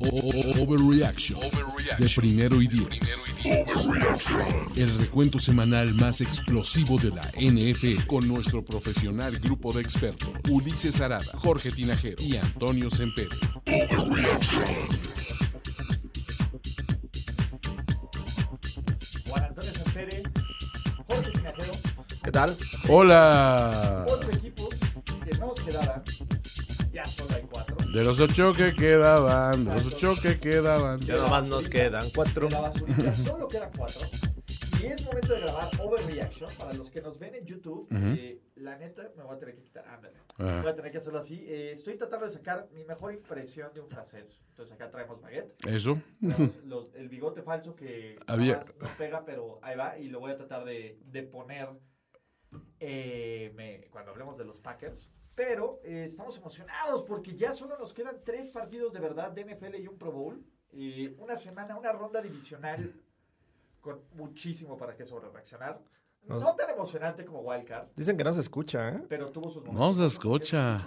Overreaction 0.00 1.40
de 1.98 2.08
primero 2.14 2.60
y 2.60 2.68
diez. 2.68 2.88
El 4.76 4.98
recuento 4.98 5.38
semanal 5.38 5.94
más 5.94 6.20
explosivo 6.20 6.98
de 6.98 7.10
la 7.10 7.22
NFL 7.40 8.06
con 8.06 8.26
nuestro 8.28 8.64
profesional 8.64 9.38
grupo 9.38 9.72
de 9.72 9.82
expertos 9.82 10.28
Ulises 10.48 11.00
Arada, 11.00 11.24
Jorge 11.34 11.70
Tinajero 11.70 12.22
y 12.22 12.36
Antonio 12.36 12.90
Sempere. 12.90 13.36
Juan 19.28 19.44
Antonio 19.44 19.72
Sempere, 19.74 20.22
Jorge 21.08 21.30
Tinajero, 21.32 21.72
¿Qué 22.22 22.32
tal? 22.32 22.56
Hola. 22.88 24.04
De 27.96 28.04
los 28.04 28.20
ocho 28.20 28.52
que 28.52 28.74
quedaban, 28.74 29.64
de 29.64 29.72
los 29.72 29.86
ocho 29.86 30.12
que 30.20 30.38
quedaban. 30.38 31.00
Ya 31.00 31.16
nomás 31.16 31.46
nos 31.46 31.66
quedan 31.66 32.06
cuatro. 32.14 32.46
De 32.46 32.52
la 32.54 32.60
basurita 32.60 33.14
solo 33.14 33.48
quedan 33.48 33.70
cuatro. 33.74 34.02
Y 34.82 34.84
es 34.84 35.02
momento 35.06 35.32
de 35.32 35.40
grabar 35.40 35.70
Overreaction. 35.80 36.50
Para 36.58 36.74
los 36.74 36.90
que 36.90 37.00
nos 37.00 37.18
ven 37.18 37.36
en 37.36 37.46
YouTube, 37.46 37.88
eh, 37.90 38.42
la 38.56 38.76
neta 38.76 39.10
me 39.16 39.22
voy 39.22 39.34
a 39.34 39.38
tener 39.38 39.54
que 39.54 39.62
quitar. 39.62 39.88
Ándale. 39.88 40.18
Ah. 40.36 40.58
Voy 40.62 40.70
a 40.70 40.74
tener 40.74 40.92
que 40.92 40.98
hacerlo 40.98 41.20
así. 41.20 41.42
Eh, 41.48 41.70
estoy 41.72 41.96
tratando 41.96 42.26
de 42.26 42.32
sacar 42.32 42.68
mi 42.74 42.84
mejor 42.84 43.14
impresión 43.14 43.72
de 43.72 43.80
un 43.80 43.88
francés. 43.88 44.38
Entonces 44.50 44.74
acá 44.74 44.90
traemos 44.90 45.18
baguette. 45.22 45.54
Eso. 45.66 45.98
Los- 46.66 46.94
el 46.96 47.08
bigote 47.08 47.40
falso 47.40 47.74
que 47.74 48.18
Había- 48.26 48.62
no 48.78 48.88
pega, 48.98 49.24
pero 49.24 49.58
ahí 49.62 49.74
va. 49.74 49.98
Y 49.98 50.08
lo 50.08 50.20
voy 50.20 50.32
a 50.32 50.36
tratar 50.36 50.66
de, 50.66 50.98
de 51.06 51.22
poner 51.22 51.70
eh, 52.78 53.52
me- 53.56 53.86
cuando 53.90 54.10
hablemos 54.10 54.36
de 54.36 54.44
los 54.44 54.58
Packers. 54.60 55.10
Pero 55.36 55.78
eh, 55.84 56.04
estamos 56.06 56.36
emocionados 56.38 57.02
porque 57.04 57.36
ya 57.36 57.54
solo 57.54 57.78
nos 57.78 57.92
quedan 57.92 58.16
tres 58.24 58.48
partidos 58.48 58.92
de 58.92 58.98
verdad 59.00 59.30
de 59.30 59.44
NFL 59.44 59.76
y 59.76 59.86
un 59.86 59.96
Pro 59.98 60.10
Bowl. 60.10 60.42
Eh, 60.72 61.14
una 61.20 61.36
semana, 61.36 61.76
una 61.78 61.92
ronda 61.92 62.20
divisional 62.20 62.92
con 63.80 64.00
muchísimo 64.14 64.76
para 64.76 64.96
qué 64.96 65.04
sobre 65.04 65.28
reaccionar. 65.28 65.80
Nos- 66.26 66.42
No 66.42 66.56
tan 66.56 66.70
emocionante 66.70 67.24
como 67.24 67.40
Wildcard, 67.42 67.88
Dicen 67.94 68.16
que 68.16 68.24
no 68.24 68.32
se 68.32 68.40
escucha, 68.40 68.88
¿eh? 68.88 69.02
pero 69.08 69.30
tuvo 69.30 69.48
sus 69.48 69.62
No 69.62 69.72
momentos. 69.72 69.96
se 69.98 70.04
escucha. 70.06 70.78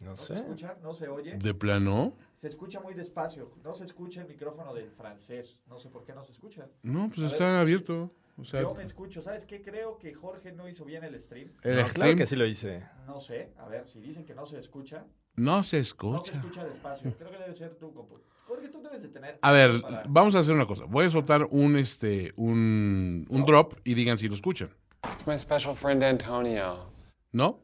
No 0.00 0.10
No 0.10 0.16
se 0.16 0.34
escucha, 0.34 0.76
no 0.82 0.94
se 0.94 1.08
oye. 1.08 1.36
¿De 1.36 1.54
plano? 1.54 2.14
Se 2.34 2.46
escucha 2.48 2.80
muy 2.80 2.94
despacio. 2.94 3.52
No 3.64 3.74
se 3.74 3.84
escucha 3.84 4.22
el 4.22 4.28
micrófono 4.28 4.72
del 4.72 4.90
francés. 4.90 5.56
No 5.66 5.76
sé 5.78 5.88
por 5.90 6.04
qué 6.04 6.14
no 6.14 6.22
se 6.24 6.32
escucha. 6.32 6.68
No, 6.82 7.08
pues 7.08 7.20
A 7.22 7.26
está 7.26 7.60
abierto. 7.60 8.10
O 8.38 8.44
sea, 8.44 8.60
Yo 8.62 8.72
me 8.74 8.84
escucho. 8.84 9.20
¿Sabes 9.20 9.44
qué? 9.44 9.60
Creo 9.60 9.98
que 9.98 10.14
Jorge 10.14 10.52
no 10.52 10.68
hizo 10.68 10.84
bien 10.84 11.02
el 11.04 11.18
stream. 11.18 11.48
el 11.62 11.70
No, 11.72 11.82
claro 11.82 11.88
stream 11.90 12.18
que 12.18 12.26
sí 12.26 12.36
lo 12.36 12.46
hice. 12.46 12.86
No 13.06 13.18
sé. 13.18 13.52
A 13.58 13.66
ver, 13.66 13.84
si 13.86 14.00
dicen 14.00 14.24
que 14.24 14.34
no 14.34 14.46
se 14.46 14.58
escucha, 14.58 15.04
no 15.34 15.44
se 15.44 15.56
no 15.56 15.62
se 15.64 15.78
escucha. 15.80 16.32
escucha 16.34 16.64
despacio. 16.64 17.12
Creo 17.18 17.30
que 17.32 17.38
debe 17.38 17.52
ser 17.54 17.74
tu 17.74 17.92
compu. 17.92 18.20
Jorge, 18.46 18.68
tú 18.68 18.80
debes 18.80 19.02
de 19.02 19.08
tener. 19.08 19.38
A 19.42 19.52
ver, 19.52 19.82
para- 19.82 20.02
vamos 20.08 20.36
a 20.36 20.38
hacer 20.38 20.54
una 20.54 20.66
cosa. 20.66 20.84
Voy 20.84 21.06
a 21.06 21.10
soltar 21.10 21.48
un 21.50 21.76
este 21.76 22.32
un, 22.36 23.26
un 23.28 23.44
drop 23.44 23.74
y 23.84 23.94
digan 23.94 24.16
si 24.16 24.28
lo 24.28 24.34
escuchan. 24.34 24.70
It's 25.14 25.26
my 25.26 25.36
special 25.38 25.74
friend 25.74 26.02
Antonio. 26.04 26.90
¿No? 27.32 27.60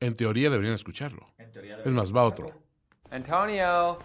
En 0.00 0.14
teoría 0.16 0.50
deberían 0.50 0.74
escucharlo. 0.74 1.32
En 1.38 1.50
teoría 1.50 1.78
Es 1.78 1.86
más, 1.92 2.14
va 2.14 2.24
otro. 2.24 2.52
Antonio! 3.10 3.98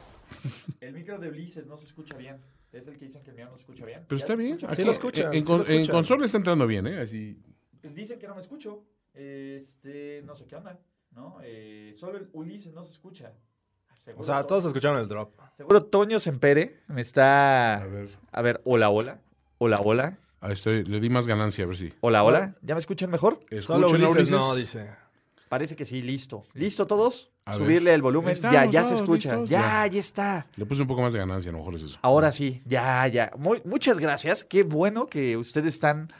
El 0.79 0.93
micro 0.93 1.19
de 1.19 1.27
Ulises 1.27 1.67
no 1.67 1.75
se 1.75 1.85
escucha 1.85 2.15
bien. 2.15 2.39
Es 2.71 2.87
el 2.87 2.97
que 2.97 3.05
dicen 3.05 3.23
que 3.23 3.31
el 3.31 3.35
mío 3.35 3.45
no 3.45 3.55
se 3.55 3.61
escucha 3.61 3.85
bien. 3.85 4.05
Pero 4.07 4.17
¿Ya 4.17 4.23
está 4.23 4.35
bien. 4.35 4.59
Sí 4.59 4.65
Aquí, 4.67 4.83
lo 4.83 4.91
escuchan, 4.91 5.33
En, 5.33 5.45
sí 5.45 5.73
en 5.73 5.87
consola 5.87 6.25
está 6.25 6.37
entrando 6.37 6.65
bien, 6.65 6.87
¿eh? 6.87 6.99
Así. 6.99 7.37
Pues 7.81 7.93
dicen 7.93 8.17
que 8.19 8.27
no 8.27 8.35
me 8.35 8.41
escucho. 8.41 8.85
Este, 9.13 10.21
no 10.23 10.35
sé 10.35 10.45
qué 10.47 10.55
onda. 10.55 10.79
¿No? 11.11 11.39
Eh, 11.43 11.91
solo 11.93 12.17
el 12.17 12.29
Ulises 12.31 12.73
no 12.73 12.85
se 12.85 12.91
escucha. 12.91 13.33
Seguro 13.97 14.21
O 14.21 14.25
sea, 14.25 14.47
todos 14.47 14.65
escucharon 14.65 14.99
el 14.99 15.07
drop. 15.07 15.37
Seguro 15.53 15.83
Toño 15.83 16.19
Sempere 16.19 16.81
me 16.87 17.01
está. 17.01 17.81
A 17.81 17.85
ver. 17.85 18.09
A 18.31 18.41
ver, 18.41 18.61
hola, 18.63 18.89
hola. 18.89 19.21
Hola, 19.57 19.79
hola. 19.83 20.17
Ahí 20.39 20.53
estoy. 20.53 20.83
Le 20.85 20.99
di 20.99 21.09
más 21.09 21.27
ganancia, 21.27 21.65
a 21.65 21.67
ver 21.67 21.75
si. 21.75 21.93
Hola, 21.99 22.23
hola. 22.23 22.55
¿Ya 22.61 22.73
me 22.73 22.79
escuchan 22.79 23.11
mejor? 23.11 23.41
Solo 23.59 23.87
¿Escuchan 23.87 24.03
a 24.05 24.09
Ulises 24.09 24.11
Ulises? 24.15 24.31
no, 24.31 24.55
dice. 24.55 24.89
Parece 25.49 25.75
que 25.75 25.85
sí, 25.85 26.01
listo. 26.01 26.45
¿Listo 26.53 26.87
todos? 26.87 27.30
A 27.45 27.51
ver. 27.57 27.65
Subirle 27.65 27.93
el 27.93 28.01
volumen. 28.01 28.31
Estamos 28.31 28.53
ya, 28.53 28.65
ya 28.65 28.83
se 28.85 28.93
escucha. 28.93 29.31
listos, 29.31 29.49
Ya, 29.49 29.59
ya. 29.85 29.87
ya 29.87 29.99
está. 29.99 30.47
Le 30.55 30.65
puse 30.65 30.81
un 30.83 30.87
poco 30.87 31.01
más 31.01 31.11
de 31.13 31.19
ganancia, 31.19 31.49
a 31.49 31.53
lo 31.53 31.57
mejor 31.59 31.75
es 31.75 31.83
eso. 31.83 31.99
Ahora 32.01 32.31
sí, 32.31 32.61
ya, 32.65 33.05
ya. 33.07 33.31
Muy- 33.37 33.61
muchas 33.65 33.99
gracias. 33.99 34.43
Qué 34.43 34.63
bueno 34.63 35.07
que 35.07 35.37
ustedes 35.37 35.73
están 35.73 36.13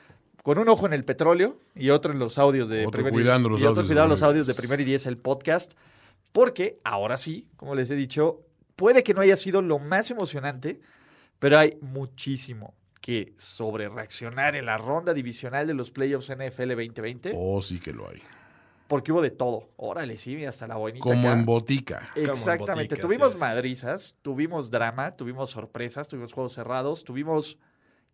con 0.44 0.58
un 0.58 0.68
ojo 0.70 0.88
en 0.88 0.94
el 0.94 1.04
petróleo 1.04 1.60
y 1.76 1.92
otro 1.92 2.12
en 2.12 2.18
los 2.20 2.38
audios 2.40 2.70
de 2.70 2.82
Otro 2.88 2.92
primer 3.04 3.14
cuidando 3.14 3.50
y, 3.50 3.52
los 3.52 3.62
y 3.62 3.64
otro 3.66 3.70
audios 3.82 3.88
de 3.90 3.94
cuidando 3.94 4.10
los 4.10 4.24
audios 4.24 4.48
de 4.48 4.56
primer 4.56 4.80
y 4.82 4.84
diez 4.86 5.06
el 5.06 5.18
podcast. 5.18 5.74
Porque 6.32 6.80
ahora 6.84 7.18
sí, 7.18 7.48
como 7.56 7.76
les 7.76 7.92
he 7.92 7.96
dicho, 7.96 8.42
puede 8.76 9.04
que 9.04 9.14
no 9.14 9.22
haya 9.22 9.38
sido 9.38 9.62
lo 9.62 9.78
más 9.78 10.10
emocionante, 10.10 10.80
pero 11.38 11.60
hay 11.60 11.78
muchísimo 11.82 12.74
que 13.02 13.34
sobre 13.38 13.90
reaccionar 13.90 14.56
en 14.56 14.66
la 14.66 14.78
ronda 14.78 15.14
divisional 15.14 15.68
de 15.68 15.74
los 15.74 15.92
playoffs 15.92 16.30
NFL 16.32 16.70
2020. 16.76 17.34
Oh, 17.36 17.62
sí 17.62 17.80
que 17.80 17.94
lo 17.94 18.08
hay. 18.10 18.22
Porque 18.92 19.14
hubo 19.14 19.22
de 19.22 19.32
todo. 19.32 19.70
Órale, 19.78 20.18
sí, 20.18 20.44
hasta 20.44 20.68
la 20.68 20.76
bonita. 20.76 21.02
Como 21.02 21.30
acá. 21.30 21.40
en 21.40 21.46
botica. 21.46 22.06
Exactamente. 22.14 22.96
botica, 22.96 23.02
tuvimos 23.08 23.40
madrizas, 23.40 24.18
tuvimos 24.22 24.70
drama, 24.70 25.16
tuvimos 25.16 25.50
sorpresas, 25.50 26.10
tuvimos 26.10 26.34
juegos 26.34 26.52
cerrados, 26.52 27.06
tuvimos 27.06 27.58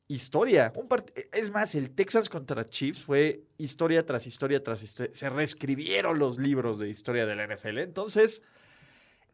historia. 0.08 0.72
Un 0.76 0.88
part- 0.88 1.12
es 1.34 1.50
más, 1.50 1.74
el 1.74 1.90
Texas 1.90 2.30
contra 2.30 2.64
Chiefs 2.64 3.04
fue 3.04 3.42
historia 3.58 4.06
tras 4.06 4.28
historia 4.28 4.62
tras 4.62 4.84
historia. 4.84 5.12
Se 5.16 5.30
reescribieron 5.30 6.20
los 6.20 6.38
libros 6.38 6.78
de 6.78 6.90
historia 6.90 7.26
de 7.26 7.36
la 7.36 7.46
NFL. 7.48 7.80
Entonces, 7.80 8.44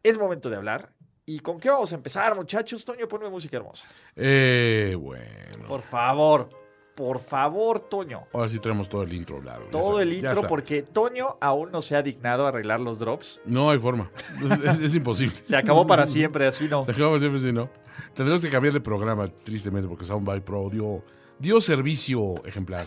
es 0.02 0.16
momento 0.16 0.48
de 0.48 0.56
hablar. 0.56 0.92
¿Y 1.26 1.40
con 1.40 1.60
qué 1.60 1.68
vamos 1.68 1.92
a 1.92 1.96
empezar, 1.96 2.34
muchachos? 2.34 2.86
Toño, 2.86 3.06
ponme 3.06 3.28
música 3.28 3.58
hermosa. 3.58 3.86
Eh, 4.16 4.96
bueno. 4.98 5.68
Por 5.68 5.82
favor. 5.82 6.48
Por 6.94 7.18
favor, 7.18 7.80
Toño. 7.80 8.22
Ahora 8.32 8.48
sí 8.48 8.58
tenemos 8.60 8.88
todo 8.88 9.02
el 9.02 9.12
intro 9.12 9.42
ya 9.42 9.58
Todo 9.72 10.00
el 10.00 10.12
intro 10.12 10.42
porque 10.48 10.82
Toño 10.82 11.36
aún 11.40 11.72
no 11.72 11.82
se 11.82 11.96
ha 11.96 12.02
dignado 12.02 12.44
a 12.46 12.48
arreglar 12.50 12.78
los 12.80 12.98
drops. 13.00 13.40
No 13.44 13.70
hay 13.70 13.78
forma. 13.78 14.10
Es, 14.44 14.58
es- 14.60 14.80
es 14.80 14.94
imposible. 14.94 15.36
Se 15.42 15.56
acabó 15.56 15.86
para 15.86 16.06
siempre, 16.06 16.46
así 16.46 16.68
no. 16.68 16.82
Se 16.84 16.92
acabó 16.92 17.18
siempre 17.18 17.40
si 17.40 17.52
no. 17.52 17.68
Tendremos 18.14 18.42
que 18.42 18.50
cambiar 18.50 18.72
de 18.74 18.80
programa, 18.80 19.26
tristemente, 19.26 19.88
porque 19.88 20.04
Soundbite 20.04 20.42
Pro 20.42 20.68
dio, 20.70 21.02
dio 21.38 21.60
servicio 21.60 22.34
ejemplar 22.44 22.86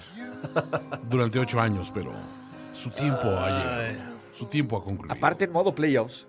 durante 1.09 1.39
ocho 1.39 1.59
años, 1.59 1.91
pero 1.93 2.11
su 2.71 2.89
tiempo 2.89 3.23
ha 3.27 3.49
llegado. 3.49 4.17
Su 4.31 4.45
tiempo 4.45 4.77
ha 4.77 4.83
concluido. 4.83 5.13
Aparte 5.15 5.45
en 5.45 5.51
modo 5.51 5.73
playoffs. 5.75 6.27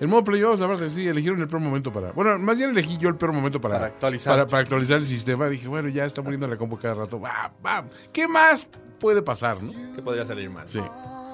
El 0.00 0.08
modo 0.08 0.24
playoffs, 0.24 0.60
aparte, 0.60 0.90
sí, 0.90 1.06
eligieron 1.06 1.40
el 1.40 1.48
peor 1.48 1.62
momento 1.62 1.92
para. 1.92 2.12
Bueno, 2.12 2.36
más 2.38 2.58
bien 2.58 2.70
elegí 2.70 2.98
yo 2.98 3.08
el 3.08 3.16
peor 3.16 3.32
momento 3.32 3.60
para, 3.60 3.74
Para 3.76 3.86
actualizar. 3.86 4.32
Para, 4.32 4.46
para 4.46 4.62
actualizar 4.62 4.98
el 4.98 5.04
sistema. 5.04 5.48
Dije, 5.48 5.68
bueno, 5.68 5.88
ya 5.88 6.04
está 6.04 6.22
muriendo 6.22 6.46
la 6.48 6.56
compu 6.56 6.76
cada 6.78 6.94
rato. 6.94 7.20
Va, 7.20 7.52
va. 7.64 7.84
¿Qué 8.12 8.26
más 8.26 8.68
puede 8.98 9.22
pasar, 9.22 9.62
no? 9.62 9.72
¿Qué 9.94 10.02
podría 10.02 10.26
salir 10.26 10.50
mal? 10.50 10.68
Sí, 10.68 10.80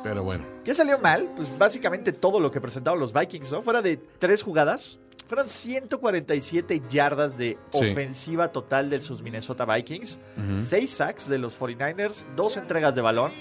pero 0.02 0.22
bueno. 0.22 0.44
¿Qué 0.64 0.74
salió 0.74 0.98
mal? 0.98 1.30
Pues 1.34 1.56
básicamente 1.58 2.12
todo 2.12 2.41
lo 2.41 2.50
que 2.50 2.60
presentaron 2.60 3.00
los 3.00 3.12
Vikings, 3.12 3.52
¿no? 3.52 3.62
Fuera 3.62 3.81
de 3.81 3.96
tres 3.96 4.43
jugadas, 4.43 4.99
fueron 5.28 5.49
147 5.49 6.82
yardas 6.88 7.37
de 7.38 7.56
Sí. 7.70 7.90
ofensiva 7.90 8.49
total 8.52 8.90
de 8.90 9.00
sus 9.00 9.22
Minnesota 9.22 9.64
Vikings, 9.64 10.19
seis 10.56 10.90
sacks 10.90 11.28
de 11.28 11.38
los 11.38 11.58
49ers, 11.58 12.25
dos 12.37 12.56
entregas 12.56 12.94
de 12.94 13.00
balón. 13.02 13.32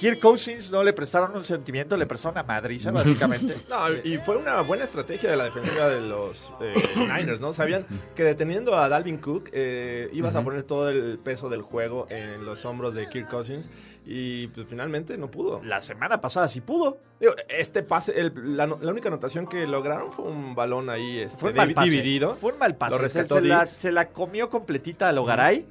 Kirk 0.00 0.18
Cousins 0.18 0.70
no 0.70 0.82
le 0.82 0.94
prestaron 0.94 1.36
un 1.36 1.44
sentimiento, 1.44 1.94
le 1.96 2.06
prestó 2.06 2.30
una 2.30 2.42
madriza, 2.42 2.90
básicamente. 2.92 3.52
No, 3.68 3.92
y 4.02 4.16
fue 4.16 4.36
una 4.38 4.62
buena 4.62 4.84
estrategia 4.84 5.30
de 5.30 5.36
la 5.36 5.44
defensiva 5.44 5.88
de 5.90 6.00
los 6.00 6.50
eh, 6.62 6.72
Niners, 6.96 7.38
¿no? 7.40 7.52
Sabían 7.52 7.86
que 8.14 8.24
deteniendo 8.24 8.76
a 8.78 8.88
Dalvin 8.88 9.18
Cook 9.18 9.50
eh, 9.52 10.08
ibas 10.14 10.34
a 10.36 10.42
poner 10.42 10.62
todo 10.62 10.88
el 10.88 11.18
peso 11.18 11.50
del 11.50 11.60
juego 11.60 12.06
en 12.08 12.46
los 12.46 12.64
hombros 12.64 12.94
de 12.94 13.08
Kirk 13.10 13.28
Cousins 13.28 13.68
y 14.06 14.46
pues 14.48 14.66
finalmente 14.66 15.18
no 15.18 15.30
pudo. 15.30 15.62
La 15.62 15.82
semana 15.82 16.18
pasada 16.18 16.48
sí 16.48 16.62
pudo. 16.62 16.98
Digo, 17.20 17.34
este 17.50 17.82
pase, 17.82 18.18
el- 18.18 18.56
la, 18.56 18.66
la 18.66 18.90
única 18.90 19.08
anotación 19.08 19.46
que 19.46 19.66
lograron 19.66 20.10
fue 20.12 20.24
un 20.24 20.54
balón 20.54 20.88
ahí 20.88 21.18
este, 21.20 21.38
Fue 21.38 21.50
un 21.50 21.56
mal 21.58 21.74
pase. 21.74 21.90
dividido. 21.90 22.36
Fue 22.36 22.52
un 22.54 22.58
mal 22.58 22.74
pase. 22.74 22.92
Lo 22.92 22.96
Se, 22.96 23.02
rescató 23.02 23.34
se 23.36 23.42
la, 23.42 23.66
se 23.66 23.92
la 23.92 24.08
comió 24.08 24.48
completita 24.48 25.10
a 25.10 25.12
Logaray. 25.12 25.66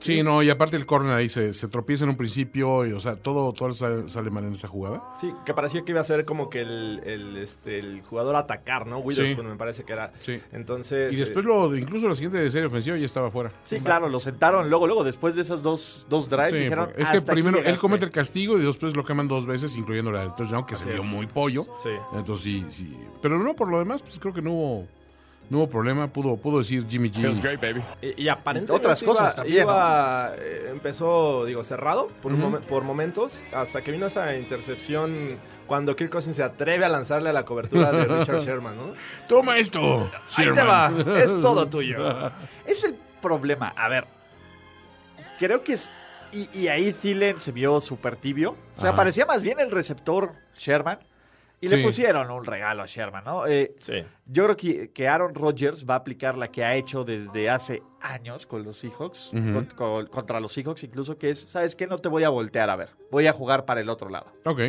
Sí, 0.00 0.22
no, 0.22 0.42
y 0.42 0.50
aparte 0.50 0.76
el 0.76 0.86
corner 0.86 1.12
ahí 1.12 1.28
se, 1.28 1.52
se 1.52 1.68
tropieza 1.68 2.04
en 2.04 2.10
un 2.10 2.16
principio, 2.16 2.86
y, 2.86 2.92
o 2.92 3.00
sea, 3.00 3.16
todo, 3.16 3.52
todo 3.52 3.72
sale, 3.72 4.08
sale 4.08 4.30
mal 4.30 4.44
en 4.44 4.52
esa 4.54 4.66
jugada. 4.66 5.02
Sí, 5.20 5.32
que 5.44 5.52
parecía 5.54 5.84
que 5.84 5.92
iba 5.92 6.00
a 6.00 6.04
ser 6.04 6.24
como 6.24 6.48
que 6.50 6.62
el, 6.62 7.00
el, 7.04 7.36
este, 7.36 7.78
el 7.78 8.00
jugador 8.02 8.34
a 8.36 8.40
atacar, 8.40 8.86
¿no? 8.86 8.98
Witherspoon 8.98 9.46
Sí. 9.46 9.50
me 9.52 9.56
parece 9.58 9.84
que 9.84 9.92
era. 9.92 10.12
Sí. 10.18 10.40
Entonces. 10.52 11.12
Y 11.12 11.16
después 11.16 11.44
eh, 11.44 11.48
lo, 11.48 11.76
incluso 11.76 12.08
la 12.08 12.14
siguiente 12.14 12.50
serie 12.50 12.66
ofensiva 12.66 12.96
ya 12.96 13.04
estaba 13.06 13.30
fuera. 13.30 13.52
Sí, 13.62 13.78
claro, 13.80 14.08
lo 14.08 14.18
sentaron 14.20 14.68
luego, 14.70 14.86
luego, 14.86 15.04
después 15.04 15.34
de 15.34 15.42
esos 15.42 15.62
dos, 15.62 16.06
dos 16.08 16.28
drives, 16.30 16.50
Sí, 16.52 16.56
dijeron, 16.64 16.88
es 16.96 17.08
que 17.08 17.16
"Hasta 17.18 17.32
aquí 17.32 17.42
primero 17.42 17.58
él 17.58 17.64
llegaste". 17.64 17.80
comete 17.80 18.04
el 18.06 18.10
castigo 18.10 18.58
y 18.58 18.62
después 18.64 18.96
lo 18.96 19.04
queman 19.04 19.28
dos 19.28 19.44
veces, 19.46 19.76
incluyendo 19.76 20.10
la 20.10 20.20
del 20.20 20.34
touchdown, 20.34 20.64
que 20.64 20.76
se 20.76 20.84
Así 20.84 20.92
vio 20.94 21.02
es. 21.02 21.08
muy 21.08 21.26
pollo. 21.26 21.66
Sí. 21.82 21.90
Entonces 22.14 22.44
sí, 22.44 22.64
sí. 22.70 22.96
Pero 23.20 23.38
no, 23.38 23.54
por 23.54 23.68
lo 23.68 23.78
demás, 23.78 24.00
pues 24.02 24.18
creo 24.18 24.32
que 24.32 24.40
no 24.40 24.50
hubo, 24.52 24.86
no 25.50 25.58
hubo 25.58 25.68
problema. 25.68 26.06
Pudo, 26.12 26.36
pudo 26.36 26.58
decir 26.58 26.86
Jimmy 26.88 27.10
G. 27.10 27.84
Y, 28.00 28.22
y 28.22 28.28
aparentemente 28.28 28.72
Otras 28.72 29.02
iba- 29.02 29.12
cosas 29.12 29.34
también, 29.34 29.62
iba, 29.64 30.32
eh, 30.38 30.68
empezó, 30.70 31.44
digo, 31.44 31.62
cerrado 31.64 32.06
por, 32.22 32.60
por 32.62 32.84
momentos, 32.84 33.42
hasta 33.52 33.82
que 33.82 33.92
vino 33.92 34.06
esa 34.06 34.36
intercepción 34.36 35.38
cuando 35.66 35.94
Kirk 35.94 36.10
Cousins 36.10 36.36
se 36.36 36.42
atreve 36.42 36.84
a 36.84 36.88
lanzarle 36.88 37.28
a 37.30 37.32
la 37.32 37.44
cobertura 37.44 37.92
de 37.92 38.04
Richard 38.06 38.40
Sherman, 38.44 38.76
¿no? 38.76 38.94
Toma 39.28 39.58
esto. 39.58 40.10
Ahí 40.36 40.46
te 40.52 40.62
va, 40.62 40.90
es 41.16 41.38
todo 41.40 41.68
tuyo. 41.68 42.30
Es 42.66 42.84
el 42.84 42.94
problema. 43.20 43.74
A 43.76 43.88
ver, 43.88 44.06
creo 45.38 45.62
que 45.62 45.74
es. 45.74 45.92
Y, 46.32 46.48
y 46.56 46.68
ahí 46.68 46.92
Thielen 46.92 47.40
se 47.40 47.50
vio 47.50 47.80
súper 47.80 48.14
tibio. 48.16 48.56
O 48.76 48.80
sea, 48.80 48.90
Ajá. 48.90 48.96
parecía 48.98 49.26
más 49.26 49.42
bien 49.42 49.58
el 49.58 49.70
receptor 49.72 50.32
Sherman. 50.56 51.00
Y 51.62 51.68
Sí. 51.68 51.76
le 51.76 51.82
pusieron 51.82 52.30
un 52.30 52.44
regalo 52.44 52.82
a 52.82 52.86
Sherman, 52.86 53.22
¿no? 53.24 53.46
Eh, 53.46 53.74
Sí. 53.80 54.02
yo 54.26 54.44
creo 54.44 54.56
que, 54.56 54.90
que 54.92 55.08
Aaron 55.08 55.34
Rodgers 55.34 55.84
va 55.88 55.94
a 55.94 55.98
aplicar 55.98 56.38
la 56.38 56.48
que 56.50 56.64
ha 56.64 56.74
hecho 56.74 57.04
desde 57.04 57.50
hace 57.50 57.82
años 58.00 58.46
con 58.46 58.62
los 58.64 58.78
Seahawks, 58.78 59.32
Ujú. 59.34 59.52
con- 59.52 59.66
con- 59.76 60.06
contra 60.06 60.40
los 60.40 60.52
Seahawks 60.52 60.84
incluso, 60.84 61.18
que 61.18 61.30
es, 61.30 61.38
¿sabes 61.40 61.74
qué? 61.76 61.86
No 61.86 61.98
te 61.98 62.08
voy 62.08 62.24
a 62.24 62.30
voltear 62.30 62.70
a 62.70 62.76
ver. 62.76 62.88
Voy 63.10 63.26
a 63.26 63.32
jugar 63.34 63.66
para 63.66 63.80
el 63.82 63.90
otro 63.90 64.08
lado. 64.08 64.32
Ok. 64.46 64.60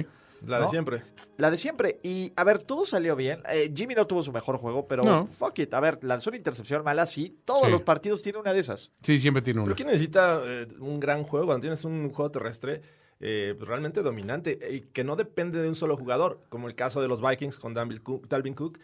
La 0.45 0.59
de 0.59 0.69
siempre. 0.69 1.03
La 1.37 1.51
de 1.51 1.57
siempre. 1.59 1.99
Y, 2.01 2.33
a 2.35 2.43
ver, 2.43 2.63
todo 2.63 2.83
salió 2.87 3.15
bien. 3.15 3.43
Eh, 3.47 3.71
Jimmy 3.75 3.93
no 3.93 4.07
tuvo 4.07 4.23
su 4.23 4.31
mejor 4.31 4.57
juego, 4.57 4.87
pero 4.87 5.03
No. 5.03 5.27
fuck 5.27 5.59
it. 5.59 5.71
A 5.75 5.79
ver, 5.79 5.99
lanzó 6.01 6.31
una 6.31 6.37
intercepción 6.37 6.83
mala, 6.83 7.05
sí. 7.05 7.39
Todos 7.45 7.65
Sí. 7.65 7.71
los 7.71 7.83
partidos 7.83 8.23
tienen 8.23 8.41
una 8.41 8.51
de 8.51 8.59
esas. 8.59 8.91
Sí, 9.03 9.19
siempre 9.19 9.43
tiene 9.43 9.59
uno. 9.59 9.65
Pero 9.65 9.75
¿quién 9.75 9.87
necesita 9.89 10.41
eh, 10.43 10.67
un 10.79 10.99
gran 10.99 11.21
juego 11.23 11.45
cuando 11.45 11.61
tienes 11.61 11.85
un 11.85 12.09
juego 12.11 12.31
terrestre 12.31 12.81
eh, 13.21 13.55
pues, 13.57 13.67
realmente 13.67 14.01
dominante 14.01 14.59
y 14.69 14.81
que 14.81 15.03
no 15.03 15.15
depende 15.15 15.61
de 15.61 15.69
un 15.69 15.75
solo 15.75 15.95
jugador? 15.95 16.41
Como 16.49 16.67
el 16.67 16.75
caso 16.75 17.01
de 17.01 17.07
los 17.07 17.21
Vikings 17.21 17.59
con 17.59 17.73
Dalvin 17.73 18.53
Cook, 18.53 18.79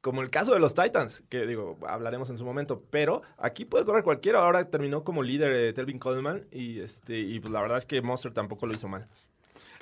como 0.00 0.22
el 0.22 0.30
caso 0.30 0.52
de 0.52 0.60
los 0.60 0.74
Titans, 0.74 1.24
que 1.28 1.46
digo, 1.46 1.78
hablaremos 1.86 2.30
en 2.30 2.38
su 2.38 2.44
momento, 2.44 2.82
pero 2.90 3.22
aquí 3.38 3.64
puede 3.64 3.84
correr 3.84 4.04
cualquiera. 4.04 4.38
Ahora 4.40 4.68
terminó 4.70 5.02
como 5.02 5.22
líder 5.22 5.52
eh, 5.52 5.72
Telvin 5.72 5.98
Coleman 5.98 6.46
y, 6.52 6.78
este, 6.80 7.18
y 7.18 7.40
pues, 7.40 7.52
la 7.52 7.60
verdad 7.60 7.78
es 7.78 7.86
que 7.86 8.00
Monster 8.02 8.32
tampoco 8.32 8.66
lo 8.66 8.74
hizo 8.74 8.88
mal. 8.88 9.08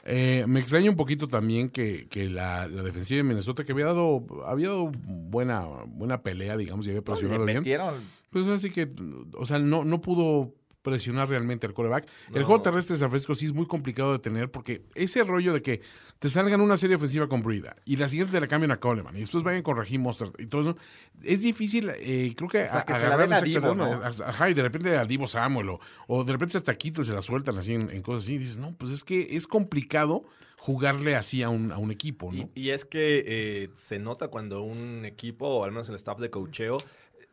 Eh, 0.06 0.44
me 0.46 0.60
extraña 0.60 0.90
un 0.90 0.96
poquito 0.96 1.28
también 1.28 1.70
que, 1.70 2.08
que 2.08 2.28
la, 2.28 2.68
la 2.68 2.82
defensiva 2.82 3.18
de 3.18 3.22
Minnesota, 3.22 3.64
que 3.64 3.72
había 3.72 3.86
dado, 3.86 4.24
había 4.44 4.68
dado 4.68 4.90
buena, 4.92 5.66
buena 5.86 6.22
pelea, 6.22 6.58
digamos, 6.58 6.86
y 6.86 6.90
había 6.90 7.02
presionado 7.02 7.44
bien. 7.44 7.58
metieron 7.58 7.94
Pues 8.30 8.46
así 8.46 8.70
que, 8.70 8.88
o 9.34 9.46
sea, 9.46 9.58
no, 9.58 9.84
no 9.84 10.00
pudo 10.02 10.54
presionar 10.84 11.30
realmente 11.30 11.66
al 11.66 11.72
coreback. 11.72 12.06
El 12.32 12.44
juego 12.44 12.60
terrestre 12.60 12.94
de 12.94 13.00
San 13.00 13.08
Francisco 13.08 13.34
sí 13.34 13.46
es 13.46 13.54
muy 13.54 13.66
complicado 13.66 14.12
de 14.12 14.18
tener 14.18 14.50
porque 14.50 14.82
ese 14.94 15.24
rollo 15.24 15.54
de 15.54 15.62
que 15.62 15.80
te 16.18 16.28
salgan 16.28 16.60
una 16.60 16.76
serie 16.76 16.94
ofensiva 16.96 17.26
con 17.26 17.42
Brida 17.42 17.74
y 17.86 17.96
la 17.96 18.06
siguiente 18.06 18.34
te 18.34 18.40
la 18.40 18.46
cambian 18.46 18.70
a 18.70 18.78
Coleman 18.78 19.16
y 19.16 19.20
después 19.20 19.42
vayan 19.42 19.62
con 19.62 19.78
Raheem 19.78 20.02
Mostert 20.02 20.38
y 20.38 20.46
todo 20.46 20.60
eso, 20.60 20.76
es 21.22 21.40
difícil, 21.40 21.90
eh, 21.98 22.34
creo 22.36 22.50
que, 22.50 22.60
Hasta 22.60 22.84
que 22.84 22.94
se 22.96 23.08
la 23.08 23.16
den 23.16 23.32
a 23.32 23.40
Divo, 23.40 23.74
¿no? 23.74 24.02
Ajá, 24.04 24.50
y 24.50 24.54
de 24.54 24.62
repente 24.62 24.94
a 24.96 25.06
Divo 25.06 25.26
Samuel 25.26 25.70
o, 25.70 25.80
o 26.06 26.22
de 26.22 26.32
repente 26.32 26.58
hasta 26.58 26.74
Kittle 26.74 27.02
se 27.02 27.14
la 27.14 27.22
sueltan 27.22 27.56
así 27.56 27.72
en, 27.72 27.88
en 27.88 28.02
cosas 28.02 28.24
así 28.24 28.34
y 28.34 28.38
dices, 28.38 28.58
no, 28.58 28.74
pues 28.76 28.92
es 28.92 29.02
que 29.02 29.34
es 29.34 29.46
complicado 29.46 30.24
jugarle 30.64 31.14
así 31.14 31.42
a 31.42 31.50
un, 31.50 31.72
a 31.72 31.78
un 31.78 31.90
equipo, 31.90 32.32
¿no? 32.32 32.50
Y, 32.54 32.62
y 32.62 32.70
es 32.70 32.86
que 32.86 33.22
eh, 33.26 33.70
se 33.74 33.98
nota 33.98 34.28
cuando 34.28 34.62
un 34.62 35.04
equipo, 35.04 35.46
o 35.46 35.64
al 35.64 35.72
menos 35.72 35.90
el 35.90 35.94
staff 35.96 36.18
de 36.18 36.30
cocheo, 36.30 36.78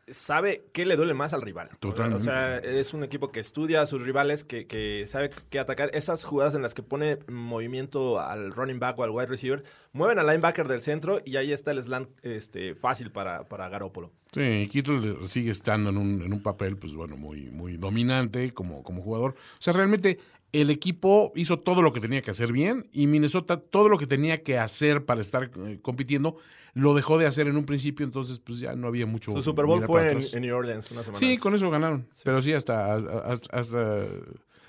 sabe 0.08 0.64
qué 0.72 0.84
le 0.84 0.96
duele 0.96 1.14
más 1.14 1.32
al 1.32 1.42
rival. 1.42 1.70
Totalmente. 1.80 2.22
O 2.22 2.24
sea, 2.24 2.58
es 2.58 2.94
un 2.94 3.04
equipo 3.04 3.30
que 3.30 3.40
estudia 3.40 3.82
a 3.82 3.86
sus 3.86 4.02
rivales, 4.02 4.44
que, 4.44 4.66
que 4.66 5.06
sabe 5.06 5.30
qué 5.50 5.58
atacar. 5.58 5.90
Esas 5.94 6.24
jugadas 6.24 6.54
en 6.54 6.62
las 6.62 6.74
que 6.74 6.82
pone 6.82 7.18
movimiento 7.28 8.20
al 8.20 8.52
running 8.52 8.78
back 8.80 8.98
o 8.98 9.04
al 9.04 9.10
wide 9.10 9.26
receiver, 9.26 9.64
mueven 9.92 10.18
al 10.18 10.26
linebacker 10.26 10.68
del 10.68 10.82
centro 10.82 11.20
y 11.24 11.36
ahí 11.36 11.52
está 11.52 11.70
el 11.70 11.82
slant 11.82 12.08
este, 12.22 12.74
fácil 12.74 13.10
para, 13.10 13.48
para 13.48 13.68
Garópolo. 13.68 14.10
Sí, 14.32 14.68
Kittle 14.70 15.26
sigue 15.26 15.50
estando 15.50 15.90
en 15.90 15.98
un, 15.98 16.22
en 16.22 16.32
un 16.32 16.42
papel, 16.42 16.78
pues 16.78 16.94
bueno, 16.94 17.16
muy, 17.16 17.50
muy 17.50 17.76
dominante 17.76 18.54
como, 18.54 18.82
como 18.82 19.02
jugador. 19.02 19.32
O 19.32 19.62
sea, 19.62 19.74
realmente 19.74 20.18
el 20.52 20.70
equipo 20.70 21.32
hizo 21.34 21.58
todo 21.58 21.80
lo 21.82 21.92
que 21.92 22.00
tenía 22.00 22.20
que 22.22 22.30
hacer 22.30 22.52
bien 22.52 22.88
y 22.92 23.06
Minnesota 23.06 23.58
todo 23.58 23.88
lo 23.88 23.98
que 23.98 24.06
tenía 24.06 24.42
que 24.42 24.58
hacer 24.58 25.04
para 25.06 25.20
estar 25.22 25.50
eh, 25.66 25.78
compitiendo 25.80 26.36
lo 26.74 26.94
dejó 26.94 27.18
de 27.18 27.26
hacer 27.26 27.48
en 27.48 27.56
un 27.56 27.64
principio, 27.64 28.04
entonces 28.06 28.38
pues 28.40 28.58
ya 28.58 28.74
no 28.74 28.86
había 28.88 29.04
mucho. 29.06 29.30
Su 29.32 29.42
Super 29.42 29.66
Bowl 29.66 29.82
fue 29.84 30.10
en, 30.12 30.42
New 30.42 30.56
Orleans 30.56 30.90
una 30.90 31.02
semana 31.02 31.18
Sí, 31.18 31.26
antes. 31.26 31.42
con 31.42 31.54
eso 31.54 31.70
ganaron. 31.70 32.06
Pero 32.24 32.40
sí, 32.40 32.52
hasta, 32.54 32.94
hasta, 32.94 33.56
hasta- 33.58 34.04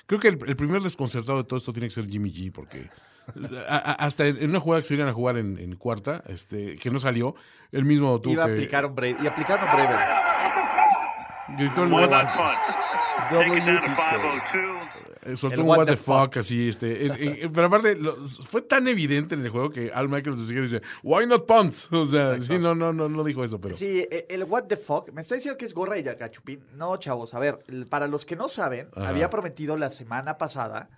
Creo 0.05 0.19
que 0.19 0.27
el, 0.27 0.37
el 0.47 0.55
primer 0.57 0.81
desconcertado 0.81 1.37
de 1.37 1.43
todo 1.45 1.55
esto 1.57 1.71
tiene 1.71 1.87
que 1.87 1.93
ser 1.93 2.05
Jimmy 2.09 2.29
G, 2.31 2.51
porque 2.51 2.89
a- 3.69 3.77
a- 3.77 3.93
hasta 4.05 4.27
en 4.27 4.49
una 4.49 4.59
jugada 4.59 4.81
que 4.81 4.87
se 4.89 4.95
iban 4.95 5.07
a 5.07 5.13
jugar 5.13 5.37
en, 5.37 5.57
en 5.57 5.75
cuarta, 5.77 6.21
este, 6.27 6.75
que 6.75 6.89
no 6.91 6.99
salió, 6.99 7.35
él 7.71 7.85
mismo 7.85 8.19
tuvo 8.19 8.33
Iba 8.33 8.43
a 8.43 8.47
que... 8.47 8.53
aplicar 8.53 8.85
un 8.85 8.95
breve. 8.95 9.17
Y 9.23 9.27
aplicaron 9.27 9.65
un 9.65 9.73
breve. 9.75 9.95
gritó 11.57 11.83
el 11.83 11.89
What 15.25 15.31
what- 15.31 15.31
about 15.31 15.31
punt? 15.31 15.31
Take 15.31 15.31
it 15.31 15.31
down 15.31 15.31
to 15.31 15.31
502. 15.31 15.31
Eh, 15.31 15.35
soltó 15.37 15.53
El 15.55 15.61
un 15.61 15.67
what 15.67 15.77
what, 15.79 15.85
the 15.85 15.91
the 15.91 15.97
fuck, 15.97 16.37
así, 16.37 16.67
este. 16.67 17.05
eh, 17.05 17.11
eh, 17.43 17.49
pero 17.53 17.67
aparte, 17.67 17.95
lo- 17.95 18.15
fue 18.25 18.61
tan 18.61 18.87
evidente 18.87 19.35
en 19.35 19.41
el 19.45 19.49
juego 19.49 19.69
que 19.69 19.91
Al 19.93 20.09
Michaels 20.09 20.39
decía, 20.47 20.61
dice, 20.61 20.81
why 21.03 21.25
not 21.25 21.45
punt? 21.45 21.73
O 21.91 22.05
sea, 22.05 22.39
sí, 22.41 22.57
no, 22.59 22.75
no, 22.75 22.91
no, 22.93 23.07
no 23.09 23.23
dijo 23.23 23.43
eso, 23.43 23.59
pero. 23.61 23.77
Sí, 23.77 24.05
e- 24.09 24.25
el 24.29 24.43
what 24.43 24.63
the 24.65 24.77
fuck. 24.77 25.11
Me 25.11 25.21
está 25.21 25.35
diciendo 25.35 25.57
que 25.57 25.65
es 25.65 25.73
gorra 25.73 25.97
y 25.97 26.03
gachupín. 26.03 26.63
No, 26.73 26.97
chavos, 26.97 27.33
a 27.33 27.39
ver, 27.39 27.59
para 27.89 28.07
los 28.07 28.25
que 28.25 28.35
no 28.35 28.47
saben, 28.47 28.89
Ajá. 28.95 29.09
había 29.09 29.29
prometido 29.29 29.77
la 29.77 29.89
semana 29.89 30.37
pasada 30.37 30.89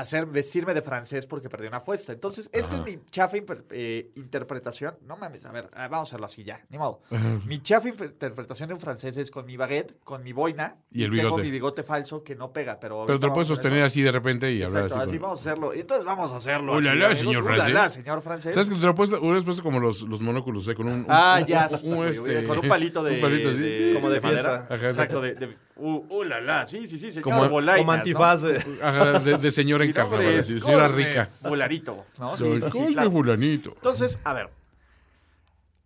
hacer 0.00 0.26
vestirme 0.26 0.74
de 0.74 0.82
francés 0.82 1.26
porque 1.26 1.48
perdí 1.48 1.66
una 1.66 1.78
apuesta. 1.78 2.12
Entonces, 2.12 2.50
esta 2.52 2.76
es 2.76 2.82
mi 2.84 2.98
chafa 3.10 3.36
eh, 3.70 4.10
interpretación. 4.16 4.94
No 5.06 5.16
mames, 5.16 5.44
a 5.46 5.52
ver, 5.52 5.68
ah, 5.74 5.88
vamos 5.88 6.08
a 6.08 6.10
hacerlo 6.10 6.26
así 6.26 6.44
ya, 6.44 6.64
ni 6.70 6.78
modo. 6.78 7.02
mi 7.46 7.60
chafa 7.62 7.88
interpretación 7.88 8.68
de 8.68 8.74
un 8.74 8.80
francés 8.80 9.16
es 9.16 9.30
con 9.30 9.46
mi 9.46 9.56
baguette, 9.56 9.94
con 10.04 10.22
mi 10.22 10.32
boina 10.32 10.76
Y 10.90 11.04
el 11.04 11.10
tengo 11.10 11.22
bigote. 11.24 11.42
mi 11.42 11.50
bigote 11.50 11.82
falso 11.82 12.22
que 12.24 12.34
no 12.36 12.52
pega, 12.52 12.78
pero. 12.80 13.04
Pero 13.06 13.18
te 13.20 13.26
lo 13.26 13.32
puedes 13.32 13.48
sostener 13.48 13.82
así 13.82 14.02
de 14.02 14.12
repente 14.12 14.50
y 14.52 14.62
hablar 14.62 14.84
así. 14.84 14.98
así 14.98 15.18
vamos 15.18 15.38
a 15.38 15.50
hacerlo. 15.50 15.74
Y 15.74 15.80
entonces 15.80 16.04
vamos 16.04 16.32
a 16.32 16.36
hacerlo. 16.36 16.72
Hola, 16.74 16.90
así, 16.90 16.98
la, 16.98 17.14
señor 17.14 17.42
Hola, 17.44 17.54
francés. 17.54 17.74
la, 17.74 17.88
señor 17.90 18.22
francés. 18.22 18.54
¿Sabes 18.54 18.68
que 18.70 18.74
te 18.76 18.86
lo 18.86 18.94
puedes, 18.94 19.44
puesto 19.44 19.62
como 19.62 19.80
los, 19.80 20.02
los 20.02 20.20
monóculos, 20.22 20.66
eh, 20.68 20.74
con 20.74 20.86
un. 20.88 20.94
un- 21.00 21.06
Ah, 21.08 21.38
un- 21.40 21.46
ya, 21.46 21.68
un- 21.70 21.78
sí, 21.78 21.92
este, 22.20 22.44
con 22.46 22.58
un 22.58 22.68
palito 22.68 23.02
de, 23.04 23.14
un 23.16 23.20
palito 23.20 23.48
así. 23.50 23.58
de- 23.58 23.94
Como 23.94 24.10
de 24.10 24.20
madera. 24.20 24.66
Ajá, 24.70 24.86
Exacto, 24.88 25.20
de, 25.20 25.34
de- 25.34 25.56
uh, 25.80 26.06
uh, 26.08 26.24
la, 26.24 26.40
la, 26.40 26.66
sí, 26.66 26.86
sí, 26.86 26.98
sí, 26.98 27.10
señor 27.10 27.22
Como- 27.24 27.48
Bolainas, 27.48 27.80
Como 27.80 27.92
antifaz. 27.92 28.44
eh. 28.44 28.58
Ajá, 28.82 29.18
de, 29.18 29.38
de 29.38 29.50
señora 29.50 29.84
encarnada, 29.84 30.38
así, 30.38 30.60
señora 30.60 30.88
rica. 30.88 31.26
Fulanito, 31.26 32.04
¿no? 32.18 32.36
Sí, 32.36 32.60
sí, 32.60 32.70
sí, 32.70 32.86
claro. 32.92 33.10
Fulanito. 33.10 33.72
Entonces, 33.74 34.18
a 34.24 34.34
ver. 34.34 34.50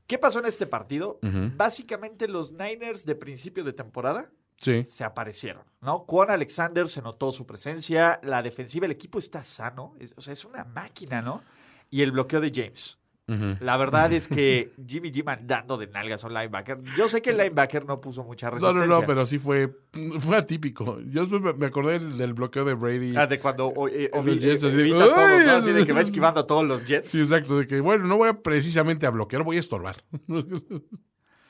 ¿Qué 0.07 0.19
pasó 0.19 0.39
en 0.41 0.47
este 0.47 0.67
partido? 0.67 1.19
Básicamente 1.57 2.29
los 2.29 2.53
Niners 2.53 3.07
de 3.07 3.15
principio 3.15 3.65
de 3.65 3.73
temporada 3.73 4.31
Sí. 4.61 4.85
se 4.85 5.03
aparecieron, 5.03 5.65
¿no? 5.81 6.01
Juan 6.07 6.31
Alexander 6.31 6.87
se 6.89 7.03
notó 7.03 7.33
su 7.33 7.45
presencia, 7.47 8.21
la 8.23 8.43
defensiva, 8.43 8.87
el 8.87 8.93
equipo 8.93 9.19
está 9.19 9.43
sano, 9.43 9.95
es- 9.99 10.15
o 10.17 10.21
sea, 10.21 10.33
es 10.33 10.45
una 10.45 10.65
máquina, 10.65 11.21
¿no? 11.23 11.43
Y 11.91 12.03
el 12.03 12.13
bloqueo 12.13 12.41
de 12.41 12.53
James. 12.55 12.99
La 13.27 13.79
verdad 13.79 14.13
es 14.13 14.29
que 14.29 14.73
Jimmy 14.87 15.11
G 15.11 15.25
mandando 15.25 15.79
de 15.79 15.87
nalgas 15.87 16.23
a 16.25 16.27
un 16.27 16.35
linebacker. 16.35 16.79
Yo 16.97 17.09
sé 17.09 17.23
que 17.23 17.31
el 17.31 17.39
linebacker 17.39 17.87
no 17.87 17.99
puso 18.01 18.23
mucha 18.23 18.49
No, 18.49 18.53
resistencia. 18.57 18.87
no, 18.87 19.01
no, 19.01 19.07
pero 19.07 19.25
sí 19.25 19.39
fue, 19.39 19.75
fue 20.21 20.37
atípico. 20.37 21.01
Yo 21.07 21.25
me, 21.41 21.67
acordé 21.67 22.01
del, 22.01 22.19
del 22.19 22.35
bloqueo 22.35 22.67
de 22.67 22.75
Brady. 22.75 23.17
Ah, 23.17 23.27
de 23.27 23.39
cuando 23.41 23.69
o, 23.69 23.89
eh, 23.89 24.11
Los 24.13 24.25
ovi- 24.27 24.39
Jets, 24.39 24.65
eh, 24.65 24.67
así, 24.69 24.77
evita 24.81 25.05
a 25.05 25.09
todos. 25.09 25.45
¿no? 25.47 25.53
Así 25.53 25.73
de 25.73 25.87
que 25.87 25.93
va 25.95 26.01
esquivando 26.03 26.41
a 26.41 26.47
todos 26.47 26.65
los 26.67 26.85
Jets. 26.85 27.09
Sí, 27.09 27.21
exacto. 27.21 27.59
De 27.59 27.67
que, 27.67 27.81
bueno, 27.81 28.05
no 28.05 28.19
voy 28.19 28.29
a 28.29 28.35
precisamente 28.43 29.07
a 29.07 29.11
bloquear, 29.11 29.43
voy 29.43 29.57
a 29.57 29.61
estorbar. 29.61 29.97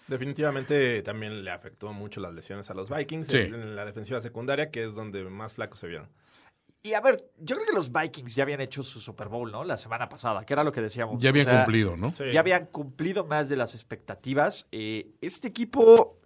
Definitivamente 0.07 1.03
también 1.03 1.45
le 1.45 1.51
afectó 1.51 1.93
mucho 1.93 2.21
las 2.21 2.35
lesiones 2.35 2.69
a 2.71 2.75
los 2.75 2.91
Vikings 2.91 3.27
Sí. 3.27 3.39
en 3.39 3.75
la 3.75 3.85
defensiva 3.87 4.21
secundaria, 4.21 4.71
que 4.71 4.85
es 4.85 4.95
donde 4.95 5.25
más 5.25 5.55
flacos 5.55 5.81
se 5.81 5.87
vieron. 5.89 6.09
Y 6.87 6.93
a 6.93 7.01
ver, 7.01 7.33
yo 7.39 7.57
creo 7.57 7.67
que 7.67 7.75
los 7.75 7.91
Vikings 7.91 8.35
ya 8.35 8.43
habían 8.43 8.61
hecho 8.61 8.83
su 8.83 9.01
Super 9.01 9.29
Bowl, 9.29 9.51
¿no? 9.51 9.65
La 9.65 9.79
semana 9.79 10.07
pasada, 10.07 10.45
que 10.45 10.53
era 10.53 10.63
lo 10.63 10.71
que 10.71 10.83
decíamos. 10.83 11.21
ya 11.23 11.31
O 11.31 11.33
había 11.33 11.45
sea, 11.45 11.65
cumplido, 11.65 11.97
¿no? 11.97 12.11
Sí. 12.11 12.25
Ya 12.31 12.41
habían 12.41 12.67
cumplido 12.67 13.25
más 13.25 13.49
de 13.49 13.57
las 13.57 13.75
expectativas. 13.75 14.67
Eh, 14.71 15.15
este 15.23 15.49
equipo 15.49 16.21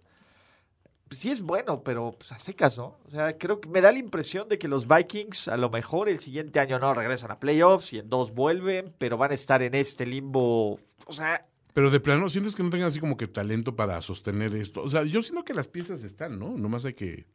pues, 1.07 1.21
sí 1.21 1.31
es 1.31 1.43
bueno, 1.43 1.81
pero 1.81 2.11
pues, 2.11 2.33
a 2.33 2.39
secas, 2.39 2.77
¿no? 2.77 2.97
O 3.07 3.09
sea, 3.09 3.37
creo 3.37 3.61
que 3.61 3.69
me 3.69 3.79
da 3.79 3.93
la 3.93 3.99
impresión 3.99 4.49
de 4.49 4.59
que 4.59 4.67
los 4.67 4.85
Vikings 4.85 5.47
a 5.47 5.55
lo 5.55 5.69
mejor 5.69 6.09
el 6.09 6.19
siguiente 6.19 6.59
año 6.59 6.77
no 6.77 6.93
regresan 6.93 7.31
a 7.31 7.39
playoffs 7.39 7.93
y 7.93 7.99
en 7.99 8.09
dos 8.09 8.31
vuelven, 8.33 8.93
pero 8.97 9.15
van 9.17 9.31
a 9.31 9.35
estar 9.35 9.61
en 9.63 9.75
este 9.75 10.05
limbo. 10.05 10.77
O 11.05 11.13
sea, 11.13 11.47
Pero 11.71 11.89
de 11.89 12.01
plano, 12.01 12.27
¿sientes 12.27 12.53
que 12.53 12.63
no 12.63 12.69
tengan 12.69 12.89
así 12.89 12.99
como 12.99 13.15
que 13.15 13.27
talento 13.27 13.77
para 13.77 14.01
sostener 14.01 14.53
esto? 14.55 14.83
O 14.83 14.89
sea, 14.89 15.03
yo 15.03 15.21
siento 15.21 15.45
que 15.45 15.53
las 15.53 15.69
piezas 15.69 16.03
están, 16.03 16.37
¿no? 16.37 16.57
Nomás 16.57 16.83
hay 16.83 16.95
que... 16.95 17.27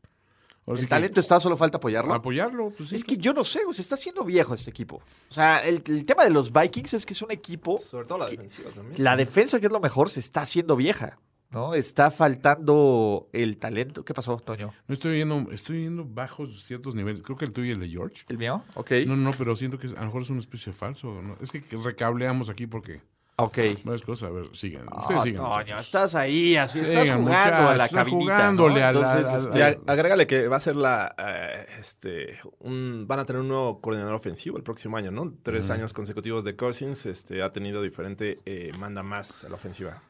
Ahora 0.66 0.78
sí 0.78 0.84
el 0.84 0.88
que- 0.88 0.90
talento 0.90 1.20
está, 1.20 1.38
solo 1.40 1.56
falta 1.56 1.76
apoyarlo. 1.78 2.14
Apoyarlo, 2.14 2.70
pues 2.76 2.88
sí. 2.90 2.96
Es 2.96 3.04
que 3.04 3.16
yo 3.18 3.32
no 3.34 3.44
sé, 3.44 3.60
se 3.72 3.82
está 3.82 3.96
haciendo 3.96 4.24
viejo 4.24 4.54
este 4.54 4.70
equipo. 4.70 5.02
O 5.30 5.32
sea, 5.34 5.58
el, 5.64 5.82
el 5.86 6.04
tema 6.04 6.24
de 6.24 6.30
los 6.30 6.52
Vikings 6.52 6.94
es 6.94 7.04
que 7.06 7.12
es 7.12 7.22
un 7.22 7.30
equipo. 7.30 7.78
Sobre 7.78 8.06
todo 8.06 8.18
la 8.18 8.26
que- 8.26 8.32
defensiva 8.32 8.70
también. 8.70 9.02
La 9.04 9.16
defensa, 9.16 9.60
que 9.60 9.66
es 9.66 9.72
lo 9.72 9.80
mejor, 9.80 10.08
se 10.08 10.20
está 10.20 10.40
haciendo 10.42 10.76
vieja. 10.76 11.18
¿No? 11.50 11.74
Está 11.74 12.10
faltando 12.10 13.28
el 13.32 13.58
talento. 13.58 14.04
¿Qué 14.04 14.12
pasó, 14.12 14.36
Toño? 14.38 14.72
No 14.88 14.92
estoy 14.92 15.12
viendo, 15.12 15.50
estoy 15.52 15.78
viendo 15.82 16.04
bajos 16.04 16.64
ciertos 16.64 16.94
niveles. 16.96 17.22
Creo 17.22 17.36
que 17.38 17.44
el 17.44 17.52
tuyo 17.52 17.68
y 17.68 17.70
el 17.72 17.80
de 17.80 17.88
George. 17.88 18.24
¿El 18.28 18.38
mío? 18.38 18.64
Ok. 18.74 18.90
No, 19.06 19.14
no, 19.16 19.30
pero 19.38 19.54
siento 19.54 19.78
que 19.78 19.86
a 19.86 20.00
lo 20.00 20.06
mejor 20.06 20.22
es 20.22 20.30
una 20.30 20.40
especie 20.40 20.72
de 20.72 20.78
falso. 20.78 21.22
¿no? 21.22 21.36
Es 21.40 21.52
que 21.52 21.62
recableamos 21.76 22.48
aquí 22.48 22.66
porque 22.66 23.02
Ok. 23.36 23.58
varias 23.84 24.02
cosas. 24.02 24.28
A 24.28 24.32
ver, 24.32 24.48
sigan. 24.52 24.86
Ustedes 24.96 25.22
sigan. 25.22 25.42
Toño, 25.44 25.58
muchachos. 25.58 25.80
estás 25.80 26.14
ahí, 26.14 26.56
así, 26.56 26.78
estás 26.80 27.02
Sigan, 27.02 27.24
jugando 27.24 27.56
a 27.56 27.60
la 27.60 27.60
muchachos, 27.84 27.84
están 27.84 28.04
cabinita. 28.04 28.24
jugándole 28.34 28.80
¿no? 28.80 28.86
a 28.86 28.92
la- 28.92 28.98
Entonces, 29.18 29.32
a- 29.32 29.36
este, 29.38 29.58
Y 29.58 29.62
ag- 29.62 29.80
agrégale 29.86 30.26
que 30.26 30.48
va 30.48 30.56
a 30.56 30.60
ser 30.60 30.76
la. 30.76 31.14
eh, 31.18 31.66
este, 31.80 32.38
un, 32.60 33.06
van 33.08 33.18
a 33.18 33.24
tener 33.24 33.42
un 33.42 33.48
nuevo 33.48 33.80
coordinador 33.80 34.14
ofensivo 34.14 34.56
el 34.56 34.62
próximo 34.62 34.96
año, 34.96 35.10
¿no? 35.10 35.34
Tres 35.42 35.68
años 35.70 35.92
consecutivos 35.92 36.44
de 36.44 36.54
Cousins. 36.56 37.06
Este, 37.06 37.42
ha 37.42 37.52
tenido 37.52 37.82
diferente. 37.82 38.38
eh, 38.46 38.70
manda 38.78 39.02
más 39.02 39.44
a 39.44 39.48
la 39.48 39.56
ofensiva. 39.56 40.02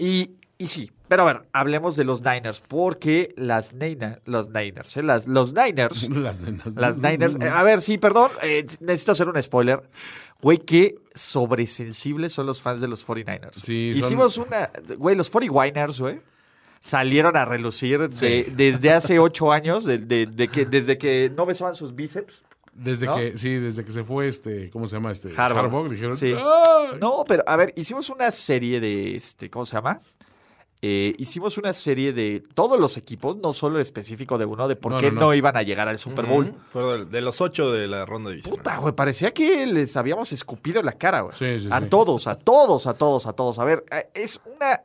Y, 0.00 0.30
y 0.58 0.68
sí, 0.68 0.90
pero 1.08 1.22
a 1.22 1.32
ver, 1.32 1.42
hablemos 1.52 1.94
de 1.96 2.04
los 2.04 2.22
Niners, 2.22 2.62
porque 2.66 3.34
las 3.36 3.72
Nina- 3.74 4.20
los 4.24 4.48
Niners, 4.50 4.96
¿eh? 4.96 5.02
las, 5.02 5.26
los 5.26 5.52
Niners, 5.52 6.08
Las 6.10 6.40
nenas. 6.40 6.74
las 6.74 6.98
Niners, 6.98 7.36
eh, 7.40 7.48
a 7.48 7.62
ver, 7.62 7.80
sí, 7.80 7.98
perdón, 7.98 8.30
eh, 8.42 8.64
necesito 8.80 9.12
hacer 9.12 9.28
un 9.28 9.40
spoiler. 9.42 9.82
Güey, 10.42 10.58
qué 10.58 10.94
sobresensibles 11.14 12.32
son 12.32 12.46
los 12.46 12.62
fans 12.62 12.80
de 12.80 12.88
los 12.88 13.06
49ers. 13.06 13.52
Sí, 13.54 13.92
son- 13.94 14.04
Hicimos 14.04 14.38
una, 14.38 14.70
güey, 14.96 15.16
los 15.16 15.30
49ers, 15.30 16.00
güey, 16.00 16.20
salieron 16.80 17.36
a 17.36 17.44
relucir 17.44 18.08
de- 18.08 18.50
desde 18.56 18.92
hace 18.92 19.18
ocho 19.18 19.52
años, 19.52 19.84
de, 19.84 19.98
de- 19.98 20.26
de 20.26 20.48
que, 20.48 20.64
desde 20.64 20.96
que 20.96 21.30
no 21.36 21.44
besaban 21.44 21.74
sus 21.74 21.94
bíceps. 21.94 22.42
Desde 22.72 23.06
¿no? 23.06 23.16
que, 23.16 23.36
sí, 23.36 23.54
desde 23.56 23.84
que 23.84 23.90
se 23.90 24.04
fue 24.04 24.28
este, 24.28 24.70
¿cómo 24.70 24.86
se 24.86 24.96
llama? 24.96 25.10
Este, 25.12 25.28
Harbaugh. 25.36 25.64
Harbaugh, 25.64 25.88
dijeron, 25.88 26.16
Sí. 26.16 26.32
"Ay". 26.36 26.98
No, 27.00 27.24
pero 27.26 27.42
a 27.46 27.56
ver, 27.56 27.72
hicimos 27.76 28.08
una 28.10 28.30
serie 28.30 28.80
de, 28.80 29.16
este, 29.16 29.50
¿cómo 29.50 29.64
se 29.64 29.76
llama? 29.76 30.00
Eh, 30.82 31.14
hicimos 31.18 31.58
una 31.58 31.74
serie 31.74 32.14
de 32.14 32.42
todos 32.54 32.80
los 32.80 32.96
equipos, 32.96 33.36
no 33.36 33.52
solo 33.52 33.76
el 33.76 33.82
específico 33.82 34.38
de 34.38 34.46
uno, 34.46 34.66
de 34.66 34.76
por 34.76 34.92
No, 34.92 34.98
qué 34.98 35.10
no, 35.10 35.20
no, 35.20 35.26
no. 35.26 35.34
iban 35.34 35.54
a 35.54 35.62
llegar 35.62 35.88
al 35.88 35.98
Super 35.98 36.24
Bowl. 36.24 36.54
Fue 36.70 36.82
de, 37.00 37.04
de 37.04 37.20
los 37.20 37.42
ocho 37.42 37.70
de 37.70 37.86
la 37.86 38.06
ronda 38.06 38.30
divisional. 38.30 38.56
Puta, 38.58 38.78
güey, 38.78 38.94
parecía 38.94 39.34
que 39.34 39.66
les 39.66 39.94
habíamos 39.98 40.32
escupido 40.32 40.80
en 40.80 40.86
la 40.86 40.92
cara, 40.92 41.20
güey. 41.20 41.36
Sí, 41.36 41.60
sí, 41.60 41.68
a 41.70 41.80
sí. 41.80 41.86
todos, 41.90 42.26
a 42.28 42.36
todos, 42.36 42.86
a 42.86 42.94
todos, 42.94 43.26
a 43.26 43.34
todos. 43.34 43.58
A 43.58 43.64
ver, 43.66 43.84
eh, 43.90 44.08
es 44.14 44.40
una 44.56 44.80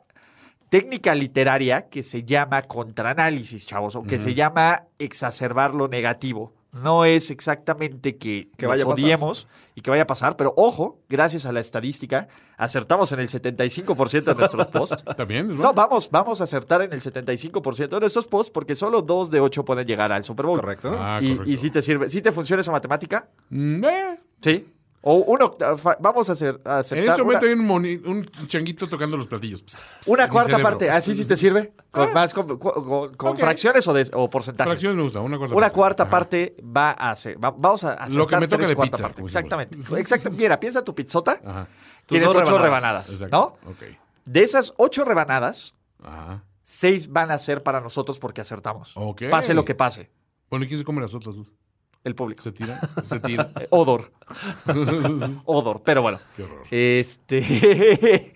técnica 0.68 1.14
literaria 1.14 1.88
que 1.88 2.02
se 2.02 2.24
llama 2.24 2.60
contraanálisis, 2.64 3.66
chavos, 3.66 3.96
o 3.96 4.02
que 4.02 4.18
se 4.18 4.34
llama 4.34 4.82
exacerbar 4.98 5.74
lo 5.74 5.88
negativo. 5.88 6.52
No 6.82 7.04
es 7.04 7.30
exactamente 7.30 8.16
que, 8.16 8.50
Que 8.56 8.66
vaya 8.66 8.84
a 8.84 8.86
pasar. 8.86 9.04
odiemos 9.04 9.48
y 9.74 9.80
que 9.80 9.90
vaya 9.90 10.04
a 10.04 10.06
pasar, 10.06 10.36
pero 10.36 10.54
ojo, 10.56 11.00
gracias 11.08 11.44
a 11.46 11.52
la 11.52 11.60
estadística, 11.60 12.28
acertamos 12.56 13.12
en 13.12 13.20
el 13.20 13.28
75% 13.28 14.24
de 14.24 14.34
nuestros 14.34 14.66
posts. 14.68 15.04
También, 15.16 15.56
No, 15.56 15.72
vamos, 15.74 16.10
vamos 16.10 16.40
a 16.40 16.44
acertar 16.44 16.82
en 16.82 16.92
el 16.92 17.00
75% 17.00 17.88
de 17.88 18.00
nuestros 18.00 18.26
posts 18.26 18.50
porque 18.50 18.74
solo 18.74 19.02
dos 19.02 19.30
de 19.30 19.40
ocho 19.40 19.64
pueden 19.64 19.86
llegar 19.86 20.12
al 20.12 20.22
Super 20.22 20.46
Bowl. 20.46 20.60
Correcto. 20.60 20.96
Ah, 20.98 21.18
y, 21.22 21.30
correcto. 21.36 21.50
y 21.50 21.56
si 21.56 21.70
te 21.70 21.82
sirve, 21.82 22.08
si 22.08 22.20
te 22.22 22.32
funciona 22.32 22.60
esa 22.60 22.72
matemática, 22.72 23.28
Mm, 23.50 23.84
eh. 23.84 24.20
Sí. 24.40 24.66
O 25.08 25.18
uno, 25.18 25.54
fa- 25.78 25.96
vamos 26.00 26.28
a 26.28 26.32
hacer 26.32 26.60
a 26.64 26.78
En 26.90 26.98
este 26.98 27.22
momento 27.22 27.24
una, 27.24 27.38
hay 27.46 27.52
un, 27.52 27.64
moni- 27.64 28.00
un 28.04 28.24
changuito 28.48 28.88
tocando 28.88 29.16
los 29.16 29.28
platillos. 29.28 29.62
Pss, 29.62 29.98
pss, 30.00 30.08
una 30.08 30.28
cuarta 30.28 30.58
parte. 30.58 30.90
Así 30.90 31.14
sí 31.14 31.24
te 31.26 31.36
sirve. 31.36 31.74
Con, 31.92 32.12
más 32.12 32.34
con, 32.34 32.58
con- 32.58 32.84
con- 32.84 33.14
con 33.14 33.28
Ok. 33.34 33.38
fracciones 33.38 33.86
o, 33.86 33.92
de- 33.92 34.10
o 34.14 34.28
porcentajes. 34.28 34.68
Fracciones 34.72 34.96
me 34.96 35.04
gusta, 35.04 35.20
una 35.20 35.38
cuarta 35.38 35.54
Una 35.54 35.66
parte. 35.66 35.74
cuarta 35.76 36.02
Ajá. 36.02 36.10
parte 36.10 36.56
va 36.76 36.90
a 36.90 37.14
va- 37.14 37.54
vamos 37.56 37.84
a 37.84 37.92
aceptar 37.92 38.12
Lo 38.16 38.26
que 38.26 38.36
me 38.36 38.48
toca 38.48 38.56
tres 38.56 38.68
de 38.70 38.74
cuarta 38.74 38.96
pizza, 38.96 39.02
parte. 39.06 39.22
Exactamente. 39.22 39.78
Exacto. 40.00 40.30
Mira, 40.32 40.58
piensa 40.58 40.82
tu 40.82 40.92
pizzota. 40.92 41.40
Ajá. 41.44 41.68
Tienes 42.06 42.28
ocho 42.28 42.58
rebanadas. 42.58 43.08
rebanadas. 43.20 43.60
De 44.24 44.42
esas 44.42 44.74
ocho 44.76 45.04
rebanadas, 45.04 45.76
Ajá. 46.02 46.42
seis 46.64 47.12
van 47.12 47.30
a 47.30 47.38
ser 47.38 47.62
para 47.62 47.80
nosotros 47.80 48.18
porque 48.18 48.40
acertamos. 48.40 48.92
Pase 49.30 49.54
lo 49.54 49.64
que 49.64 49.76
pase. 49.76 50.10
Bueno, 50.50 50.64
¿y 50.64 50.68
quién 50.68 50.78
se 50.78 50.84
come 50.84 51.00
las 51.00 51.14
otras 51.14 51.36
dos? 51.36 51.46
El 52.06 52.14
público. 52.14 52.40
¿Se 52.40 52.52
tira? 52.52 52.78
¿Se 53.04 53.18
tira? 53.18 53.50
Odor. 53.70 54.12
Odor. 55.44 55.82
Pero 55.84 56.02
bueno. 56.02 56.20
Qué 56.36 56.44
horror. 56.44 56.64
Este. 56.70 58.32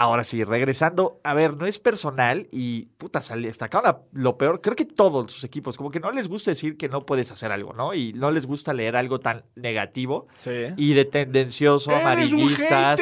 Ahora 0.00 0.22
sí, 0.22 0.44
regresando. 0.44 1.20
A 1.24 1.34
ver, 1.34 1.56
no 1.56 1.66
es 1.66 1.80
personal 1.80 2.46
y 2.52 2.86
puta, 2.98 3.20
sacaron 3.20 3.96
lo 4.12 4.38
peor. 4.38 4.60
Creo 4.60 4.76
que 4.76 4.84
todos 4.84 5.32
sus 5.32 5.42
equipos, 5.42 5.76
como 5.76 5.90
que 5.90 5.98
no 5.98 6.12
les 6.12 6.28
gusta 6.28 6.52
decir 6.52 6.76
que 6.76 6.88
no 6.88 7.04
puedes 7.04 7.32
hacer 7.32 7.50
algo, 7.50 7.72
¿no? 7.72 7.94
Y 7.94 8.12
no 8.12 8.30
les 8.30 8.46
gusta 8.46 8.72
leer 8.72 8.94
algo 8.96 9.18
tan 9.18 9.44
negativo 9.56 10.28
Sí. 10.36 10.52
y 10.76 10.94
de 10.94 11.04
tendencioso, 11.04 11.90
¡Eres 11.90 12.02
un 12.32 12.40
amarillistas. 12.42 13.00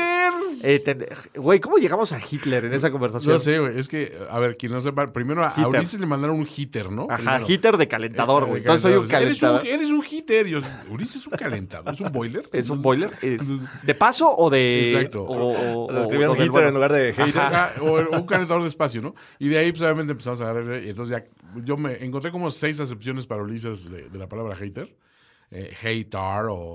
Eh, 0.63 0.81
ten- 0.81 1.07
Güey, 1.35 1.61
¿cómo 1.61 1.77
llegamos 1.77 2.13
a 2.13 2.19
Hitler 2.19 2.65
en 2.65 2.73
esa 2.73 2.91
conversación? 2.91 3.35
No 3.35 3.39
sé, 3.39 3.59
güey. 3.59 3.79
Es 3.79 3.89
que, 3.89 4.17
a 4.31 4.39
ver, 4.39 4.57
quien 4.57 4.73
no 4.73 4.81
sepa, 4.81 5.13
primero 5.13 5.45
a 5.45 5.51
Hitter. 5.55 5.67
Ulises 5.81 6.01
le 6.01 6.07
mandaron 6.07 6.39
un 6.39 6.47
hitter, 6.49 6.91
¿no? 6.91 7.07
Ajá, 7.11 7.17
Primero. 7.37 7.45
Hitler 7.47 7.77
de 7.77 7.89
calentador, 7.89 8.45
Eh, 8.45 8.47
güey. 8.47 8.59
Entonces 8.61 8.81
soy 8.83 8.95
un 8.95 9.07
calentador. 9.07 9.61
calentador. 9.61 9.67
Eres 9.67 9.91
un, 9.91 10.01
eres 10.01 10.13
un 10.15 10.16
yo, 10.49 10.61
Ulises 10.91 11.17
es 11.17 11.27
un 11.27 11.33
calentador, 11.35 11.93
es 11.95 12.01
un 12.01 12.13
boiler. 12.13 12.45
¿Es 12.53 12.69
un 12.71 12.83
boiler? 12.83 13.11
¿Es 13.23 13.43
¿De 13.83 13.95
paso 13.95 14.35
o 14.37 14.51
de.? 14.51 14.91
Exacto. 14.93 15.23
O, 15.25 15.49
o- 15.53 15.87
O 15.87 15.91
sea, 15.91 16.01
o- 16.01 16.03
escribieron 16.03 16.35
o 16.37 16.39
del 16.39 16.47
Hitler 16.47 16.51
bueno? 16.51 16.69
en 16.69 16.75
lugar 16.75 16.93
de 16.93 17.13
hater. 17.15 17.41
Ajá, 17.41 17.73
o 17.81 18.17
un 18.17 18.27
calentador 18.27 18.63
de 18.63 18.69
espacio, 18.69 19.03
¿no? 19.03 19.15
Y 19.39 19.49
de 19.49 19.59
ahí, 19.59 19.71
pues, 19.73 19.83
obviamente 19.83 20.13
empezamos 20.13 20.41
a 20.43 20.53
ver. 20.53 20.85
Y 20.85 20.91
entonces 20.91 21.17
ya, 21.17 21.25
yo 21.65 21.77
me 21.77 22.05
encontré 22.05 22.31
como 22.31 22.51
seis 22.51 22.79
acepciones 22.81 23.27
para 23.27 23.43
Ulises 23.43 23.91
de, 23.91 24.09
de 24.09 24.19
la 24.19 24.29
palabra 24.29 24.57
hater. 24.57 24.95
Eh, 25.53 25.73
hater 25.81 26.47
o 26.51 26.75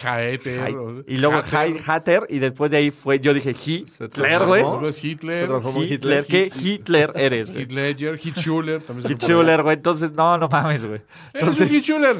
hater. 0.00 0.70
Hi- 0.70 0.74
o- 0.74 1.04
Y 1.06 1.18
luego 1.18 1.42
hater. 1.42 1.76
Hatter, 1.86 2.26
y 2.30 2.38
después 2.38 2.70
de 2.70 2.78
ahí 2.78 2.90
fue, 2.90 3.20
yo 3.20 3.34
dije 3.34 3.54
Hitler, 3.54 4.44
güey. 4.46 4.62
Luego 4.62 4.88
es 4.88 5.04
Hitler. 5.04 5.42
Se 5.42 5.46
transformó 5.46 5.82
Hitler, 5.82 6.24
Hitler. 6.26 6.26
¿qué 6.26 6.52
Hitler 6.68 7.12
eres? 7.16 7.50
güey? 7.52 7.64
Heath 7.64 7.72
Ledger. 7.72 8.82
También 8.84 9.12
Hitler, 9.12 9.62
güey. 9.62 9.76
Entonces, 9.76 10.12
no, 10.12 10.38
no 10.38 10.48
mames, 10.48 10.86
güey. 10.86 11.02
Entonces, 11.34 11.70
Schuller. 11.84 12.16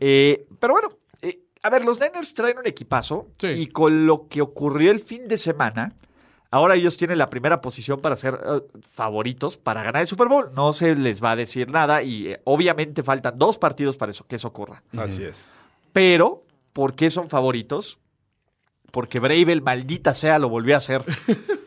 eh, 0.00 0.46
pero 0.58 0.72
bueno, 0.74 0.88
eh, 1.22 1.40
a 1.62 1.70
ver, 1.70 1.84
los 1.84 2.00
Niners 2.00 2.32
traen 2.34 2.58
un 2.58 2.66
equipazo 2.66 3.28
Sí. 3.38 3.48
y 3.48 3.66
con 3.66 4.06
lo 4.06 4.28
que 4.28 4.40
ocurrió 4.40 4.90
el 4.90 5.00
fin 5.00 5.28
de 5.28 5.36
semana, 5.38 5.92
ahora 6.50 6.74
ellos 6.74 6.96
tienen 6.96 7.18
la 7.18 7.30
primera 7.30 7.60
posición 7.60 8.00
para 8.00 8.16
ser 8.16 8.34
eh, 8.34 8.60
favoritos 8.90 9.56
para 9.56 9.82
ganar 9.82 10.02
el 10.02 10.06
Super 10.06 10.28
Bowl. 10.28 10.50
No 10.54 10.72
se 10.72 10.94
les 10.94 11.22
va 11.22 11.32
a 11.32 11.36
decir 11.36 11.70
nada 11.70 12.02
y 12.02 12.28
eh, 12.28 12.40
obviamente 12.44 13.02
faltan 13.02 13.38
dos 13.38 13.58
partidos 13.58 13.96
para 13.96 14.10
eso, 14.10 14.26
que 14.26 14.36
eso 14.36 14.48
ocurra. 14.48 14.82
Así 14.96 15.24
es. 15.24 15.52
Pero, 15.92 16.42
¿por 16.72 16.94
qué 16.94 17.10
son 17.10 17.28
favoritos? 17.28 17.98
Porque 18.90 19.20
Bravel, 19.20 19.62
maldita 19.62 20.14
sea, 20.14 20.38
lo 20.38 20.48
volvió 20.48 20.74
a 20.74 20.78
hacer. 20.78 21.04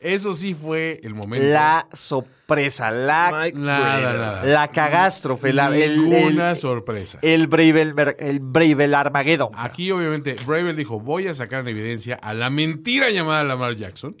Eso 0.00 0.32
sí 0.32 0.54
fue 0.54 1.00
el 1.02 1.14
momento. 1.14 1.46
La 1.46 1.86
sorpresa, 1.92 2.90
la, 2.90 3.32
Mike 3.44 3.58
Nada, 3.58 4.00
nada. 4.12 4.44
la 4.44 4.68
cagástrofe, 4.68 5.52
la, 5.52 5.68
el, 5.76 6.08
Ninguna 6.08 6.50
el, 6.50 6.56
sorpresa. 6.56 7.18
el 7.22 7.46
Bravel, 7.46 7.94
mer- 7.94 8.16
el 8.18 8.40
Bravel 8.40 8.94
Armageddon. 8.94 9.50
Aquí, 9.54 9.90
obviamente, 9.90 10.36
Bravel 10.46 10.76
dijo: 10.76 11.00
Voy 11.00 11.28
a 11.28 11.34
sacar 11.34 11.60
en 11.60 11.68
evidencia 11.68 12.16
a 12.22 12.34
la 12.34 12.50
mentira 12.50 13.10
llamada 13.10 13.44
Lamar 13.44 13.74
Jackson, 13.74 14.16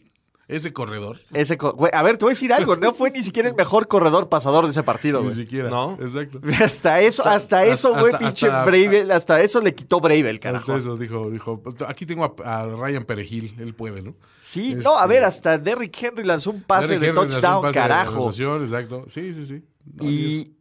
ese 0.48 0.72
corredor. 0.72 1.20
Ese 1.32 1.56
co- 1.58 1.76
a 1.92 2.02
ver, 2.02 2.18
te 2.18 2.24
voy 2.24 2.30
a 2.30 2.34
decir 2.34 2.52
algo. 2.52 2.76
No 2.76 2.92
fue 2.92 3.10
ni 3.10 3.22
siquiera 3.22 3.48
el 3.48 3.54
mejor 3.56 3.88
corredor 3.88 4.28
pasador 4.28 4.64
de 4.64 4.70
ese 4.70 4.82
partido, 4.84 5.20
Ni 5.24 5.32
siquiera. 5.32 5.68
No. 5.70 5.98
Exacto. 6.00 6.40
Hasta 6.64 7.00
eso, 7.00 7.26
hasta 7.26 7.64
eso, 7.66 7.94
güey, 7.98 8.12
pinche 8.18 8.46
hasta- 8.46 8.64
Bravel, 8.64 9.10
hasta 9.10 9.40
eso 9.40 9.60
le 9.60 9.74
quitó 9.74 10.00
Bravel, 10.00 10.38
carajo. 10.38 10.72
Hasta 10.72 10.76
eso 10.78 10.96
dijo, 10.96 11.30
dijo, 11.30 11.62
aquí 11.88 12.06
tengo 12.06 12.24
a, 12.44 12.60
a 12.62 12.66
Ryan 12.66 13.04
Perejil, 13.04 13.54
él 13.58 13.74
puede, 13.74 14.02
¿no? 14.02 14.14
Sí, 14.40 14.72
Este- 14.72 14.84
no, 14.84 14.96
a 14.96 15.06
ver, 15.06 15.24
hasta 15.24 15.58
Derrick 15.58 16.00
Henry 16.02 16.22
lanzó 16.24 16.50
un 16.52 16.62
pase 16.62 16.98
Derrick 16.98 17.00
de 17.00 17.06
Henry 17.08 17.16
lanzó 17.22 17.22
un 17.26 17.28
touchdown, 17.42 17.62
pase 17.62 17.78
de 17.78 17.82
carajo. 17.82 18.12
anotación, 18.14 18.60
exacto. 18.62 19.04
Sí, 19.08 19.34
sí, 19.34 19.44
sí. 19.44 19.64
No, 19.94 20.04
Y. 20.08 20.52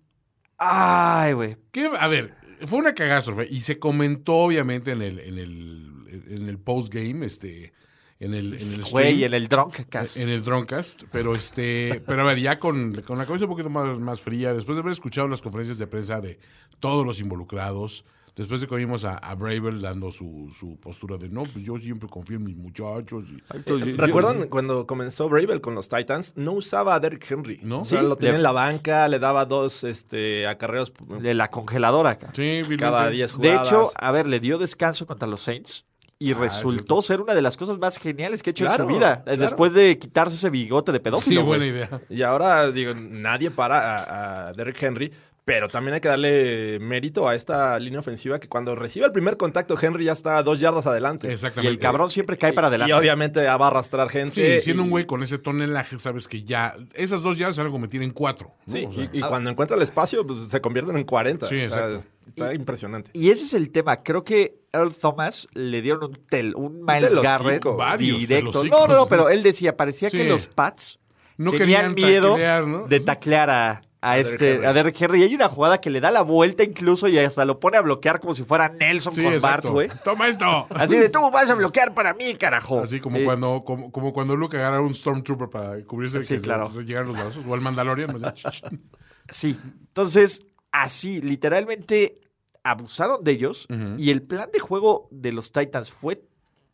Ay, 0.58 1.34
güey. 1.34 1.58
A 2.00 2.08
ver, 2.08 2.34
fue 2.66 2.80
una 2.80 2.94
cagástrofe 2.96 3.48
y 3.50 3.62
se 3.62 3.78
comentó 3.78 4.34
obviamente 4.36 4.92
en 4.92 5.02
el, 5.02 5.20
en 5.20 5.38
el, 5.38 6.24
en 6.30 6.50
el 6.50 6.58
post-game, 6.60 7.26
este, 7.26 7.74
en 8.20 8.34
el, 8.34 8.54
en 8.56 8.74
el 8.74 8.84
Güey, 8.90 9.24
en 9.26 9.34
el 9.34 9.48
drunk 9.48 9.82
cast. 9.90 10.18
en 10.18 10.30
el 10.30 10.42
Droncast, 10.44 11.04
pero 11.12 11.34
este, 11.34 12.02
pero 12.08 12.22
a 12.22 12.26
ver, 12.26 12.40
ya 12.40 12.60
con, 12.60 13.02
con 13.02 13.18
la 13.18 13.26
cabeza 13.26 13.46
un 13.46 13.52
poquito 13.52 13.70
más, 13.70 14.00
más 14.00 14.22
fría, 14.22 14.54
después 14.54 14.76
de 14.78 14.82
haber 14.82 14.94
escuchado 14.94 15.28
las 15.28 15.42
conferencias 15.42 15.78
de 15.78 15.88
prensa 15.88 16.22
de 16.22 16.40
todos 16.80 17.06
los 17.06 17.20
involucrados, 17.20 18.06
después 18.36 18.62
de 18.62 18.68
que 18.68 18.76
oímos 18.76 19.04
a, 19.06 19.18
a 19.18 19.36
Bravel 19.36 19.82
dando 19.82 20.12
su, 20.12 20.50
su 20.58 20.78
postura 20.78 21.18
de 21.18 21.28
no, 21.30 21.44
pues 21.44 21.64
yo 21.66 21.78
siempre 21.78 22.08
confío 22.10 22.38
en 22.38 22.46
mis 22.46 22.56
muchachos. 22.56 23.26
y- 23.30 23.92
¿Recuerdan 23.98 24.48
cuando 24.48 24.88
comenzó 24.88 25.28
Bravel 25.30 25.60
con 25.62 25.76
los 25.76 25.90
Titans? 25.90 26.34
No 26.38 26.54
usaba 26.54 26.96
a 26.96 27.00
Derrick 27.02 27.30
Henry. 27.30 27.60
¿No? 27.64 27.80
O 27.80 27.84
sea, 27.84 28.00
Sí. 28.02 28.08
lo 28.08 28.16
tenía 28.16 28.32
Le- 28.32 28.38
en 28.38 28.44
la 28.44 28.52
banca, 28.54 29.08
le 29.10 29.20
daba 29.20 29.46
dos 29.46 29.84
este, 29.84 30.48
acarreos 30.48 30.94
De 31.20 31.34
la 31.34 31.50
congeladora, 31.52 32.12
acá. 32.12 32.32
Sí, 32.34 32.62
cada 32.78 33.10
vilmente. 33.10 33.12
10 33.12 33.32
De 33.32 33.36
jugadas. 33.50 33.68
hecho, 33.68 33.92
a 33.96 34.12
ver, 34.12 34.28
le 34.28 34.40
dio 34.40 34.58
descanso 34.58 35.06
contra 35.06 35.28
los 35.28 35.42
Saints 35.42 35.86
Y 36.18 36.32
resultó 36.34 37.02
ser 37.02 37.20
una 37.20 37.36
de 37.36 37.42
las 37.42 37.58
cosas 37.58 37.78
más 37.78 37.98
geniales 37.98 38.42
que 38.42 38.50
ha 38.50 38.52
hecho 38.52 38.66
en 38.66 38.72
su 38.72 38.86
vida. 38.88 39.22
claro. 39.24 39.42
Después 39.42 39.74
de 39.74 39.98
quitarse 39.98 40.36
ese 40.36 40.50
bigote 40.50 40.92
de 40.94 41.00
Sí, 41.00 41.04
pedófilo. 41.04 41.44
güey. 41.46 41.60
buena 41.60 41.66
idea. 41.66 42.02
Y 42.10 42.22
ahora, 42.22 42.72
digo, 42.72 42.94
nadie 42.96 43.52
para 43.52 43.98
a, 43.98 44.48
a 44.48 44.54
Derrick 44.54 44.82
Henry, 44.82 45.12
pero 45.46 45.68
también 45.70 45.94
hay 45.94 46.02
que 46.02 46.08
darle 46.08 46.80
mérito 46.82 47.28
a 47.28 47.36
esta 47.36 47.78
línea 47.78 48.00
ofensiva 48.00 48.40
que 48.40 48.50
cuando 48.50 48.74
recibe 48.76 49.06
el 49.06 49.12
primer 49.12 49.38
contacto, 49.38 49.78
Henry 49.80 50.06
ya 50.06 50.12
está 50.14 50.42
dos 50.42 50.60
yardas 50.60 50.88
adelante. 50.88 51.28
Y 51.28 51.32
Exactamente. 51.32 51.72
el 51.72 51.78
cabrón 51.78 52.10
siempre 52.10 52.36
cae 52.38 52.52
para 52.52 52.68
adelante. 52.70 52.92
Y 52.92 52.98
obviamente 52.98 53.46
va 53.46 53.54
a 53.54 53.68
arrastrar 53.68 54.10
gente. 54.10 54.56
Sí, 54.60 54.60
siendo 54.66 54.82
y- 54.82 54.86
un 54.86 54.90
güey 54.90 55.06
con 55.06 55.22
ese 55.22 55.38
tonelaje, 55.38 56.00
sabes 56.00 56.28
que 56.28 56.44
ya. 56.44 56.76
Esas 56.96 57.22
dos 57.22 57.38
yardas 57.38 57.56
se 57.56 57.62
van 57.62 57.70
a 57.70 57.72
convertir 57.72 58.02
en 58.02 58.10
cuatro. 58.10 58.54
¿no? 58.66 58.74
Sí, 58.74 58.86
O 58.90 58.94
sea, 58.94 59.04
y, 59.14 59.20
y 59.20 59.22
cuando 59.22 59.52
encuentra 59.52 59.78
el 59.78 59.84
espacio, 59.84 60.26
pues, 60.26 60.50
se 60.50 60.60
convierten 60.62 60.98
en 60.98 61.04
40. 61.04 61.46
Sí, 61.46 61.64
O 61.64 61.70
sea, 61.70 61.90
exacto. 61.92 62.10
está 62.28 62.54
impresionante. 62.56 63.12
Y 63.14 63.30
ese 63.30 63.44
es 63.44 63.54
el 63.54 63.70
tema. 63.72 64.02
Creo 64.02 64.24
que 64.24 64.62
Earl 64.74 64.96
Thomas 64.96 65.48
le 65.54 65.82
dieron 65.84 66.06
un 66.06 66.20
tel, 66.28 66.56
un 66.56 66.84
Miles 66.84 67.10
telocico. 67.10 67.22
Garrett 67.22 67.64
Varios 67.66 68.18
directo. 68.20 68.50
telocicos, 68.50 68.90
No, 68.90 68.96
no, 68.96 69.06
pero 69.08 69.30
él 69.30 69.44
decía, 69.44 69.78
parecía 69.78 70.10
Sí. 70.10 70.18
que 70.18 70.24
los 70.24 70.48
Pats 70.48 70.98
No 71.38 71.52
tenían 71.52 71.94
querían 71.94 71.94
miedo 71.94 72.30
taclear, 72.32 72.66
¿no? 72.66 72.88
de 72.88 73.00
taclear 73.00 73.50
a, 73.52 73.82
a, 74.12 74.18
este, 74.18 74.54
Henry. 74.56 74.66
a 74.68 74.74
Derrick 74.74 75.02
Henry. 75.02 75.20
Y 75.22 75.24
hay 75.24 75.36
una 75.36 75.50
jugada 75.50 75.80
que 75.80 75.90
le 75.90 76.00
da 76.00 76.12
la 76.12 76.22
vuelta 76.22 76.64
incluso 76.64 77.08
y 77.08 77.18
hasta 77.18 77.46
lo 77.46 77.60
pone 77.60 77.78
a 77.78 77.82
bloquear 77.82 78.20
como 78.20 78.34
si 78.34 78.44
fuera 78.44 78.70
Nelson 78.70 79.14
Sí, 79.14 79.24
con 79.24 79.38
Bart, 79.40 79.66
güey. 79.66 79.90
Toma 80.04 80.28
esto. 80.28 80.68
Así 80.70 80.98
de, 80.98 81.10
tú 81.10 81.20
vas 81.32 81.50
a 81.50 81.56
bloquear 81.56 81.94
para 81.94 82.14
mí, 82.14 82.36
carajo. 82.36 82.82
Así 82.82 83.00
como 83.00 83.24
cuando 83.24 83.64
como, 83.66 83.92
como 83.92 84.14
cuando 84.14 84.36
Luke 84.36 84.56
agarra 84.58 84.82
un 84.82 84.94
Stormtrooper 84.94 85.50
para 85.50 85.84
cubrirse 85.84 86.22
Sí, 86.22 86.36
que 86.36 86.42
claro. 86.42 86.72
le 86.76 86.86
llegan 86.86 87.08
los 87.08 87.16
brazos. 87.16 87.46
O 87.48 87.54
al 87.54 87.62
Mandalorian. 87.62 88.20
más. 88.20 88.44
Sí. 89.30 89.58
Entonces, 89.88 90.46
así, 90.72 91.20
literalmente 91.22 92.22
abusaron 92.64 93.24
de 93.24 93.32
ellos 93.32 93.68
y 93.98 94.12
el 94.12 94.22
plan 94.24 94.50
de 94.54 94.60
juego 94.60 95.08
de 95.12 95.32
los 95.32 95.52
Titans 95.52 95.92
fue 95.92 96.24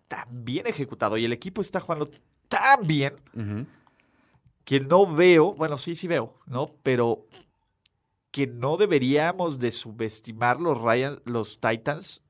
tan 0.07 0.27
bien 0.43 0.67
ejecutado 0.67 1.17
y 1.17 1.25
el 1.25 1.33
equipo 1.33 1.61
está 1.61 1.79
jugando 1.79 2.09
tan 2.49 2.85
bien 2.85 3.13
que 4.65 4.79
no 4.79 5.11
veo, 5.11 5.53
bueno, 5.53 5.77
sí, 5.77 5.95
sí 5.95 6.07
veo, 6.07 6.33
¿no? 6.45 6.71
Pero 6.83 7.25
que 8.31 8.47
no 8.47 8.77
deberíamos 8.77 9.59
de 9.59 9.71
subestimar 9.71 10.59
los, 10.61 10.79
Ryan, 10.81 11.21
los 11.25 11.59
Titans 11.59 12.21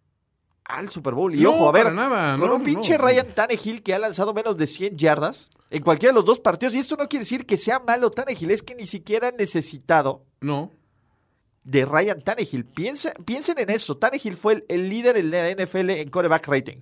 al 0.63 0.89
Super 0.89 1.13
Bowl. 1.13 1.35
Y 1.35 1.41
No, 1.41 1.51
ojo, 1.51 1.69
a 1.69 1.71
ver, 1.71 1.91
nada, 1.93 2.37
con 2.37 2.49
no, 2.49 2.55
un 2.55 2.63
pinche 2.63 2.97
no. 2.97 3.03
Ryan 3.05 3.27
Tannehill 3.35 3.83
que 3.83 3.93
ha 3.93 3.99
lanzado 3.99 4.33
menos 4.33 4.57
de 4.57 4.65
100 4.67 4.97
yardas 4.97 5.49
en 5.69 5.83
cualquiera 5.83 6.11
de 6.11 6.15
los 6.15 6.25
dos 6.25 6.39
partidos. 6.39 6.73
Y 6.75 6.79
esto 6.79 6.95
no 6.95 7.07
quiere 7.07 7.23
decir 7.23 7.45
que 7.45 7.57
sea 7.57 7.79
malo 7.79 8.09
Tannehill, 8.11 8.51
es 8.51 8.63
que 8.63 8.73
ni 8.75 8.87
siquiera 8.87 9.27
ha 9.27 9.31
necesitado 9.31 10.23
No. 10.39 10.71
de 11.65 11.85
Ryan 11.85 12.21
Tannehill. 12.23 12.65
Piensa, 12.65 13.13
piensen 13.25 13.59
en 13.59 13.69
eso. 13.69 13.97
Tannehill 13.97 14.35
fue 14.35 14.53
el, 14.53 14.65
el 14.69 14.89
líder 14.89 15.17
en 15.17 15.29
la 15.29 15.51
NFL 15.51 15.89
en 15.91 16.09
coreback 16.09 16.47
rating. 16.47 16.77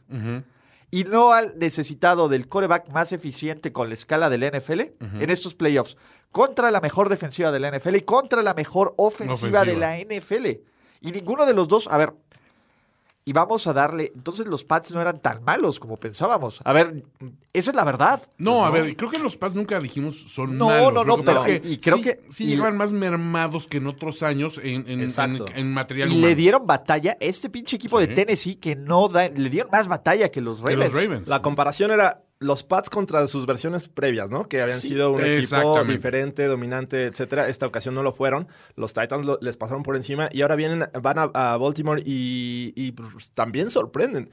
Y 0.91 1.03
no 1.03 1.33
ha 1.33 1.41
necesitado 1.43 2.29
del 2.29 2.47
coreback 2.47 2.91
más 2.93 3.11
eficiente 3.11 3.71
con 3.71 3.89
la 3.89 3.93
escala 3.93 4.29
de 4.29 4.37
la 4.39 4.47
NFL 4.49 4.81
en 5.21 5.29
estos 5.29 5.53
playoffs. 5.55 5.97
Contra 6.31 6.71
la 6.71 6.81
mejor 6.81 7.09
defensiva 7.09 7.51
de 7.51 7.59
la 7.59 7.71
NFL 7.71 7.95
y 7.95 8.01
contra 8.01 8.41
la 8.43 8.53
mejor 8.53 8.93
ofensiva, 8.97 9.61
Ofensiva. 9.61 9.65
de 9.65 9.75
la 9.77 9.97
NFL. 9.99 10.47
Y 11.01 11.11
ninguno 11.11 11.45
de 11.45 11.53
los 11.53 11.67
dos, 11.67 11.87
a 11.87 11.97
ver, 11.97 12.13
y 13.29 13.33
vamos 13.33 13.67
a 13.67 13.73
darle, 13.73 14.11
entonces 14.15 14.47
los 14.47 14.63
Pats 14.63 14.91
no 14.91 14.99
eran 15.01 15.19
tan 15.21 15.43
malos 15.43 15.79
como 15.79 15.97
pensábamos. 15.97 16.61
A 16.63 16.73
ver, 16.73 17.03
esa 17.53 17.69
es 17.69 17.75
la 17.75 17.83
verdad. 17.83 18.19
No, 18.39 18.65
a 18.65 18.71
ver, 18.71 18.95
creo 18.95 19.11
que 19.11 19.19
los 19.19 19.37
Pats 19.37 19.55
nunca 19.55 19.79
dijimos 19.79 20.15
son 20.33 20.57
No, 20.57 20.65
malos. 20.69 20.93
no, 20.93 21.03
no, 21.03 21.17
que 21.17 21.23
pasa 21.23 21.43
pero- 21.43 21.55
es 21.57 21.61
que 21.61 21.69
y 21.69 21.77
creo 21.77 21.97
sí, 21.97 22.01
que- 22.01 22.19
sí 22.31 22.45
y- 22.45 22.47
llegaban 22.47 22.75
más 22.75 22.91
mermados 22.91 23.67
que 23.67 23.77
en 23.77 23.85
otros 23.85 24.23
años 24.23 24.59
en, 24.63 24.89
en, 24.89 25.01
Exacto. 25.01 25.45
en- 25.49 25.57
en 25.59 25.73
material 25.73 26.09
Y 26.09 26.13
humano. 26.13 26.27
le 26.27 26.35
dieron 26.35 26.65
batalla 26.65 27.11
a 27.11 27.17
este 27.23 27.51
pinche 27.51 27.75
equipo 27.75 27.99
Sí. 28.01 28.07
de 28.07 28.15
Tennessee 28.15 28.55
que 28.55 28.75
no 28.75 29.07
da, 29.09 29.29
le 29.29 29.49
dieron 29.51 29.69
más 29.71 29.87
batalla 29.87 30.29
que 30.31 30.41
los 30.41 30.61
que 30.63 30.71
Ravens. 30.71 30.93
los 30.93 31.03
Ravens. 31.03 31.27
La 31.27 31.43
comparación 31.43 31.91
era 31.91 32.23
los 32.41 32.63
Pats 32.63 32.89
contra 32.89 33.27
sus 33.27 33.45
versiones 33.45 33.89
previas, 33.89 34.29
¿no? 34.29 34.47
Que 34.47 34.61
habían 34.61 34.79
sido 34.79 35.11
un 35.11 35.21
equipo 35.25 35.83
diferente, 35.83 36.45
dominante, 36.47 37.05
etcétera. 37.05 37.49
Esta 37.49 37.67
ocasión 37.67 37.95
no 37.95 38.01
lo 38.01 38.13
fueron. 38.13 38.47
Los 38.77 38.93
Titans 38.93 39.25
lo- 39.25 39.37
les 39.41 39.57
pasaron 39.57 39.83
por 39.83 39.97
encima 39.97 40.29
y 40.31 40.41
ahora 40.41 40.55
vienen, 40.55 40.87
van 41.01 41.19
a, 41.19 41.23
a 41.33 41.57
Baltimore 41.57 42.01
y, 42.05 42.71
y, 42.77 42.93
pues, 42.93 43.31
también 43.31 43.69
sorprenden. 43.69 44.29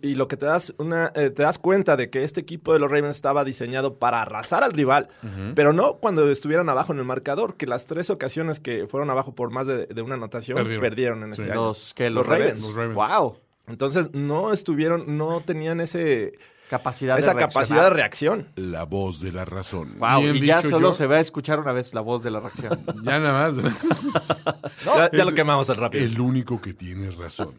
Y 0.00 0.14
lo 0.14 0.28
que 0.28 0.38
te 0.38 0.46
das 0.46 0.72
una, 0.78 1.12
eh, 1.14 1.28
te 1.28 1.42
das 1.42 1.58
cuenta 1.58 1.96
de 1.98 2.08
que 2.08 2.22
este 2.24 2.40
equipo 2.40 2.72
de 2.72 2.78
los 2.78 2.90
Ravens 2.90 3.16
estaba 3.16 3.44
diseñado 3.44 3.98
para 3.98 4.22
arrasar 4.22 4.62
al 4.64 4.72
rival, 4.72 5.08
pero 5.54 5.72
no 5.74 5.96
cuando 5.98 6.30
estuvieran 6.30 6.68
abajo 6.70 6.92
en 6.94 7.00
el 7.00 7.04
marcador, 7.04 7.56
que 7.56 7.66
las 7.66 7.84
tres 7.84 8.08
ocasiones 8.08 8.60
que 8.60 8.86
fueron 8.86 9.10
abajo 9.10 9.34
por 9.34 9.50
más 9.50 9.66
de, 9.66 9.86
de 9.88 10.00
una 10.02 10.14
anotación 10.14 10.56
Perdieron. 10.56 10.80
perdieron, 10.80 11.22
en 11.24 11.34
Sí. 11.34 11.40
este 11.42 11.52
año. 11.52 11.64
Los 11.66 11.92
que 11.92 12.08
los, 12.08 12.26
Los 12.26 12.26
Ravens. 12.28 12.62
Ravens. 12.62 12.62
Los 12.62 12.74
Ravens. 12.76 13.18
Wow. 13.20 13.36
Entonces 13.66 14.10
no 14.14 14.52
estuvieron, 14.52 15.16
no 15.18 15.40
tenían 15.44 15.80
ese 15.80 16.32
Capacidad 16.72 17.18
esa 17.18 17.34
de 17.34 17.40
capacidad 17.40 17.82
de 17.84 17.90
reacción. 17.90 18.48
La 18.56 18.84
voz 18.84 19.20
de 19.20 19.30
la 19.30 19.44
razón. 19.44 19.94
Wow, 19.98 20.22
Bien 20.22 20.36
y 20.36 20.46
ya 20.46 20.62
solo 20.62 20.88
yo. 20.88 20.92
se 20.94 21.06
va 21.06 21.16
a 21.16 21.20
escuchar 21.20 21.60
una 21.60 21.72
vez 21.72 21.92
la 21.92 22.00
voz 22.00 22.22
de 22.22 22.30
la 22.30 22.40
reacción. 22.40 22.80
Ya 23.04 23.18
nada 23.20 23.50
más. 23.50 23.56
ya, 24.86 25.10
ya 25.12 25.24
lo 25.26 25.32
quemamos 25.34 25.68
al 25.68 25.76
rápido. 25.76 26.02
El 26.02 26.18
único 26.18 26.62
que 26.62 26.72
tiene 26.72 27.10
razón 27.10 27.54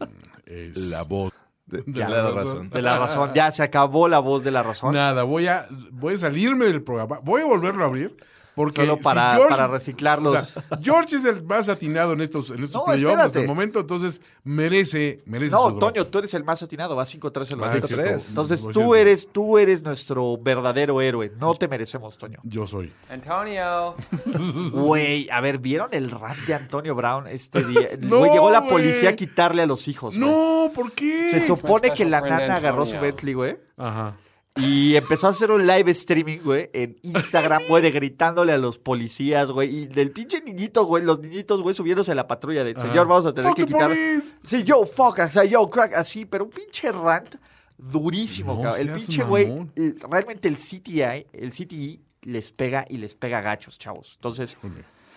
es 0.47 0.75
la 0.77 1.03
voz. 1.03 1.31
de 1.67 1.83
Ya, 1.85 2.09
la 2.09 2.23
la 2.23 2.29
razón. 2.29 2.45
razón. 2.45 2.69
De 2.71 2.81
la 2.81 2.97
razón. 2.97 3.31
Ya 3.35 3.51
se 3.51 3.61
acabó 3.61 4.07
la 4.07 4.17
voz 4.17 4.43
de 4.43 4.49
la 4.49 4.63
razón. 4.63 4.95
Nada, 4.95 5.21
voy 5.21 5.45
a, 5.47 5.67
voy 5.91 6.15
a 6.15 6.17
salirme 6.17 6.65
del 6.65 6.81
programa. 6.81 7.19
Voy 7.23 7.41
a 7.41 7.45
volverlo 7.45 7.83
a 7.83 7.87
abrir. 7.89 8.17
Porque 8.55 8.81
Solo 8.81 8.97
si 8.97 9.03
para- 9.03 9.33
George- 9.33 9.49
para 9.49 9.67
reciclarlos. 9.67 10.33
o 10.33 10.39
sea, 10.39 10.63
George 10.81 11.15
es 11.15 11.25
el 11.25 11.43
más 11.43 11.69
atinado 11.69 12.13
en 12.13 12.21
estos, 12.21 12.51
en 12.51 12.63
estos 12.63 12.81
No, 12.81 12.85
playoffs 12.85 13.19
hasta 13.19 13.39
el 13.41 13.47
momento, 13.47 13.79
entonces 13.79 14.21
merece, 14.43 15.23
merece 15.25 15.55
No, 15.55 15.71
su 15.71 15.79
Toño, 15.79 16.05
tú 16.07 16.19
eres 16.19 16.33
el 16.35 16.43
más 16.43 16.61
atinado, 16.61 16.95
va 16.95 17.03
5-3 17.03 17.51
en 17.53 17.57
los 17.59 17.67
Ah, 17.67 17.81
cierto. 17.81 18.23
Entonces 18.29 18.67
tú 18.71 18.93
eres, 18.95 19.27
tú 19.31 19.57
eres 19.57 19.81
nuestro 19.81 20.37
verdadero 20.37 21.01
héroe. 21.01 21.31
No 21.39 21.55
te 21.55 21.67
merecemos, 21.67 22.17
Toño. 22.17 22.39
Yo 22.43 22.67
soy. 22.67 22.93
Antonio. 23.09 23.95
Güey, 24.71 25.29
a 25.31 25.41
ver, 25.41 25.57
¿vieron 25.59 25.89
el 25.91 26.09
rap 26.11 26.37
de 26.47 26.53
Antonio 26.53 26.95
Brown 26.95 27.27
este 27.27 27.63
día? 27.63 27.89
No, 28.03 28.25
llegó 28.31 28.51
la 28.51 28.67
policía 28.67 29.09
a 29.11 29.15
quitarle 29.15 29.61
a 29.63 29.65
los 29.65 29.87
hijos. 29.87 30.17
No, 30.17 30.71
¿por 30.75 30.91
qué? 30.91 31.29
Se 31.31 31.39
supone 31.41 31.89
My 31.89 31.95
que 31.95 32.05
la 32.05 32.21
nana 32.21 32.55
agarró 32.57 32.85
su. 32.85 32.99
Bentley, 32.99 33.33
güey. 33.33 33.57
Ajá. 33.77 34.15
Y 34.55 34.95
empezó 34.95 35.27
a 35.27 35.31
hacer 35.31 35.49
un 35.49 35.65
live 35.65 35.89
streaming, 35.91 36.39
güey, 36.39 36.69
en 36.73 36.99
Instagram, 37.01 37.63
güey, 37.67 37.81
de 37.81 37.89
gritándole 37.89 38.51
a 38.51 38.57
los 38.57 38.77
policías, 38.77 39.49
güey. 39.49 39.75
Y 39.75 39.85
del 39.87 40.11
pinche 40.11 40.41
niñito, 40.41 40.85
güey, 40.85 41.03
los 41.03 41.19
niñitos, 41.19 41.61
güey, 41.63 41.73
subiéndose 41.73 42.11
a 42.11 42.15
la 42.15 42.27
patrulla 42.27 42.63
de, 42.63 42.79
señor, 42.79 43.07
vamos 43.07 43.25
a 43.25 43.33
tener 43.33 43.49
Fuck 43.49 43.57
que 43.57 43.65
quitar. 43.65 43.87
police. 43.87 44.37
Sí, 44.43 44.63
yo, 44.63 44.85
fuck, 44.85 45.19
o 45.19 45.27
sea, 45.27 45.43
yo, 45.45 45.67
crack, 45.69 45.95
así, 45.95 46.25
pero 46.25 46.45
un 46.45 46.51
pinche 46.51 46.91
rant 46.91 47.35
durísimo, 47.77 48.53
No 48.53 48.61
cabrón. 48.61 48.81
El 48.81 48.93
pinche 48.93 49.23
güey, 49.23 49.71
realmente 50.09 50.47
el 50.47 50.57
CTI, 50.57 51.25
el 51.33 51.51
CTI 51.51 52.01
les 52.21 52.51
pega 52.51 52.85
y 52.87 52.97
les 52.97 53.15
pega 53.15 53.41
gachos, 53.41 53.79
chavos. 53.79 54.13
Entonces, 54.17 54.55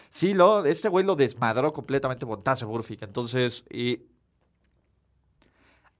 sí, 0.08 0.32
lo, 0.32 0.64
este 0.64 0.88
güey 0.88 1.04
lo 1.04 1.14
desmadró 1.14 1.74
completamente 1.74 2.24
Montase 2.24 2.64
Burfict. 2.64 3.02
Entonces, 3.02 3.66
y 3.70 4.00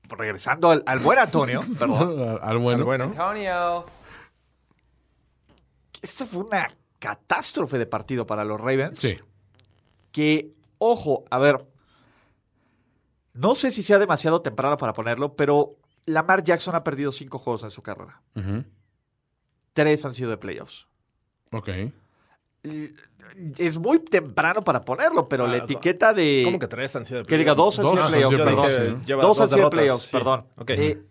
regresando 0.09 0.71
al, 0.71 0.83
al 0.87 0.99
buen 0.99 1.19
Antonio, 1.19 1.62
perdón. 1.79 2.38
Al 2.42 2.59
bueno. 2.59 2.85
Bueno, 2.85 3.05
Antonio. 3.05 3.87
Esta 6.03 6.27
fue 6.27 6.45
una 6.45 6.75
catástrofe 6.99 7.79
de 7.79 7.87
partido 7.87 8.27
para 8.27 8.45
los 8.45 8.61
Ravens. 8.61 8.99
Sí. 8.99 9.19
Que, 10.12 10.53
ojo, 10.79 11.25
a 11.31 11.38
ver, 11.38 11.66
no 13.35 13.55
sé 13.55 13.71
si 13.71 13.83
sea 13.83 13.99
demasiado 13.99 14.40
temprano 14.42 14.77
para 14.77 14.92
ponerlo, 14.92 15.35
pero 15.37 15.77
Lamar 16.07 16.42
Jackson 16.42 16.75
ha 16.75 16.85
perdido 16.85 17.12
cinco 17.12 17.38
juegos 17.38 17.64
en 17.64 17.71
su 17.71 17.83
carrera. 17.83 18.23
Tres 19.73 20.05
han 20.05 20.14
sido 20.14 20.31
de 20.31 20.38
playoffs. 20.38 20.87
Ok. 21.53 21.69
Es 23.59 23.79
muy 23.79 23.99
temprano 24.01 24.62
para 24.62 24.81
ponerlo, 24.85 25.29
pero 25.29 25.47
la 25.47 25.55
Ah, 25.55 25.57
etiqueta 25.59 26.12
de... 26.12 26.42
¿cómo 26.45 26.59
que 26.59 26.66
tres 26.69 26.97
han 26.97 27.05
sido 27.05 27.21
de 27.21 27.27
Que 27.27 27.37
diga 27.38 27.55
dos 27.55 27.79
han 27.79 27.87
sido 27.87 28.09
playoffs, 28.09 28.37
perdón. 28.37 28.64
playoffs, 29.05 29.07
Dos 29.23 29.40
han 29.40 29.49
sido 29.49 29.71
playoffs, 29.71 30.07
perdón. 30.11 30.45
Ok. 30.57 30.71
Eh, 30.71 31.03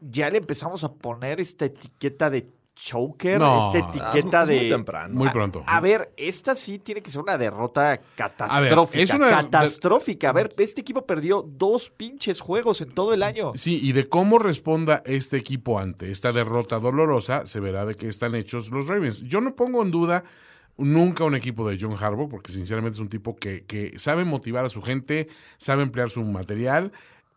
ya 0.00 0.30
le 0.30 0.38
empezamos 0.38 0.84
a 0.84 0.92
poner 0.92 1.40
esta 1.40 1.64
etiqueta 1.64 2.30
de 2.30 2.48
choker, 2.76 3.40
No. 3.40 3.72
esta 3.74 3.88
etiqueta 3.88 4.42
es 4.42 4.48
de... 4.48 4.56
muy 4.58 4.68
temprano. 4.68 5.14
Muy 5.14 5.30
pronto. 5.30 5.64
A 5.66 5.80
ver, 5.80 6.12
esta 6.16 6.54
sí 6.54 6.78
tiene 6.78 7.00
que 7.02 7.10
ser 7.10 7.22
una 7.22 7.38
derrota 7.38 7.98
catastrófica. 8.14 9.02
es 9.02 9.10
una- 9.14 9.30
catastrófica. 9.30 10.28
A 10.30 10.32
ver, 10.34 10.54
este 10.58 10.82
equipo 10.82 11.06
perdió 11.06 11.42
dos 11.42 11.90
pinches 11.90 12.40
juegos 12.40 12.82
en 12.82 12.90
todo 12.92 13.14
el 13.14 13.22
año. 13.22 13.52
Sí, 13.54 13.80
y 13.82 13.92
de 13.92 14.08
cómo 14.08 14.38
responda 14.38 15.02
este 15.06 15.38
equipo 15.38 15.78
ante 15.78 16.10
esta 16.10 16.32
derrota 16.32 16.78
dolorosa, 16.78 17.46
se 17.46 17.60
verá 17.60 17.86
de 17.86 17.94
qué 17.94 18.08
están 18.08 18.34
hechos 18.34 18.70
los 18.70 18.88
Ravens. 18.88 19.22
Yo 19.22 19.40
no 19.40 19.56
pongo 19.56 19.82
en 19.82 19.90
duda 19.90 20.24
nunca 20.76 21.24
un 21.24 21.34
equipo 21.34 21.66
de 21.66 21.78
John 21.80 21.96
Harbaugh, 21.98 22.28
porque 22.28 22.52
sinceramente 22.52 22.96
es 22.96 23.00
un 23.00 23.08
tipo 23.08 23.34
que, 23.36 23.64
que 23.64 23.98
sabe 23.98 24.26
motivar 24.26 24.66
a 24.66 24.68
su 24.68 24.82
gente, 24.82 25.26
sabe 25.56 25.82
emplear 25.82 26.10
su 26.10 26.22
material. 26.22 26.92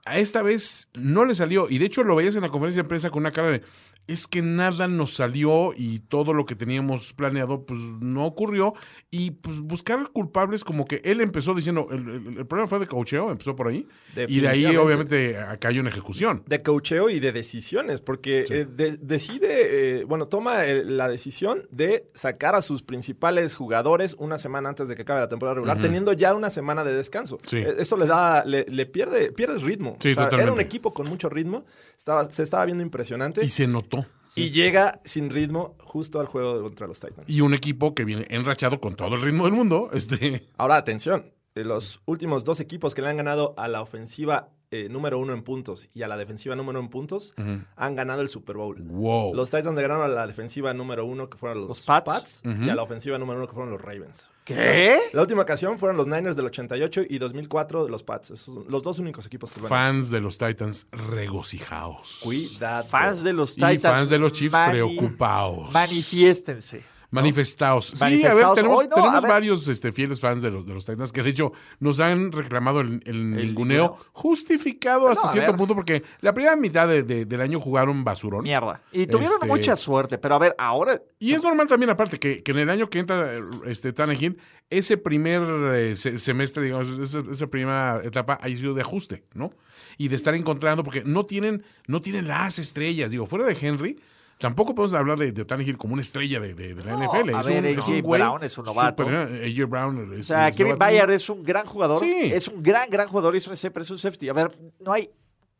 A 0.05 0.17
esta 0.17 0.41
vez 0.41 0.89
no 0.95 1.23
le 1.23 1.33
salió. 1.35 1.69
Y 1.69 1.77
de 1.77 1.85
hecho 1.85 2.03
lo 2.03 2.15
veías 2.15 2.35
en 2.35 2.41
la 2.41 2.49
conferencia 2.49 2.83
de 2.83 2.89
prensa 2.89 3.09
con 3.09 3.21
una 3.21 3.31
cara 3.31 3.51
de. 3.51 3.61
Es 4.11 4.27
que 4.27 4.41
nada 4.41 4.87
nos 4.87 5.13
salió 5.13 5.73
y 5.75 5.99
todo 5.99 6.33
lo 6.33 6.45
que 6.45 6.55
teníamos 6.55 7.13
planeado, 7.13 7.63
pues 7.65 7.79
no 8.01 8.25
ocurrió. 8.25 8.73
Y 9.11 9.31
pues 9.31 9.59
buscar 9.59 10.09
culpables, 10.11 10.63
como 10.63 10.85
que 10.85 11.01
él 11.03 11.21
empezó 11.21 11.53
diciendo. 11.53 11.87
El, 11.91 12.09
el- 12.09 12.37
el 12.39 12.45
problema 12.47 12.67
fue 12.67 12.79
de 12.79 12.87
cocheo, 12.87 13.29
empezó 13.31 13.55
por 13.55 13.67
ahí. 13.67 13.87
Y 14.27 14.39
de 14.39 14.47
ahí, 14.47 14.65
obviamente, 14.77 15.37
cayó 15.59 15.81
en 15.81 15.87
ejecución. 15.87 16.43
de 16.47 16.61
cocheo 16.63 17.09
y 17.09 17.19
de 17.19 17.31
decisiones, 17.31 18.01
porque 18.01 18.45
eh, 18.49 18.65
de- 18.69 18.97
decide, 18.97 19.99
eh, 19.99 20.03
bueno, 20.05 20.27
toma 20.27 20.65
eh, 20.65 20.83
la 20.83 21.07
decisión 21.07 21.63
de 21.71 22.09
sacar 22.13 22.55
a 22.55 22.61
sus 22.61 22.81
principales 22.83 23.55
jugadores 23.55 24.15
una 24.19 24.37
semana 24.37 24.69
antes 24.69 24.87
de 24.87 24.95
que 24.95 25.03
acabe 25.03 25.19
la 25.21 25.29
temporada 25.29 25.55
regular, 25.55 25.79
teniendo 25.81 26.13
ya 26.13 26.33
una 26.33 26.49
semana 26.49 26.83
de 26.83 26.93
descanso. 26.93 27.37
Sí. 27.43 27.57
Eh, 27.57 27.75
Eso 27.79 27.95
le 27.97 28.07
da, 28.07 28.43
le, 28.45 28.65
le 28.65 28.85
pierde, 28.85 29.31
pierdes 29.31 29.61
ritmo. 29.61 29.97
Sí, 29.99 30.09
O 30.11 30.13
sea, 30.15 30.29
era 30.33 30.51
un 30.51 30.59
equipo 30.61 30.93
con 30.93 31.07
mucho 31.07 31.29
ritmo, 31.29 31.65
estaba, 31.97 32.29
se 32.31 32.43
estaba 32.43 32.65
viendo 32.65 32.83
impresionante 32.83 33.43
y, 33.43 33.49
se 33.49 33.67
notó. 33.67 33.98
Llega 34.35 35.01
sin 35.03 35.29
ritmo 35.29 35.75
justo 35.83 36.19
al 36.19 36.27
juego 36.27 36.61
contra 36.61 36.87
los 36.87 36.99
Titans. 36.99 37.29
Y 37.29 37.41
un 37.41 37.53
equipo 37.53 37.93
que 37.93 38.05
viene 38.05 38.27
enrachado 38.29 38.79
con 38.79 38.95
todo 38.95 39.15
el 39.15 39.21
ritmo 39.21 39.45
del 39.45 39.53
mundo. 39.53 39.89
Este. 39.93 40.47
Ahora, 40.57 40.75
atención, 40.75 41.25
eh, 41.55 41.63
los 41.63 42.01
últimos 42.05 42.43
dos 42.43 42.59
equipos 42.59 42.95
que 42.95 43.01
le 43.01 43.09
han 43.09 43.17
ganado 43.17 43.53
a 43.57 43.67
la 43.67 43.81
ofensiva 43.81 44.49
eh, 44.71 44.87
número 44.89 45.17
uno 45.17 45.33
en 45.33 45.41
puntos 45.43 45.89
y 45.95 46.03
a 46.03 46.07
la 46.07 46.15
defensiva 46.15 46.55
número 46.55 46.77
uno 46.79 46.85
en 46.85 46.89
puntos 46.91 47.33
han 47.75 47.95
ganado 47.95 48.21
el 48.21 48.29
Super 48.29 48.55
Bowl. 48.57 48.77
Wow. 48.81 49.33
Los 49.33 49.49
Titans 49.49 49.75
le 49.75 49.81
ganaron 49.81 50.03
a 50.03 50.07
la 50.07 50.27
defensiva 50.27 50.73
número 50.73 51.05
uno, 51.05 51.29
que 51.29 51.37
fueron 51.37 51.59
los, 51.59 51.67
Los 51.69 51.85
Pats. 51.85 52.41
y 52.45 52.69
a 52.69 52.75
la 52.75 52.83
ofensiva 52.83 53.17
número 53.17 53.39
uno, 53.39 53.47
que 53.47 53.53
fueron 53.53 53.71
los 53.71 53.81
Ravens. 53.81 54.29
¿Qué? 54.45 54.97
La 55.13 55.21
última 55.21 55.41
ocasión 55.43 55.77
fueron 55.77 55.95
los 55.97 56.07
Niners 56.07 56.35
del 56.35 56.45
88 56.47 57.01
y 57.09 57.17
2004 57.19 57.85
de 57.85 57.91
los 57.91 58.03
Pats. 58.03 58.31
Esos 58.31 58.53
son 58.55 58.65
los 58.67 58.81
dos 58.83 58.99
únicos 58.99 59.25
equipos 59.25 59.51
que 59.51 59.59
Fans 59.61 60.09
de 60.11 60.21
los 60.21 60.37
Titans 60.37 60.87
regocijaos. 60.91 62.19
Cuidado. 62.23 62.85
Fans 62.87 63.23
de 63.23 63.33
los 63.33 63.51
Y 63.51 63.55
Titans. 63.55 63.81
fans 63.81 64.09
de 64.09 64.17
los 64.19 64.33
Chiefs 64.33 64.53
mani- 64.53 64.71
preocupados. 64.71 65.71
Manifiéstense. 65.71 66.83
Manifestados. 67.11 67.87
Sí, 67.87 68.03
a 68.23 68.33
ver, 68.35 68.45
tenemos, 68.53 68.79
Hoy 68.79 68.87
no, 68.87 68.95
tenemos 68.95 69.21
ver. 69.23 69.31
varios 69.31 69.67
este, 69.67 69.91
fieles 69.91 70.19
fans 70.19 70.43
de 70.43 70.51
los, 70.51 70.65
de 70.65 70.73
los 70.75 70.85
Titans 70.85 71.11
que 71.11 71.23
de 71.23 71.29
hecho 71.31 71.51
nos 71.79 71.99
han 71.99 72.31
reclamado 72.31 72.81
el, 72.81 73.01
el 73.05 73.31
ninguneo 73.31 73.45
ninguneo. 73.45 73.97
justificado 74.13 75.07
hasta 75.09 75.25
No, 75.27 75.31
cierto 75.31 75.51
ver. 75.51 75.57
punto 75.57 75.75
porque 75.75 76.03
la 76.21 76.33
primera 76.33 76.55
mitad 76.55 76.87
de- 76.87 77.03
de- 77.03 77.25
del 77.25 77.41
año 77.41 77.59
jugaron 77.59 78.03
basurón. 78.03 78.43
Mierda. 78.43 78.81
Y 78.91 79.07
tuvieron 79.07 79.33
Este- 79.35 79.47
mucha 79.47 79.75
suerte, 79.75 80.17
pero 80.17 80.35
a 80.35 80.39
ver, 80.39 80.55
ahora 80.57 81.01
Y 81.19 81.33
es 81.33 81.43
normal 81.43 81.67
también, 81.67 81.89
aparte, 81.89 82.17
que, 82.19 82.43
que 82.43 82.51
en 82.51 82.59
el 82.59 82.69
año 82.69 82.89
que 82.89 82.99
entra 82.99 83.31
este, 83.65 83.91
Tannehill, 83.91 84.37
ese 84.69 84.97
primer 84.97 85.41
eh, 85.75 85.95
se- 85.95 86.19
semestre, 86.19 86.63
digamos, 86.63 86.87
esa, 86.99 87.23
esa 87.29 87.47
primera 87.47 88.01
etapa 88.03 88.33
ha 88.41 88.47
sido 88.49 88.73
de 88.73 88.81
ajuste, 88.81 89.23
¿no? 89.33 89.51
Y 89.97 90.07
de 90.07 90.15
estar 90.15 90.33
encontrando, 90.35 90.83
porque 90.83 91.03
no 91.03 91.25
tienen, 91.25 91.63
no 91.87 92.01
tienen 92.01 92.27
las 92.27 92.59
estrellas. 92.59 93.11
Digo, 93.11 93.25
fuera 93.25 93.45
de 93.45 93.57
Henry, 93.59 93.99
tampoco 94.39 94.73
podemos 94.73 94.95
hablar 94.95 95.19
de, 95.19 95.31
de 95.31 95.45
Tannehill 95.45 95.77
como 95.77 95.93
una 95.93 96.01
estrella 96.01 96.39
de, 96.39 96.55
de- 96.55 96.73
de 96.73 96.83
la 96.83 96.93
No, 96.93 97.03
NFL. 97.05 97.35
a 97.35 97.39
es 97.41 97.47
ver, 97.47 97.59
un, 97.59 97.65
es 97.67 97.77
AJ 97.77 97.89
un 97.89 98.01
Brown 98.11 98.43
es 98.43 98.57
un 98.57 98.65
novato. 98.65 99.03
super- 99.03 99.31
eh, 99.43 99.53
AJ 99.53 99.65
Brown 99.69 100.13
es, 100.13 100.19
O 100.21 100.23
sea, 100.23 100.47
es 100.47 100.55
Kevin 100.55 100.71
novato. 100.73 100.85
Bayard 100.85 101.11
es 101.11 101.29
un 101.29 101.43
gran 101.43 101.65
jugador. 101.67 101.99
Sí. 101.99 102.31
Es 102.33 102.47
un 102.47 102.63
gran, 102.63 102.89
gran 102.89 103.07
jugador 103.07 103.35
y 103.35 103.37
es 103.37 103.47
un, 103.47 103.55
pero 103.71 103.81
es 103.83 103.91
un 103.91 103.97
safety. 103.99 104.29
A 104.29 104.33
ver, 104.33 104.57
no 104.79 104.91
hay 104.93 105.11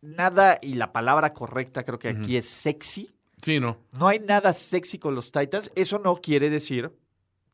nada, 0.02 0.58
y 0.62 0.74
la 0.74 0.92
palabra 0.92 1.34
correcta 1.34 1.84
creo 1.84 2.00
que 2.00 2.10
aquí 2.10 2.38
es 2.38 2.48
sexy. 2.48 3.12
Sí, 3.42 3.60
no. 3.60 3.78
No 3.98 4.08
hay 4.08 4.20
nada 4.20 4.54
sexy 4.54 4.98
con 4.98 5.13
los 5.15 5.32
Titans. 5.32 5.72
Eso 5.76 6.00
no 6.00 6.15
quiere 6.15 6.50
decir 6.50 6.92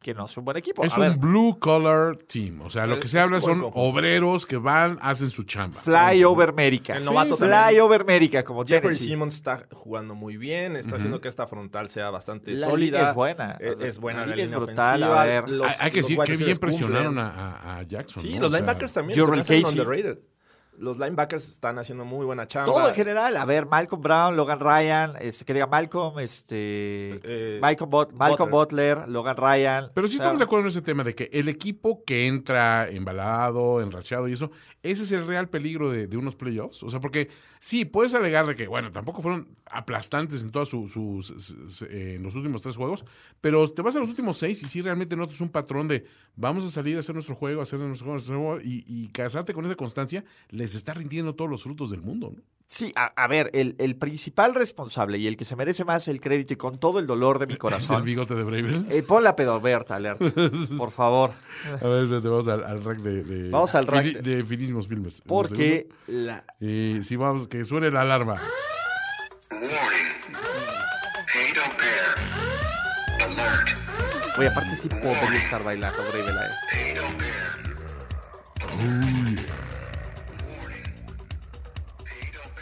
que 0.06 0.14
no 0.14 0.26
es 0.26 0.38
un 0.38 0.46
buen 0.46 0.56
equipo. 0.58 0.84
Es 0.84 0.94
A 0.94 1.02
un 1.02 1.08
ver, 1.08 1.18
blue 1.18 1.58
collar 1.60 2.16
team. 2.28 2.62
O 2.62 2.70
sea, 2.70 2.86
lo 2.86 3.00
que 3.00 3.06
Es- 3.06 3.12
se 3.12 3.18
es 3.18 3.24
habla 3.24 3.42
son 3.42 3.66
obreros 3.74 4.46
que 4.46 4.58
van, 4.58 5.00
hacen 5.02 5.32
su 5.32 5.46
chamba. 5.46 5.80
Fly 5.82 6.24
over 6.24 6.50
América. 6.50 6.96
El 6.96 7.04
novato 7.06 7.36
Fly 7.38 7.50
también. 7.50 7.82
over 7.82 8.02
América, 8.02 8.44
como 8.44 8.62
Jeffrey 8.64 8.82
Tennessee. 8.92 9.08
Simmons 9.08 9.34
está 9.34 9.66
jugando 9.72 10.14
muy 10.14 10.38
bien, 10.38 10.76
está 10.76 10.98
haciendo 10.98 11.20
que 11.20 11.28
esta 11.28 11.48
frontal 11.48 11.90
sea 11.90 12.12
bastante 12.12 12.52
La 12.52 12.68
sólida. 12.68 12.98
línea 12.98 13.10
es 13.10 13.16
buena. 13.16 13.58
Es, 13.60 13.80
sea, 13.80 13.88
es 13.88 13.98
buena 14.00 14.20
la 14.22 14.26
la, 14.28 14.36
línea 14.36 14.46
es 14.46 14.64
brutal, 14.64 14.96
ofensiva. 15.04 15.22
a 15.22 15.26
ver. 15.26 15.50
Los- 15.50 15.68
hay, 15.68 15.76
hay 15.80 15.92
que 15.92 15.98
decir 16.02 16.20
que 16.20 16.36
bien 16.36 16.58
presionaron 16.58 17.18
a, 17.18 17.82
Jackson. 17.88 18.22
Sí, 18.22 18.36
¿no? 18.36 18.42
los 18.42 18.48
O 18.48 18.52
sea, 18.52 18.60
linebackers 18.60 18.94
también 18.94 19.20
hacen 19.20 19.64
Casey. 19.64 20.26
Los 20.78 20.98
linebackers 20.98 21.50
están 21.50 21.78
haciendo 21.80 22.06
muy 22.06 22.26
buena 22.26 22.48
chamba. 22.48 22.72
Todo 22.74 22.90
en 22.90 22.96
general. 22.96 23.36
A 23.38 23.46
ver, 23.46 23.66
Malcolm 23.66 24.02
Brown, 24.02 24.36
Logan 24.36 24.60
Ryan, 24.60 25.14
este, 25.20 25.46
que 25.46 25.54
diga 25.54 25.68
Malcolm, 25.68 26.20
este, 26.20 26.56
Eh, 27.24 27.60
Malcolm, 27.62 27.90
Bot- 27.92 28.12
Malcolm 28.14 28.52
Butler. 28.52 29.08
Logan 29.08 29.38
Ryan. 29.38 29.92
Pero 29.94 30.08
sí 30.08 30.16
O 30.16 30.18
sea, 30.18 30.26
estamos 30.26 30.40
de 30.40 30.44
acuerdo 30.46 30.64
en 30.66 30.70
ese 30.70 30.82
tema 30.82 31.04
de 31.04 31.16
que 31.16 31.30
el 31.32 31.48
equipo 31.50 32.04
que 32.06 32.28
entra 32.28 32.90
embalado, 32.90 33.82
enrachado 33.82 34.28
y 34.28 34.34
eso, 34.34 34.52
ese 34.92 35.04
es 35.04 35.12
el 35.12 35.26
real 35.28 35.50
peligro 35.50 35.90
de, 35.90 36.08
unos 36.18 36.36
playoffs. 36.36 36.84
O 36.84 36.90
sea, 36.90 37.00
porque 37.00 37.30
sí, 37.60 37.86
puedes 37.86 38.14
alegar 38.14 38.46
de 38.46 38.56
que, 38.56 38.68
bueno, 38.68 38.92
tampoco 38.92 39.22
fueron 39.22 39.48
aplastantes 39.66 40.44
en 40.44 40.52
sus- 40.66 40.92
sus- 40.92 41.82
eh, 41.84 42.16
en 42.16 42.24
los 42.24 42.36
últimos 42.36 42.62
tres 42.62 42.76
juegos, 42.78 43.06
pero 43.42 43.66
te 43.68 43.82
vas 43.82 43.96
a 43.96 44.00
los 44.00 44.10
últimos 44.10 44.38
seis 44.38 44.62
y 44.64 44.68
sí 44.68 44.82
realmente 44.82 45.16
notas 45.16 45.42
un 45.42 45.50
patrón 45.50 45.88
de 45.88 46.06
vamos 46.36 46.64
a 46.66 46.70
salir 46.70 46.98
a 46.98 47.00
hacer 47.00 47.16
nuestro 47.16 47.36
juego, 47.36 47.60
a 47.60 47.64
hacer 47.64 47.80
nuestro 47.80 48.06
juego, 48.06 48.16
nuestro 48.16 48.38
juego, 48.40 48.62
y, 48.62 48.84
y 48.88 49.08
casarte 49.10 49.54
con 49.54 49.66
esa 49.66 49.76
constancia 49.76 50.24
les 50.50 50.76
está 50.76 50.94
rindiendo 50.94 51.36
todos 51.36 51.50
los 51.50 51.64
frutos 51.64 51.90
del 51.92 52.02
mundo, 52.02 52.32
¿no? 52.36 52.42
Sí, 52.68 52.92
a, 52.96 53.06
a 53.22 53.28
ver, 53.28 53.52
el, 53.54 53.76
el 53.78 53.96
principal 53.96 54.56
responsable 54.56 55.20
y 55.20 55.28
el 55.28 55.38
que 55.38 55.46
se 55.46 55.56
merece 55.56 55.86
más 55.86 56.08
el 56.08 56.20
crédito 56.20 56.54
y 56.54 56.58
con 56.58 56.80
todo 56.80 56.98
el 57.00 57.06
dolor 57.06 57.38
de 57.40 57.46
mi 57.46 57.54
Es 57.54 57.56
el 57.58 57.60
corazón. 57.60 58.04
bigote 58.04 58.34
de 58.36 58.44
Bravel. 58.44 58.88
Eh, 58.92 59.04
pon 59.04 59.24
la 59.24 59.36
pedoberta, 59.36 59.96
alert. 59.96 60.20
Por 60.78 60.92
favor. 60.92 61.32
A 61.82 61.88
ver, 61.88 62.04
espérate, 62.06 62.28
vamos 62.28 62.48
al, 62.48 62.64
al 62.64 62.84
rack 62.84 62.98
de, 63.00 63.24
de- 63.24 63.50
Vamos 63.52 63.76
al 63.76 63.86
rack 63.88 64.06
de- 64.06 64.38
de 64.38 64.44
finísimos 64.44 64.88
filmes. 64.88 65.22
Porque 65.28 65.90
la, 66.08 66.44
Eh, 66.60 67.00
sí, 67.04 67.16
vamos, 67.16 67.48
que 67.48 67.64
suene 67.66 67.92
la 67.92 68.02
alarma. 68.02 68.42
Oye, 74.38 74.48
aparte 74.50 74.76
sí 74.76 74.90
podría 74.90 75.38
estar 75.38 75.64
bailando 75.64 76.02
Bravel 76.12 76.38
ahí. 76.38 76.50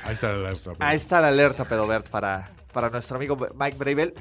Ahí 0.05 0.13
está 0.13 0.33
la 0.33 0.39
alarma. 0.49 0.73
Ahí 0.79 0.95
está 0.97 1.21
la 1.21 1.27
alerta 1.29 1.65
pedobert 1.65 2.09
para, 2.09 2.51
para 2.73 2.89
nuestro 2.89 3.17
amigo 3.17 3.37
Mike 3.57 3.77
Bravel. 3.77 4.13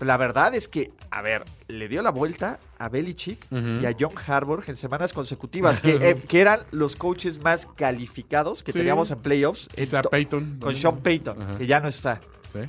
La 0.00 0.16
verdad 0.16 0.54
es 0.54 0.66
que, 0.66 0.90
a 1.10 1.22
ver, 1.22 1.44
le 1.68 1.88
dio 1.88 2.02
la 2.02 2.10
vuelta 2.10 2.58
a 2.78 2.88
Belichick 2.88 3.46
y 3.52 3.86
a 3.86 3.94
John 3.98 4.12
Harbaugh 4.26 4.60
en 4.66 4.76
semanas 4.76 5.12
consecutivas, 5.12 5.78
que, 5.80 5.92
eh, 5.94 6.16
que 6.28 6.40
eran 6.40 6.60
los 6.72 6.96
coaches 6.96 7.42
más 7.42 7.66
calificados 7.66 8.62
que 8.62 8.72
Sí. 8.72 8.78
teníamos 8.78 9.10
en 9.12 9.20
playoffs. 9.20 9.68
to- 9.68 10.10
Peyton. 10.10 10.58
Con 10.60 10.74
Sean 10.74 10.98
Payton, 10.98 11.56
que 11.58 11.66
ya 11.66 11.78
no 11.80 11.88
está. 11.88 12.20
Sí. 12.52 12.60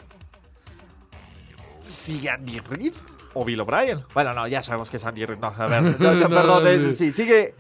¿Sigue 1.90 2.30
Andy 2.30 2.60
Reid 2.60 2.94
o 3.34 3.44
Bill 3.46 3.60
O'Brien? 3.62 4.04
Bueno, 4.14 4.34
no, 4.34 4.48
ya 4.48 4.62
sabemos 4.64 4.90
que 4.90 4.98
es 4.98 5.06
Andy 5.06 5.26
Reid. 5.26 5.40
No, 5.40 5.48
a 5.48 5.68
ver, 5.68 5.82
no, 6.00 6.14
no, 6.14 6.30
perdón, 6.30 6.68
es- 6.68 6.98
sí, 6.98 7.12
sigue, 7.12 7.56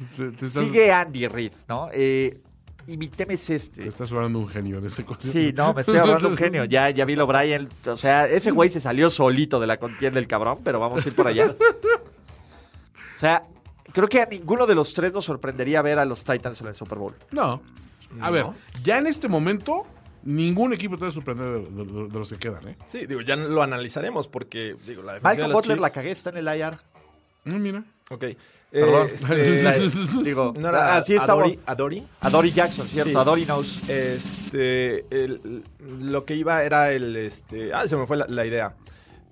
sigue 0.47 0.91
Andy 0.91 1.27
Reid, 1.27 1.51
¿no? 1.67 1.89
Eh, 1.91 2.39
y 2.87 2.97
mi 2.97 3.07
tema 3.07 3.33
es 3.33 3.45
te 3.47 3.55
este. 3.55 3.87
estás 3.87 4.11
hablando 4.11 4.39
un 4.39 4.47
genio 4.47 4.77
en 4.77 4.85
ese 4.85 5.03
cosa. 5.05 5.27
Sí, 5.27 5.51
no, 5.53 5.73
me 5.73 5.81
estoy 5.81 5.97
hablando 5.97 6.27
un 6.29 6.37
genio. 6.37 6.65
Ya, 6.65 6.89
ya 6.89 7.05
Bill 7.05 7.19
O'Brien, 7.21 7.67
o 7.87 7.95
sea, 7.97 8.27
ese 8.27 8.51
güey 8.51 8.69
se 8.69 8.79
salió 8.79 9.09
solito 9.09 9.59
de 9.59 9.67
la 9.67 9.77
contienda 9.77 10.19
del 10.19 10.27
cabrón, 10.27 10.59
pero 10.63 10.79
vamos 10.79 11.05
a 11.05 11.09
ir 11.09 11.15
por 11.15 11.27
allá. 11.27 11.55
O 13.15 13.19
sea, 13.19 13.43
creo 13.93 14.07
que 14.07 14.21
a 14.21 14.25
ninguno 14.25 14.65
de 14.67 14.75
los 14.75 14.93
tres 14.93 15.13
nos 15.13 15.25
sorprendería 15.25 15.81
ver 15.81 15.99
a 15.99 16.05
los 16.05 16.23
Titans 16.23 16.59
en 16.61 16.67
el 16.67 16.75
Super 16.75 16.97
Bowl. 16.97 17.15
No. 17.31 17.61
A 18.21 18.29
ver, 18.29 18.45
ya 18.83 18.97
en 18.97 19.07
este 19.07 19.27
momento, 19.27 19.85
ningún 20.23 20.73
equipo 20.73 20.95
te 20.97 21.03
va 21.03 21.07
a 21.09 21.11
sorprender 21.11 21.47
de, 21.47 21.59
de- 21.59 21.85
de- 21.91 22.07
de 22.07 22.19
los 22.19 22.29
que 22.31 22.37
quedan, 22.37 22.67
¿eh? 22.67 22.77
Sí, 22.87 23.05
digo, 23.07 23.21
ya 23.21 23.35
lo 23.35 23.61
analizaremos 23.63 24.27
porque, 24.27 24.75
digo, 24.85 25.01
la 25.01 25.13
defensiva 25.13 25.31
de 25.31 25.37
Malcolm 25.37 25.49
los 25.51 25.53
Butler 25.61 25.79
la 25.79 25.89
cagué, 25.89 26.11
está 26.11 26.29
en 26.29 26.37
el 26.37 26.47
IR. 26.59 26.77
Mm, 27.45 27.61
mira. 27.61 27.83
Ok. 28.11 28.25
Perdón. 28.71 29.07
Eh, 29.31 29.63
este, 29.65 30.23
Digo, 30.23 30.53
no 30.59 30.69
era 30.69 30.97
así 30.97 31.13
estaba. 31.15 31.43
Adori, 31.43 31.59
Adori. 31.65 32.07
A 32.19 32.29
Dory 32.29 32.51
Jackson, 32.51 32.87
¿cierto? 32.87 33.11
Sí. 33.11 33.17
A 33.17 33.23
Dory 33.23 33.45
knows. 33.45 33.89
Este, 33.89 35.05
el- 35.23 35.63
lo 36.01 36.25
que 36.25 36.35
iba 36.35 36.63
era 36.63 36.91
el, 36.91 37.15
este, 37.15 37.73
ah, 37.73 37.87
se 37.87 37.95
me 37.95 38.05
fue 38.05 38.17
la, 38.17 38.25
la 38.27 38.45
idea. 38.45 38.75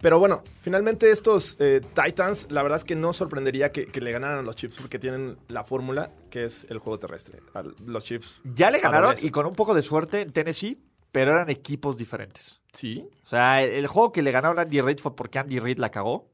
Pero 0.01 0.19
bueno, 0.19 0.43
finalmente 0.61 1.11
estos 1.11 1.55
eh, 1.59 1.79
Titans, 1.93 2.47
la 2.51 2.61
verdad 2.61 2.77
es 2.77 2.83
que 2.83 2.95
no 2.95 3.13
sorprendería 3.13 3.71
que, 3.71 3.85
que 3.85 4.01
le 4.01 4.11
ganaran 4.11 4.39
a 4.39 4.41
los 4.41 4.55
Chiefs 4.57 4.75
porque 4.81 4.99
tienen 4.99 5.37
la 5.47 5.63
fórmula 5.63 6.11
que 6.29 6.43
es 6.45 6.67
el 6.69 6.79
juego 6.79 6.99
terrestre. 6.99 7.39
Los 7.85 8.03
Chiefs. 8.03 8.41
Ya 8.43 8.69
le 8.69 8.79
ganaron 8.79 9.15
y 9.21 9.29
con 9.29 9.45
un 9.45 9.55
poco 9.55 9.73
de 9.73 9.81
suerte 9.81 10.21
en 10.21 10.33
Tennessee, 10.33 10.77
pero 11.11 11.31
eran 11.31 11.49
equipos 11.49 11.95
diferentes. 11.97 12.61
Sí. 12.73 13.07
O 13.23 13.27
sea, 13.27 13.61
el, 13.63 13.71
el 13.71 13.87
juego 13.87 14.11
que 14.11 14.21
le 14.21 14.31
ganaron 14.31 14.59
a 14.59 14.63
Andy 14.63 14.81
Reid 14.81 14.99
fue 14.99 15.15
porque 15.15 15.39
Andy 15.39 15.59
Reid 15.59 15.77
la 15.77 15.89
cagó. 15.89 16.32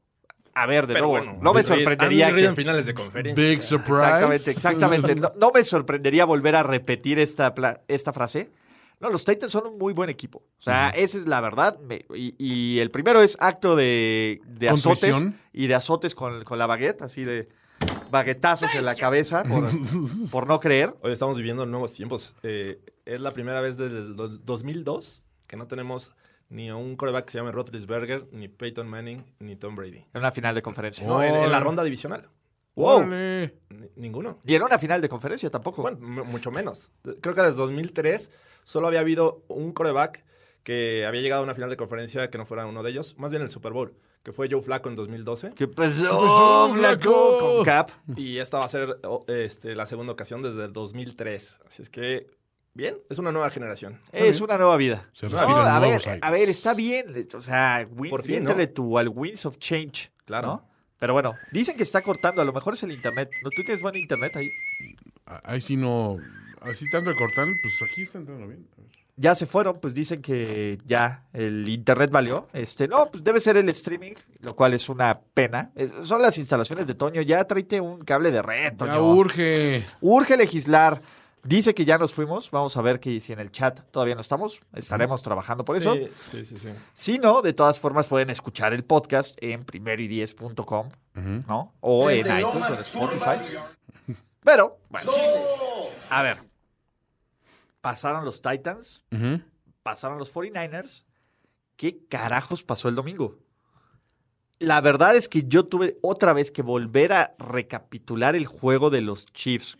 A 0.54 0.66
ver, 0.66 0.86
de 0.86 0.94
Pero 0.94 1.06
nuevo, 1.08 1.24
bueno, 1.26 1.38
no 1.42 1.54
me 1.54 1.62
sorprendería 1.62 2.34
que- 2.34 2.44
en 2.44 2.56
finales 2.56 2.86
de 2.86 2.94
conferencia. 2.94 3.42
Big 3.48 3.62
surprise. 3.62 4.00
Exactamente, 4.02 4.50
exactamente. 4.50 5.14
No, 5.20 5.28
no 5.36 5.50
me 5.54 5.62
sorprendería 5.64 6.24
volver 6.24 6.56
a 6.56 6.62
repetir 6.62 7.18
esta, 7.18 7.52
frase. 8.12 8.50
No, 8.98 9.08
los 9.10 9.24
Titans 9.24 9.52
son 9.52 9.66
un 9.66 9.78
muy 9.78 9.92
buen 9.94 10.10
equipo. 10.10 10.38
O 10.58 10.60
sea, 10.62 10.90
esa 10.90 11.16
es 11.18 11.26
la 11.26 11.40
verdad. 11.40 11.78
Me- 11.80 12.04
y, 12.14 12.34
y 12.38 12.78
el 12.80 12.90
primero 12.90 13.22
es 13.22 13.36
acto 13.40 13.74
de, 13.76 14.40
de 14.46 14.68
azotes 14.68 15.16
y 15.52 15.66
de 15.68 15.74
azotes 15.74 16.14
con, 16.14 16.44
con 16.44 16.58
la 16.58 16.66
baguette, 16.66 17.02
así 17.02 17.24
de. 17.24 17.48
baguetazos 18.10 18.74
en 18.74 18.84
la 18.84 18.94
cabeza 18.94 19.42
por, 19.44 19.68
por 20.32 20.46
no 20.46 20.60
creer. 20.60 20.94
Hoy 21.02 21.12
estamos 21.12 21.36
viviendo 21.36 21.64
nuevos 21.64 21.94
tiempos. 21.94 22.34
Eh, 22.42 22.80
es 23.06 23.20
la 23.20 23.30
primera 23.32 23.60
vez 23.60 23.76
desde 23.78 23.98
el 23.98 24.16
dos- 24.16 24.44
2002 24.44 25.22
que 25.46 25.56
no 25.56 25.66
tenemos 25.66 26.12
ni 26.50 26.68
a 26.68 26.76
un 26.76 26.96
coreback 26.96 27.24
que 27.24 27.32
se 27.32 27.38
llame 27.38 27.50
Roethlisberger, 27.52 28.26
ni 28.32 28.48
Peyton 28.48 28.86
Manning, 28.88 29.24
ni 29.38 29.56
Tom 29.56 29.74
Brady. 29.76 30.04
En 30.12 30.18
una 30.20 30.30
final 30.30 30.54
de 30.54 30.62
conferencia. 30.62 31.06
No, 31.06 31.22
en, 31.22 31.34
en 31.34 31.50
la 31.50 31.60
ronda 31.60 31.82
divisional. 31.82 32.28
Wow. 32.74 33.04
Ni- 33.06 33.50
ninguno. 33.96 34.38
Y 34.44 34.54
en 34.54 34.62
una 34.62 34.78
final 34.78 35.00
de 35.00 35.08
conferencia 35.08 35.50
tampoco. 35.50 35.82
Bueno, 35.82 35.98
mucho 36.24 36.50
menos. 36.50 36.92
Creo 37.20 37.34
que 37.34 37.42
desde 37.42 37.56
2003 37.56 38.30
solo 38.64 38.86
había 38.86 39.00
habido 39.00 39.42
un 39.48 39.72
coreback 39.72 40.24
que 40.62 41.06
había 41.06 41.20
llegado 41.22 41.40
a 41.40 41.44
una 41.44 41.54
final 41.54 41.70
de 41.70 41.76
conferencia 41.76 42.30
que 42.30 42.38
no 42.38 42.44
fuera 42.46 42.66
uno 42.66 42.82
de 42.82 42.90
ellos, 42.90 43.16
más 43.18 43.30
bien 43.30 43.42
el 43.42 43.48
Super 43.48 43.72
Bowl, 43.72 43.94
que 44.22 44.32
fue 44.32 44.48
Joe 44.50 44.60
Flacco 44.60 44.88
en 44.90 44.96
2012. 44.96 45.52
¿Qué 45.54 45.66
pasó? 45.68 46.70
Flaco? 46.74 47.38
Con 47.38 47.64
Cap. 47.64 47.90
Y 48.16 48.38
esta 48.38 48.58
va 48.58 48.66
a 48.66 48.68
ser 48.68 48.98
oh, 49.04 49.24
este, 49.28 49.74
la 49.74 49.86
segunda 49.86 50.12
ocasión 50.12 50.42
desde 50.42 50.64
el 50.66 50.72
2003. 50.72 51.60
Así 51.66 51.82
es 51.82 51.88
que, 51.90 52.26
bien, 52.74 52.96
es 53.08 53.18
una 53.18 53.32
nueva 53.32 53.50
generación. 53.50 54.00
Es 54.12 54.40
una 54.40 54.56
nueva 54.58 54.76
vida. 54.76 55.08
Se 55.12 55.26
No, 55.26 55.32
respiran 55.32 55.66
a, 55.66 55.80
ver, 55.80 56.00
a 56.22 56.36
está 56.50 56.74
bien. 56.74 57.28
O 57.34 57.40
sea, 57.40 57.86
win, 57.90 58.10
Por 58.10 58.22
fin, 58.22 58.44
¿no? 58.44 58.54
tú 58.70 58.98
al 58.98 59.08
Winds 59.08 59.46
of 59.46 59.58
Change. 59.58 60.10
Claro. 60.24 60.46
¿no? 60.48 60.68
Pero 60.98 61.12
bueno, 61.14 61.34
dicen 61.50 61.76
que 61.76 61.82
está 61.82 62.02
cortando. 62.02 62.42
A 62.42 62.44
lo 62.44 62.52
mejor 62.52 62.74
es 62.74 62.82
el 62.82 62.92
internet. 62.92 63.30
¿No, 63.42 63.50
¿Tú 63.50 63.62
tienes 63.64 63.80
buen 63.82 63.96
internet 63.96 64.36
ahí? 64.36 64.50
Ah, 65.26 65.40
Ahí 65.44 65.60
sí 65.60 65.76
no. 65.76 66.18
Así 66.60 66.84
tanto 66.90 67.10
de 67.10 67.16
cortar, 67.16 67.46
pues 67.62 67.90
aquí 67.90 68.02
está 68.02 68.18
entrando 68.18 68.46
bien. 68.46 68.66
Ya 69.16 69.34
se 69.34 69.44
fueron, 69.46 69.80
pues 69.80 69.92
dicen 69.92 70.22
que 70.22 70.78
ya 70.86 71.24
el 71.34 71.68
internet 71.68 72.10
valió. 72.10 72.48
Este, 72.54 72.88
no, 72.88 73.06
pues 73.06 73.22
debe 73.22 73.40
ser 73.40 73.56
el 73.58 73.68
streaming, 73.70 74.12
lo 74.40 74.56
cual 74.56 74.72
es 74.74 74.88
una 74.88 75.20
pena. 75.34 75.72
Es- 75.74 75.92
son 76.02 76.22
las 76.22 76.38
instalaciones 76.38 76.86
de 76.86 76.94
Toño. 76.94 77.20
Ya 77.22 77.44
tráete 77.44 77.80
un 77.80 78.00
cable 78.02 78.30
de 78.30 78.40
red, 78.42 78.76
Toño. 78.76 78.92
Ya 78.92 79.00
urge. 79.00 79.82
Urge 80.00 80.36
legislar. 80.38 81.02
Dice 81.42 81.74
que 81.74 81.84
ya 81.84 81.96
nos 81.96 82.12
fuimos. 82.12 82.50
Vamos 82.50 82.76
a 82.76 82.82
ver 82.82 83.00
que 83.00 83.18
si 83.20 83.32
en 83.32 83.40
el 83.40 83.50
chat 83.50 83.80
todavía 83.90 84.14
no 84.14 84.20
estamos. 84.20 84.60
Estaremos 84.74 85.22
trabajando 85.22 85.64
por 85.64 85.76
eso. 85.76 85.94
Sí, 85.94 86.10
sí, 86.20 86.44
sí, 86.44 86.56
sí. 86.56 86.68
Si 86.92 87.18
no, 87.18 87.40
de 87.42 87.52
todas 87.52 87.78
formas 87.78 88.06
pueden 88.06 88.30
escuchar 88.30 88.72
el 88.74 88.84
podcast 88.84 89.38
en 89.42 89.64
primero-y-diez.com, 89.64 90.88
¿no? 91.48 91.74
O 91.80 92.10
en 92.10 92.26
iTunes 92.26 92.68
o 92.68 92.74
en 92.74 92.80
Spotify. 92.80 93.56
Pero, 94.44 94.78
bueno. 94.88 95.12
A 96.10 96.22
ver. 96.22 96.42
Pasaron 97.80 98.26
los 98.26 98.42
Titans, 98.42 99.02
pasaron 99.82 100.18
los 100.18 100.34
49ers. 100.34 101.06
¿Qué 101.76 102.06
carajos 102.08 102.62
pasó 102.62 102.90
el 102.90 102.94
domingo? 102.94 103.38
La 104.58 104.82
verdad 104.82 105.16
es 105.16 105.30
que 105.30 105.44
yo 105.44 105.64
tuve 105.64 105.96
otra 106.02 106.34
vez 106.34 106.50
que 106.50 106.60
volver 106.60 107.14
a 107.14 107.34
recapitular 107.38 108.36
el 108.36 108.44
juego 108.44 108.90
de 108.90 109.00
los 109.00 109.24
Chiefs 109.32 109.78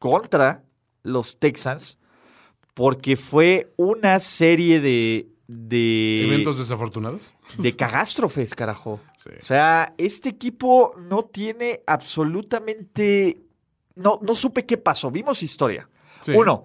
contra 0.00 0.64
los 1.08 1.38
Texans 1.38 1.98
porque 2.74 3.16
fue 3.16 3.72
una 3.76 4.20
serie 4.20 4.80
de... 4.80 5.28
de 5.48 6.24
Eventos 6.26 6.58
desafortunados. 6.58 7.34
de 7.58 7.74
cagástrofes, 7.74 8.54
carajo. 8.54 9.00
Sí. 9.16 9.30
O 9.40 9.44
sea, 9.44 9.94
este 9.98 10.28
equipo 10.28 10.94
no 10.96 11.24
tiene 11.24 11.82
absolutamente. 11.86 13.40
No, 13.96 14.20
no 14.22 14.34
supe 14.34 14.64
qué 14.64 14.76
pasó. 14.78 15.10
Vimos 15.10 15.42
historia. 15.42 15.88
Sí. 16.20 16.32
Uno, 16.32 16.64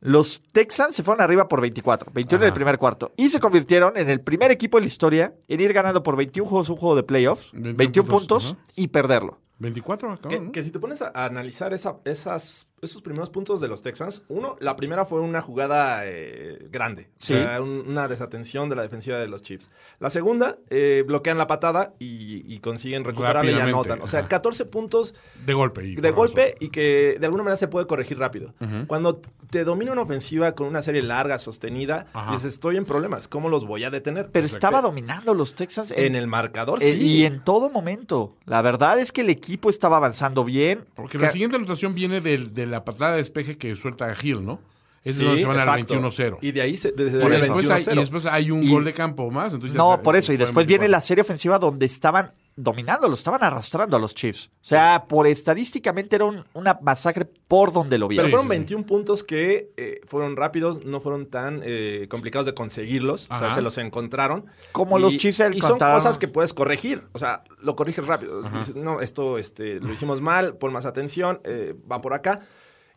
los 0.00 0.42
Texans 0.52 0.94
se 0.94 1.02
fueron 1.02 1.22
arriba 1.22 1.48
por 1.48 1.60
24, 1.60 2.12
21 2.12 2.44
en 2.44 2.48
el 2.48 2.52
primer 2.54 2.78
cuarto. 2.78 3.12
Y 3.16 3.28
se 3.30 3.40
convirtieron 3.40 3.96
en 3.96 4.08
el 4.10 4.20
primer 4.20 4.50
equipo 4.52 4.76
de 4.78 4.82
la 4.82 4.86
historia 4.86 5.34
en 5.48 5.60
ir 5.60 5.72
ganando 5.72 6.02
por 6.02 6.16
21 6.16 6.48
juegos 6.48 6.68
un 6.70 6.76
juego 6.76 6.94
de 6.96 7.02
playoffs, 7.02 7.50
21 7.52 7.76
21, 7.76 8.08
puntos, 8.08 8.56
y 8.76 8.88
perderlo. 8.88 9.40
24 9.58 10.12
acá, 10.12 10.28
Que, 10.28 10.40
¿no? 10.40 10.52
que 10.52 10.62
si 10.62 10.70
te 10.72 10.80
pones 10.80 11.02
a 11.02 11.10
analizar 11.14 11.72
esa- 11.72 11.98
esas, 12.04 12.66
esos 12.82 13.00
primeros 13.00 13.30
puntos 13.30 13.60
de 13.60 13.68
los 13.68 13.80
Texans, 13.80 14.22
uno, 14.28 14.56
la 14.58 14.74
primera 14.74 15.04
fue 15.06 15.20
una 15.20 15.40
jugada 15.40 16.00
eh, 16.04 16.66
grande, 16.68 17.10
o 17.20 17.24
sea, 17.24 17.62
un- 17.62 17.84
una 17.86 18.08
desatención 18.08 18.68
de 18.68 18.74
la 18.74 18.82
defensiva 18.82 19.18
de 19.18 19.28
los 19.28 19.40
Chiefs. 19.42 19.70
La 20.00 20.10
segunda, 20.10 20.58
eh, 20.68 21.04
bloquean 21.06 21.38
la 21.38 21.46
patada 21.46 21.94
y, 22.00 22.42
y 22.52 22.58
consiguen 22.58 23.04
recuperarla 23.04 23.52
y 23.52 23.54
anotan. 23.54 24.02
O 24.02 24.08
sea, 24.08 24.20
ajá. 24.20 24.28
14 24.28 24.64
puntos 24.64 25.14
De 25.46 25.54
golpe. 25.54 25.86
y 25.86 25.94
de 25.94 26.10
golpe 26.10 26.56
y 26.58 26.70
que 26.70 27.18
de 27.20 27.24
alguna 27.26 27.44
manera 27.44 27.56
se 27.56 27.68
puede 27.68 27.86
corregir 27.86 28.18
rápido. 28.18 28.52
Cuando 28.88 29.20
te 29.50 29.62
domina 29.62 29.92
una 29.92 30.02
ofensiva 30.02 30.52
con 30.56 30.66
una 30.66 30.82
serie 30.82 31.02
larga, 31.02 31.38
sostenida, 31.38 32.06
Ajá. 32.12 32.32
dices, 32.32 32.54
estoy 32.54 32.78
en 32.78 32.84
problemas, 32.84 33.28
¿cómo 33.28 33.48
los 33.48 33.64
voy 33.64 33.84
a 33.84 33.90
detener? 33.90 34.30
Pero 34.32 34.44
Exacto. 34.44 34.66
estaba 34.66 34.82
dominando 34.82 35.34
los 35.34 35.54
Texans 35.54 35.92
En 35.96 36.16
el 36.16 36.26
marcador, 36.26 36.82
en- 36.82 36.98
sí. 36.98 37.06
y 37.18 37.24
en 37.26 37.44
todo 37.44 37.70
momento. 37.70 38.34
La 38.44 38.60
verdad 38.60 38.98
es 38.98 39.12
que 39.12 39.20
el 39.20 39.30
equipo 39.30 39.70
estaba 39.70 39.98
avanzando 39.98 40.44
bien. 40.44 40.84
Porque 40.96 41.16
la 41.18 41.28
siguiente 41.28 41.54
anotación 41.54 41.94
viene 41.94 42.20
del- 42.20 42.52
de, 42.52 42.71
la 42.72 42.84
patada 42.84 43.12
de 43.12 43.18
despeje 43.18 43.56
que 43.56 43.74
suelta 43.76 44.12
Hill, 44.20 44.44
¿no? 44.44 44.60
Es 45.04 45.16
Sí, 45.16 45.22
de 45.22 45.26
donde 45.30 45.40
se 45.42 45.48
van 45.48 45.58
al 45.58 45.80
exacto. 45.80 45.94
21-0. 45.94 46.38
Y 46.42 46.52
de 46.52 46.60
ahí 46.60 46.76
se, 46.76 46.92
desde 46.92 47.20
Por 47.20 47.32
el 47.32 47.42
eso. 47.42 47.54
Después 47.56 47.70
hay, 47.70 47.82
21-0. 47.84 47.92
y 47.96 47.98
después 48.00 48.26
hay 48.26 48.50
un 48.52 48.62
Y- 48.62 48.70
gol 48.70 48.84
de 48.84 48.94
campo 48.94 49.30
más. 49.32 49.52
Entonces 49.52 49.76
No, 49.76 50.00
por 50.00 50.14
eso. 50.14 50.32
Y 50.32 50.36
después 50.36 50.64
viene 50.64 50.82
24. 50.84 50.90
la 50.92 51.00
serie 51.00 51.22
ofensiva 51.22 51.58
donde 51.58 51.86
estaban 51.86 52.30
dominando, 52.54 53.08
lo 53.08 53.14
estaban 53.14 53.42
arrastrando 53.42 53.96
a 53.96 53.98
los 53.98 54.14
Chiefs. 54.14 54.50
O 54.60 54.64
sea, 54.64 55.06
por 55.08 55.26
estadísticamente 55.26 56.14
era 56.14 56.26
un- 56.26 56.44
una 56.52 56.78
masacre 56.82 57.24
por 57.24 57.72
donde 57.72 57.98
lo 57.98 58.06
Pero 58.06 58.22
vieron. 58.22 58.26
Sí, 58.26 58.30
fueron 58.30 58.44
sí, 58.44 58.54
sí. 58.54 58.58
21 58.58 58.86
puntos 58.86 59.24
que 59.24 59.72
eh, 59.76 60.00
fueron 60.06 60.36
rápidos, 60.36 60.84
no 60.84 61.00
fueron 61.00 61.26
tan 61.26 61.62
eh, 61.64 62.06
complicados 62.08 62.46
de 62.46 62.54
conseguirlos. 62.54 63.26
O 63.28 63.38
sea, 63.40 63.52
se 63.52 63.60
los 63.62 63.78
encontraron. 63.78 64.46
Como 64.70 65.00
los 65.00 65.16
Chiefs 65.16 65.42
Y 65.52 65.60
son 65.62 65.80
cosas 65.80 66.16
que 66.18 66.28
puedes 66.28 66.54
corregir. 66.54 67.02
O 67.10 67.18
sea, 67.18 67.42
lo 67.60 67.74
corriges 67.74 68.06
rápido. 68.06 68.40
Dices, 68.42 68.76
no, 68.76 69.00
esto 69.00 69.38
este, 69.38 69.80
lo 69.80 69.92
hicimos 69.92 70.20
mal, 70.20 70.56
pon 70.58 70.72
más 70.72 70.86
atención, 70.86 71.40
eh, 71.42 71.74
va 71.90 72.00
por 72.00 72.14
acá. 72.14 72.40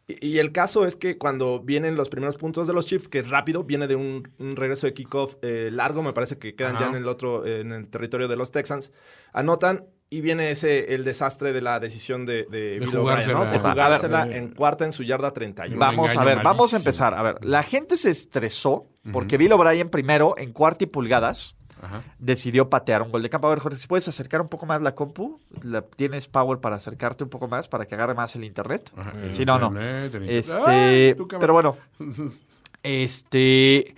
Y, 0.08 0.28
y 0.28 0.40
el 0.40 0.52
caso 0.52 0.86
es 0.86 0.96
que 0.96 1.18
cuando 1.18 1.60
vienen 1.62 1.96
los 1.96 2.10
primeros 2.10 2.38
puntos 2.38 2.68
de 2.68 2.74
los 2.74 2.86
Chiefs, 2.86 3.08
que 3.10 3.20
es 3.20 3.30
rápido, 3.30 3.64
viene 3.64 3.88
de 3.88 3.96
un, 3.96 4.32
un 4.40 4.56
regreso 4.56 4.86
de 4.88 4.94
kickoff 4.94 5.36
eh, 5.42 5.70
largo, 5.72 6.04
me 6.04 6.14
parece 6.14 6.38
que 6.38 6.56
quedan 6.56 6.76
Ajá. 6.76 6.86
ya 6.86 6.90
en 6.92 6.96
el 6.98 7.08
otro, 7.08 7.46
eh, 7.46 7.62
en 7.62 7.72
el 7.72 7.88
territorio 7.90 8.28
de 8.28 8.36
los 8.36 8.52
Texans, 8.52 8.92
anotan 9.34 9.86
y 10.10 10.22
viene 10.22 10.52
ese 10.52 10.94
el 10.94 11.04
desastre 11.04 11.52
de 11.52 11.62
la 11.62 11.80
decisión 11.80 12.26
de, 12.28 12.44
de, 12.50 12.80
Bill 12.80 12.96
O'Brien, 12.96 13.32
¿no? 13.32 13.38
jugársela. 13.40 13.46
De 13.50 13.60
jugársela 13.60 14.26
ver. 14.26 14.38
en 14.38 14.50
cuarta 14.54 14.86
en 14.86 14.92
su 14.92 15.04
yarda 15.04 15.34
31. 15.34 15.80
Va- 15.80 15.88
Vamos 15.88 16.16
a 16.16 16.24
ver, 16.24 16.44
vamos 16.44 16.74
a 16.74 16.78
empezar. 16.78 17.16
A 17.16 17.24
ver, 17.24 17.44
la 17.44 17.64
gente 17.64 17.98
se 17.98 18.12
estresó 18.12 18.88
porque 19.12 19.38
Bill 19.38 19.52
O'Brien 19.54 19.90
primero, 19.90 20.36
en 20.38 20.52
cuarta 20.54 20.84
y 20.84 20.88
pulgadas, 20.88 21.56
Ajá. 21.86 22.04
decidió 22.20 22.70
patear 22.70 23.02
un 23.02 23.12
gol 23.12 23.22
de 23.22 23.30
campo. 23.30 23.48
A 23.48 23.52
ver, 23.52 23.60
Jorge, 23.60 23.78
si 23.78 23.88
puedes 23.88 24.08
acercar 24.08 24.42
un 24.42 24.48
poco 24.50 24.66
más 24.66 24.82
la 24.82 24.96
compu, 24.96 25.40
La- 25.64 25.82
tienes 25.82 26.28
power 26.28 26.60
para 26.60 26.76
acercarte 26.78 27.24
un 27.24 27.30
poco 27.30 27.48
más, 27.48 27.68
para 27.68 27.86
que 27.86 27.96
agarre 27.96 28.14
más 28.14 28.36
el 28.36 28.44
internet. 28.44 28.92
Ajá. 28.96 29.14
Si 29.32 29.46
no, 29.46 29.58
no. 29.60 29.68
Internet. 29.68 30.30
Este, 30.30 31.16
pero 31.40 31.54
bueno, 31.54 31.78
este, 32.84 33.96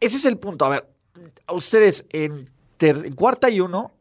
ese 0.00 0.16
es 0.16 0.24
el 0.24 0.38
punto. 0.38 0.64
A 0.64 0.68
ver, 0.68 0.88
a 1.46 1.52
ustedes 1.52 2.06
en, 2.10 2.48
ter- 2.76 3.04
en 3.06 3.14
cuarta 3.14 3.50
y 3.50 3.60
uno, 3.60 3.92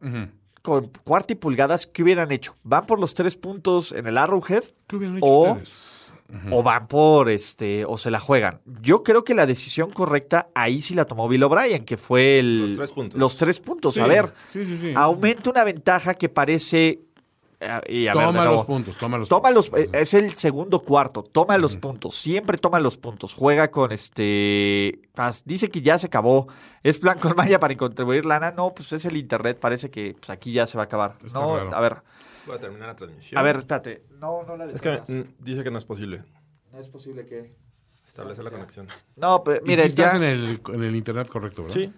con 0.62 0.91
cuarta 1.03 1.34
y 1.34 1.36
pulgadas, 1.36 1.88
¿qué 1.88 2.03
hubieran 2.03 2.31
hecho? 2.31 2.55
¿Van 2.63 2.86
por 2.86 2.99
los 2.99 3.13
tres 3.13 3.36
puntos 3.36 3.91
en 3.91 4.07
el 4.07 4.17
Arrowhead? 4.17 4.63
¿Qué 4.88 4.95
hubieran 4.95 5.17
hecho 5.17 5.25
O- 5.25 5.51
ustedes? 5.53 6.11
O 6.52 6.63
van 6.63 6.88
por 6.88 7.30
este 7.30 7.86
o 7.86 7.98
se 7.98 8.12
la 8.12 8.20
juegan. 8.20 8.62
Yo 8.82 9.04
creo 9.04 9.24
que 9.24 9.34
la 9.34 9.46
decisión 9.46 9.89
correcta 9.89 10.50
ahí 10.56 10.82
sí 10.82 10.94
la 10.94 11.06
tomó 11.06 11.28
Bill 11.28 11.44
O'Brien, 11.44 11.86
que 11.86 11.98
fue 11.98 12.39
el 12.39 12.62
Los 12.62 12.78
tres 12.78 12.91
puntos. 12.91 13.20
Los 13.20 13.38
tres 13.38 13.60
puntos. 13.60 13.94
Sí, 13.94 14.00
a 14.00 14.08
ver, 14.08 14.34
Sí, 14.48 14.65
sí, 14.65 14.78
sí. 14.78 14.94
aumenta 14.96 15.50
una 15.50 15.63
ventaja 15.63 16.13
que 16.13 16.30
parece 16.30 17.02
eh, 17.60 17.80
y 17.89 18.08
a 18.08 18.13
Toma 18.13 18.44
los 18.46 18.65
puntos, 18.65 18.98
toma 18.98 19.17
los 19.20 19.30
Toma 19.30 19.50
puntos. 19.50 19.70
los, 19.72 19.80
eh, 19.80 19.89
es 19.94 20.15
el 20.15 20.34
segundo 20.34 20.80
cuarto, 20.80 21.22
toma 21.22 21.60
los 21.60 21.78
puntos, 21.78 22.15
siempre 22.15 22.58
toma 22.58 22.80
los 22.80 22.98
puntos, 22.98 23.36
juega 23.36 23.70
con 23.70 23.91
este, 23.91 25.00
dice 25.46 25.70
que 25.70 25.82
ya 25.82 26.00
se 26.00 26.08
acabó, 26.08 26.48
es 26.82 26.98
plan 26.98 27.20
con 27.20 27.36
Maya 27.38 27.60
para 27.60 27.78
contribuir 27.78 28.26
lana, 28.26 28.50
no, 28.52 28.74
pues 28.74 28.91
es 28.94 29.06
el 29.06 29.15
internet, 29.15 29.60
parece 29.60 29.91
que 29.91 30.15
pues, 30.20 30.32
aquí 30.32 30.52
ya 30.54 30.65
se 30.65 30.76
va 30.76 30.84
a 30.84 30.86
acabar. 30.86 31.17
Está 31.24 31.39
no, 31.39 31.56
raro. 31.58 31.76
a 31.76 31.82
ver, 31.82 31.98
Voy 32.45 32.56
a 32.56 32.60
terminar 32.60 32.88
la 32.89 32.95
transmisión. 32.95 33.39
a 33.39 33.43
ver, 33.43 33.58
espérate, 33.58 34.04
no, 34.19 34.43
no 34.43 34.58
la 34.58 34.65
Es 34.65 34.82
que 34.82 35.01
dice 35.39 35.63
que 35.63 35.71
no 35.71 35.77
es 35.77 35.86
posible 35.86 36.23
no 36.71 36.80
es 36.80 36.88
posible 36.88 37.25
que, 37.25 37.54
establecer 38.06 38.43
la 38.43 38.51
conexión. 38.51 38.88
no, 39.15 39.43
pues 39.43 39.62
Y 39.63 39.69
miren, 39.69 39.86
sí 39.86 39.89
estás 39.89 40.12
ya, 40.12 40.17
en 40.17 40.23
el, 40.23 40.62
en 40.73 40.84
el 40.84 40.95
internet 40.95 41.30
correcto, 41.30 41.63
¿verdad? 41.63 41.75
Sí, 41.75 41.93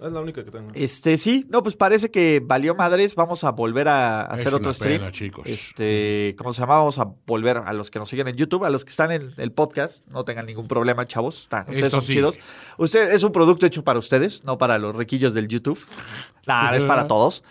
es 0.00 0.12
la 0.12 0.20
única 0.20 0.44
que 0.44 0.50
tengo. 0.50 0.70
este, 0.74 1.16
sí, 1.16 1.46
no, 1.48 1.62
pues 1.62 1.76
parece 1.76 2.10
que 2.10 2.40
valió 2.44 2.74
madres, 2.74 3.14
vamos 3.14 3.42
a 3.44 3.50
volver 3.50 3.88
a 3.88 4.22
hacer 4.22 4.48
Es 4.48 4.52
otro 4.54 4.68
una 4.68 4.72
stream. 4.74 5.00
pena, 5.00 5.12
chicos. 5.12 5.48
Este, 5.48 6.34
¿cómo 6.38 6.52
se 6.52 6.60
llama? 6.60 6.78
Vamos 6.78 6.98
a 6.98 7.12
volver 7.26 7.58
a 7.58 7.72
los 7.72 7.90
que 7.90 7.98
nos 7.98 8.08
siguen 8.08 8.28
en 8.28 8.36
YouTube, 8.36 8.64
a 8.64 8.70
los 8.70 8.84
que 8.84 8.90
están 8.90 9.12
en 9.12 9.32
el 9.36 9.52
podcast, 9.52 10.06
no 10.08 10.24
tengan 10.24 10.46
ningún 10.46 10.68
problema, 10.68 11.06
chavos. 11.06 11.44
Está, 11.44 11.66
ustedes 11.68 11.90
son 11.90 12.02
sí. 12.02 12.14
chidos. 12.14 12.38
Usted 12.78 13.12
es 13.12 13.22
un 13.24 13.32
producto 13.32 13.66
hecho 13.66 13.82
para 13.82 13.98
ustedes, 13.98 14.44
no 14.44 14.58
para 14.58 14.78
los 14.78 14.94
riquillos 14.94 15.34
del 15.34 15.48
YouTube. 15.48 15.78
Nada, 16.46 16.76
es 16.76 16.84
para 16.84 17.06
todos. 17.06 17.42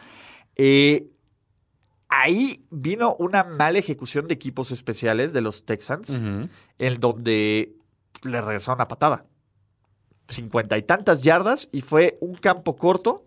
Eh, 0.56 1.10
ahí 2.22 2.66
vino 2.70 3.16
una 3.20 3.44
mala 3.44 3.80
ejecución 3.80 4.28
de 4.28 4.34
equipos 4.34 4.72
especiales 4.72 5.34
de 5.34 5.42
los 5.42 5.66
Texans, 5.66 6.10
en 6.10 7.00
donde 7.00 7.76
le 8.24 8.42
regresaron 8.42 8.78
una 8.78 8.88
patada. 8.88 9.26
Cincuenta 10.28 10.78
y 10.78 10.82
tantas 10.84 11.22
yardas 11.22 11.70
y 11.72 11.82
fue 11.82 12.18
un 12.22 12.36
campo 12.36 12.76
corto 12.76 13.26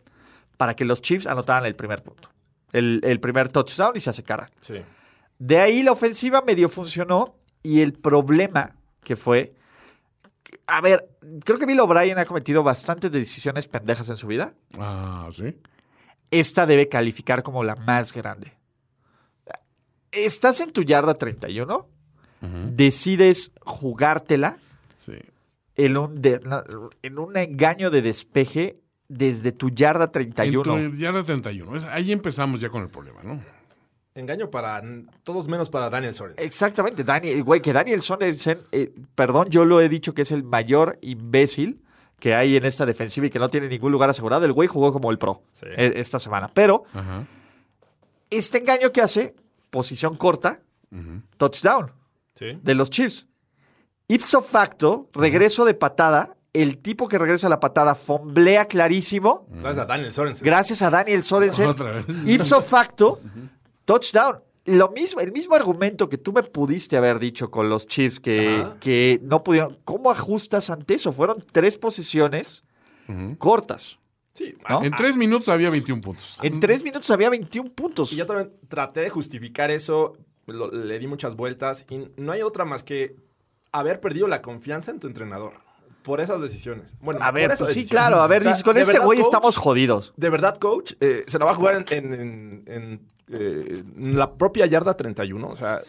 para 0.56 0.74
que 0.74 0.84
los 0.84 1.00
Chiefs 1.00 1.26
anotaran 1.26 1.64
el 1.64 1.76
primer 1.76 2.02
punto. 2.02 2.30
el, 2.72 3.00
el 3.04 3.20
primer 3.20 3.48
touchdown 3.48 3.92
y 3.94 4.00
se 4.00 4.10
hace 4.10 4.22
cara. 4.22 4.50
Sí. 4.60 4.82
De 5.38 5.58
ahí 5.58 5.82
la 5.82 5.92
ofensiva 5.92 6.42
medio 6.42 6.68
funcionó 6.68 7.36
y 7.62 7.80
el 7.80 7.92
problema 7.92 8.74
que 9.02 9.16
fue... 9.16 9.54
A 10.66 10.80
ver, 10.80 11.08
creo 11.44 11.58
que 11.58 11.66
Bill 11.66 11.80
O'Brien 11.80 12.18
ha 12.18 12.24
cometido 12.24 12.62
bastantes 12.62 13.12
decisiones 13.12 13.68
pendejas 13.68 14.08
en 14.08 14.16
su 14.16 14.26
vida. 14.26 14.54
Ah, 14.78 15.28
sí. 15.30 15.56
Esta 16.30 16.66
debe 16.66 16.88
calificar 16.88 17.42
como 17.42 17.64
la 17.64 17.74
más 17.76 18.12
grande. 18.12 18.57
Estás 20.26 20.60
en 20.60 20.72
tu 20.72 20.82
yarda 20.82 21.14
31, 21.14 21.86
decides 22.74 23.52
jugártela 23.60 24.58
Sí. 24.98 25.14
en 25.76 25.96
un, 25.96 26.20
de- 26.20 26.40
en 27.02 27.18
un 27.18 27.36
engaño 27.36 27.90
de 27.90 28.02
despeje 28.02 28.78
desde 29.08 29.52
tu 29.52 29.70
yarda 29.70 30.04
En 30.04 30.12
31. 30.12 30.90
tu 30.90 30.96
yarda 30.96 31.24
31. 31.24 31.76
Es- 31.76 31.84
ahí 31.84 32.12
empezamos 32.12 32.60
ya 32.60 32.68
con 32.68 32.82
el 32.82 32.88
problema, 32.88 33.22
¿no? 33.22 33.42
Engaño 34.14 34.50
para 34.50 34.82
todos 35.22 35.46
menos 35.46 35.70
para 35.70 35.88
Daniel 35.90 36.12
Sorensen. 36.12 36.44
Exactamente, 36.44 37.04
Daniel, 37.04 37.42
güey, 37.44 37.60
que 37.62 37.72
Daniel 37.72 38.02
Sorensen, 38.02 38.58
eh, 38.72 38.92
perdón, 39.14 39.48
yo 39.48 39.64
lo 39.64 39.80
he 39.80 39.88
dicho 39.88 40.12
que 40.12 40.22
es 40.22 40.32
el 40.32 40.42
mayor 40.42 40.98
imbécil 41.02 41.80
que 42.18 42.34
hay 42.34 42.56
en 42.56 42.64
esta 42.64 42.84
defensiva 42.84 43.28
y 43.28 43.30
que 43.30 43.38
no 43.38 43.48
tiene 43.48 43.68
ningún 43.68 43.92
lugar 43.92 44.10
asegurado. 44.10 44.44
El 44.44 44.52
güey 44.52 44.66
jugó 44.66 44.92
como 44.92 45.12
el 45.12 45.18
pro 45.18 45.42
Sí. 45.52 45.66
eh, 45.76 45.92
esta 45.96 46.18
semana. 46.18 46.50
Pero 46.52 46.82
Ajá. 46.92 47.24
este 48.28 48.58
engaño 48.58 48.90
que 48.90 49.00
hace, 49.02 49.36
posición 49.70 50.16
corta, 50.16 50.60
touchdown 51.36 51.92
Sí. 52.34 52.58
de 52.62 52.74
los 52.74 52.90
Chiefs. 52.90 53.26
Ipso 54.08 54.40
facto, 54.42 55.08
regreso 55.12 55.64
de 55.64 55.74
patada, 55.74 56.36
el 56.52 56.78
tipo 56.78 57.08
que 57.08 57.18
regresa 57.18 57.46
a 57.48 57.50
la 57.50 57.60
patada 57.60 57.94
fomblea 57.94 58.64
clarísimo. 58.66 59.46
Gracias 59.50 59.78
a 59.78 59.84
Daniel 59.86 60.12
Sorensen. 60.12 60.44
Gracias 60.46 60.82
a 60.82 60.90
Daniel 60.90 61.22
Sorensen. 61.22 61.66
Otra 61.68 61.90
vez. 61.92 62.06
Ipso 62.26 62.62
facto, 62.62 63.20
touchdown. 63.84 64.38
Lo 64.64 64.90
mismo, 64.90 65.20
el 65.20 65.32
mismo 65.32 65.54
argumento 65.54 66.08
que 66.08 66.18
tú 66.18 66.32
me 66.32 66.42
pudiste 66.42 66.96
haber 66.96 67.18
dicho 67.18 67.50
con 67.50 67.68
los 67.70 67.86
Chiefs 67.86 68.20
que, 68.20 68.66
que 68.80 69.18
no 69.22 69.42
pudieron. 69.42 69.78
¿Cómo 69.84 70.10
ajustas 70.10 70.68
ante 70.70 70.94
eso? 70.94 71.10
Fueron 71.12 71.44
tres 71.52 71.76
posiciones 71.78 72.64
cortas. 73.38 73.98
Sí. 74.38 74.54
¿no? 74.68 74.84
En 74.84 74.92
tres 74.96 75.16
minutos 75.16 75.48
había 75.48 75.68
21 75.70 76.00
puntos. 76.00 76.38
En 76.42 76.60
tres 76.60 76.84
minutos 76.84 77.10
había 77.10 77.28
21 77.30 77.70
puntos. 77.72 78.12
Y 78.12 78.16
yo 78.16 78.24
también 78.26 78.52
traté 78.68 79.00
de 79.00 79.10
justificar 79.10 79.70
eso, 79.70 80.16
lo- 80.46 80.70
le 80.70 80.98
di 80.98 81.06
muchas 81.08 81.34
vueltas 81.34 81.84
y 81.90 82.08
no 82.16 82.32
hay 82.32 82.42
otra 82.42 82.64
más 82.64 82.82
que 82.84 83.16
haber 83.72 84.00
perdido 84.00 84.28
la 84.28 84.40
confianza 84.42 84.90
en 84.92 85.00
tu 85.00 85.06
entrenador 85.08 85.54
por 86.02 86.20
esas 86.20 86.40
decisiones. 86.40 86.94
Bueno, 87.00 87.20
A 87.22 87.30
ver, 87.32 87.52
pues 87.58 87.74
sí, 87.74 87.84
claro. 87.86 88.20
A 88.22 88.26
ver, 88.28 88.40
O 88.40 88.44
sea, 88.44 88.52
dices, 88.52 88.64
con 88.64 88.76
este 88.78 88.98
güey 88.98 89.18
coach, 89.18 89.26
estamos 89.26 89.56
jodidos. 89.56 90.14
De 90.16 90.30
verdad, 90.30 90.56
coach, 90.56 90.92
eh, 91.00 91.24
se 91.26 91.38
la 91.38 91.44
va 91.44 91.50
a 91.50 91.54
jugar 91.54 91.74
en, 91.74 91.84
en- 91.90 92.14
en- 92.14 92.62
en, 92.66 93.00
eh, 93.30 93.82
la 93.98 94.32
propia 94.34 94.66
yarda 94.66 94.94
31. 94.94 95.48
O 95.48 95.56
sea, 95.56 95.80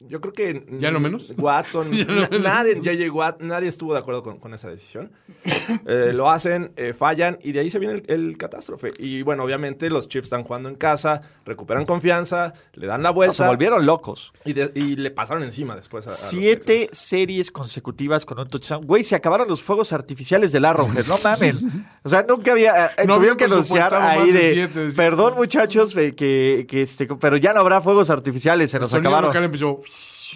yo 0.00 0.20
creo 0.20 0.32
que. 0.32 0.64
¿Ya 0.78 0.90
lo 0.90 1.00
menos? 1.00 1.34
Watson, 1.38 1.92
Ya 1.92 2.04
lo 2.04 2.20
na- 2.22 2.28
menos. 2.28 2.40
nadie, 2.42 2.74
JJ 2.80 3.10
Watt, 3.10 3.40
nadie 3.42 3.68
estuvo 3.68 3.92
de 3.94 3.98
acuerdo 4.00 4.22
con, 4.22 4.38
con 4.38 4.54
esa 4.54 4.68
decisión. 4.70 5.12
Eh, 5.86 6.12
lo 6.14 6.30
hacen, 6.30 6.72
eh, 6.76 6.92
fallan 6.92 7.38
y 7.42 7.52
de 7.52 7.60
ahí 7.60 7.70
se 7.70 7.78
viene 7.78 7.94
el, 7.94 8.04
el 8.08 8.38
catástrofe. 8.38 8.92
Y 8.98 9.22
bueno, 9.22 9.44
obviamente 9.44 9.88
los 9.90 10.08
Chiefs 10.08 10.26
están 10.26 10.42
jugando 10.44 10.68
en 10.68 10.74
casa, 10.76 11.22
recuperan 11.44 11.84
confianza, 11.86 12.52
le 12.74 12.86
dan 12.86 13.02
la 13.02 13.10
No, 13.10 13.14
vuelta 13.14 13.34
se 13.34 13.46
volvieron 13.46 13.84
locos. 13.86 14.32
y, 14.44 14.52
de- 14.52 14.72
y 14.74 14.96
le 14.96 15.10
pasaron 15.10 15.42
encima 15.42 15.74
después 15.76 16.06
a, 16.06 16.10
a 16.10 16.14
Siete 16.14 16.88
series 16.92 17.50
consecutivas 17.50 18.24
con 18.24 18.38
un 18.38 18.48
touchdown. 18.48 18.86
Güey, 18.86 19.04
se 19.04 19.14
acabaron 19.14 19.48
los 19.48 19.62
fuegos 19.62 19.92
artificiales 19.92 20.52
del 20.52 20.64
Arrowhead. 20.64 21.06
No 21.06 21.16
mamen. 21.24 21.56
O 22.02 22.08
sea, 22.08 22.24
nunca 22.28 22.52
había. 22.52 22.86
eh, 22.86 23.06
No 23.06 23.16
tuvieron 23.16 23.36
que 23.38 23.44
anunciar 23.44 23.94
ahí 23.94 24.32
de 24.32 24.38
de. 24.42 24.52
siete, 24.52 24.78
decía. 24.80 25.04
Perdón, 25.04 25.34
muchachos, 25.36 25.94
que, 25.94 26.66
que 26.68 26.83
este, 26.84 27.06
pero 27.06 27.36
ya 27.36 27.52
no 27.52 27.60
habrá 27.60 27.80
fuegos 27.80 28.10
artificiales. 28.10 28.70
Se 28.70 28.76
El 28.76 28.82
nos 28.82 28.90
sonido 28.90 29.08
acabaron. 29.08 29.28
local 29.30 29.44
empezó. 29.44 29.80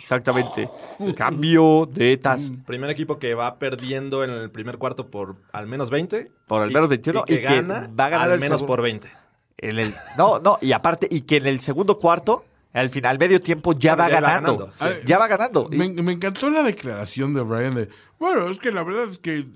Exactamente. 0.01 0.69
Cambio 1.17 1.89
de 1.91 2.17
tas. 2.17 2.53
Primer 2.67 2.91
equipo 2.91 3.19
que 3.19 3.35
va 3.35 3.59
perdiendo 3.59 4.25
en 4.25 4.31
el 4.31 4.51
primer 4.51 4.79
cuarto 4.79 5.07
por 5.09 5.37
al 5.53 5.67
menos 5.67 5.91
20. 5.91 6.31
Por 6.47 6.63
al 6.63 6.71
menos 6.71 6.89
21, 6.89 7.21
Y 7.21 7.25
que, 7.25 7.35
y 7.35 7.37
que 7.39 7.43
gana 7.43 7.91
va 7.99 8.07
a 8.07 8.09
ganar 8.11 8.29
al 8.29 8.35
el 8.35 8.41
menos 8.41 8.63
por 8.63 8.83
20. 8.83 9.11
En 9.59 9.79
el, 9.79 9.93
no, 10.17 10.39
no, 10.39 10.59
y 10.61 10.71
aparte, 10.73 11.09
y 11.11 11.23
que 11.23 11.39
en 11.39 11.47
el 11.47 11.59
segundo 11.61 11.99
cuarto, 11.99 12.45
al 12.73 12.91
final, 12.91 13.19
medio 13.19 13.41
tiempo, 13.41 13.73
ya 13.73 13.97
Bueno, 13.97 14.05
va 14.05 14.09
ya 14.11 14.21
va 14.21 14.29
ganando. 14.29 14.71
sí. 14.73 14.85
Ya 15.05 15.19
va 15.19 15.27
ganando. 15.27 15.69
Me, 15.71 15.89
me 15.89 16.13
encantó 16.13 16.49
la 16.49 16.63
declaración 16.63 17.35
de 17.35 17.41
Brian 17.41 17.75
de, 17.75 17.89
bueno, 18.19 18.49
es 18.49 18.59
que 18.59 18.73
la 18.73 18.83
verdad 18.83 19.09
es 19.11 19.19
que 19.19 19.39
eh, 19.39 19.47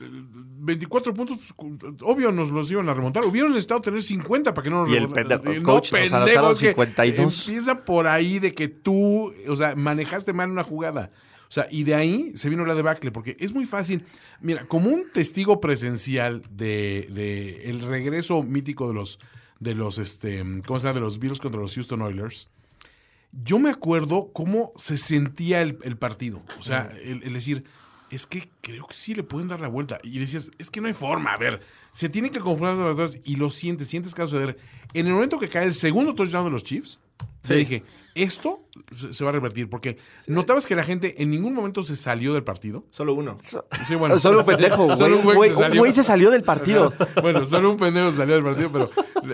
24 0.64 1.12
puntos, 1.14 1.38
pues, 1.56 1.94
obvio 2.02 2.30
nos 2.32 2.50
los 2.50 2.70
iban 2.70 2.88
a 2.88 2.94
remontar. 2.94 3.24
Hubieran 3.24 3.50
necesitado 3.50 3.80
tener 3.80 4.02
50 4.02 4.54
para 4.54 4.62
que 4.64 4.70
no 4.70 4.82
nos 4.82 4.90
Y 4.90 4.96
el 4.96 5.00
remontaran. 5.02 5.40
pendejo- 5.42 5.52
Eh, 5.58 5.62
coach, 5.62 5.92
nos 5.92 6.12
anotaron 6.12 6.52
es 6.52 6.60
que 6.60 6.66
52. 6.68 7.48
Empieza 7.48 7.84
por 7.84 8.06
ahí 8.06 8.38
de 8.38 8.54
que 8.54 8.68
tú, 8.68 9.32
o 9.48 9.56
sea, 9.56 9.74
manejaste 9.74 10.32
mal 10.32 10.50
una 10.50 10.62
jugada. 10.62 11.10
O 11.48 11.54
sea, 11.54 11.66
y 11.70 11.84
de 11.84 11.94
ahí 11.94 12.32
se 12.34 12.48
vino 12.48 12.64
la 12.64 12.74
debacle, 12.74 13.10
porque 13.12 13.36
es 13.38 13.52
muy 13.52 13.66
fácil. 13.66 14.04
Mira, 14.40 14.64
como 14.66 14.88
un 14.90 15.04
testigo 15.12 15.60
presencial 15.60 16.40
de, 16.50 17.08
de 17.12 17.68
el 17.68 17.82
regreso 17.82 18.42
mítico 18.42 18.88
de 18.88 18.94
los, 18.94 19.18
de 19.60 19.74
los, 19.74 19.98
este, 19.98 20.38
¿cómo 20.66 20.80
se 20.80 20.86
llama? 20.86 20.94
De 20.94 21.00
los 21.00 21.18
Bills 21.18 21.40
contra 21.40 21.60
los 21.60 21.74
Houston 21.74 22.00
Oilers. 22.00 22.48
Yo 23.32 23.58
me 23.58 23.68
acuerdo 23.70 24.30
cómo 24.32 24.72
se 24.76 24.96
sentía 24.96 25.60
el, 25.62 25.78
el 25.82 25.96
partido. 25.98 26.42
O 26.58 26.62
sea, 26.62 26.90
el, 27.02 27.22
el 27.22 27.32
decir, 27.34 27.64
es 28.12 28.26
que 28.26 28.50
creo 28.60 28.86
que 28.86 28.94
sí 28.94 29.14
le 29.14 29.22
pueden 29.22 29.48
dar 29.48 29.60
la 29.60 29.68
vuelta. 29.68 29.98
Y 30.02 30.18
decías, 30.18 30.48
es 30.58 30.70
que 30.70 30.82
no 30.82 30.86
hay 30.86 30.92
forma. 30.92 31.32
A 31.32 31.38
ver, 31.38 31.62
se 31.92 32.10
tienen 32.10 32.30
que 32.30 32.40
confundir 32.40 32.76
las 32.76 32.94
dos 32.94 33.18
y 33.24 33.36
lo 33.36 33.48
sientes, 33.48 33.88
sientes 33.88 34.14
que 34.14 34.20
va 34.20 34.26
a 34.26 34.28
suceder. 34.28 34.58
En 34.92 35.06
el 35.06 35.14
momento 35.14 35.38
que 35.38 35.48
cae 35.48 35.64
el 35.64 35.72
segundo 35.72 36.14
touchdown 36.14 36.44
de 36.44 36.50
los 36.50 36.62
Chiefs, 36.62 37.00
te 37.42 37.54
dije, 37.56 37.82
esto 38.14 38.60
se, 38.92 39.12
se 39.12 39.24
va 39.24 39.30
a 39.30 39.32
revertir. 39.32 39.68
Porque 39.68 39.98
notabas 40.28 40.64
que 40.66 40.76
la 40.76 40.84
gente 40.84 41.20
en 41.22 41.30
ningún 41.30 41.54
momento 41.54 41.82
se 41.82 41.96
salió 41.96 42.32
del 42.34 42.44
partido. 42.44 42.84
Solo 42.90 43.14
uno. 43.14 43.36
Sí, 43.42 43.94
bueno. 43.96 44.16
Solo 44.18 44.40
un 44.40 44.46
pendejo, 44.46 44.84
güey. 44.84 44.96
Solo 44.96 45.16
un 45.16 45.22
güey 45.24 45.36
Güey, 45.36 45.50
un 45.50 45.56
salió. 45.56 45.80
güey 45.80 45.92
se 45.92 46.02
salió 46.04 46.30
del 46.30 46.44
partido. 46.44 46.92
Bueno, 47.20 47.44
solo 47.44 47.70
un 47.72 47.76
pendejo 47.78 48.12
salió 48.12 48.34
del 48.36 48.44
partido, 48.44 48.70
pero 48.72 48.90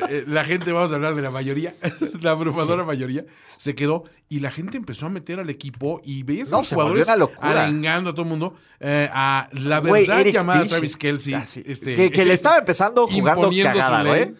eh, 0.08 0.24
la 0.26 0.44
gente, 0.44 0.72
vamos 0.72 0.90
a 0.92 0.94
hablar 0.94 1.14
de 1.14 1.20
la 1.22 1.30
mayoría, 1.30 1.74
la 2.22 2.30
abrumadora 2.30 2.82
mayoría, 2.84 3.26
se 3.58 3.74
quedó 3.74 4.04
y 4.30 4.40
la 4.40 4.50
gente 4.50 4.76
empezó 4.78 5.06
a 5.06 5.10
meter 5.10 5.38
al 5.40 5.50
equipo 5.50 6.00
y 6.02 6.22
veías 6.22 6.52
a 6.52 6.56
los 6.58 6.68
se 6.68 6.74
jugadores 6.74 7.06
arengando 7.40 8.10
a 8.10 8.12
todo 8.14 8.22
el 8.22 8.28
mundo 8.28 8.54
eh, 8.80 9.08
a 9.12 9.48
la 9.52 9.80
Güey, 9.80 10.06
verdad 10.06 10.20
Eric 10.22 10.34
llamada. 10.34 10.66
Travis 10.66 10.96
Kelsey. 10.96 11.34
Ah, 11.34 11.44
sí. 11.44 11.62
este, 11.66 11.94
que, 11.94 12.10
que 12.10 12.24
le 12.24 12.32
estaba 12.34 12.58
empezando 12.58 13.06
jugando 13.06 13.50
cagada, 13.50 14.02
güey. 14.04 14.34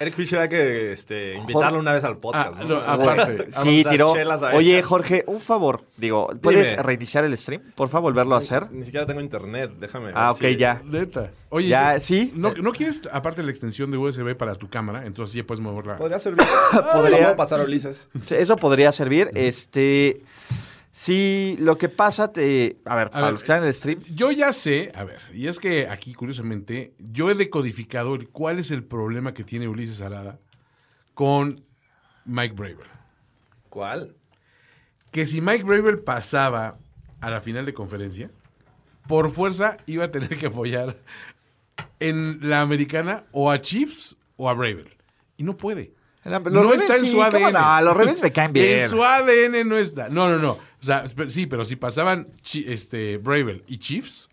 Eric 0.00 0.14
Fisher 0.14 0.38
hay 0.38 0.48
que 0.48 0.92
este, 0.94 1.34
invitarlo 1.34 1.78
una 1.78 1.92
vez 1.92 2.02
al 2.04 2.16
podcast. 2.16 2.54
Ah, 2.58 2.64
¿no? 2.64 2.68
no, 2.70 2.76
aparte. 2.78 3.36
Vamos 3.36 3.54
a 3.54 3.60
Sí, 3.60 3.84
tiró. 3.86 4.12
Oye, 4.54 4.80
Jorge, 4.80 5.24
un 5.26 5.40
favor. 5.42 5.82
Digo, 5.98 6.30
¿puedes 6.40 6.70
Dime. 6.70 6.82
reiniciar 6.82 7.24
el 7.26 7.36
stream? 7.36 7.60
Por 7.74 7.90
favor, 7.90 8.10
volverlo 8.10 8.34
a 8.34 8.38
hacer. 8.38 8.72
Ni 8.72 8.82
siquiera 8.82 9.04
tengo 9.04 9.20
internet, 9.20 9.72
déjame. 9.78 10.12
Ah, 10.14 10.32
ver 10.40 10.52
ok, 10.54 10.58
ya. 10.58 10.80
Neta. 10.86 11.30
Oye, 11.50 11.68
Ya, 11.68 11.96
eh, 11.96 12.00
sí. 12.00 12.32
¿no, 12.34 12.54
¿no 12.54 12.72
quieres, 12.72 13.02
aparte 13.12 13.42
la 13.42 13.50
extensión 13.50 13.90
de 13.90 13.98
USB 13.98 14.34
para 14.34 14.54
tu 14.54 14.70
cámara? 14.70 15.04
Entonces 15.04 15.34
ya 15.34 15.44
puedes 15.44 15.60
moverla. 15.60 15.96
Podría 15.96 16.18
servir. 16.18 16.46
Podría. 16.94 17.36
Pasar 17.36 17.60
a 17.60 17.64
Ulises. 17.64 18.08
Eso 18.30 18.56
podría 18.56 18.92
servir. 18.92 19.30
Este. 19.34 20.22
Sí, 21.02 21.56
lo 21.58 21.78
que 21.78 21.88
pasa, 21.88 22.30
te. 22.30 22.76
A 22.84 22.94
ver, 22.94 23.08
para 23.08 23.24
ver, 23.24 23.32
los 23.32 23.40
que 23.40 23.44
están 23.44 23.62
en 23.62 23.68
el 23.68 23.72
stream. 23.74 24.00
Yo 24.12 24.30
ya 24.32 24.52
sé, 24.52 24.92
a 24.94 25.02
ver, 25.04 25.18
y 25.32 25.46
es 25.46 25.58
que 25.58 25.88
aquí, 25.88 26.12
curiosamente, 26.12 26.92
yo 26.98 27.30
he 27.30 27.34
decodificado 27.34 28.16
el- 28.16 28.28
cuál 28.28 28.58
es 28.58 28.70
el 28.70 28.84
problema 28.84 29.32
que 29.32 29.42
tiene 29.42 29.66
Ulises 29.66 30.02
Arada 30.02 30.38
con 31.14 31.64
Mike 32.26 32.54
Braver. 32.54 32.86
¿Cuál? 33.70 34.14
Que 35.10 35.24
si 35.24 35.40
Mike 35.40 35.64
Braver 35.64 36.04
pasaba 36.04 36.76
a 37.22 37.30
la 37.30 37.40
final 37.40 37.64
de 37.64 37.72
conferencia, 37.72 38.30
por 39.08 39.30
fuerza 39.30 39.78
iba 39.86 40.04
a 40.04 40.10
tener 40.10 40.36
que 40.36 40.48
apoyar 40.48 40.98
en 41.98 42.46
la 42.46 42.60
americana 42.60 43.24
o 43.32 43.50
a 43.50 43.58
Chiefs 43.62 44.18
o 44.36 44.50
a 44.50 44.52
Braver. 44.52 44.98
Y 45.38 45.44
no 45.44 45.56
puede. 45.56 45.94
No 46.26 46.62
Ravens 46.62 46.82
está 46.82 46.96
en 46.96 47.00
sí, 47.00 47.06
su 47.12 47.16
¿cómo 47.16 47.24
ADN. 47.46 47.52
no? 47.54 47.80
Los 47.86 47.96
Ravens 47.96 48.22
me 48.22 48.30
caen 48.32 48.52
bien. 48.52 48.80
En 48.80 48.88
su 48.90 49.02
ADN 49.02 49.64
no 49.66 49.78
está. 49.78 50.10
No, 50.10 50.28
no, 50.28 50.36
no. 50.36 50.58
O 50.80 50.84
sea, 50.84 51.04
sí, 51.28 51.46
pero 51.46 51.64
si 51.64 51.76
pasaban 51.76 52.28
este, 52.66 53.18
Braver 53.18 53.62
y 53.66 53.78
Chiefs, 53.78 54.30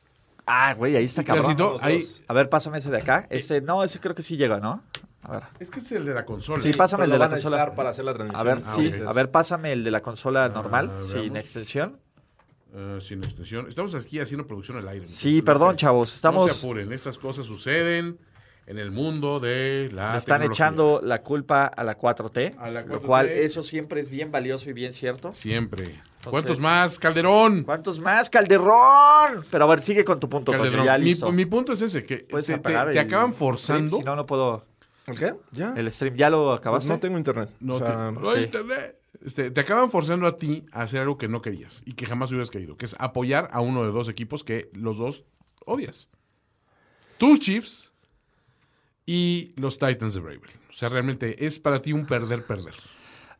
Ah, 0.49 0.73
güey, 0.75 0.95
ahí 0.95 1.03
está 1.03 1.25
cabrón. 1.25 1.77
ahí. 1.81 2.05
A 2.27 2.33
ver, 2.33 2.47
pásame 2.49 2.77
ese 2.77 2.89
de 2.89 2.97
acá. 2.97 3.27
Ese, 3.29 3.59
no, 3.59 3.83
ese 3.83 3.99
creo 3.99 4.15
que 4.15 4.23
sí 4.23 4.37
llega, 4.37 4.61
¿no? 4.61 4.81
A 5.23 5.31
ver. 5.33 5.43
Es 5.59 5.69
que 5.69 5.79
es 5.81 5.91
el 5.91 6.05
de 6.05 6.13
la 6.13 6.23
consola. 6.23 6.59
Sí, 6.61 6.71
pásame 6.71 7.03
el 7.03 7.09
de 7.11 7.17
la 7.17 7.29
consola. 7.29 7.75
para 7.75 7.89
hacer 7.89 8.05
la 8.05 8.13
transmisión. 8.13 8.47
A 8.47 8.53
ver, 8.55 8.63
Ah, 8.65 8.73
sí. 8.73 8.91
A 9.05 9.11
ver, 9.11 9.29
pásame 9.29 9.73
el 9.73 9.83
de 9.83 9.91
la 9.91 10.01
consola 10.01 10.47
normal, 10.47 10.87
veamos. 10.87 11.09
sin 11.09 11.35
extensión. 11.35 11.99
Eh, 12.73 12.99
sin 13.01 13.21
extensión. 13.23 13.67
Estamos 13.67 13.93
aquí 13.95 14.19
haciendo 14.21 14.47
producción 14.47 14.77
al 14.77 14.87
aire. 14.87 15.05
Sí, 15.09 15.41
perdón, 15.41 15.71
se- 15.71 15.77
chavos, 15.79 16.09
No 16.11 16.15
estamos- 16.15 16.51
se 16.53 16.59
apuren. 16.65 16.93
Estas 16.93 17.17
cosas 17.17 17.45
suceden 17.45 18.17
en 18.67 18.77
el 18.77 18.91
mundo 18.91 19.39
de 19.39 19.89
la. 19.91 20.11
Le 20.11 20.17
están 20.19 20.41
tecnología. 20.41 20.65
echando 20.65 20.99
la 21.03 21.23
culpa 21.23 21.65
a 21.65 21.83
la 21.83 21.97
4T, 21.97 22.55
A 22.59 22.69
la 22.69 22.81
lo 22.81 22.99
4T. 23.01 23.05
cual 23.05 23.29
eso 23.29 23.63
siempre 23.63 23.99
es 24.01 24.09
bien 24.09 24.31
valioso 24.31 24.69
y 24.69 24.73
bien 24.73 24.93
cierto. 24.93 25.33
Siempre. 25.33 25.99
¿Cuántos 26.23 26.59
más, 26.59 26.99
Calderón? 26.99 27.63
¿Cuántos 27.63 27.99
más, 27.99 28.29
Calderón? 28.29 29.45
Pero 29.49 29.63
a 29.63 29.67
ver, 29.67 29.79
sigue 29.79 30.03
con 30.03 30.19
tu 30.19 30.27
punto, 30.29 30.51
Toño, 30.51 30.63
Calderón. 30.63 30.85
ya 30.85 30.97
Mi, 30.97 31.05
listo. 31.05 31.31
mi 31.31 31.45
punto 31.45 31.71
es 31.71 31.81
ese, 31.81 32.05
que 32.05 32.17
te, 32.17 32.41
te- 32.41 32.53
apagar 32.53 32.87
te 32.91 32.99
el 32.99 33.05
acaban 33.07 33.33
forzando. 33.33 33.87
stream, 33.97 34.01
Si 34.01 34.05
no, 34.05 34.15
no 34.15 34.25
puedo. 34.25 34.65
¿El 35.05 35.17
qué? 35.17 35.33
¿Ya? 35.53 35.73
El 35.77 35.89
stream, 35.89 36.15
¿ya 36.15 36.29
lo 36.29 36.47
Pues 36.47 36.59
acabaste? 36.59 36.89
no 36.89 36.99
tengo 36.99 37.17
internet. 37.17 37.49
No, 37.61 37.75
o 37.75 37.79
te, 37.79 37.85
sea, 37.85 38.11
no 38.11 38.29
hay 38.29 38.43
internet. 38.43 38.99
Este, 39.23 39.49
te 39.51 39.61
acaban 39.61 39.89
forzando 39.89 40.27
a 40.27 40.37
ti 40.37 40.65
a 40.73 40.81
hacer 40.81 40.99
algo 41.01 41.17
que 41.17 41.29
no 41.29 41.41
querías 41.41 41.81
y 41.85 41.93
que 41.93 42.05
jamás 42.05 42.29
hubieras 42.31 42.51
querido, 42.51 42.75
que 42.75 42.83
es 42.85 42.95
apoyar 42.99 43.47
a 43.51 43.61
uno 43.61 43.83
de 43.85 43.91
dos 43.91 44.09
equipos 44.09 44.43
que 44.43 44.69
los 44.73 44.97
dos 44.97 45.23
odias. 45.65 46.09
Tus 47.17 47.39
Chiefs 47.39 47.93
y 49.07 49.53
los 49.55 49.79
Titans 49.79 50.13
de 50.13 50.19
Bravel. 50.19 50.51
O 50.69 50.73
sea, 50.73 50.89
realmente 50.89 51.43
es 51.47 51.57
para 51.57 51.81
ti 51.81 51.93
un 51.93 52.05
perder-perder. 52.05 52.75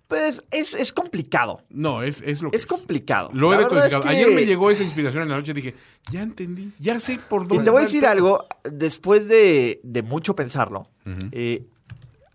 Pues 0.07 0.41
es, 0.51 0.73
es 0.73 0.93
complicado. 0.93 1.61
No, 1.69 2.01
es, 2.01 2.23
es 2.25 2.41
lo 2.41 2.49
que 2.49 2.55
Es 2.57 2.65
complicado. 2.65 3.29
Lo 3.33 3.53
he 3.53 3.57
decodificado. 3.57 4.03
es 4.03 4.09
que- 4.09 4.15
Ayer 4.15 4.31
me 4.31 4.45
llegó 4.45 4.71
esa 4.71 4.83
inspiración 4.83 5.23
en 5.23 5.29
la 5.29 5.35
noche 5.35 5.51
y 5.51 5.55
dije, 5.55 5.75
ya 6.09 6.21
entendí, 6.23 6.71
ya 6.79 6.97
sé 7.01 7.19
por 7.29 7.45
dónde. 7.45 7.61
Y 7.61 7.65
te 7.65 7.69
voy 7.69 7.79
a 7.79 7.81
decir 7.81 7.99
tema". 8.01 8.13
algo, 8.13 8.45
después 8.63 9.27
de, 9.27 9.81
de 9.83 10.01
mucho 10.03 10.33
pensarlo, 10.33 10.89
eh, 11.33 11.67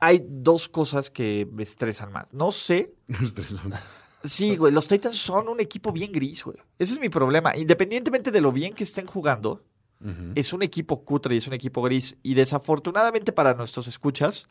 hay 0.01 0.23
dos 0.29 0.69
cosas 0.69 1.09
que 1.09 1.49
me 1.51 1.63
estresan 1.63 2.13
más. 2.13 2.35
No 2.35 2.53
sé, 2.53 2.93
Estresante. 3.23 3.79
sí, 4.23 4.57
güey, 4.57 4.71
los 4.71 4.87
Titans 4.87 5.17
son 5.17 5.49
un 5.49 5.59
equipo 5.59 5.93
bien 5.93 6.13
gris, 6.13 6.45
güey. 6.45 6.59
Ese 6.79 6.93
es 6.93 7.01
mi 7.01 7.09
problema. 7.09 7.57
Independientemente 7.57 8.31
de 8.31 8.43
lo 8.43 8.53
bien 8.53 8.75
que 8.75 8.85
estén 8.85 9.07
jugando, 9.07 9.65
es 10.35 10.53
un 10.53 10.63
equipo 10.63 11.05
cutre 11.05 11.35
y 11.35 11.39
es 11.39 11.47
un 11.47 11.53
equipo 11.55 11.83
gris. 11.83 12.17
Y 12.23 12.35
desafortunadamente 12.35 13.33
para 13.33 13.55
nuestros 13.55 13.87
escuchas, 13.89 14.49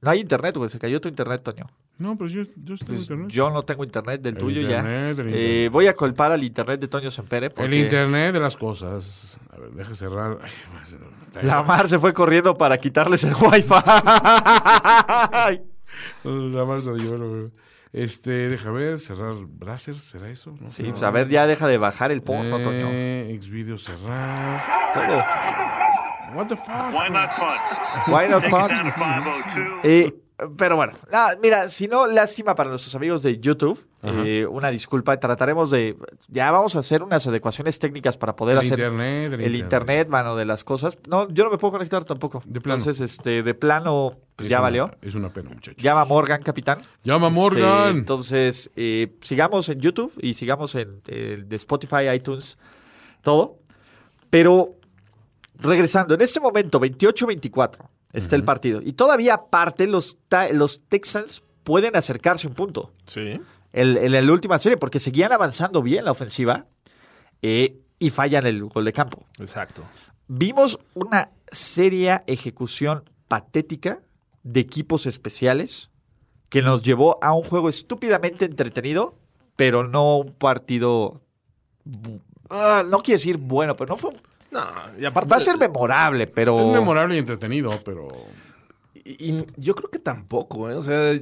no 0.00 0.10
hay 0.10 0.20
internet, 0.20 0.56
güey. 0.56 0.68
Se 0.68 0.78
cayó 0.78 1.00
tu 1.00 1.08
internet, 1.08 1.42
Toño. 1.42 1.66
No, 1.98 2.16
pero 2.16 2.30
yo, 2.30 2.42
yo 2.62 2.74
estoy 2.74 2.94
en 2.94 2.94
Pues 2.94 3.00
internet. 3.02 3.28
yo 3.30 3.48
no 3.50 3.64
tengo 3.64 3.82
internet 3.82 4.20
del 4.22 4.34
El 4.34 4.38
tuyo 4.40 4.60
internet, 4.60 5.16
ya. 5.16 5.24
Eh, 5.36 5.68
voy 5.68 5.88
a 5.88 5.96
colpar 5.96 6.30
al 6.30 6.44
internet 6.44 6.78
de 6.80 6.86
Toño 6.86 7.10
Sempere. 7.10 7.50
El 7.56 7.74
internet 7.74 8.32
de 8.32 8.38
las 8.40 8.56
cosas. 8.56 9.40
A 9.50 9.58
ver, 9.58 9.70
deja 9.72 9.94
cerrar. 9.96 10.38
Ay, 10.40 10.50
pues, 10.72 10.96
La 11.44 11.62
Mar 11.64 11.88
se 11.88 11.98
fue 11.98 12.12
corriendo 12.14 12.56
para 12.56 12.78
quitarles 12.78 13.24
el 13.24 13.34
wifi. 13.34 13.74
La 16.24 16.64
más 16.64 16.84
de 16.84 16.98
lloro, 16.98 17.28
güey. 17.28 17.50
Este, 17.92 18.48
deja 18.48 18.70
ver, 18.70 19.00
cerrar 19.00 19.34
browser, 19.46 19.98
¿será 19.98 20.28
eso? 20.28 20.54
No 20.60 20.68
Sí, 20.68 20.84
pues 20.90 21.02
a 21.02 21.10
ver, 21.10 21.28
ya 21.28 21.46
deja 21.46 21.66
de 21.66 21.78
bajar 21.78 22.12
el 22.12 22.22
porno, 22.22 22.62
Toño. 22.62 22.88
Eh, 22.90 23.38
Xvideo 23.40 23.78
cerrar. 23.78 24.62
What 26.34 26.46
the 26.48 26.56
fuck? 26.56 26.92
Why 26.92 27.08
not 27.10 27.30
punt? 27.36 28.08
Why 28.08 28.28
not 28.28 28.42
punt? 28.50 28.70
down 28.70 28.84
to 28.84 28.92
502. 28.92 29.80
Eh, 29.82 30.14
pero 30.56 30.76
bueno, 30.76 30.92
nada, 31.10 31.36
mira, 31.42 31.68
si 31.68 31.88
no, 31.88 32.06
lástima 32.06 32.54
para 32.54 32.70
nuestros 32.70 32.94
amigos 32.94 33.22
de 33.22 33.38
YouTube. 33.38 33.84
Eh, 34.02 34.46
una 34.48 34.70
disculpa, 34.70 35.18
trataremos 35.18 35.70
de. 35.70 35.96
Ya 36.28 36.50
vamos 36.52 36.76
a 36.76 36.78
hacer 36.78 37.02
unas 37.02 37.26
adecuaciones 37.26 37.78
técnicas 37.80 38.16
para 38.16 38.36
poder 38.36 38.54
El 38.56 38.58
hacer 38.64 38.78
internet, 38.78 39.32
el 39.32 39.40
el 39.40 39.54
internet, 39.56 40.08
mano, 40.08 40.36
de 40.36 40.44
las 40.44 40.62
cosas. 40.62 40.96
No, 41.08 41.28
yo 41.30 41.42
no 41.44 41.50
me 41.50 41.58
puedo 41.58 41.72
conectar 41.72 42.04
tampoco. 42.04 42.40
De 42.46 42.60
plano. 42.60 42.78
Entonces, 42.78 43.10
este, 43.10 43.42
de 43.42 43.54
plano, 43.54 44.12
pues 44.36 44.46
Es 44.46 44.50
ya 44.50 44.58
una- 44.58 44.62
valió. 44.62 44.90
Es 45.02 45.16
una 45.16 45.32
pena, 45.32 45.50
muchachos. 45.50 45.82
Llama 45.82 46.04
Morgan, 46.04 46.40
capitán. 46.44 46.78
Llama 47.02 47.26
Este, 47.28 47.40
Morgan. 47.40 47.96
entonces, 47.96 48.70
eh, 48.76 49.16
sigamos 49.20 49.68
en 49.68 49.80
YouTube 49.80 50.12
y 50.22 50.34
sigamos 50.34 50.76
en 50.76 51.02
el 51.06 51.48
de 51.48 51.56
Spotify, 51.56 52.08
iTunes, 52.14 52.56
todo. 53.22 53.58
Pero 54.30 54.76
regresando, 55.58 56.14
en 56.14 56.20
este 56.20 56.38
momento, 56.38 56.78
28-24, 56.78 57.88
está 58.12 58.36
el 58.36 58.44
partido. 58.44 58.80
Y 58.82 58.92
todavía 58.92 59.34
aparte, 59.34 59.86
los, 59.86 60.18
los 60.52 60.80
Texans 60.88 61.42
pueden 61.64 61.96
acercarse 61.96 62.46
un 62.46 62.54
punto 62.54 62.92
Sí. 63.06 63.40
el- 63.72 63.96
en 63.98 64.26
la 64.26 64.32
última 64.32 64.58
serie, 64.58 64.76
porque 64.78 64.98
seguían 65.00 65.32
avanzando 65.32 65.82
bien 65.82 66.04
la 66.04 66.10
ofensiva 66.12 66.66
eh, 67.42 67.78
y 67.98 68.10
fallan 68.10 68.46
el 68.46 68.64
gol 68.64 68.84
de 68.84 68.92
campo. 68.92 69.26
Exacto. 69.38 69.82
Vimos 70.28 70.78
una 70.94 71.30
seria 71.50 72.24
ejecución 72.26 73.04
patética 73.28 74.00
de 74.42 74.60
equipos 74.60 75.06
especiales 75.06 75.90
que 76.48 76.62
nos 76.62 76.82
llevó 76.82 77.18
a 77.22 77.32
un 77.34 77.42
juego 77.44 77.68
estúpidamente 77.68 78.44
entretenido, 78.46 79.14
pero 79.56 79.86
no 79.86 80.16
un 80.18 80.32
partido. 80.32 81.20
ah, 82.50 82.82
no 82.88 83.00
quiero 83.02 83.18
decir 83.18 83.36
bueno, 83.36 83.76
pero 83.76 83.92
no 83.94 83.96
fue. 83.96 84.10
un- 84.10 84.20
No, 84.50 84.60
y 84.98 85.04
aparte. 85.04 85.28
Va 85.30 85.36
a 85.36 85.40
ser 85.40 85.56
memorable, 85.58 86.26
pero. 86.26 86.58
Es 86.60 86.72
memorable 86.74 87.16
y 87.16 87.18
entretenido, 87.18 87.70
pero. 87.84 88.08
Y, 88.94 89.30
y 89.30 89.46
yo 89.56 89.74
creo 89.74 89.90
que 89.90 89.98
tampoco, 89.98 90.68
¿eh? 90.70 90.74
O 90.74 90.82
sea. 90.82 91.14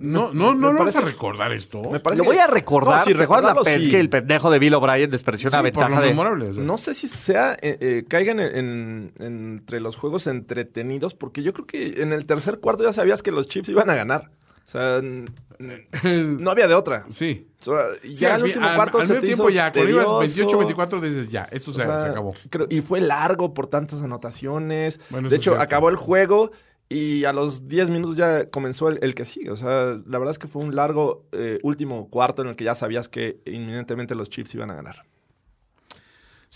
No, 0.00 0.32
no, 0.32 0.54
no, 0.54 0.54
me 0.54 0.60
no 0.60 0.68
vas 0.72 0.78
parece- 0.94 0.98
a 0.98 1.00
recordar 1.02 1.52
esto. 1.52 1.82
Me 1.90 2.00
parece 2.00 2.22
Lo 2.22 2.28
voy 2.28 2.38
a 2.38 2.46
recordar. 2.46 2.98
No, 3.00 3.04
sí, 3.04 3.14
¿Te 3.14 3.24
acuerdas 3.24 3.54
la 3.56 3.64
sí. 3.78 3.90
que 3.90 4.00
el 4.00 4.08
pendejo 4.08 4.50
de 4.50 4.58
Bill 4.58 4.74
O'Brien 4.74 5.10
despreció 5.10 5.48
una 5.50 5.58
Sí, 5.58 5.70
por 5.70 5.82
ventaja 5.82 6.00
lo 6.00 6.06
de. 6.06 6.08
memorable. 6.08 6.48
o 6.48 6.52
sea. 6.54 6.64
No 6.64 6.78
sé 6.78 6.94
si 6.94 7.08
sea 7.08 7.52
eh, 7.60 7.76
eh, 7.80 8.04
caigan 8.08 8.40
en, 8.40 8.56
en- 8.56 9.12
entre 9.18 9.80
los 9.80 9.96
juegos 9.96 10.26
entretenidos, 10.26 11.14
porque 11.14 11.42
yo 11.42 11.52
creo 11.52 11.66
que 11.66 12.02
en 12.02 12.12
el 12.12 12.24
tercer 12.26 12.58
cuarto 12.60 12.84
ya 12.84 12.92
sabías 12.92 13.22
que 13.22 13.32
los 13.32 13.46
Chiefs 13.48 13.68
iban 13.68 13.90
a 13.90 13.94
ganar. 13.94 14.30
O 14.66 14.68
sea, 14.68 15.00
no 15.00 16.50
había 16.50 16.66
de 16.68 16.74
otra. 16.74 17.06
Sí. 17.10 17.48
O 17.60 17.64
sea, 17.64 17.84
y 18.02 18.08
Sí, 18.14 18.22
ya 18.22 18.34
al 18.34 18.40
el 18.40 18.46
último 18.48 18.66
al- 18.66 18.76
cuarto 18.76 18.98
al 18.98 19.06
se 19.06 19.14
te 19.14 19.20
tiempo 19.22 19.44
hizo 19.44 19.50
ya, 19.50 19.72
cuando 19.72 19.90
ibas 19.90 20.06
tedioso. 20.34 20.58
28-24 20.60 21.00
dices 21.00 21.30
ya, 21.30 21.48
esto 21.50 21.72
se, 21.72 21.82
O 21.82 21.84
sea, 21.84 21.98
se 21.98 22.08
acabó. 22.08 22.34
creo- 22.50 22.66
y 22.70 22.80
fue 22.80 23.00
largo 23.00 23.54
por 23.54 23.66
tantas 23.66 24.02
anotaciones. 24.02 25.00
Bueno, 25.10 25.28
de 25.28 25.36
hecho, 25.36 25.50
cierto. 25.52 25.62
acabó 25.62 25.88
el 25.88 25.96
juego 25.96 26.50
y 26.88 27.24
a 27.24 27.32
los 27.32 27.66
10 27.66 27.90
minutos 27.90 28.16
ya 28.16 28.48
comenzó 28.50 28.88
el, 28.88 28.98
el 29.02 29.14
que 29.14 29.24
sigue. 29.24 29.50
O 29.50 29.56
sea, 29.56 29.96
la 30.06 30.18
verdad 30.18 30.30
es 30.30 30.38
que 30.38 30.46
fue 30.48 30.62
un 30.62 30.76
largo 30.76 31.24
eh, 31.32 31.58
último 31.62 32.08
cuarto 32.10 32.42
en 32.42 32.48
el 32.48 32.56
que 32.56 32.64
ya 32.64 32.74
sabías 32.76 33.08
que 33.08 33.40
inminentemente 33.46 34.14
los 34.14 34.28
Chiefs 34.30 34.54
iban 34.54 34.70
a 34.70 34.74
ganar. 34.74 35.04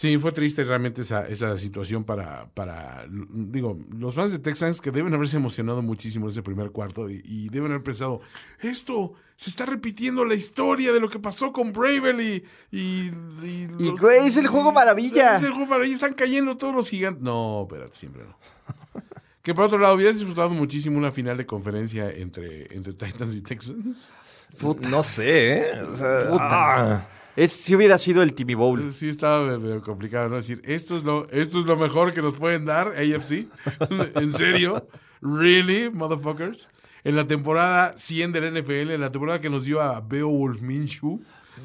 Sí, 0.01 0.17
fue 0.17 0.33
triste 0.33 0.65
realmente 0.65 1.03
esa, 1.03 1.29
esa 1.29 1.55
situación 1.59 2.05
para, 2.05 2.49
para, 2.55 3.05
digo, 3.11 3.79
los 3.91 4.15
fans 4.15 4.33
de 4.33 4.39
Texans 4.39 4.81
que 4.81 4.91
deben 4.91 5.13
haberse 5.13 5.37
emocionado 5.37 5.83
muchísimo 5.83 6.29
ese 6.29 6.43
primer 6.43 6.71
cuarto 6.71 7.11
y, 7.11 7.21
y 7.23 7.51
deben 7.51 7.71
haber 7.73 7.83
pensado, 7.83 8.23
esto 8.61 9.13
se 9.37 9.51
está 9.51 9.67
repitiendo 9.67 10.25
la 10.25 10.35
historia 10.35 10.91
de 10.95 11.01
lo 11.01 11.11
que 11.11 11.19
pasó 11.19 11.53
con 11.53 11.75
Bravel 11.75 12.19
y... 12.19 12.45
Y, 12.75 13.11
y, 13.43 13.69
Y, 13.79 13.91
güey, 13.91 14.27
es 14.27 14.39
el 14.39 14.47
juego 14.47 14.73
maravilla. 14.73 15.37
Es 15.37 15.43
el 15.43 15.51
juego 15.51 15.67
maravilla, 15.67 15.97
están 15.97 16.15
cayendo 16.15 16.57
todos 16.57 16.75
los 16.75 16.89
gigantes. 16.89 17.23
No, 17.23 17.65
espérate, 17.69 17.95
siempre 17.95 18.23
no. 18.25 18.39
que 19.43 19.53
por 19.55 19.67
otro 19.67 19.79
lado, 19.79 19.97
hubieras 19.97 20.17
disfrutado 20.17 20.49
muchísimo 20.49 20.97
una 20.97 21.13
final 21.13 21.37
de 21.37 21.45
conferencia 21.45 22.11
entre, 22.11 22.75
entre 22.75 22.95
Titans 22.95 23.37
y 23.37 23.43
Texans. 23.43 24.15
No 24.89 25.03
sé, 25.03 25.59
¿eh? 25.59 25.83
O 25.83 25.95
sea, 25.95 26.21
ah. 26.41 27.07
Es, 27.43 27.53
si 27.53 27.75
hubiera 27.75 27.97
sido 27.99 28.23
el 28.23 28.35
Timmy 28.35 28.55
Bowl. 28.55 28.93
Sí, 28.93 29.09
estaba 29.09 29.59
medio 29.59 29.81
complicado, 29.83 30.29
¿no? 30.29 30.37
Decir, 30.37 30.61
esto 30.65 30.97
es 30.97 31.05
lo, 31.05 31.29
esto 31.31 31.59
es 31.59 31.67
lo 31.67 31.77
mejor 31.77 32.13
que 32.13 32.23
nos 32.23 32.35
pueden 32.35 32.65
dar, 32.65 32.89
AFC. 32.97 33.47
¿En 34.17 34.31
serio? 34.33 34.87
¿Really, 35.23 35.91
motherfuckers? 35.91 36.69
En 37.03 37.17
la 37.17 37.27
temporada 37.27 37.95
100 37.97 38.33
del 38.33 38.61
NFL, 38.63 38.91
en 38.91 39.01
la 39.01 39.11
temporada 39.11 39.41
que 39.41 39.49
nos 39.49 39.65
dio 39.65 39.81
a 39.81 40.01
Beowulf 40.01 40.61
Minshew. 40.61 41.21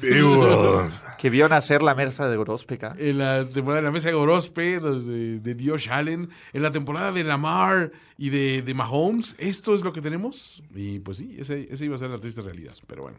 Que 1.18 1.30
vio 1.30 1.48
nacer 1.48 1.82
la 1.82 1.94
mesa 1.94 2.28
de 2.28 2.36
Grospeca. 2.36 2.94
En 2.98 3.18
la 3.18 3.44
temporada 3.48 3.80
de 3.80 3.86
la 3.86 3.90
mesa 3.92 4.08
de 4.08 4.14
Gorospe, 4.14 4.78
de, 4.80 5.38
de 5.40 5.64
Josh 5.70 5.88
Allen. 5.90 6.28
En 6.52 6.62
la 6.62 6.70
temporada 6.70 7.12
de 7.12 7.24
Lamar 7.24 7.92
y 8.18 8.28
de, 8.30 8.60
de 8.62 8.74
Mahomes. 8.74 9.36
Esto 9.38 9.74
es 9.74 9.82
lo 9.84 9.92
que 9.92 10.02
tenemos. 10.02 10.62
Y 10.74 10.98
pues 11.00 11.18
sí, 11.18 11.36
ese- 11.38 11.68
esa 11.72 11.84
iba 11.84 11.96
a 11.96 11.98
ser 11.98 12.10
la 12.10 12.18
triste 12.18 12.42
realidad. 12.42 12.74
Pero 12.86 13.02
bueno, 13.04 13.18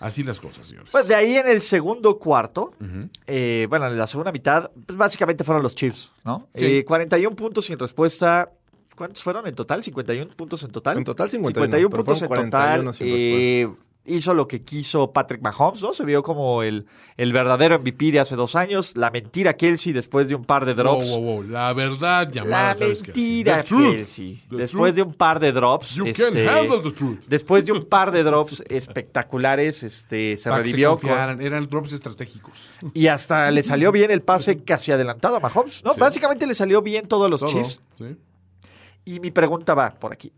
así 0.00 0.24
las 0.24 0.40
cosas, 0.40 0.66
señores. 0.66 0.90
Pues 0.90 1.06
de 1.06 1.14
ahí 1.14 1.36
en 1.36 1.48
el 1.48 1.60
segundo 1.60 2.18
cuarto, 2.18 2.72
eh, 3.26 3.66
bueno, 3.70 3.86
en 3.86 3.96
la 3.96 4.06
segunda 4.06 4.32
mitad, 4.32 4.70
pues 4.86 4.98
básicamente 4.98 5.44
fueron 5.44 5.62
los 5.62 5.74
Chiefs, 5.76 6.10
¿no? 6.24 6.48
Sí. 6.56 6.78
Eh, 6.78 6.84
41 6.84 7.36
puntos 7.36 7.66
sin 7.66 7.78
respuesta. 7.78 8.50
¿Cuántos 8.96 9.22
fueron 9.22 9.46
en 9.46 9.54
total? 9.54 9.82
¿51 9.82 10.34
puntos 10.34 10.62
en 10.62 10.70
total? 10.70 10.98
En 10.98 11.04
total 11.04 11.30
51, 11.30 11.88
pero 11.88 12.04
puntos 12.04 12.22
en 12.22 12.28
fueron 12.28 12.50
total. 12.50 12.92
41 14.10 14.14
sin 14.14 14.16
hizo 14.16 14.34
lo 14.34 14.46
que 14.46 14.62
quiso 14.62 15.12
Patrick 15.12 15.42
Mahomes, 15.42 15.82
¿no? 15.82 15.92
Se 15.92 16.04
vio 16.04 16.22
como 16.22 16.62
el, 16.62 16.86
el 17.16 17.32
verdadero 17.32 17.78
MVP 17.78 18.12
de 18.12 18.20
hace 18.20 18.36
dos 18.36 18.56
años. 18.56 18.96
La 18.96 19.10
mentira 19.10 19.54
Kelsey 19.54 19.92
después 19.92 20.28
de 20.28 20.34
un 20.34 20.44
par 20.44 20.64
de 20.66 20.74
drops. 20.74 21.10
Wow, 21.10 21.20
wow, 21.20 21.34
wow. 21.34 21.42
La 21.44 21.72
verdad 21.72 22.30
llamada 22.30 22.74
La 22.74 22.86
mentira. 22.86 23.62
Kelsey. 23.62 24.38
Después 24.50 24.70
truth. 24.70 24.94
de 24.94 25.02
un 25.02 25.14
par 25.14 25.40
de 25.40 25.52
drops. 25.52 25.94
You 25.94 26.06
este, 26.06 26.30
can 26.30 26.48
handle 26.48 26.82
the 26.82 26.92
truth. 26.92 27.20
Después 27.26 27.66
de 27.66 27.72
un 27.72 27.84
par 27.84 28.10
de 28.10 28.22
drops 28.24 28.62
espectaculares, 28.68 29.82
este, 29.82 30.36
se 30.36 30.50
revivió 30.50 30.96
con- 30.98 31.40
eran 31.40 31.68
drops 31.68 31.92
estratégicos. 31.92 32.72
y 32.94 33.06
hasta 33.06 33.50
le 33.50 33.62
salió 33.62 33.92
bien 33.92 34.10
el 34.10 34.22
pase 34.22 34.62
casi 34.64 34.92
adelantado 34.92 35.36
a 35.36 35.40
Mahomes. 35.40 35.84
No, 35.84 35.94
básicamente 35.94 36.46
le 36.46 36.54
salió 36.54 36.82
bien 36.82 37.06
todos 37.06 37.30
los 37.30 37.40
Todo, 37.40 37.50
Chiefs. 37.50 37.80
¿sí? 37.96 38.16
Y 39.04 39.20
mi 39.20 39.30
pregunta 39.30 39.74
va 39.74 39.90
por 39.90 40.12
aquí. 40.12 40.32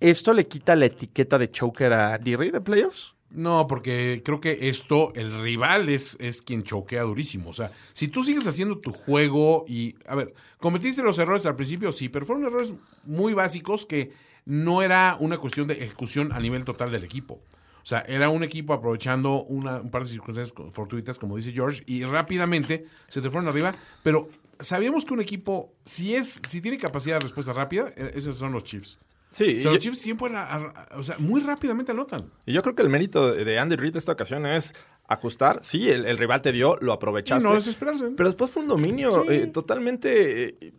¿Esto 0.00 0.32
le 0.32 0.46
quita 0.46 0.74
la 0.76 0.86
etiqueta 0.86 1.38
de 1.38 1.50
choker 1.50 1.92
a 1.92 2.16
Reid 2.16 2.54
en 2.54 2.64
playoffs? 2.64 3.14
No, 3.30 3.66
porque 3.68 4.22
creo 4.24 4.40
que 4.40 4.68
esto, 4.68 5.12
el 5.14 5.30
rival 5.42 5.88
es, 5.88 6.16
es 6.20 6.42
quien 6.42 6.64
choquea 6.64 7.02
durísimo. 7.02 7.50
O 7.50 7.52
sea, 7.52 7.70
si 7.92 8.08
tú 8.08 8.24
sigues 8.24 8.46
haciendo 8.46 8.78
tu 8.78 8.92
juego 8.92 9.64
y, 9.68 9.94
a 10.06 10.16
ver, 10.16 10.34
cometiste 10.58 11.02
los 11.02 11.18
errores 11.18 11.46
al 11.46 11.54
principio, 11.54 11.92
sí, 11.92 12.08
pero 12.08 12.26
fueron 12.26 12.44
errores 12.44 12.72
muy 13.04 13.34
básicos 13.34 13.86
que 13.86 14.10
no 14.46 14.82
era 14.82 15.16
una 15.20 15.38
cuestión 15.38 15.68
de 15.68 15.74
ejecución 15.74 16.32
a 16.32 16.40
nivel 16.40 16.64
total 16.64 16.90
del 16.90 17.04
equipo. 17.04 17.42
O 17.82 17.86
sea, 17.86 18.00
era 18.00 18.28
un 18.30 18.42
equipo 18.42 18.72
aprovechando 18.72 19.44
una, 19.44 19.80
un 19.80 19.90
par 19.90 20.02
de 20.02 20.08
circunstancias 20.08 20.54
fortuitas, 20.72 21.18
como 21.18 21.36
dice 21.36 21.52
George, 21.52 21.82
y 21.86 22.04
rápidamente 22.04 22.86
se 23.06 23.20
te 23.20 23.30
fueron 23.30 23.48
arriba. 23.48 23.74
Pero 24.02 24.28
sabíamos 24.58 25.04
que 25.04 25.14
un 25.14 25.20
equipo, 25.20 25.72
si 25.84 26.14
es, 26.14 26.40
si 26.48 26.60
tiene 26.60 26.78
capacidad 26.78 27.16
de 27.16 27.20
respuesta 27.20 27.52
rápida, 27.52 27.92
eh, 27.96 28.12
esos 28.14 28.36
son 28.36 28.52
los 28.52 28.64
Chiefs. 28.64 28.98
Sí, 29.30 29.58
O 29.58 29.62
sea, 29.62 29.70
los 29.70 29.80
Chiefs 29.80 29.98
siempre, 30.00 30.28
a- 30.36 30.88
o 30.96 31.02
sea, 31.02 31.16
muy 31.18 31.40
rápidamente 31.40 31.92
anotan. 31.92 32.30
y 32.46 32.52
yo 32.52 32.62
creo 32.62 32.74
que 32.74 32.82
el 32.82 32.88
mérito 32.88 33.32
de 33.32 33.58
Andy 33.58 33.76
Reid 33.76 33.96
esta 33.96 34.12
ocasión 34.12 34.44
es 34.46 34.74
ajustar. 35.06 35.60
Sí, 35.62 35.88
el, 35.88 36.04
el 36.04 36.18
rival 36.18 36.42
te 36.42 36.50
dio, 36.52 36.76
lo 36.80 36.92
aprovechaste. 36.92 37.46
Y 37.46 37.48
no 37.50 37.54
desesperarse. 37.54 38.10
Pero 38.16 38.28
después 38.28 38.50
fue 38.50 38.62
un 38.62 38.68
dominio 38.68 39.30
eh, 39.30 39.46
totalmente 39.46 40.48
eh, 40.66 40.72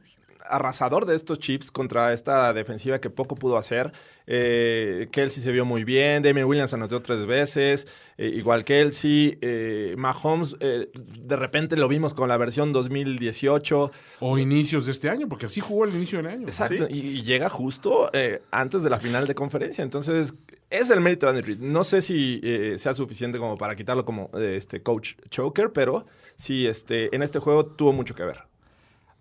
arrasador 0.48 1.06
de 1.06 1.16
estos 1.16 1.40
Chiefs 1.40 1.72
contra 1.72 2.14
esta 2.14 2.54
defensiva 2.54 3.00
que 3.00 3.10
poco 3.10 3.36
pudo 3.36 3.58
hacer. 3.58 3.92
Eh, 4.28 5.10
Kelsey 5.12 5.44
se 5.44 5.52
vio 5.52 5.66
muy 5.66 5.84
bien, 5.84 6.24
Damien 6.24 6.46
Williams 6.46 6.74
anotó 6.74 7.02
tres 7.02 7.26
veces, 7.26 7.88
eh, 8.18 8.28
igual 8.28 8.64
Kelsey. 8.64 9.38
Eh, 9.42 9.96
Mahomes, 9.98 10.56
eh, 10.60 10.90
de 10.94 11.36
repente 11.36 11.76
lo 11.76 11.88
vimos 11.88 12.14
con 12.14 12.30
la 12.30 12.38
versión 12.38 12.72
2018. 12.72 13.92
O 14.20 14.38
inicios 14.38 14.86
de 14.86 14.92
este 14.92 15.10
año, 15.10 15.28
porque 15.28 15.48
así 15.48 15.60
jugó 15.62 15.86
el 15.86 15.96
inicio 15.96 16.20
del 16.20 16.28
año. 16.28 16.44
Exacto, 16.44 16.88
y, 16.90 17.00
y 17.00 17.22
llega 17.24 17.50
justo 17.50 18.10
eh, 18.14 18.42
antes 18.52 18.84
de 18.84 18.90
la 18.90 18.98
final 18.98 19.28
de 19.28 19.36
conferencia. 19.36 19.84
Entonces, 19.84 20.34
es 20.72 20.90
el 20.90 21.02
mérito 21.02 21.26
de 21.26 21.32
Andy 21.32 21.42
Reid. 21.42 21.60
No 21.60 21.84
sé 21.84 22.02
si 22.02 22.40
eh, 22.44 22.78
sea 22.78 22.94
suficiente 22.94 23.38
como 23.38 23.58
para 23.58 23.76
quitarlo 23.76 24.06
como 24.06 24.32
este 24.38 24.82
coach 24.82 25.16
choker, 25.30 25.72
pero 25.74 26.06
sí, 26.36 26.66
este, 26.66 27.14
en 27.14 27.22
este 27.22 27.40
juego 27.40 27.66
tuvo 27.66 27.92
mucho 27.92 28.16
que 28.16 28.24
ver. 28.24 28.51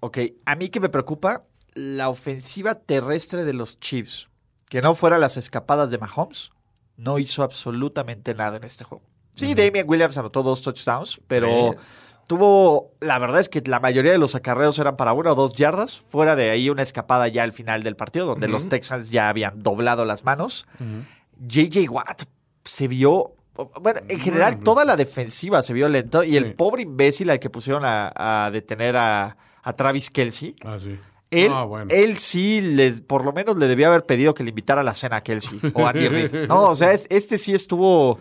Ok, 0.01 0.19
a 0.47 0.57
mí 0.57 0.71
que 0.71 0.81
me 0.81 0.89
preocupa 0.89 1.45
la 1.75 2.09
ofensiva 2.09 2.75
terrestre 2.75 3.45
de 3.45 3.53
los 3.53 3.79
Chiefs. 3.79 4.29
Que 4.69 4.83
no 4.83 4.95
fuera 4.95 5.19
las 5.19 5.37
escapadas 5.37 5.91
de 5.91 5.99
Mahomes, 5.99 6.53
no 6.97 7.19
hizo 7.19 7.43
absolutamente 7.43 8.35
nada 8.35 8.57
en 8.57 8.65
este 8.65 8.85
juego. 8.85 9.05
Sí, 9.35 9.55
Damian 9.55 9.89
Williams 9.89 10.19
anotó 10.19 10.43
dos 10.43 10.61
touchdowns, 10.61 11.21
pero 11.27 11.75
tuvo, 12.27 12.93
la 13.01 13.19
verdad 13.19 13.41
es 13.41 13.49
que 13.49 13.63
la 13.63 13.81
mayoría 13.81 14.13
de 14.13 14.19
los 14.19 14.35
acarreos 14.35 14.79
eran 14.79 14.97
para 14.97 15.13
una 15.13 15.33
o 15.33 15.35
dos 15.35 15.55
yardas, 15.55 15.99
fuera 15.99 16.37
de 16.37 16.51
ahí 16.51 16.69
una 16.69 16.83
escapada 16.83 17.27
ya 17.29 17.43
al 17.43 17.53
final 17.53 17.83
del 17.83 17.97
partido, 17.97 18.27
donde 18.27 18.49
los 18.49 18.69
Texans 18.69 19.09
ya 19.11 19.29
habían 19.29 19.63
doblado 19.63 20.05
las 20.05 20.25
manos. 20.25 20.67
JJ 21.39 21.89
Watt 21.89 22.25
se 22.65 22.87
vio, 22.87 23.35
bueno, 23.81 24.01
en 24.09 24.21
general 24.21 24.61
toda 24.61 24.85
la 24.85 24.97
defensiva 24.97 25.63
se 25.63 25.73
vio 25.73 25.89
lento 25.89 26.23
y 26.23 26.37
el 26.37 26.55
pobre 26.55 26.83
imbécil 26.83 27.31
al 27.31 27.41
que 27.41 27.49
pusieron 27.49 27.85
a, 27.85 28.13
a 28.45 28.51
detener 28.51 28.97
a, 28.97 29.37
a 29.63 29.73
Travis 29.75 30.11
Kelsey. 30.11 30.57
Ah, 30.65 30.77
sí. 30.79 30.99
Él, 31.31 31.53
Ah, 31.55 31.63
bueno. 31.63 31.87
él 31.95 32.17
sí, 32.17 32.61
les, 32.61 33.01
por 33.01 33.25
lo 33.25 33.33
menos 33.33 33.57
le 33.57 33.69
debía 33.69 33.87
haber 33.87 34.05
pedido 34.05 34.35
que 34.35 34.43
le 34.43 34.49
invitara 34.49 34.81
a 34.81 34.85
la 34.85 34.95
cena 34.95 35.17
a 35.19 35.21
Kelsey 35.23 35.61
o 35.75 35.87
a 35.87 35.91
Andy 35.91 36.09
Reid. 36.09 36.35
No, 36.49 36.71
o 36.71 36.75
sea, 36.77 36.93
es- 36.93 37.07
este 37.09 37.39
sí 37.39 37.55
estuvo... 37.55 38.19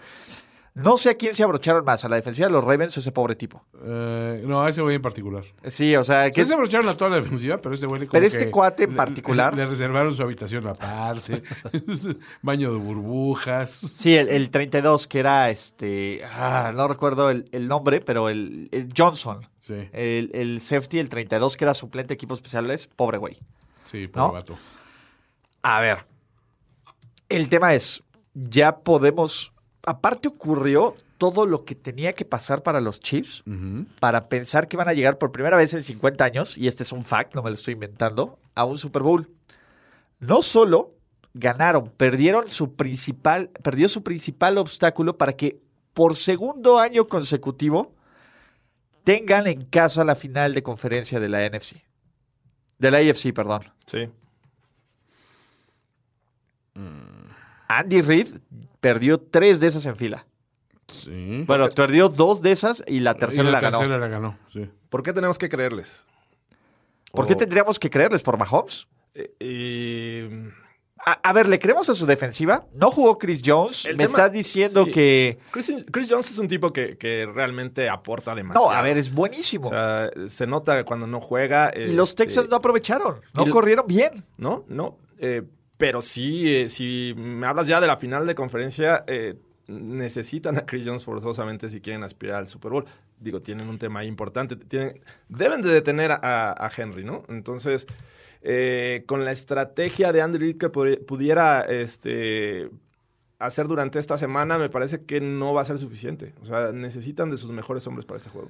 No 0.84 0.98
sé 0.98 1.10
a 1.12 1.14
quién 1.16 1.34
se 1.34 1.44
abrocharon 1.44 1.84
más, 1.86 2.04
a 2.06 2.10
la 2.10 2.16
defensiva 2.16 2.48
de 2.48 2.54
los 2.54 2.64
Ravens 2.64 2.96
o 2.98 3.00
ese 3.00 3.12
pobre 3.12 3.36
tipo. 3.36 3.64
Eh, 3.84 4.44
no, 4.46 4.62
a 4.62 4.70
ese 4.70 4.82
güey 4.82 4.96
en 4.96 5.02
particular. 5.02 5.44
Sí, 5.68 5.96
o 5.96 6.04
sea, 6.04 6.30
que 6.32 6.46
se 6.46 6.54
abrocharon 6.54 6.88
a 6.90 6.96
toda 6.96 7.12
la 7.12 7.18
defensiva, 7.18 7.58
pero 7.58 7.76
ese 7.76 7.86
güey 7.88 8.08
Pero 8.08 8.26
este 8.26 8.50
cuate 8.52 8.84
en 8.84 8.96
particular- 8.96 9.54
Le, 9.56 9.64
le 9.64 9.70
reservaron 9.70 10.14
su 10.14 10.24
habitación 10.24 10.68
aparte. 10.68 11.44
Baño 12.42 12.72
de 12.72 12.78
burbujas. 12.80 13.70
Sí, 13.72 14.16
el, 14.16 14.30
el 14.30 14.50
32, 14.50 15.08
que 15.08 15.20
era 15.20 15.50
este. 15.50 16.22
ah, 16.26 16.72
no 16.76 16.88
recuerdo 16.88 17.30
el, 17.30 17.50
el 17.52 17.68
nombre, 17.68 18.02
pero 18.02 18.30
el, 18.30 18.70
el 18.72 18.90
Johnson. 18.96 19.48
Sí, 19.60 19.90
El, 19.92 20.32
el 20.34 20.62
safety, 20.62 21.00
el 21.00 21.10
32, 21.10 21.58
que 21.58 21.66
era 21.66 21.74
suplente 21.74 22.10
de 22.10 22.14
equipos 22.16 22.38
especiales, 22.40 22.88
pobre 22.88 23.18
güey. 23.18 23.38
sí, 23.84 24.06
¿No? 24.16 24.28
pobre 24.28 24.34
vato. 24.42 24.58
A 25.62 25.82
ver. 25.82 26.06
El 27.28 27.50
tema 27.50 27.74
es: 27.74 28.02
ya 28.34 28.78
podemos. 28.78 29.54
Aparte, 29.86 30.28
ocurrió 30.28 30.96
todo 31.18 31.46
lo 31.46 31.66
que 31.66 31.76
tenía 31.76 32.14
que 32.14 32.26
pasar 32.26 32.64
para 32.64 32.80
los 32.80 33.00
Chiefs 33.00 33.44
para 34.00 34.30
pensar 34.30 34.68
que 34.68 34.78
van 34.78 34.88
a 34.88 34.94
llegar 34.94 35.18
por 35.18 35.32
primera 35.32 35.58
vez 35.58 35.74
en 35.74 35.84
50 35.84 36.24
años, 36.24 36.58
y 36.58 36.68
este 36.68 36.84
es 36.84 36.92
un 36.92 37.04
fact, 37.04 37.36
no 37.36 37.44
me 37.44 37.50
lo 37.50 37.56
estoy 37.56 37.74
inventando, 37.74 38.40
a 38.56 38.64
un 38.64 38.78
Super 38.78 39.04
Bowl. 39.04 39.30
No 40.20 40.42
solo 40.42 40.94
ganaron, 41.34 41.92
perdieron 41.96 42.50
su 42.50 42.76
principal, 42.76 43.50
perdió 43.64 43.88
su 43.88 44.04
principal 44.04 44.58
obstáculo 44.58 45.18
para 45.18 45.34
que 45.34 45.62
por 45.94 46.16
segundo 46.16 46.80
año 46.80 47.08
consecutivo 47.08 47.94
tengan 49.04 49.48
en 49.48 49.66
casa 49.66 50.04
la 50.04 50.16
final 50.16 50.54
de 50.54 50.64
conferencia 50.64 51.20
de 51.20 51.30
la 51.30 51.48
NFC. 51.48 51.78
De 52.78 52.92
la 52.92 53.00
AFC, 53.00 53.34
perdón. 53.34 53.72
Sí. 53.86 54.10
Andy 57.68 58.02
Reid 58.02 58.28
perdió 58.80 59.20
tres 59.20 59.60
de 59.60 59.68
esas 59.68 59.86
en 59.86 59.96
fila. 59.96 60.26
Sí. 60.88 61.44
Bueno, 61.46 61.70
perdió 61.70 62.10
dos 62.10 62.42
de 62.42 62.52
esas 62.52 62.84
y 62.88 63.00
la 63.02 63.14
tercera 63.16 63.48
Y 63.48 63.52
la, 63.52 63.60
ganó. 63.60 63.78
tercera 63.80 64.00
la 64.00 64.08
ganó, 64.08 64.38
sí. 64.48 64.70
¿Por 64.90 65.04
qué 65.04 65.14
tenemos 65.14 65.38
que 65.38 65.48
creerles? 65.50 66.04
¿Por 67.12 67.28
qué 67.28 67.36
tendríamos 67.36 67.78
que 67.80 67.90
creerles 67.90 68.22
por 68.22 68.38
Mahomes? 68.38 68.88
Eh, 69.14 69.34
y- 69.40 70.50
A, 71.06 71.14
a 71.30 71.34
ver, 71.34 71.48
¿le 71.48 71.60
creemos 71.60 71.90
a 71.90 71.96
su 71.96 72.06
defensiva? 72.06 72.66
No 72.76 72.92
jugó 72.92 73.18
Chris 73.18 73.42
Jones. 73.44 73.86
El 73.86 73.94
Me 73.98 74.04
tema- 74.06 74.10
estás 74.18 74.32
diciendo 74.34 74.86
sí. 74.86 74.92
que... 74.92 75.40
Chris, 75.52 75.86
Chris 75.92 76.08
Jones 76.10 76.30
es 76.30 76.38
un 76.40 76.48
tipo 76.48 76.74
que, 76.74 76.98
que 76.98 77.26
realmente 77.26 77.88
aporta 77.90 78.36
demasiado. 78.36 78.70
No, 78.70 78.76
a 78.76 78.82
ver, 78.82 78.98
es 78.98 79.12
buenísimo. 79.14 79.68
O 79.68 79.72
sea, 79.72 80.10
se 80.28 80.46
nota 80.46 80.84
cuando 80.84 81.08
no 81.08 81.22
juega. 81.22 81.72
y 81.76 81.94
los 81.94 82.10
este, 82.10 82.26
Texans 82.26 82.50
no 82.50 82.58
aprovecharon. 82.58 83.22
No 83.34 83.48
y- 83.48 83.50
corrieron 83.50 83.88
bien. 83.88 84.26
No, 84.38 84.66
no. 84.68 84.98
eh, 85.20 85.44
pero 85.80 86.02
sí, 86.02 86.54
eh, 86.54 86.68
si 86.68 87.14
me 87.16 87.48
hablas 87.48 87.66
ya 87.66 87.80
de 87.80 87.88
la 87.88 87.96
final 87.96 88.28
de 88.28 88.36
conferencia, 88.36 89.06
eh, 89.08 89.36
necesitan 89.68 90.58
a 90.58 90.66
Chris 90.66 90.84
Jones 90.86 91.06
forzosamente 91.06 91.70
si 91.70 91.80
quieren 91.80 92.04
aspirar 92.04 92.40
al 92.40 92.48
Super 92.48 92.72
Bowl. 92.74 92.86
Digo, 93.18 93.42
tienen 93.42 93.70
un 93.70 93.80
tema 93.80 94.04
importante. 94.04 94.58
Tienen, 94.58 95.02
deben 95.30 95.62
de 95.62 95.72
detener 95.72 96.12
a, 96.12 96.52
a 96.52 96.70
Henry, 96.76 97.06
¿no? 97.06 97.24
Entonces, 97.30 97.88
eh, 98.42 99.06
con 99.08 99.24
la 99.24 99.32
estrategia 99.32 100.12
de 100.12 100.22
Andy 100.22 100.38
Reid 100.38 100.58
que 100.58 100.70
pu- 100.70 101.06
pudiera 101.06 101.62
este, 101.62 102.70
hacer 103.38 103.70
durante 103.70 104.00
esta 104.00 104.18
semana, 104.18 104.58
me 104.58 104.70
parece 104.70 105.06
que 105.06 105.22
no 105.22 105.54
va 105.54 105.62
a 105.62 105.66
ser 105.66 105.78
suficiente. 105.78 106.34
O 106.42 106.46
sea, 106.46 106.74
necesitan 106.74 107.32
de 107.32 107.38
sus 107.38 107.52
mejores 107.52 107.88
hombres 107.88 108.06
para 108.06 108.18
este 108.18 108.30
juego. 108.32 108.50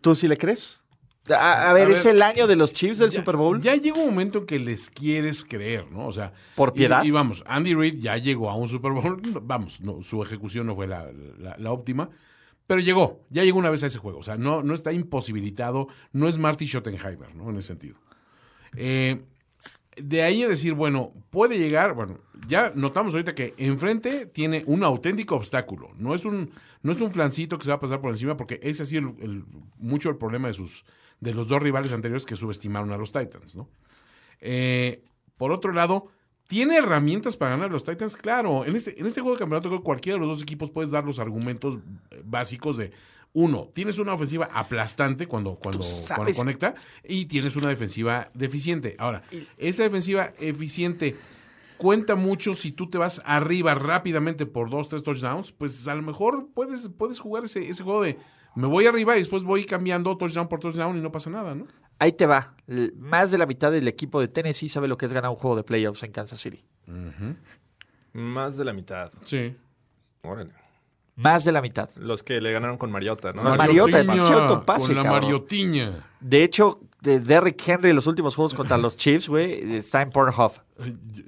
¿Tú 0.00 0.14
sí 0.14 0.28
le 0.28 0.36
crees? 0.36 0.78
A, 1.30 1.68
a 1.70 1.72
ver, 1.74 1.88
A 1.88 1.92
es 1.92 2.06
el 2.06 2.22
año 2.22 2.46
de 2.46 2.56
los 2.56 2.72
Chiefs 2.72 2.98
del 2.98 3.10
Ya- 3.10 3.16
Super 3.20 3.36
Bowl. 3.36 3.60
Ya 3.60 3.76
llega 3.76 3.98
un 4.00 4.06
momento 4.10 4.38
en 4.38 4.46
que 4.46 4.58
les 4.58 4.88
quieres 4.88 5.44
creer, 5.44 5.90
¿no? 5.90 6.06
O 6.06 6.12
sea. 6.12 6.32
¿Por 6.54 6.72
piedad? 6.72 7.04
Y, 7.04 7.10
vamos, 7.10 7.44
Andy 7.46 7.74
Reid 7.74 7.98
ya 7.98 8.16
llegó 8.16 8.50
a 8.50 8.56
un 8.56 8.68
Super 8.68 8.92
Bowl. 8.92 9.20
Vamos, 9.42 9.80
no, 9.82 10.00
su 10.02 10.22
ejecución 10.22 10.66
no 10.66 10.74
fue 10.74 10.86
la, 10.86 11.10
la- 11.38 11.56
la 11.58 11.70
óptima. 11.72 12.08
Pero 12.66 12.80
llegó, 12.80 13.24
ya 13.30 13.44
llegó 13.44 13.58
una 13.58 13.70
vez 13.70 13.82
a 13.82 13.86
ese 13.86 13.98
juego. 13.98 14.18
O 14.18 14.22
sea, 14.22 14.36
no, 14.36 14.62
no 14.62 14.74
está 14.74 14.92
imposibilitado. 14.92 15.88
No 16.12 16.28
es 16.28 16.36
Marty 16.38 16.66
Schottenheimer, 16.66 17.34
¿no? 17.34 17.48
En 17.50 17.56
ese 17.56 17.68
sentido. 17.68 17.96
Eh, 18.76 19.22
de 19.96 20.22
ahí 20.22 20.42
a 20.42 20.48
decir, 20.48 20.74
bueno, 20.74 21.12
puede 21.30 21.58
llegar, 21.58 21.94
bueno, 21.94 22.20
ya 22.46 22.72
notamos 22.74 23.14
ahorita 23.14 23.34
que 23.34 23.54
enfrente 23.56 24.26
tiene 24.26 24.62
un 24.66 24.84
auténtico 24.84 25.34
obstáculo. 25.34 25.88
No 25.96 26.14
es 26.14 26.24
un, 26.24 26.50
no 26.82 26.92
es 26.92 27.00
un 27.00 27.10
flancito 27.10 27.58
que 27.58 27.64
se 27.64 27.70
va 27.70 27.76
a 27.76 27.80
pasar 27.80 28.00
por 28.00 28.10
encima, 28.12 28.36
porque 28.36 28.60
ese 28.62 28.82
ha 28.82 28.86
sido 28.86 29.14
el- 29.18 29.24
el- 29.24 29.44
mucho 29.78 30.08
el 30.10 30.16
problema 30.16 30.48
de 30.48 30.54
sus, 30.54 30.84
de 31.20 31.34
los 31.34 31.48
dos 31.48 31.62
rivales 31.62 31.92
anteriores 31.92 32.26
que 32.26 32.36
subestimaron 32.36 32.92
a 32.92 32.96
los 32.96 33.12
Titans, 33.12 33.56
¿no? 33.56 33.68
Eh, 34.40 35.02
por 35.36 35.52
otro 35.52 35.72
lado, 35.72 36.08
¿tiene 36.46 36.76
herramientas 36.76 37.36
para 37.36 37.52
ganar 37.52 37.70
a 37.70 37.72
los 37.72 37.84
Titans? 37.84 38.16
Claro, 38.16 38.64
en 38.64 38.76
este, 38.76 38.98
en 38.98 39.06
este 39.06 39.20
juego 39.20 39.36
de 39.36 39.40
campeonato 39.40 39.68
creo 39.68 39.80
que 39.80 39.84
cualquiera 39.84 40.18
de 40.18 40.26
los 40.26 40.36
dos 40.36 40.42
equipos 40.42 40.70
puedes 40.70 40.90
dar 40.90 41.04
los 41.04 41.18
argumentos 41.18 41.78
eh, 42.10 42.22
básicos 42.24 42.76
de, 42.76 42.92
uno, 43.32 43.70
tienes 43.74 43.98
una 43.98 44.14
ofensiva 44.14 44.48
aplastante 44.52 45.26
cuando, 45.26 45.56
cuando, 45.56 45.84
cuando 46.14 46.34
conecta 46.34 46.74
y 47.04 47.26
tienes 47.26 47.56
una 47.56 47.68
defensiva 47.68 48.30
deficiente. 48.34 48.96
Ahora, 48.98 49.22
esa 49.58 49.82
defensiva 49.82 50.32
eficiente 50.40 51.14
cuenta 51.76 52.14
mucho 52.16 52.54
si 52.54 52.72
tú 52.72 52.88
te 52.88 52.98
vas 52.98 53.22
arriba 53.24 53.74
rápidamente 53.74 54.46
por 54.46 54.70
dos, 54.70 54.88
tres 54.88 55.02
touchdowns, 55.02 55.52
pues 55.52 55.86
a 55.86 55.94
lo 55.94 56.02
mejor 56.02 56.48
puedes, 56.54 56.88
puedes 56.88 57.20
jugar 57.20 57.44
ese, 57.44 57.68
ese 57.68 57.82
juego 57.82 58.02
de 58.02 58.18
me 58.58 58.66
voy 58.66 58.86
arriba 58.86 59.16
y 59.16 59.20
después 59.20 59.44
voy 59.44 59.64
cambiando 59.64 60.16
touchdown 60.16 60.48
por 60.48 60.60
touchdown 60.60 60.96
y 60.96 61.00
no 61.00 61.12
pasa 61.12 61.30
nada, 61.30 61.54
¿no? 61.54 61.66
Ahí 61.98 62.12
te 62.12 62.26
va. 62.26 62.54
L- 62.66 62.92
Más 62.96 63.30
de 63.30 63.38
la 63.38 63.46
mitad 63.46 63.70
del 63.72 63.88
equipo 63.88 64.20
de 64.20 64.28
Tennessee 64.28 64.68
sabe 64.68 64.88
lo 64.88 64.96
que 64.96 65.06
es 65.06 65.12
ganar 65.12 65.30
un 65.30 65.36
juego 65.36 65.56
de 65.56 65.64
playoffs 65.64 66.02
en 66.02 66.12
Kansas 66.12 66.38
City. 66.40 66.64
Más 68.12 68.56
de 68.56 68.64
la 68.64 68.72
mitad. 68.72 69.10
Sí. 69.24 69.54
Órale. 70.22 70.50
Más 71.16 71.44
de 71.44 71.50
la 71.52 71.60
mitad. 71.60 71.90
Los 71.96 72.22
que 72.22 72.40
le 72.40 72.52
ganaron 72.52 72.78
con 72.78 72.92
Mariota, 72.92 73.32
¿no? 73.32 73.42
Mariota, 73.56 73.98
demasiado 73.98 74.42
autopase, 74.42 74.86
Con 74.88 74.96
la 74.96 75.02
cabrón. 75.02 75.22
Mariotiña. 75.22 76.06
De 76.20 76.44
hecho, 76.44 76.80
de 77.00 77.18
Derrick 77.20 77.60
Henry 77.68 77.90
en 77.90 77.96
los 77.96 78.06
últimos 78.06 78.36
juegos 78.36 78.54
contra 78.54 78.78
los 78.78 78.96
Chiefs, 78.96 79.28
güey, 79.28 79.76
está 79.76 80.00
en 80.02 80.10
Pornhub. 80.10 80.52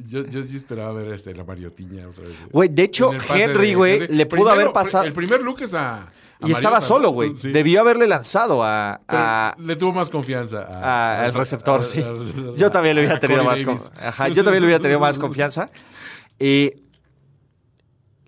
Yo, 0.06 0.24
yo 0.26 0.42
sí 0.44 0.56
esperaba 0.56 0.92
ver 0.92 1.12
este, 1.12 1.34
la 1.34 1.42
Mariotiña 1.44 2.06
otra 2.08 2.24
vez. 2.24 2.36
Güey, 2.52 2.68
de 2.68 2.82
hecho, 2.84 3.10
pase 3.10 3.42
Henry, 3.42 3.74
güey, 3.74 4.06
le 4.06 4.26
pudo 4.26 4.42
Primero, 4.44 4.50
haber 4.60 4.72
pasado. 4.72 5.04
El 5.04 5.12
primer 5.12 5.42
look 5.42 5.60
es 5.62 5.74
a, 5.74 6.06
Y 6.42 6.52
estaba 6.52 6.80
solo, 6.80 7.10
güey. 7.10 7.34
Sí. 7.34 7.52
Debió 7.52 7.80
haberle 7.80 8.06
lanzado 8.06 8.62
a, 8.64 9.54
le 9.58 9.76
tuvo 9.76 9.92
más 9.92 10.08
confianza 10.10 10.62
a- 10.62 11.24
a- 11.26 11.30
receptor, 11.30 11.80
a- 11.80 11.82
sí. 11.82 12.02
Yo 12.56 12.70
también 12.70 12.96
le 12.96 13.02
hubiera 13.02 13.18
tenido 13.20 13.44
más 13.44 13.62
Davis. 13.62 13.90
con- 13.90 14.02
Ajá, 14.06 14.28
yo 14.28 14.42
también 14.44 14.62
le 14.62 14.66
hubiera 14.68 14.80
tenido 14.82 15.00
más 15.00 15.18
confianza. 15.18 15.70
Y 16.38 16.72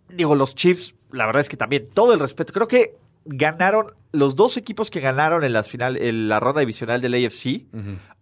digo, 0.09 0.35
los 0.35 0.55
Chiefs, 0.55 0.95
la 1.11 1.27
verdad 1.27 1.41
es 1.43 1.49
que 1.49 1.57
también 1.57 1.89
todo 1.93 2.13
el 2.13 2.21
respeto. 2.21 2.53
Creo 2.53 2.69
que 2.69 2.97
ganaron 3.25 3.87
los 4.13 4.37
dos 4.37 4.57
equipos 4.57 4.91
que 4.91 5.01
ganaron 5.01 5.45
en 5.45 5.53
las 5.53 5.69
final, 5.69 5.97
en 5.97 6.29
la 6.29 6.41
ronda 6.41 6.61
divisional 6.61 7.01
del 7.01 7.15
AFC, 7.15 7.67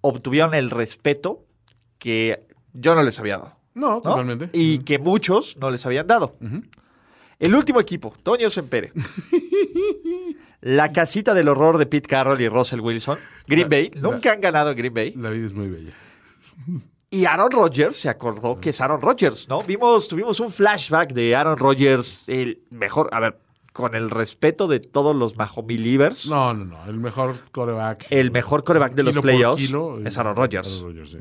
obtuvieron 0.01 0.55
el 0.55 0.71
respeto 0.71 1.45
que 1.99 2.47
yo 2.73 2.95
no 2.95 3.03
les 3.03 3.19
había 3.19 3.39
dado. 3.39 3.57
No, 3.75 3.95
¿no? 3.97 4.01
totalmente. 4.03 4.51
Y 4.53 4.79
que 4.81 4.99
muchos 4.99 5.57
no 5.57 5.71
les 5.71 5.85
habían 5.87 6.07
dado. 6.07 6.37
El 7.41 7.55
último 7.55 7.81
equipo, 7.81 8.15
Toño 8.23 8.49
Sempere. 8.51 8.93
la 10.61 10.93
casita 10.93 11.35
del 11.35 11.49
horror 11.49 11.79
de 11.79 11.87
Pete 11.87 12.09
Carroll 12.09 12.41
y 12.41 12.49
Russell 12.49 12.81
Wilson. 12.81 13.19
Green 13.47 13.63
La- 13.63 13.69
Bay. 13.69 13.91
la- 13.95 14.01
Nunca 14.03 14.33
han 14.33 14.41
ganado 14.41 14.71
en 14.71 14.77
Green 14.77 14.95
Bay. 14.95 15.15
La 15.17 15.31
vida 15.31 15.47
es 15.47 15.55
muy 15.55 15.69
bella. 15.69 15.93
Y 17.11 17.25
Aaron 17.25 17.51
Rodgers 17.51 17.97
se 17.97 18.09
acordó 18.09 18.61
que 18.61 18.71
es 18.71 18.81
Aaron 18.81 19.01
Rodgers, 19.01 19.49
¿no? 19.49 19.63
Vimos, 19.63 20.07
tuvimos 20.07 20.39
un 20.39 20.53
flashback 20.53 21.13
de 21.13 21.35
Aaron 21.35 21.57
Rodgers, 21.57 22.25
el 22.29 22.63
mejor, 22.71 23.09
a 23.13 23.19
ver, 23.21 23.41
con 23.73 23.95
el 23.95 24.11
respeto 24.11 24.69
de 24.69 24.79
todos 24.81 25.17
los 25.17 25.37
Mahomes 25.37 25.67
believers, 25.67 26.27
No, 26.29 26.53
no, 26.55 26.65
no. 26.67 26.85
El 26.87 26.99
mejor 26.99 27.37
coreback. 27.51 28.07
el 28.11 28.31
mejor 28.31 28.63
coreback 28.65 28.95
de 28.95 29.03
los 29.05 29.17
playoffs 29.19 29.63
es 30.05 30.19
Aaron 30.19 30.37
Rodgers. 30.37 30.69
Aaron 30.79 30.89
Rodgers, 30.95 31.11
sí. 31.11 31.19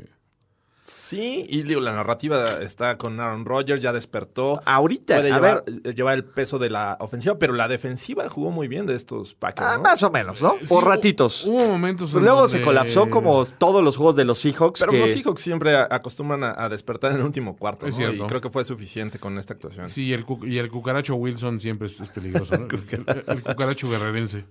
Sí, 0.92 1.46
y 1.48 1.62
digo, 1.62 1.80
la 1.80 1.92
narrativa 1.92 2.46
está 2.62 2.98
con 2.98 3.20
Aaron 3.20 3.44
Rodgers, 3.44 3.80
ya 3.80 3.92
despertó. 3.92 4.60
Ahorita, 4.64 5.16
Puede 5.16 5.30
a 5.30 5.34
llevar, 5.36 5.64
ver, 5.64 5.80
eh, 5.84 5.94
llevar 5.94 6.14
el 6.16 6.24
peso 6.24 6.58
de 6.58 6.68
la 6.68 6.96
ofensiva, 6.98 7.38
pero 7.38 7.52
la 7.52 7.68
defensiva 7.68 8.28
jugó 8.28 8.50
muy 8.50 8.66
bien 8.66 8.86
de 8.86 8.96
estos 8.96 9.34
Packers, 9.34 9.68
ah, 9.70 9.76
¿no? 9.76 9.82
más 9.84 10.02
o 10.02 10.10
menos, 10.10 10.42
¿no? 10.42 10.56
Sí, 10.60 10.66
Por 10.66 10.82
hubo- 10.82 10.88
ratitos. 10.90 11.46
Hubo 11.46 11.64
momentos. 11.68 12.12
en 12.14 12.22
Luego 12.24 12.42
donde- 12.42 12.58
se 12.58 12.64
colapsó 12.64 13.08
como 13.08 13.44
todos 13.46 13.84
los 13.84 13.96
juegos 13.96 14.16
de 14.16 14.24
los 14.24 14.38
Seahawks. 14.40 14.80
Pero 14.80 14.90
que- 14.92 14.98
los 14.98 15.10
Seahawks 15.10 15.40
siempre 15.42 15.76
acostumbran 15.76 16.42
a, 16.42 16.54
a 16.64 16.68
despertar 16.68 17.12
en 17.12 17.18
el 17.18 17.22
último 17.24 17.56
cuarto, 17.56 17.86
Es 17.86 17.94
¿no? 17.94 18.06
cierto. 18.06 18.24
Y 18.24 18.26
creo 18.26 18.40
que 18.40 18.50
fue 18.50 18.64
suficiente 18.64 19.20
con 19.20 19.38
esta 19.38 19.54
actuación. 19.54 19.88
Sí, 19.88 20.06
y 20.06 20.12
el, 20.12 20.24
cu- 20.24 20.44
y 20.44 20.58
el 20.58 20.70
cucaracho 20.70 21.14
Wilson 21.14 21.60
siempre 21.60 21.86
es, 21.86 22.00
es 22.00 22.10
peligroso. 22.10 22.56
¿no? 22.58 22.66
el, 22.90 23.24
el 23.28 23.42
cucaracho 23.44 23.88
guerrerense. 23.88 24.44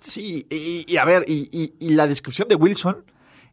Sí, 0.00 0.46
y, 0.48 0.84
y 0.92 0.96
a 0.98 1.04
ver, 1.04 1.24
y, 1.26 1.48
y- 1.50 1.74
y 1.80 1.88
la 1.94 2.06
descripción 2.06 2.46
de 2.48 2.54
Wilson 2.54 3.04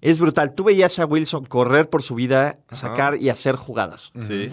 es 0.03 0.19
brutal. 0.19 0.53
Tú 0.53 0.65
veías 0.65 0.99
a 0.99 1.05
Wilson 1.05 1.45
correr 1.45 1.89
por 1.89 2.03
su 2.03 2.15
vida, 2.15 2.59
sacar 2.69 3.21
y 3.21 3.29
hacer 3.29 3.55
jugadas. 3.55 4.11
Sí. 4.27 4.51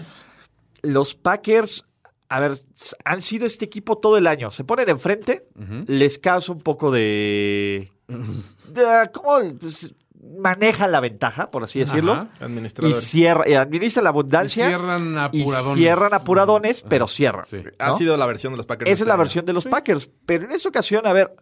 los 0.81 1.13
Packers, 1.13 1.85
a 2.29 2.39
ver, 2.39 2.53
han 3.03 3.21
sido 3.21 3.45
este 3.45 3.65
equipo 3.65 3.97
todo 3.97 4.17
el 4.17 4.27
año. 4.27 4.49
Se 4.49 4.63
ponen 4.63 4.89
enfrente, 4.89 5.45
les 5.87 6.17
causa 6.17 6.53
un 6.53 6.61
poco 6.61 6.89
de. 6.89 7.91
de 8.07 9.09
¿Cómo 9.11 9.39
pues, 9.59 9.93
manejan 10.39 10.93
la 10.93 11.01
ventaja, 11.01 11.51
por 11.51 11.65
así 11.65 11.79
decirlo? 11.79 12.13
Ajá. 12.13 12.29
Y 12.83 12.93
cierra, 12.93 13.49
y 13.49 13.53
administra 13.55 14.01
la 14.01 14.09
abundancia. 14.09 14.67
Y 14.67 14.69
cierran 14.69 15.15
y 15.33 15.41
apuradones. 15.41 15.73
cierran 15.75 16.13
apuradones, 16.13 16.81
pero 16.87 17.07
cierran. 17.07 17.45
Sí. 17.45 17.57
Ha 17.77 17.91
sido 17.91 18.15
la 18.15 18.25
versión 18.25 18.53
de 18.53 18.57
los 18.57 18.67
Packers. 18.67 18.87
Esa 18.87 18.93
es 18.93 18.99
este 19.01 19.09
la 19.09 19.17
versión 19.17 19.45
de 19.45 19.51
los 19.51 19.65
Packers. 19.65 20.09
Pero 20.25 20.45
en 20.45 20.53
esta 20.53 20.69
ocasión, 20.69 21.05
a 21.05 21.11
ver, 21.11 21.35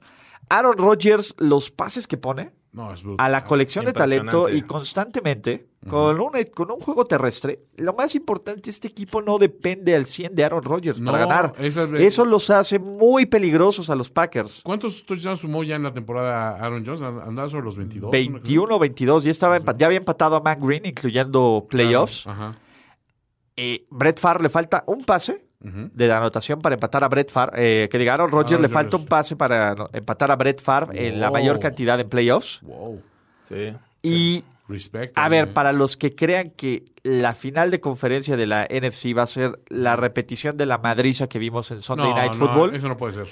Aaron 0.49 0.79
Rodgers, 0.79 1.35
los 1.37 1.69
pases 1.69 2.07
que 2.07 2.17
pone 2.17 2.53
No, 2.71 2.93
es 2.93 3.01
brutal. 3.01 3.25
a 3.25 3.29
la 3.29 3.43
colección 3.43 3.85
de 3.85 3.93
talento 3.93 4.47
y 4.47 4.61
constantemente 4.61 5.69
con, 5.87 6.19
un, 6.19 6.31
con 6.53 6.71
un 6.71 6.79
juego 6.79 7.05
terrestre, 7.05 7.61
lo 7.77 7.93
más 7.93 8.13
importante, 8.13 8.69
este 8.69 8.87
equipo 8.89 9.21
no 9.21 9.37
depende 9.37 9.95
al 9.95 10.05
100 10.05 10.35
de 10.35 10.43
Aaron 10.43 10.63
Rodgers 10.63 10.99
No, 10.99 11.11
para 11.11 11.25
ganar. 11.25 11.55
Eso 11.59 12.25
los 12.25 12.49
hace 12.49 12.77
muy 12.77 13.25
peligrosos 13.25 13.89
a 13.89 13.95
los 13.95 14.09
Packers. 14.09 14.61
¿Cuántos 14.63 15.05
touchdowns 15.05 15.39
sumó 15.39 15.63
ya 15.63 15.77
en 15.77 15.83
la 15.83 15.93
temporada 15.93 16.57
Aaron 16.57 16.85
Jones? 16.85 17.01
Andaba 17.01 17.49
sobre 17.49 17.65
los 17.65 17.77
22. 17.77 18.11
21 18.11 18.79
22, 18.79 19.23
ya, 19.23 19.31
estaba 19.31 19.57
ya 19.75 19.85
había 19.85 19.97
empatado 19.97 20.35
a 20.35 20.41
Matt 20.41 20.59
Green, 20.61 20.85
incluyendo 20.85 21.65
playoffs. 21.69 22.27
Ajá. 22.27 22.55
Eh, 23.55 23.87
Brett 23.89 24.19
Farr 24.19 24.41
le 24.41 24.49
falta 24.49 24.83
un 24.87 25.03
pase 25.03 25.48
De 25.61 26.07
la 26.07 26.17
anotación 26.19 26.61
para 26.61 26.75
empatar 26.75 27.03
a 27.03 27.09
Brett 27.09 27.29
Farr. 27.31 27.51
eh, 27.55 27.89
que 27.91 27.97
diga, 27.97 28.13
Aaron 28.13 28.31
Rodgers 28.31 28.53
Aaron 28.53 28.61
le 28.61 28.69
falta 28.69 28.95
un 28.97 29.05
pase 29.05 29.35
para 29.35 29.75
no- 29.75 29.89
empatar 29.91 30.31
a 30.31 30.37
Brett 30.37 30.61
Farr 30.61 30.89
en 30.97 31.19
la 31.19 31.29
mayor 31.31 31.59
cantidad 31.59 31.99
en 31.99 32.07
playoffs. 32.07 32.61
Wow. 32.61 33.01
Sí. 33.47 33.73
Y 34.01 34.43
Respect. 34.69 35.17
A 35.17 35.27
ver, 35.29 35.45
eh. 35.45 35.51
para 35.51 35.73
los 35.73 35.97
que 35.97 36.15
crean 36.15 36.51
que 36.51 36.85
la 37.03 37.33
final 37.33 37.71
de 37.71 37.79
conferencia 37.81 38.37
de 38.37 38.45
la 38.45 38.67
NFC 38.69 39.13
va 39.17 39.23
a 39.23 39.25
ser 39.25 39.59
la 39.67 39.95
repetición 39.95 40.55
de 40.57 40.65
la 40.67 40.77
madriza 40.77 41.27
que 41.27 41.39
vimos 41.39 41.71
en 41.71 41.81
Sunday 41.81 42.07
No, 42.09 42.15
Night 42.15 42.33
no, 42.33 42.37
Football, 42.37 42.75
Eso 42.75 42.87
no 42.87 42.95
puede 42.95 43.13
ser. 43.15 43.27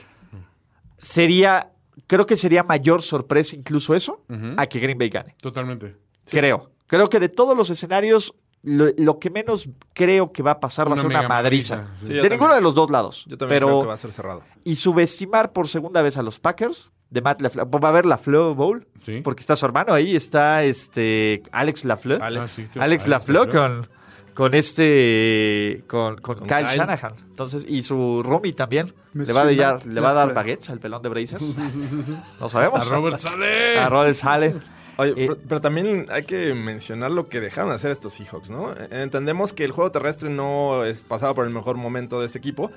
sería, 0.98 1.72
creo 2.08 2.26
que 2.26 2.38
sería 2.38 2.64
mayor 2.64 3.02
sorpresa 3.02 3.56
incluso 3.56 3.94
eso 3.96 4.24
a 4.58 4.66
que 4.68 4.80
Green 4.80 4.98
Bay 4.98 5.10
gane. 5.10 5.36
Totalmente. 5.42 5.96
Creo. 6.30 6.72
Creo 6.88 7.10
que 7.10 7.20
de 7.20 7.30
todos 7.30 7.56
los 7.56 7.70
escenarios, 7.70 8.34
lo, 8.68 8.88
lo 8.98 9.18
que 9.18 9.30
menos 9.30 9.70
creo 9.94 10.32
que 10.34 10.44
va 10.44 10.52
a 10.52 10.60
pasar 10.60 10.88
va 10.88 10.92
a 10.92 10.94
Una 10.94 11.02
ser 11.04 11.10
una 11.12 11.28
madriza. 11.28 11.78
madriza, 11.78 12.00
sí. 12.02 12.06
Sí, 12.08 12.14
de 12.14 12.22
ninguno 12.24 12.38
también. 12.40 12.56
de 12.58 12.62
los 12.62 12.76
dos 12.76 12.92
lados. 12.92 13.24
Yo 13.28 13.38
también 13.38 13.56
pero, 13.60 13.68
creo 13.68 13.82
que 13.82 13.88
va 13.88 13.94
a 13.94 13.98
ser 13.98 14.12
cerrado. 14.12 14.44
Y 14.66 14.76
subestimar 14.76 15.54
por 15.54 15.68
segunda 15.70 16.02
vez 16.02 16.18
a 16.18 16.22
los 16.22 16.40
Packers 16.40 16.92
de 17.10 17.22
Matt 17.22 17.42
LaFleur. 17.42 17.68
Va 17.74 17.88
a 17.88 17.92
haber 17.92 18.06
la 18.06 18.18
Flow 18.18 18.54
Bowl. 18.54 18.86
Sí. 18.98 19.22
Porque 19.24 19.40
está 19.42 19.56
su 19.56 19.66
hermano 19.66 19.94
ahí, 19.94 20.16
está 20.16 20.64
este 20.64 21.44
Alex 21.54 21.86
Lafleur. 21.86 22.22
Alex. 22.22 22.44
Ah, 22.44 22.48
sí, 22.48 22.80
Alex 22.80 23.06
claro. 23.06 23.20
Lafleur 23.22 23.50
con, 23.50 23.88
con 24.34 24.54
este 24.54 25.84
con, 25.88 26.18
con 26.18 26.40
Con 26.40 26.48
Kyle, 26.48 26.66
Kyle. 26.68 26.78
Shanahan. 26.78 27.14
Entonces, 27.30 27.66
y 27.68 27.82
su 27.84 28.22
roomie 28.24 28.54
también. 28.54 28.94
Le 29.14 29.32
va, 29.34 29.44
a 29.44 29.54
dar, 29.54 29.86
le 29.86 30.02
va 30.02 30.10
a 30.10 30.14
dar 30.14 30.34
baguettes 30.34 30.70
al 30.70 30.80
pelón 30.80 31.02
de 31.02 31.10
Brazers. 31.10 31.42
No 32.40 32.50
sabemos. 32.50 32.86
A 32.86 32.90
Robert 32.96 33.18
Sale. 33.18 33.80
A 33.80 33.90
Robert 33.90 34.14
Sale. 34.14 34.56
Oye, 34.98 35.12
Eh, 35.12 35.14
pero, 35.28 35.38
pero 35.48 35.62
también 35.62 36.08
hay 36.10 36.24
que 36.24 36.54
mencionar 36.54 37.12
lo 37.12 37.30
que 37.30 37.40
dejaron 37.40 37.70
de 37.70 37.76
hacer 37.76 37.92
estos 37.92 38.14
Seahawks, 38.14 38.50
¿no? 38.50 38.72
Eh, 38.74 38.88
Entendemos 38.92 39.54
que 39.54 39.64
el 39.64 39.72
juego 39.72 39.92
terrestre 39.92 40.30
no 40.30 40.84
es 40.86 41.04
pasado 41.04 41.36
por 41.36 41.46
el 41.46 41.54
mejor 41.54 41.78
momento 41.78 42.20
de 42.20 42.26
este 42.26 42.38
equipo, 42.40 42.72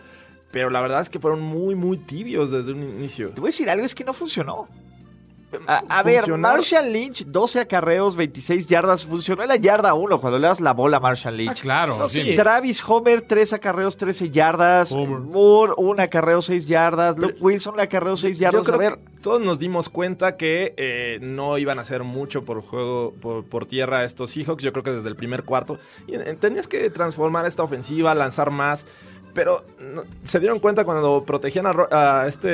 pero 0.51 0.71
la 0.71 0.81
verdad 0.81 1.01
es 1.01 1.11
que 1.11 1.19
fueron 1.19 1.41
muy, 1.41 1.75
muy 1.75 1.97
tibios 1.99 2.51
desde 2.51 2.73
un 2.73 2.83
inicio. 2.83 3.31
Te 3.31 3.41
voy 3.41 3.49
a 3.49 3.53
decir 3.53 3.71
algo, 3.71 3.85
es 3.85 3.95
que 3.95 4.05
no 4.05 4.13
funcionó. 4.13 4.69
A, 5.67 5.83
a 5.99 6.03
ver. 6.03 6.29
Marshall 6.39 6.93
Lynch, 6.93 7.25
12 7.27 7.61
acarreos, 7.61 8.15
26 8.17 8.67
yardas. 8.69 9.05
Funcionó 9.05 9.43
en 9.43 9.49
la 9.49 9.57
yarda 9.57 9.95
1 9.95 10.21
cuando 10.21 10.39
le 10.39 10.47
das 10.47 10.61
la 10.61 10.73
bola 10.73 10.99
a 10.99 11.01
Marshall 11.01 11.35
Ah, 11.35 11.37
Lynch. 11.37 11.61
claro. 11.63 11.97
No, 11.99 12.09
sí. 12.09 12.37
Travis 12.37 12.83
Homer, 12.87 13.23
3 13.23 13.55
acarreos, 13.55 13.97
13 13.97 14.31
yardas. 14.31 14.93
Homer. 14.93 15.19
Moore, 15.19 15.73
un 15.77 15.99
acarreo, 16.01 16.41
6 16.41 16.67
yardas. 16.67 17.19
Luke 17.19 17.37
Wilson, 17.41 17.75
un 17.75 17.81
acarreo, 17.81 18.17
6 18.17 18.39
yardas. 18.39 18.65
Yo 18.67 18.73
creo 18.73 18.77
a 18.77 18.91
ver, 18.91 18.99
que 18.99 19.21
todos 19.23 19.41
nos 19.41 19.59
dimos 19.59 19.89
cuenta 19.89 20.37
que 20.37 20.75
eh, 20.77 21.19
no 21.21 21.59
iban 21.59 21.79
a 21.79 21.83
hacer 21.83 22.05
mucho 22.05 22.45
por 22.45 22.63
juego 22.63 23.13
por, 23.21 23.45
por 23.45 23.67
tierra 23.67 24.05
estos 24.05 24.31
Seahawks. 24.31 24.63
Yo 24.63 24.73
creo 24.73 24.85
que 24.85 24.93
desde 24.93 25.09
el 25.09 25.17
primer 25.17 25.45
cuarto. 25.45 25.79
Y, 26.07 26.15
eh, 26.15 26.37
tenías 26.39 26.69
que 26.69 26.89
transformar 26.91 27.47
esta 27.47 27.63
ofensiva, 27.63 28.15
lanzar 28.15 28.51
más. 28.51 28.87
Pero 29.35 29.65
no- 29.81 30.03
se 30.25 30.41
dieron 30.41 30.59
cuenta 30.61 30.85
cuando 30.85 31.25
protegían 31.25 31.67
a, 31.67 31.73
Ro- 31.73 31.89
a 31.93 32.27
este 32.27 32.49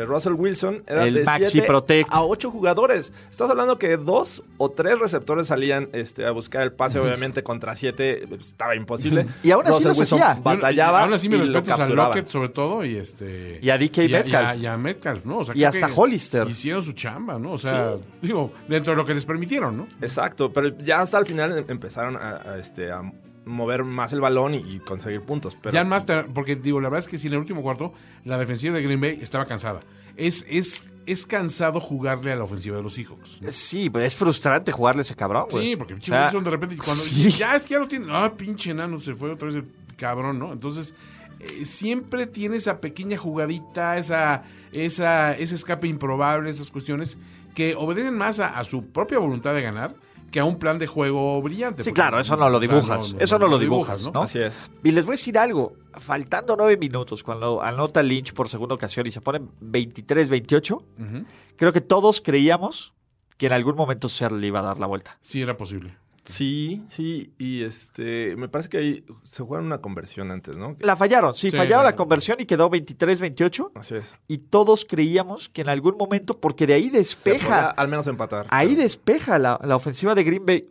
eh, 0.00 0.04
Russell 0.04 0.32
Wilson. 0.34 0.82
Eran 0.86 1.08
El 1.08 1.14
de 1.14 1.24
Maxi 1.24 1.46
siete 1.46 1.66
Protect. 1.66 2.08
a 2.12 2.22
8 2.22 2.50
jugadores. 2.50 3.12
Estás 3.30 3.50
hablando 3.50 3.78
que 3.78 3.96
dos 3.96 4.42
o 4.58 4.70
tres 4.70 4.98
receptores 4.98 5.46
salían 5.48 5.88
este, 5.92 6.26
a 6.26 6.30
buscar 6.32 6.62
el 6.62 6.72
pase. 6.72 6.98
Obviamente 6.98 7.42
contra 7.42 7.74
7 7.74 8.28
estaba 8.40 8.74
imposible. 8.74 9.26
Y 9.42 9.50
aún 9.50 9.66
así 9.66 9.84
los 9.84 10.00
hacía. 10.00 10.36
Y- 10.38 10.42
Batallaba. 10.42 11.00
y 11.00 11.02
Aún 11.04 11.14
así 11.14 11.28
me 11.28 11.36
y 11.36 11.38
lo 11.38 11.44
respetas 11.46 11.74
a 11.74 11.76
capturaba. 11.78 12.08
Lockett 12.08 12.28
sobre 12.28 12.48
todo 12.50 12.84
y 12.84 12.96
este... 12.96 13.58
Y 13.62 13.70
a 13.70 13.78
DK 13.78 13.98
y 14.04 14.08
Metcalf. 14.08 14.54
Y 14.56 14.58
a, 14.58 14.62
y 14.62 14.66
a 14.66 14.76
Metcalf, 14.76 15.24
¿no? 15.24 15.38
O 15.38 15.44
sea, 15.44 15.56
Y 15.56 15.64
hasta 15.64 15.88
Hollister. 15.94 16.48
Hicieron 16.48 16.82
su 16.82 16.92
chamba, 16.92 17.38
¿no? 17.38 17.52
O 17.52 17.58
sea, 17.58 17.96
digo, 18.20 18.52
dentro 18.68 18.92
de 18.92 18.96
lo 18.96 19.04
que 19.06 19.14
les 19.14 19.24
permitieron, 19.24 19.76
¿no? 19.76 19.86
Exacto, 20.00 20.52
pero 20.52 20.68
ya 20.78 21.00
hasta 21.00 21.18
el 21.18 21.26
final 21.26 21.56
em- 21.56 21.64
empezaron 21.68 22.16
a, 22.16 22.40
a, 22.44 22.58
este, 22.58 22.90
a 22.90 23.02
mover 23.48 23.82
más 23.84 24.12
el 24.12 24.20
balón 24.20 24.54
y, 24.54 24.58
y 24.58 24.78
conseguir 24.78 25.22
puntos. 25.22 25.56
Pero 25.60 25.72
Ya 25.74 25.82
más, 25.84 26.06
te- 26.06 26.24
porque 26.24 26.54
digo, 26.56 26.80
la 26.80 26.88
verdad 26.88 27.00
es 27.04 27.08
que 27.08 27.18
si 27.18 27.26
en 27.26 27.32
el 27.34 27.38
último 27.40 27.62
cuarto 27.62 27.92
la 28.24 28.38
defensiva 28.38 28.74
de 28.76 28.82
Green 28.82 29.00
Bay 29.00 29.18
estaba 29.20 29.46
cansada. 29.46 29.80
Es, 30.16 30.44
es, 30.48 30.92
es 31.06 31.26
cansado 31.26 31.80
jugarle 31.80 32.32
a 32.32 32.36
la 32.36 32.44
ofensiva 32.44 32.76
de 32.76 32.82
los 32.82 32.94
Seahawks. 32.94 33.40
¿no? 33.42 33.50
Sí, 33.52 33.88
pues 33.88 34.04
es 34.06 34.16
frustrante 34.16 34.72
jugarle 34.72 35.00
a 35.00 35.02
ese 35.02 35.14
cabrón, 35.14 35.46
güey. 35.50 35.70
Sí, 35.70 35.76
porque 35.76 35.94
pinche 35.94 36.10
O 36.12 36.14
sea, 36.14 36.24
Wilson 36.24 36.44
de 36.44 36.50
repente 36.50 36.76
cuando 36.76 37.02
sí. 37.02 37.30
ya 37.30 37.54
es 37.56 37.64
que 37.66 37.74
ya 37.74 37.80
lo 37.80 37.88
tiene, 37.88 38.06
ah, 38.10 38.32
pinche 38.36 38.70
enano, 38.72 38.98
se 38.98 39.14
fue 39.14 39.30
otra 39.30 39.46
vez 39.46 39.54
el 39.54 39.64
cabrón, 39.96 40.38
¿no? 40.40 40.52
Entonces, 40.52 40.96
eh, 41.38 41.64
siempre 41.64 42.26
tiene 42.26 42.56
esa 42.56 42.80
pequeña 42.80 43.16
jugadita, 43.16 43.96
esa, 43.96 44.42
esa, 44.72 45.36
ese 45.38 45.54
escape 45.54 45.86
improbable, 45.86 46.50
esas 46.50 46.70
cuestiones 46.72 47.18
que 47.54 47.76
obedecen 47.76 48.18
más 48.18 48.40
a, 48.40 48.58
a 48.58 48.64
su 48.64 48.86
propia 48.86 49.18
voluntad 49.20 49.54
de 49.54 49.62
ganar 49.62 49.94
que 50.30 50.40
a 50.40 50.44
un 50.44 50.58
plan 50.58 50.78
de 50.78 50.86
juego 50.86 51.40
brillante. 51.42 51.82
Sí, 51.82 51.92
claro, 51.92 52.18
eso 52.20 52.36
no 52.36 52.48
lo 52.50 52.58
o 52.58 52.60
sea, 52.60 52.68
dibujas. 52.68 53.16
Eso 53.18 53.38
no 53.38 53.48
lo 53.48 53.58
dibujas, 53.58 54.10
¿no? 54.12 54.22
así 54.22 54.38
es. 54.40 54.70
Y 54.84 54.90
les 54.90 55.04
voy 55.04 55.12
a 55.14 55.16
decir 55.16 55.38
algo. 55.38 55.74
Faltando 55.94 56.54
nueve 56.56 56.76
minutos, 56.76 57.22
cuando 57.24 57.62
anota 57.62 58.02
Lynch 58.02 58.32
por 58.34 58.48
segunda 58.48 58.74
ocasión 58.74 59.06
y 59.06 59.10
se 59.10 59.20
ponen 59.20 59.50
23-28, 59.62 60.72
Ujú. 60.72 61.24
creo 61.56 61.72
que 61.72 61.80
todos 61.80 62.20
creíamos 62.20 62.92
que 63.36 63.46
en 63.46 63.52
algún 63.52 63.74
momento 63.76 64.08
Ser 64.08 64.32
le 64.32 64.46
iba 64.48 64.60
a 64.60 64.62
dar 64.62 64.78
la 64.78 64.86
vuelta. 64.86 65.16
Sí, 65.20 65.40
era 65.40 65.56
posible. 65.56 65.96
Sí, 66.28 66.84
sí, 66.88 67.32
y 67.38 67.62
este, 67.62 68.36
me 68.36 68.48
parece 68.48 68.68
que 68.68 68.76
ahí 68.78 69.04
se 69.24 69.42
juega 69.42 69.64
una 69.64 69.80
conversión 69.80 70.30
antes, 70.30 70.56
¿no? 70.56 70.76
La 70.80 70.94
fallaron, 70.96 71.32
sí, 71.34 71.50
Sí, 71.50 71.56
fallaron 71.56 71.84
la- 71.84 71.96
conversión 71.96 72.38
y 72.40 72.44
quedó 72.46 72.68
23-28. 72.70 73.72
Así 73.74 73.94
es. 73.96 74.16
Y 74.28 74.38
todos 74.38 74.84
creíamos 74.84 75.48
que 75.48 75.62
en 75.62 75.68
algún 75.70 75.96
momento, 75.96 76.38
porque 76.38 76.66
de 76.66 76.74
ahí 76.74 76.84
Se 76.84 76.90
podía 76.90 76.98
despeja, 77.00 77.70
al 77.70 77.88
menos 77.88 78.06
empatar. 78.06 78.46
ahí 78.50 78.74
despeja 78.74 79.38
la, 79.38 79.58
la 79.64 79.76
ofensiva 79.76 80.14
de 80.14 80.24
Green 80.24 80.44
Bay. 80.44 80.68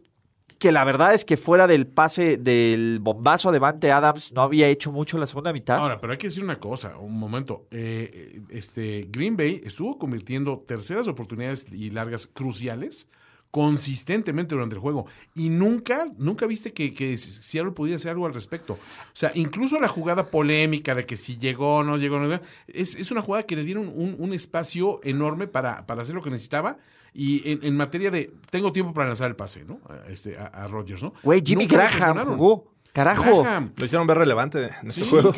Que 0.59 0.71
la 0.71 0.83
verdad 0.85 1.13
es 1.13 1.23
que 1.23 1.37
fuera 1.37 1.67
del 1.67 1.85
pase 1.85 2.37
del 2.37 2.97
bombazo 2.99 3.51
de 3.51 3.59
Vante 3.59 3.91
Adams 3.91 4.33
no 4.33 4.41
había 4.41 4.67
hecho 4.67 4.91
mucho 4.91 5.19
la 5.19 5.27
segunda 5.27 5.53
mitad. 5.53 5.77
Ahora, 5.77 5.99
pero 5.99 6.13
hay 6.13 6.17
que 6.17 6.27
decir 6.27 6.43
una 6.43 6.59
cosa, 6.59 6.97
un 6.97 7.13
momento. 7.19 7.67
Eh, 7.69 8.09
eh, 8.11 8.41
este 8.49 9.07
Green 9.11 9.37
Bay 9.37 9.61
estuvo 9.63 9.99
convirtiendo 9.99 10.63
terceras 10.67 11.07
oportunidades 11.07 11.67
y 11.71 11.91
largas 11.91 12.25
cruciales 12.25 13.07
consistentemente 13.51 14.55
durante 14.55 14.75
el 14.75 14.81
juego. 14.81 15.07
Y 15.33 15.49
nunca, 15.49 16.07
nunca 16.17 16.45
viste 16.45 16.73
que, 16.73 16.93
que 16.93 17.17
Seattle 17.17 17.71
podía 17.71 17.95
hacer 17.95 18.11
algo 18.11 18.25
al 18.25 18.33
respecto. 18.33 18.73
O 18.73 18.77
sea, 19.13 19.31
incluso 19.35 19.79
la 19.79 19.87
jugada 19.87 20.29
polémica 20.29 20.93
de 20.95 21.05
que 21.05 21.15
si 21.15 21.37
llegó 21.37 21.77
o 21.77 21.83
no 21.83 21.97
llegó, 21.97 22.19
no, 22.19 22.39
es, 22.67 22.95
es 22.95 23.11
una 23.11 23.21
jugada 23.21 23.43
que 23.43 23.55
le 23.55 23.63
dieron 23.63 23.87
un, 23.87 24.15
un 24.19 24.33
espacio 24.33 24.99
enorme 25.03 25.47
para, 25.47 25.85
para 25.85 26.01
hacer 26.01 26.15
lo 26.15 26.21
que 26.21 26.29
necesitaba. 26.29 26.77
Y 27.13 27.49
en, 27.49 27.59
en 27.63 27.75
materia 27.75 28.11
de, 28.11 28.31
tengo 28.51 28.71
tiempo 28.71 28.93
para 28.93 29.07
lanzar 29.07 29.27
el 29.29 29.35
pase, 29.35 29.65
¿no? 29.65 29.79
A, 29.89 30.11
este, 30.11 30.37
a, 30.37 30.45
a 30.45 30.67
Rodgers, 30.67 31.01
¿no? 31.01 31.13
Güey, 31.23 31.41
Jimmy 31.43 31.65
Nunca 31.65 31.89
Graham 31.89 32.25
jugó. 32.25 32.73
Carajo. 32.93 33.43
Graham. 33.43 33.71
Lo 33.77 33.85
hicieron 33.85 34.07
ver 34.07 34.17
relevante 34.17 34.69
en 34.81 34.87
este 34.87 35.01
Sí, 35.01 35.09
juego. 35.09 35.33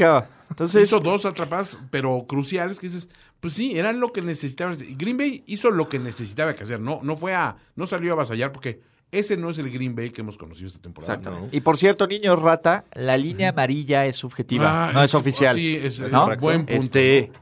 Entonces, 0.49 0.88
hizo 0.88 0.99
dos 0.99 1.26
atrapadas, 1.26 1.78
pero 1.91 2.26
cruciales, 2.28 2.80
que 2.80 2.88
dices, 2.88 3.10
pues 3.40 3.54
sí, 3.54 3.78
eran 3.78 4.00
lo 4.00 4.12
que 4.12 4.22
necesitaba. 4.22 4.74
Green 4.76 5.18
Bay 5.18 5.44
hizo 5.48 5.72
lo 5.72 5.88
que 5.88 6.00
necesitaba 6.00 6.56
que 6.56 6.64
hacer, 6.64 6.80
no, 6.80 7.00
no 7.04 7.16
fue 7.16 7.34
a, 7.34 7.56
no 7.76 7.86
salió 7.86 8.12
a 8.12 8.14
avasallar, 8.14 8.52
porque 8.52 8.82
ese 9.12 9.38
no 9.38 9.50
es 9.50 9.58
el 9.58 9.72
Green 9.72 9.96
Bay 9.96 10.12
que 10.12 10.22
hemos 10.22 10.38
conocido 10.38 10.68
esta 10.68 10.80
temporada. 10.80 11.14
Exactamente. 11.14 11.56
Y 11.56 11.62
por 11.62 11.78
cierto, 11.78 12.06
niño 12.06 12.36
rata, 12.36 12.86
la 12.94 13.18
línea 13.18 13.50
amarilla 13.50 14.06
es 14.06 14.18
subjetiva, 14.18 14.90
Ah, 14.90 14.94
no 14.94 15.02
es, 15.02 15.16
oficial. 15.16 15.56
Sí, 15.56 15.76
es, 15.82 16.00
es 16.00 16.12
¿no? 16.12 16.28
un 16.28 16.38
buen 16.38 16.66
punto. 16.66 16.74
Este, 16.84 17.32
no, 17.34 17.40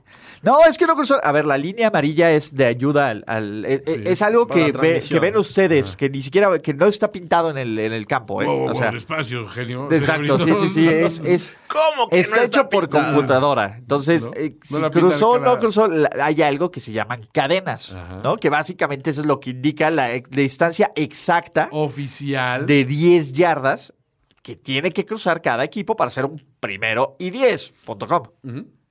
es 0.67 0.77
que 0.77 0.85
no 0.85 0.95
cruzó. 0.95 1.19
A 1.23 1.31
ver, 1.31 1.45
la 1.45 1.57
línea 1.57 1.87
amarilla 1.87 2.31
es 2.31 2.55
de 2.55 2.65
ayuda 2.65 3.09
al. 3.09 3.23
al- 3.27 3.65
es, 3.65 3.83
Sí. 3.87 4.01
es 4.05 4.21
algo 4.21 4.47
que, 4.47 4.71
ve- 4.71 5.01
que 5.07 5.19
ven 5.19 5.37
ustedes, 5.37 5.95
que 5.97 6.09
ni 6.09 6.21
siquiera 6.21 6.59
que 6.59 6.73
no 6.73 6.85
está 6.85 7.11
pintado 7.11 7.49
en 7.49 7.57
el, 7.57 7.77
en 7.79 7.93
el 7.93 8.05
campo, 8.07 8.41
¿eh? 8.41 8.45
Wow, 8.45 8.69
o 8.69 8.73
sea, 8.73 8.87
wow, 8.87 8.93
despacio, 8.93 9.47
genio. 9.47 9.87
exacto, 9.91 10.37
sí, 10.37 10.53
sí, 10.55 10.69
sí. 10.69 10.87
Es, 11.07 11.19
es- 11.19 11.57
¿Cómo 11.67 12.09
que 12.09 12.19
está 12.19 12.37
no 12.37 12.43
hecho 12.43 12.69
por 12.69 12.89
computadora. 12.89 13.75
Entonces, 13.77 14.25
¿No? 14.25 14.31
eh, 14.35 14.55
No 14.69 14.79
si 14.87 14.89
cruzó 14.99 15.29
o 15.31 15.39
no 15.39 15.57
cruzó, 15.59 15.87
la- 15.87 16.09
hay 16.21 16.41
algo 16.41 16.71
que 16.71 16.79
se 16.79 16.91
llaman 16.91 17.27
cadenas, 17.31 17.91
Ajá. 17.93 18.21
¿no? 18.23 18.37
Que 18.37 18.49
básicamente 18.49 19.09
eso 19.09 19.21
es 19.21 19.27
lo 19.27 19.39
que 19.39 19.51
indica 19.51 19.89
la, 19.91 20.09
la 20.09 20.19
distancia 20.29 20.91
exacta 20.95 21.69
Oficial. 21.71 22.65
de 22.65 22.85
10 22.85 23.33
yardas 23.33 23.93
que 24.41 24.55
tiene 24.55 24.91
que 24.91 25.05
cruzar 25.05 25.41
cada 25.41 25.63
equipo 25.63 25.95
para 25.95 26.07
hacer 26.07 26.25
un 26.25 26.41
primero 26.59 27.15
y 27.19 27.31
10.com. 27.31 28.23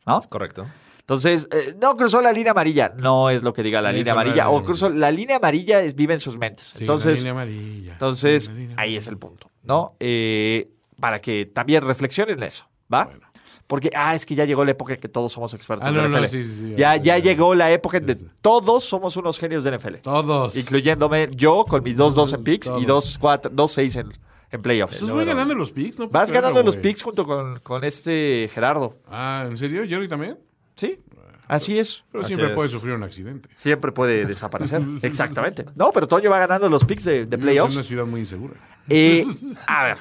¿No? 0.07 0.21
Correcto. 0.29 0.67
Entonces, 1.09 1.49
eh, 1.53 1.77
no 1.81 1.95
cruzó 1.97 2.21
la 2.21 2.33
línea 2.33 2.51
amarilla. 2.51 2.93
No 2.97 3.31
es 3.31 3.45
lo 3.45 3.53
que 3.53 3.63
diga 3.63 3.81
la 3.81 3.93
línea 3.93 4.13
amarilla. 4.13 4.35
era- 4.43 4.51
O 4.51 4.65
cruzó 4.65 4.91
la 4.91 5.13
línea 5.13 5.37
amarilla, 5.37 5.81
es, 5.81 5.95
vive 5.95 6.15
en 6.15 6.21
sus 6.21 6.37
mentes. 6.37 6.67
Sí, 6.67 6.79
la 6.81 6.81
entonces, 6.81 7.19
línea 7.19 7.31
amarilla. 7.33 7.93
entonces 7.93 8.49
La 8.49 8.55
línea 8.55 8.77
ahí 8.77 8.97
es 8.97 9.07
el 9.07 9.17
punto. 9.17 9.49
¿No? 9.63 9.95
Eh, 10.01 10.69
para 10.99 11.21
que 11.21 11.47
también 11.47 11.83
reflexionen 11.85 12.43
eso. 12.43 12.67
¿Va? 12.93 13.05
Bueno. 13.05 13.21
Porque, 13.69 13.91
ah, 13.95 14.15
es 14.17 14.27
que 14.27 14.35
ya 14.35 14.45
llegó 14.45 14.65
la 14.65 14.73
época 14.73 14.95
en 14.95 15.01
que 15.01 15.09
todos 15.09 15.31
somos 15.33 15.55
expertos 15.55 15.87
Ah, 15.87 15.93
de 15.93 15.97
no, 15.97 16.09
NFL. 16.09 16.27
sí, 16.29 16.43
sí, 16.45 16.59
sí, 16.61 16.75
ya, 16.77 16.97
ya, 16.97 17.19
llegó 17.19 17.55
la 17.55 17.71
época 17.71 17.99
en 17.99 18.07
que 18.07 18.17
todos 18.41 18.83
somos 18.85 19.17
unos 19.17 19.39
genios 19.39 19.63
de 19.65 19.71
NFL. 19.77 19.97
Todos. 20.03 20.57
Incluyéndome 20.57 21.29
yo 21.33 21.65
con 21.69 21.83
mis 21.85 21.97
2-2 21.97 22.33
en 22.33 22.43
picks 22.45 22.67
y 22.79 22.85
Todos. 22.87 23.19
2-4, 23.21 23.51
2-6 23.53 23.97
en, 24.01 24.13
en 24.53 24.63
playoffs. 24.63 24.95
Entonces 24.95 25.15
voy 25.15 25.25
ganando 25.25 25.53
en 25.53 25.59
los 25.59 25.73
picks, 25.73 25.99
¿no? 25.99 26.09
Vas 26.09 26.31
ganando 26.31 26.55
creerlo, 26.61 26.67
los 26.67 26.77
picks 26.77 27.03
junto 27.03 27.25
con, 27.27 27.59
con 27.61 27.83
este 27.85 28.49
Gerardo. 28.53 28.97
Ah, 29.09 29.45
¿en 29.49 29.57
serio? 29.57 29.83
¿Jerry 29.87 30.07
también? 30.09 30.39
Sí, 30.77 31.01
así 31.49 31.79
es. 31.79 32.05
Pero 32.13 32.23
Así 32.23 32.29
siempre 32.35 32.51
es. 32.51 32.55
puede 32.55 32.69
sufrir 32.69 32.95
un 32.95 33.03
accidente. 33.03 33.49
Siempre 33.55 33.93
puede 33.93 34.27
desaparecer. 34.27 34.83
Exactamente. 35.03 35.65
No, 35.75 35.91
pero 35.93 36.07
Toño 36.07 36.31
va 36.31 36.39
ganando 36.39 36.69
los 36.69 36.85
picks 36.85 37.05
de, 37.05 37.27
playoffs. 37.27 37.75
una 37.75 37.83
ciudad 37.83 38.05
muy 38.05 38.21
insegura. 38.21 38.55
Eh, 38.89 39.25
a 39.67 39.85
ver. 39.85 39.97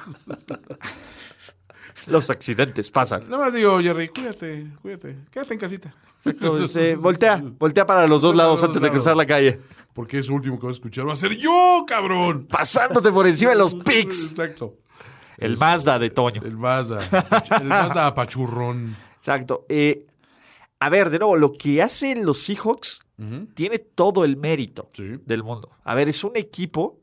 Los 2.06 2.30
accidentes 2.30 2.90
pasan. 2.90 3.28
Nada 3.28 3.46
más 3.46 3.54
digo, 3.54 3.80
Jerry, 3.80 4.08
cuídate, 4.08 4.66
cuídate. 4.82 5.16
Quédate 5.30 5.54
en 5.54 5.60
casita. 5.60 5.94
Entonces, 6.24 6.76
eh, 6.76 6.96
voltea, 6.96 7.42
voltea 7.42 7.86
para 7.86 8.06
los 8.06 8.22
dos 8.22 8.36
lados 8.36 8.60
los 8.60 8.68
antes 8.68 8.82
de 8.82 8.90
cruzar 8.90 9.16
la 9.16 9.26
calle. 9.26 9.58
Porque 9.92 10.18
es 10.18 10.28
lo 10.28 10.34
último 10.34 10.60
que 10.60 10.66
vas 10.66 10.74
a 10.74 10.78
escuchar. 10.78 11.08
Va 11.08 11.14
a 11.14 11.16
ser 11.16 11.36
yo, 11.38 11.84
cabrón. 11.88 12.46
Pasándote 12.46 13.10
por 13.10 13.26
encima 13.26 13.52
de 13.52 13.56
los 13.56 13.74
picks. 13.74 14.32
Exacto. 14.32 14.74
El 15.38 15.56
Mazda 15.56 15.98
de 15.98 16.10
Toño. 16.10 16.42
El 16.44 16.58
Mazda. 16.58 16.98
El 17.60 17.66
Mazda 17.66 18.06
apachurrón. 18.06 18.94
Exacto. 19.16 19.64
Eh, 19.68 20.06
a 20.78 20.88
ver, 20.90 21.10
de 21.10 21.18
nuevo, 21.18 21.36
lo 21.36 21.52
que 21.52 21.82
hacen 21.82 22.24
los 22.26 22.38
Seahawks 22.42 23.00
tiene 23.54 23.78
todo 23.78 24.24
el 24.24 24.36
mérito 24.36 24.90
Sí. 24.92 25.14
del 25.24 25.42
mundo. 25.42 25.70
A 25.84 25.94
ver, 25.94 26.08
es 26.08 26.22
un 26.22 26.36
equipo 26.36 26.98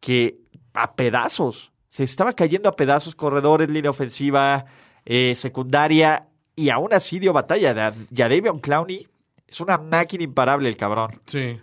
que 0.00 0.38
a 0.74 0.94
pedazos, 0.94 1.72
se 1.88 2.04
estaba 2.04 2.34
cayendo 2.34 2.68
a 2.68 2.76
pedazos, 2.76 3.14
corredores, 3.14 3.70
línea 3.70 3.90
ofensiva, 3.90 4.66
eh, 5.06 5.34
secundaria, 5.34 6.28
y 6.54 6.68
aún 6.68 6.92
así 6.92 7.18
dio 7.18 7.32
batalla. 7.32 7.72
Da- 7.72 7.94
Jadavion 8.14 8.58
Clowney 8.60 9.08
es 9.46 9.60
una 9.60 9.78
máquina 9.78 10.24
imparable 10.24 10.68
el 10.68 10.76
cabrón. 10.76 11.18
Sí. 11.26 11.58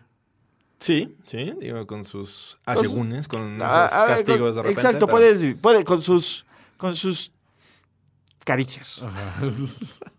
Sí, 0.79 1.15
sí, 1.27 1.53
digo, 1.61 1.85
con 1.87 2.03
sus 2.03 2.59
asegúnes, 2.65 3.27
con 3.27 3.55
esos 3.55 3.61
Ah, 3.69 3.85
a 3.85 4.05
ver, 4.07 4.15
castigos 4.15 4.55
de 4.55 4.61
repente. 4.63 4.81
Exacto, 4.81 5.05
pero- 5.05 5.17
puedes, 5.17 5.55
puede, 5.61 5.85
con 5.85 6.01
sus, 6.01 6.45
con 6.77 6.95
sus 6.95 7.31
caricias, 8.43 9.03
Ajá. 9.03 9.41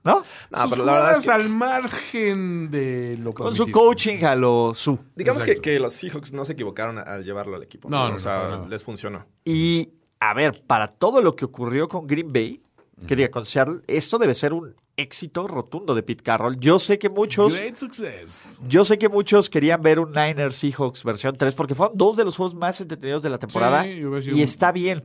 ¿no? 0.02 0.24
No, 0.50 0.62
Sus 0.62 0.70
pero 0.70 0.84
la 0.84 0.92
verdad 0.92 1.18
es 1.18 1.24
que, 1.24 1.30
al 1.30 1.48
margen 1.48 2.70
de 2.70 3.16
lo 3.18 3.34
Con 3.34 3.54
su 3.54 3.70
coaching 3.70 4.24
a 4.24 4.34
lo 4.34 4.74
su. 4.74 4.98
digamos 5.14 5.42
que, 5.42 5.56
que 5.56 5.78
los 5.78 5.92
Seahawks 5.92 6.32
no 6.32 6.44
se 6.44 6.52
equivocaron 6.52 6.98
al 6.98 7.24
llevarlo 7.24 7.56
al 7.56 7.62
equipo. 7.62 7.88
No, 7.88 8.08
no, 8.08 8.14
o 8.14 8.18
sea, 8.18 8.48
no, 8.48 8.68
les 8.68 8.82
funcionó. 8.82 9.26
Y, 9.44 9.90
a 10.20 10.34
ver, 10.34 10.62
para 10.66 10.88
todo 10.88 11.22
lo 11.22 11.36
que 11.36 11.44
ocurrió 11.44 11.88
con 11.88 12.06
Green 12.06 12.32
Bay, 12.32 12.62
que 13.06 13.16
diga, 13.16 13.30
con 13.30 13.44
Seattle, 13.44 13.80
esto 13.86 14.18
debe 14.18 14.34
ser 14.34 14.52
un 14.52 14.74
éxito 14.96 15.46
rotundo 15.48 15.94
de 15.94 16.02
Pete 16.02 16.22
Carroll. 16.22 16.56
Yo 16.58 16.78
sé 16.78 16.98
que 16.98 17.08
muchos, 17.08 17.56
Great 17.58 17.76
success. 17.76 18.62
yo 18.68 18.84
sé 18.84 18.98
que 18.98 19.08
muchos 19.08 19.50
querían 19.50 19.82
ver 19.82 19.98
un 19.98 20.10
Niners 20.12 20.56
Seahawks 20.56 21.02
versión 21.04 21.36
3, 21.36 21.54
porque 21.54 21.74
fueron 21.74 21.96
dos 21.96 22.16
de 22.16 22.24
los 22.24 22.36
juegos 22.36 22.54
más 22.54 22.80
entretenidos 22.80 23.22
de 23.22 23.30
la 23.30 23.38
temporada. 23.38 23.82
Sí, 23.84 23.90
y 23.90 24.04
un- 24.04 24.38
está 24.40 24.72
bien. 24.72 25.04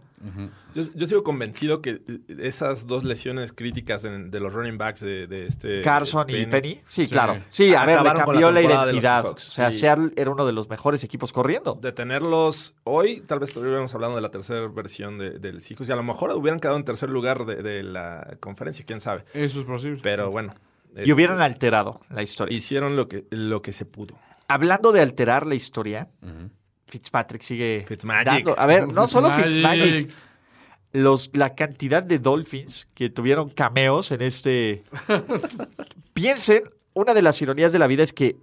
Yo, 0.75 0.83
yo 0.93 1.07
sigo 1.07 1.23
convencido 1.23 1.81
que 1.81 2.01
esas 2.39 2.85
dos 2.85 3.03
lesiones 3.05 3.53
críticas 3.53 4.03
en- 4.03 4.29
de 4.29 4.39
los 4.41 4.53
running 4.53 4.77
backs 4.77 4.99
de, 4.99 5.25
de 5.27 5.47
este... 5.47 5.81
Carson 5.81 6.29
y 6.29 6.45
Penny. 6.45 6.81
Sí, 6.87 7.07
Sí. 7.07 7.13
claro. 7.13 7.41
Sí, 7.49 7.73
a 7.73 7.85
ver, 7.85 7.99
le 7.99 8.03
la 8.03 8.13
cambió 8.25 8.51
la, 8.51 8.61
identidad. 8.61 9.25
O 9.25 9.37
sea, 9.39 9.69
Y- 9.69 9.73
Seattle 9.73 10.11
era 10.17 10.29
uno 10.29 10.45
de 10.45 10.51
los 10.51 10.69
mejores 10.69 11.03
equipos 11.05 11.31
corriendo. 11.33 11.79
De 11.81 11.91
tenerlos 11.93 12.75
hoy, 12.83 13.21
tal 13.21 13.39
vez 13.39 13.49
estuviéramos 13.49 13.95
hablando 13.95 14.17
de 14.17 14.21
la 14.21 14.29
tercera 14.29 14.67
versión 14.67 15.17
de- 15.17 15.39
del 15.39 15.61
Seahawks 15.61 15.87
y 15.89 15.91
a 15.91 15.95
lo 15.95 16.03
mejor 16.03 16.31
hubieran 16.35 16.59
quedado 16.59 16.77
en 16.77 16.83
tercer 16.83 17.09
lugar 17.09 17.45
de, 17.45 17.63
de 17.63 17.81
la 17.81 18.35
conferencia, 18.41 18.83
quién 18.85 18.99
sabe. 19.01 19.23
Eso 19.33 19.61
es 19.61 19.65
posible. 19.79 19.99
Pero 20.03 20.29
bueno. 20.31 20.53
Y 20.95 20.99
este, 21.01 21.13
hubieran 21.13 21.41
alterado 21.41 22.01
la 22.09 22.21
historia. 22.21 22.55
Hicieron 22.57 22.95
lo 22.95 23.07
que, 23.07 23.25
lo 23.31 23.61
que 23.61 23.73
se 23.73 23.85
pudo. 23.85 24.15
Hablando 24.47 24.91
de 24.91 25.01
alterar 25.01 25.45
la 25.45 25.55
historia, 25.55 26.09
Fitzpatrick 26.87 27.41
sigue 27.41 27.85
Fitzmagic. 27.87 28.25
dando- 28.45 28.59
A 28.59 28.65
ver, 28.65 28.87
no 28.87 29.07
solo 29.07 29.29
Fitzmagic. 29.31 30.11
Los, 30.91 31.29
la 31.37 31.53
cantidad 31.53 32.01
de 32.01 32.17
Dolphins 32.17 32.87
que 32.95 33.09
tuvieron 33.11 33.49
cameos 33.49 34.11
en 34.11 34.23
este. 34.23 34.83
Piensen, 36.13 36.63
una 36.95 37.13
de 37.13 37.21
las 37.21 37.39
ironías 37.43 37.71
de 37.71 37.77
la 37.79 37.85
vida 37.85 38.01
es 38.03 38.11
que 38.11 38.37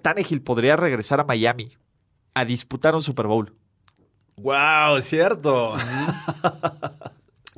Tannehill 0.00 0.40
podría 0.42 0.76
regresar 0.76 1.20
a 1.20 1.24
Miami 1.24 1.76
a 2.34 2.44
disputar 2.46 2.94
un 2.94 3.02
Super 3.02 3.26
Bowl. 3.26 3.52
¡Wow! 4.36 5.00
Cierto. 5.02 5.74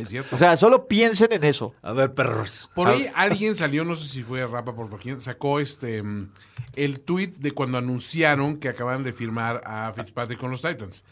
Es 0.00 0.08
cierto. 0.08 0.34
O 0.34 0.38
sea, 0.38 0.56
solo 0.56 0.86
piensen 0.86 1.32
en 1.32 1.44
eso. 1.44 1.74
A 1.82 1.92
ver, 1.92 2.14
perros. 2.14 2.70
Por 2.74 2.88
ahí 2.88 3.06
alguien 3.14 3.56
salió, 3.56 3.84
no 3.84 3.94
sé 3.94 4.06
si 4.06 4.22
fue 4.22 4.46
Rapa 4.46 4.74
por 4.74 4.98
quién, 4.98 5.20
sacó 5.20 5.60
este 5.60 6.02
mm, 6.02 6.30
el 6.74 7.00
tweet 7.00 7.34
de 7.38 7.52
cuando 7.52 7.78
anunciaron 7.78 8.58
que 8.58 8.68
acaban 8.68 9.02
de 9.02 9.12
firmar 9.12 9.62
a 9.64 9.92
Fitzpatrick 9.92 10.38
con 10.38 10.50
los 10.50 10.62
Titans. 10.62 11.04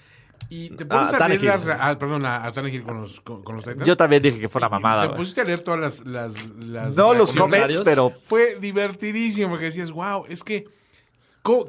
Y 0.51 0.71
te 0.71 0.87
pones 0.87 1.13
Ah, 1.13 1.25
a 1.25 1.29
leer 1.29 1.43
las, 1.43 1.67
ah, 1.69 1.99
perdón, 1.99 2.25
a, 2.25 2.45
a 2.47 2.53
con 2.53 3.01
los, 3.03 3.21
con, 3.21 3.43
con 3.43 3.57
los 3.57 3.65
Titans. 3.65 3.85
Yo 3.85 3.97
también 3.97 4.23
dije 4.23 4.39
que 4.39 4.49
fue 4.49 4.61
una 4.61 4.69
Y 4.69 4.71
mamada. 4.71 5.11
Te 5.11 5.17
pusiste 5.17 5.41
a 5.41 5.45
leer 5.45 5.61
todas 5.61 5.81
las, 5.81 6.07
las, 6.07 6.51
las 6.57 6.97
No 6.97 7.13
los 7.13 7.33
comments, 7.33 7.83
pero 7.85 8.13
Fue 8.23 8.55
divertidísimo 8.59 9.51
porque 9.51 9.67
decías, 9.67 9.91
wow, 9.91 10.25
es 10.29 10.43
que 10.43 10.67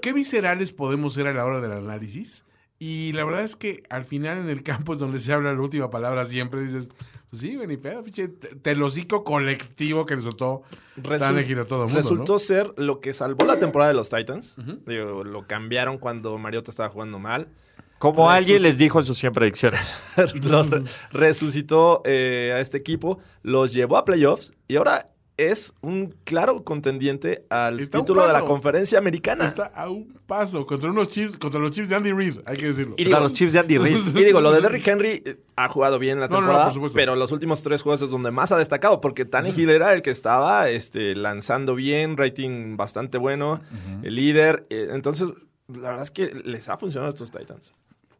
qué 0.01 0.13
viscerales 0.13 0.71
podemos 0.71 1.13
ser 1.13 1.27
a 1.27 1.33
la 1.33 1.45
hora 1.45 1.59
del 1.59 1.71
análisis. 1.71 2.45
Y 2.81 3.11
la 3.11 3.25
verdad 3.25 3.43
es 3.43 3.57
que 3.57 3.83
al 3.89 4.05
final 4.05 4.37
en 4.37 4.49
el 4.49 4.63
campo 4.63 4.93
es 4.93 4.99
donde 4.99 5.19
se 5.19 5.33
habla 5.33 5.53
la 5.53 5.59
última 5.61 5.89
palabra 5.89 6.23
siempre. 6.23 6.61
Dices, 6.61 6.89
pues 7.29 7.41
sí, 7.41 7.57
ni 7.67 7.75
pedo, 7.75 8.03
pinche 8.03 8.29
te- 8.29 8.55
telocico 8.55 9.23
colectivo 9.25 10.05
que 10.05 10.15
le 10.15 10.21
soltó 10.21 10.63
Resul- 10.95 11.19
Tannehill 11.19 11.59
a 11.59 11.65
todo 11.65 11.81
el 11.83 11.85
mundo, 11.87 12.01
resultó 12.01 12.33
¿no? 12.33 12.39
ser 12.39 12.73
lo 12.77 13.01
que 13.01 13.13
salvó 13.13 13.45
la 13.45 13.59
temporada 13.59 13.89
de 13.91 13.95
los 13.97 14.09
Titans. 14.09 14.55
Digo, 14.87 15.23
lo 15.25 15.45
cambiaron 15.45 15.97
cuando 15.97 16.37
Mariota 16.37 16.71
estaba 16.71 16.87
jugando 16.89 17.19
mal. 17.19 17.49
Como 17.97 18.31
alguien 18.31 18.63
les 18.63 18.77
dijo 18.77 18.97
en 18.99 19.05
sus 19.05 19.17
100 19.17 19.33
predicciones. 19.33 20.01
resucitó 21.11 22.01
eh, 22.05 22.53
a 22.55 22.59
este 22.61 22.77
equipo, 22.77 23.19
los 23.43 23.73
llevó 23.73 23.97
a 23.97 24.05
playoffs 24.05 24.53
y 24.67 24.77
ahora 24.77 25.09
es 25.39 25.73
un 25.81 26.13
claro 26.23 26.63
contendiente 26.63 27.45
al 27.49 27.79
Está 27.79 27.99
título 27.99 28.25
de 28.27 28.33
la 28.33 28.43
conferencia 28.45 28.97
americana. 28.99 29.45
Está 29.45 29.65
a 29.67 29.89
un 29.89 30.19
paso 30.27 30.65
contra 30.65 30.89
unos 30.91 31.07
Chiefs, 31.09 31.37
contra 31.37 31.59
los 31.59 31.71
Chiefs 31.71 31.89
de 31.89 31.95
Andy 31.95 32.11
Reid, 32.11 32.39
hay 32.45 32.57
que 32.57 32.67
decirlo. 32.67 32.93
Y 32.97 33.03
Contra 33.03 33.17
digo- 33.17 33.19
los 33.21 33.33
Chiefs 33.33 33.53
de 33.53 33.59
Andy 33.59 33.77
Reid. 33.77 33.97
Y 34.17 34.23
digo, 34.23 34.41
lo 34.41 34.51
de 34.51 34.61
Derrick 34.61 34.87
Henry 34.87 35.23
eh, 35.25 35.37
ha 35.55 35.69
jugado 35.69 35.99
bien 35.99 36.19
la 36.19 36.27
No, 36.27 36.35
no, 36.35 36.41
no, 36.41 36.45
temporada, 36.47 36.63
por 36.65 36.73
supuesto. 36.73 36.95
pero 36.95 37.15
los 37.15 37.31
últimos 37.31 37.63
tres 37.63 37.81
juegos 37.81 38.01
es 38.01 38.09
donde 38.11 38.31
más 38.31 38.51
ha 38.51 38.57
destacado, 38.57 39.01
porque 39.01 39.25
Tannehill 39.25 39.69
era 39.69 39.93
el 39.93 40.01
que 40.01 40.09
estaba 40.11 40.69
este, 40.69 41.15
lanzando 41.15 41.75
bien, 41.75 42.17
rating 42.17 42.77
bastante 42.77 43.17
bueno, 43.17 43.61
el 44.03 44.15
líder. 44.15 44.65
eh, 44.69 44.89
entonces, 44.91 45.29
la 45.67 45.89
verdad 45.89 46.03
es 46.03 46.11
que 46.11 46.27
les 46.45 46.67
ha 46.69 46.77
funcionado 46.77 47.07
a 47.07 47.09
estos 47.09 47.31
Titans. 47.31 47.73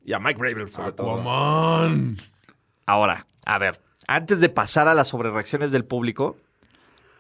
Y 0.05 0.13
a 0.13 0.19
Mike 0.19 0.39
Bravel, 0.39 0.69
sobre 0.69 0.91
todo. 0.93 1.11
Aquaman. 1.19 2.17
Ahora, 2.85 3.27
a 3.45 3.57
ver, 3.59 3.79
antes 4.07 4.39
de 4.39 4.49
pasar 4.49 4.87
a 4.87 4.93
las 4.95 5.09
sobrereacciones 5.09 5.71
del 5.71 5.85
público, 5.85 6.37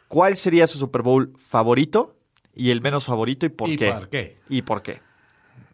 ¿cuál 0.09 0.35
sería 0.35 0.67
su 0.67 0.77
Super 0.77 1.01
Bowl 1.01 1.33
favorito 1.37 2.17
y 2.53 2.71
el 2.71 2.81
menos 2.81 3.05
favorito 3.05 3.45
y 3.45 3.49
por 3.49 3.69
¿Y 3.69 3.77
qué? 3.77 3.91
por 3.93 4.09
qué? 4.09 4.37
¿Y 4.49 4.61
por 4.63 4.81
qué? 4.81 4.99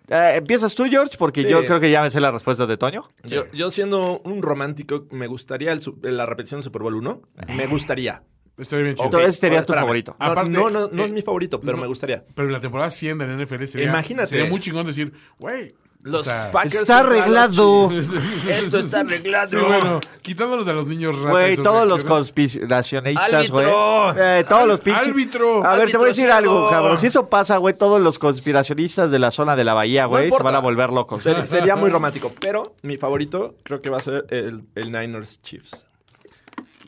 Eh, 0.07 0.33
Empiezas 0.35 0.75
tú, 0.75 0.85
George, 0.85 1.17
porque 1.17 1.41
Sí. 1.41 1.49
yo 1.49 1.65
creo 1.65 1.79
que 1.79 1.89
ya 1.89 2.03
me 2.03 2.11
sé 2.11 2.19
la 2.19 2.29
respuesta 2.29 2.67
de 2.67 2.77
Toño. 2.77 3.09
Yo, 3.23 3.49
yo 3.53 3.71
siendo 3.71 4.19
un 4.19 4.43
romántico, 4.43 5.07
me 5.09 5.25
gustaría 5.25 5.71
el 5.71 5.81
la 6.03 6.27
repetición 6.27 6.59
del 6.59 6.65
Super 6.65 6.83
Bowl 6.83 6.93
1. 6.93 7.21
Me 7.57 7.65
gustaría. 7.65 8.21
Estaría 8.57 8.83
bien 8.83 8.95
chido. 8.95 9.05
Entonces 9.05 9.37
sería 9.37 9.57
tu 9.59 9.73
espérame. 9.73 9.81
favorito. 9.83 10.15
No, 10.19 10.25
Aparte, 10.27 10.49
no, 10.51 10.69
no, 10.69 10.87
no 10.89 11.03
eh, 11.03 11.05
es 11.07 11.11
mi 11.11 11.21
favorito, 11.23 11.59
pero 11.59 11.73
no. 11.75 11.81
me 11.81 11.87
gustaría. 11.87 12.23
Pero 12.35 12.47
en 12.47 12.53
la 12.53 12.61
temporada 12.61 12.91
100 12.91 13.17
de 13.17 13.27
la 13.27 13.33
NFL 13.43 13.63
sería, 13.65 13.87
Imagínate. 13.89 14.27
sería 14.27 14.45
muy 14.49 14.59
chingón 14.59 14.85
decir, 14.85 15.11
güey. 15.39 15.73
Los 16.05 16.21
o 16.21 16.23
sea, 16.29 16.51
Packers 16.51 16.75
Está 16.75 16.99
arreglado. 16.99 17.89
Esto 17.91 18.77
está 18.77 18.99
arreglado. 18.99 19.49
Sí, 19.49 19.55
bueno, 19.57 19.99
quitándonos 20.21 20.67
a 20.67 20.73
los 20.73 20.85
niños 20.85 21.15
ratas. 21.15 21.31
Güey, 21.31 21.57
todos 21.57 21.89
los 21.89 22.03
conspiracionistas, 22.03 23.49
güey. 23.49 23.65
Eh, 23.65 24.45
todos 24.47 24.61
Al- 24.61 24.67
los 24.67 24.81
pinches. 24.81 25.07
árbitro. 25.07 25.65
A 25.65 25.75
ver, 25.77 25.89
te 25.89 25.97
voy 25.97 26.05
a 26.05 26.07
decir 26.09 26.29
algo, 26.31 26.69
cabrón. 26.69 26.95
Si 26.97 27.07
eso 27.07 27.27
pasa, 27.27 27.57
güey, 27.57 27.73
todos 27.75 27.99
los 27.99 28.19
conspiracionistas 28.19 29.09
de 29.09 29.17
la 29.19 29.31
zona 29.31 29.55
de 29.55 29.63
la 29.63 29.73
bahía, 29.73 30.03
No 30.03 30.09
güey, 30.09 30.29
se 30.31 30.43
van 30.43 30.55
a 30.55 30.59
volver 30.59 30.91
locos. 30.91 31.23
Ser- 31.23 31.45
sería 31.47 31.75
muy 31.75 31.89
romántico, 31.89 32.31
pero 32.39 32.75
mi 32.83 32.97
favorito 32.97 33.55
creo 33.63 33.79
que 33.79 33.89
va 33.89 33.97
a 33.97 34.01
ser 34.01 34.25
el, 34.29 34.63
el 34.75 34.91
Niners 34.91 35.41
Chiefs. 35.41 35.84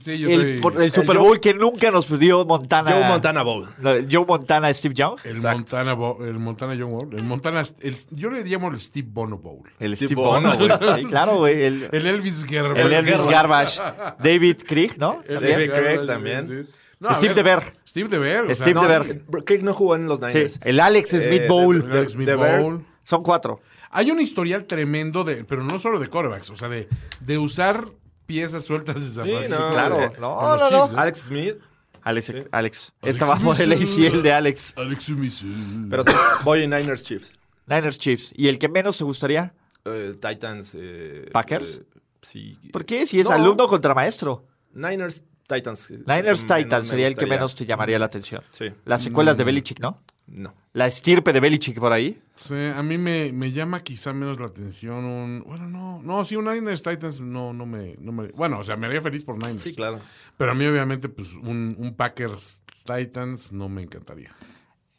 Sí, 0.08 0.18
yo 0.20 0.30
El, 0.30 0.40
soy 0.42 0.60
por- 0.60 0.82
el 0.82 0.90
Super 0.92 1.18
Joe- 1.18 1.24
Bowl 1.28 1.40
que 1.40 1.54
nunca 1.54 1.92
nos 1.92 2.20
dio 2.20 2.46
Montana. 2.46 2.92
Joe 2.92 3.08
Montana 3.08 3.44
Bowl. 3.44 3.68
No, 3.80 3.92
Joe 4.10 4.26
Montana, 4.26 4.74
Steve 4.74 4.94
Young. 4.96 5.18
el 5.26 5.32
exacto. 5.36 5.58
Montana, 5.58 5.94
Bo- 5.94 6.26
el 6.26 6.40
Montana 6.40 6.74
Young 6.76 6.90
Bowl. 6.92 7.10
El 7.14 7.24
Montana, 7.24 7.64
el- 7.82 7.98
yo 8.12 8.30
le 8.30 8.44
llamo 8.46 8.70
el 8.70 8.80
Steve 8.80 9.08
Bono 9.12 9.38
Bowl. 9.38 9.70
El 9.80 9.96
Steve 9.98 10.08
Steve 10.14 10.22
Bono. 10.22 10.54
Sí, 10.96 11.06
claro, 11.06 11.38
güey. 11.38 11.62
El, 11.64 11.90
El 11.92 12.08
Elvis 12.08 12.46
Gerber. 12.46 12.78
el 12.78 12.94
Elvis 12.94 13.28
Garbage. 13.28 13.80
David 14.20 14.58
Krieg, 14.66 14.98
¿no? 14.98 15.22
El 15.28 15.36
También. 15.36 15.54
Elvis 15.56 15.70
Craig 15.70 15.84
Garbage, 15.84 16.08
también. 16.08 16.48
sí, 16.48 16.64
sí. 16.64 16.70
No, 17.00 17.14
Steve 17.14 17.34
ver, 17.36 17.44
DeBer. 17.44 17.64
Steve 17.86 18.10
DeBer. 18.10 18.42
o 18.46 18.46
sea, 18.48 18.56
Steve 18.56 18.74
no, 18.74 18.82
DeBer. 18.88 19.44
Craig 19.46 19.62
no 19.64 19.74
jugó 19.74 19.96
en 19.96 20.08
los 20.08 20.20
Sí, 20.20 20.26
Niners. 20.26 20.60
el 20.64 20.80
Alex 20.80 21.10
Smith 21.12 21.42
Eh, 21.44 21.48
Bowl. 21.48 21.76
el 21.86 21.92
Alex 21.92 22.14
Smith. 22.14 22.30
Bowl. 22.34 22.86
Son 23.04 23.22
cuatro. 23.24 23.62
Hay 23.92 24.10
un 24.12 24.20
historial 24.20 24.66
tremendo 24.66 25.24
de, 25.24 25.44
pero 25.46 25.64
no 25.64 25.78
solo 25.80 26.00
de 26.00 26.08
corebacks, 26.08 26.50
o 26.50 26.56
sea, 26.56 26.70
de, 26.70 26.88
de 27.22 27.38
usar 27.38 27.86
piezas 28.28 28.64
sueltas 28.64 28.96
de 28.96 29.08
San 29.08 29.26
Sí, 29.26 29.32
Francisco. 29.32 29.60
no, 29.64 29.72
claro. 29.72 30.14
No, 30.20 30.58
no, 30.58 30.58
no. 30.58 30.70
Chiefs, 30.70 30.94
¿eh? 30.94 30.96
Alex 31.00 31.20
Smith. 31.20 31.56
Alex, 32.04 32.30
Alex. 32.30 32.48
Alex 32.52 32.94
Estaba 33.02 33.38
por 33.40 33.60
el. 33.60 33.74
ACL 33.74 34.22
de 34.22 34.32
Alex. 34.34 34.74
Alex 34.78 35.04
Smith. 35.06 35.90
Pero 35.90 36.04
sí, 36.04 36.12
voy 36.44 36.64
en 36.64 36.70
Niners 36.70 37.04
Chiefs. 37.04 37.34
Niners 37.66 37.98
Chiefs. 38.00 38.32
¿Y 38.36 38.48
el 38.48 38.60
que 38.60 38.70
menos 38.70 38.98
te 38.98 39.04
gustaría? 39.04 39.54
Eh, 39.84 40.14
Titans. 40.22 40.76
eh, 40.80 41.30
¿Packers? 41.34 41.78
eh, 41.80 42.00
sí. 42.22 42.58
¿Por 42.72 42.86
qué? 42.86 43.06
Si 43.06 43.20
es 43.20 43.28
No. 43.28 43.36
alumno 43.36 43.68
contra 43.68 43.94
maestro. 43.94 44.46
Niners 44.74 45.24
Titans. 45.48 45.92
Niners 46.06 46.42
Titans 46.46 46.88
sería 46.88 47.08
el 47.08 47.16
que 47.16 47.26
menos 47.26 47.56
te 47.56 47.66
llamaría 47.66 47.98
la 48.00 48.06
atención. 48.06 48.44
Sí. 48.52 48.72
Las 48.86 49.02
secuelas 49.04 49.38
de 49.38 49.44
Belichick, 49.44 49.80
¿no? 49.80 50.02
No. 50.28 50.54
La 50.74 50.88
estirpe 50.88 51.32
de 51.32 51.40
Belichick 51.40 51.80
por 51.80 51.94
ahí. 51.94 52.22
Sí, 52.36 52.54
a 52.56 52.84
mí 52.84 52.98
me, 52.98 53.32
me 53.32 53.52
llama 53.52 53.80
quizá 53.82 54.12
menos 54.14 54.40
la 54.40 54.48
atención 54.48 55.06
un... 55.06 55.44
Bueno, 55.48 55.68
no, 55.70 56.02
no, 56.04 56.26
sí, 56.26 56.36
un 56.36 56.46
Niners 56.46 56.84
Titans 56.84 57.22
no, 57.22 57.54
no, 57.54 57.66
me, 57.66 57.96
no 58.00 58.12
me... 58.12 58.28
Bueno, 58.28 58.60
o 58.60 58.64
sea, 58.64 58.76
me 58.76 58.88
haría 58.88 59.02
feliz 59.02 59.24
por 59.24 59.38
Niners. 59.38 59.62
Sí, 59.62 59.74
claro. 59.74 60.02
Pero 60.38 60.52
a 60.52 60.54
mí, 60.54 60.66
obviamente, 60.66 61.08
pues, 61.10 61.34
un, 61.36 61.76
un 61.80 61.96
Packers 61.96 62.62
Titans 62.86 63.54
no 63.54 63.70
me 63.70 63.82
encantaría. 63.82 64.36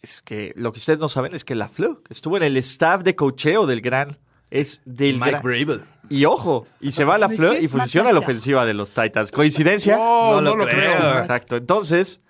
Es 0.01 0.23
que 0.23 0.53
lo 0.57 0.73
que 0.73 0.79
ustedes 0.79 0.99
no 0.99 1.09
saben 1.09 1.35
es 1.35 1.45
que 1.45 1.55
la 1.55 1.69
Flu 1.69 2.03
estuvo 2.09 2.37
en 2.39 2.45
el 2.45 2.57
staff 2.57 3.03
de 3.03 3.15
cocheo 3.15 3.67
del 3.67 3.81
gran. 3.83 4.17
Es 4.51 4.81
del 4.87 5.17
Mike 5.17 5.31
gran. 5.31 5.43
Bravel. 5.43 5.85
Y 6.09 6.25
ojo, 6.25 6.67
y 6.81 6.93
se 6.93 7.05
va 7.05 7.17
a 7.17 7.19
la 7.19 7.29
Flu 7.29 7.53
y 7.55 7.69
funciona 7.69 8.13
la 8.13 8.21
ofensiva 8.21 8.65
de 8.65 8.73
los 8.75 8.95
Titans. 8.95 9.31
¿Coincidencia? 9.31 9.97
No, 9.97 10.37
No 10.37 10.41
no, 10.41 10.51
lo 10.57 10.65
lo 10.65 10.71
creo. 10.71 10.97
creo. 10.97 11.19
Exacto. 11.19 11.57
Entonces, 11.57 12.23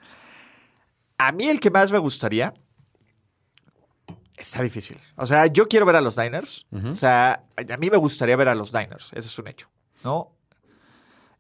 a 1.16 1.30
mí 1.32 1.48
el 1.48 1.60
que 1.60 1.70
más 1.70 1.92
me 1.92 1.98
gustaría. 1.98 2.52
Está 4.38 4.62
difícil. 4.62 4.96
O 5.16 5.26
sea, 5.26 5.46
yo 5.46 5.66
quiero 5.68 5.84
ver 5.86 5.96
a 5.96 6.00
los 6.00 6.16
Niners. 6.16 6.66
O 6.92 6.94
sea, 6.96 7.42
a 7.56 7.76
mí 7.76 7.90
me 7.90 7.96
gustaría 7.96 8.36
ver 8.36 8.48
a 8.48 8.54
los 8.54 8.72
Niners. 8.72 9.08
Ese 9.12 9.28
es 9.28 9.38
un 9.38 9.48
hecho. 9.48 9.68
¿No? 10.04 10.30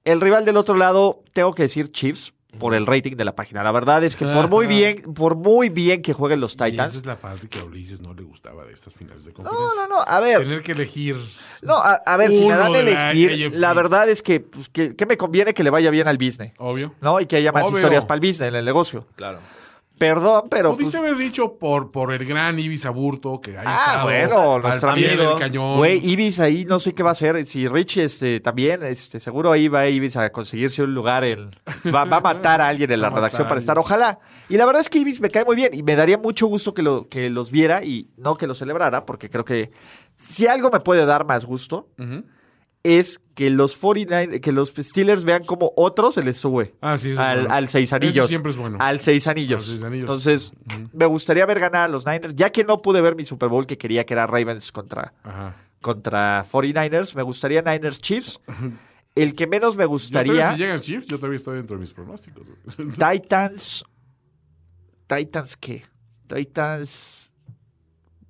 El 0.04 0.20
rival 0.20 0.44
del 0.44 0.56
otro 0.56 0.76
lado, 0.76 1.22
tengo 1.32 1.54
que 1.54 1.62
decir 1.64 1.90
Chiefs 1.92 2.32
por 2.58 2.74
el 2.74 2.86
rating 2.86 3.14
de 3.14 3.24
la 3.26 3.34
página. 3.36 3.62
La 3.62 3.72
verdad 3.72 4.02
es 4.02 4.16
que 4.16 4.24
por 4.24 4.48
muy 4.48 4.66
bien, 4.66 5.02
por 5.14 5.36
muy 5.36 5.68
bien 5.68 6.00
que 6.00 6.14
jueguen 6.14 6.40
los 6.40 6.52
Y 6.52 6.54
esa 6.56 6.64
Titans. 6.64 6.94
es 6.96 7.06
la 7.06 7.16
parte 7.16 7.46
que 7.46 7.58
a 7.60 7.64
Ulises 7.64 8.00
no 8.00 8.14
le 8.14 8.22
gustaba 8.22 8.64
de 8.64 8.72
estas 8.72 8.94
finales 8.94 9.24
de 9.26 9.32
No, 9.32 9.36
conferencia. 9.44 9.82
no, 9.82 9.96
no. 9.98 10.04
A 10.06 10.20
ver. 10.20 10.38
Tener 10.42 10.62
que 10.62 10.72
elegir. 10.72 11.14
No, 11.60 11.76
a, 11.76 11.92
a 12.06 12.16
ver, 12.16 12.32
si 12.32 12.40
me 12.46 12.54
dan 12.54 12.62
a 12.68 12.70
la 12.70 12.78
elegir, 12.80 13.46
AFC. 13.48 13.58
la 13.58 13.74
verdad 13.74 14.08
es 14.08 14.22
que, 14.22 14.40
pues, 14.40 14.68
que, 14.70 14.96
que 14.96 15.04
me 15.06 15.16
conviene 15.18 15.52
que 15.52 15.62
le 15.62 15.70
vaya 15.70 15.90
bien 15.90 16.08
al 16.08 16.16
business. 16.16 16.52
Obvio. 16.58 16.94
¿No? 17.02 17.20
Y 17.20 17.26
que 17.26 17.36
haya 17.36 17.52
más 17.52 17.64
Obvio. 17.66 17.76
historias 17.76 18.04
para 18.06 18.14
el 18.16 18.20
business 18.26 18.48
en 18.48 18.56
el 18.56 18.64
negocio. 18.64 19.06
Claro. 19.14 19.40
Perdón, 19.98 20.44
pero. 20.48 20.74
Pudiste 20.74 20.98
pues, 20.98 21.10
haber 21.10 21.22
dicho 21.22 21.54
por, 21.58 21.90
por 21.90 22.12
el 22.12 22.24
gran 22.24 22.58
Ibis 22.58 22.86
Aburto 22.86 23.40
que 23.40 23.58
ha 23.58 23.62
Ah, 23.66 23.86
estado 23.88 24.04
bueno, 24.04 24.58
nuestro 24.60 24.90
amigo. 24.90 25.76
Güey, 25.76 25.98
Ibis 26.10 26.40
ahí 26.40 26.64
no 26.64 26.78
sé 26.78 26.94
qué 26.94 27.02
va 27.02 27.10
a 27.10 27.12
hacer. 27.12 27.44
Si 27.46 27.66
Rich 27.66 27.98
este, 27.98 28.40
también, 28.40 28.82
este, 28.84 29.18
seguro 29.20 29.50
ahí 29.52 29.68
va 29.68 29.88
Ibis 29.88 30.16
a 30.16 30.30
conseguirse 30.30 30.82
un 30.82 30.94
lugar. 30.94 31.24
En, 31.24 31.50
va, 31.92 32.04
va 32.04 32.16
a 32.18 32.20
matar 32.20 32.60
a 32.60 32.68
alguien 32.68 32.90
en 32.92 33.00
la 33.02 33.10
redacción 33.10 33.48
para 33.48 33.58
estar. 33.60 33.78
Ojalá. 33.78 34.18
Y 34.48 34.56
la 34.56 34.66
verdad 34.66 34.82
es 34.82 34.88
que 34.88 34.98
Ibis 34.98 35.20
me 35.20 35.30
cae 35.30 35.44
muy 35.44 35.56
bien. 35.56 35.74
Y 35.74 35.82
me 35.82 35.96
daría 35.96 36.18
mucho 36.18 36.46
gusto 36.46 36.72
que, 36.74 36.82
lo, 36.82 37.08
que 37.08 37.28
los 37.30 37.50
viera 37.50 37.82
y 37.84 38.08
no 38.16 38.36
que 38.36 38.46
los 38.46 38.58
celebrara, 38.58 39.04
porque 39.04 39.28
creo 39.28 39.44
que 39.44 39.70
si 40.14 40.46
algo 40.46 40.70
me 40.70 40.80
puede 40.80 41.06
dar 41.06 41.24
más 41.24 41.44
gusto 41.44 41.88
Ujú. 41.98 42.24
Es 42.98 43.20
que 43.34 43.50
los 43.50 43.76
49, 43.76 44.40
que 44.40 44.50
los 44.52 44.70
Steelers 44.76 45.24
vean 45.24 45.44
como 45.44 45.72
otro 45.76 46.10
se 46.10 46.22
les 46.22 46.36
sube. 46.36 46.74
Ah, 46.80 46.98
sí, 46.98 47.10
eso 47.10 47.20
es 47.22 47.26
al, 47.26 47.38
bueno. 47.40 47.54
al 47.54 47.68
seis 47.68 47.88
Eso 47.90 47.96
anillos. 47.96 48.28
siempre 48.28 48.50
es 48.50 48.56
bueno. 48.56 48.78
Al 48.80 49.00
seis 49.00 49.26
anillos. 49.28 49.62
Al 49.64 49.70
seis 49.70 49.82
anillos. 49.84 50.02
Entonces, 50.08 50.52
me 50.92 51.06
gustaría 51.06 51.46
ver 51.46 51.60
ganar 51.60 51.84
a 51.84 51.88
los 51.88 52.04
Niners, 52.06 52.34
ya 52.34 52.50
que 52.50 52.64
no 52.64 52.82
pude 52.82 53.00
ver 53.00 53.14
mi 53.14 53.24
Super 53.24 53.48
Bowl 53.48 53.66
que 53.66 53.78
quería 53.78 54.04
que 54.04 54.14
era 54.14 54.26
Ravens 54.26 54.72
contra, 54.72 55.12
Ajá. 55.22 55.54
contra 55.80 56.44
49ers. 56.44 57.14
Me 57.14 57.22
gustaría 57.22 57.62
Niners 57.62 58.00
Chiefs. 58.00 58.40
El 59.14 59.34
que 59.34 59.46
menos 59.46 59.76
me 59.76 59.84
Yo 59.84 59.88
gustaría, 59.88 60.52
si 60.52 60.58
llegan 60.58 60.78
Chiefs, 60.80 61.06
yo 61.06 61.16
todavía 61.16 61.36
estoy 61.36 61.56
dentro 61.56 61.76
de 61.76 61.80
mis 61.80 61.92
pronósticos. 61.92 62.44
Titans. 62.76 63.84
¿Titans 65.06 65.56
qué? 65.56 65.84
Titans. 66.26 67.32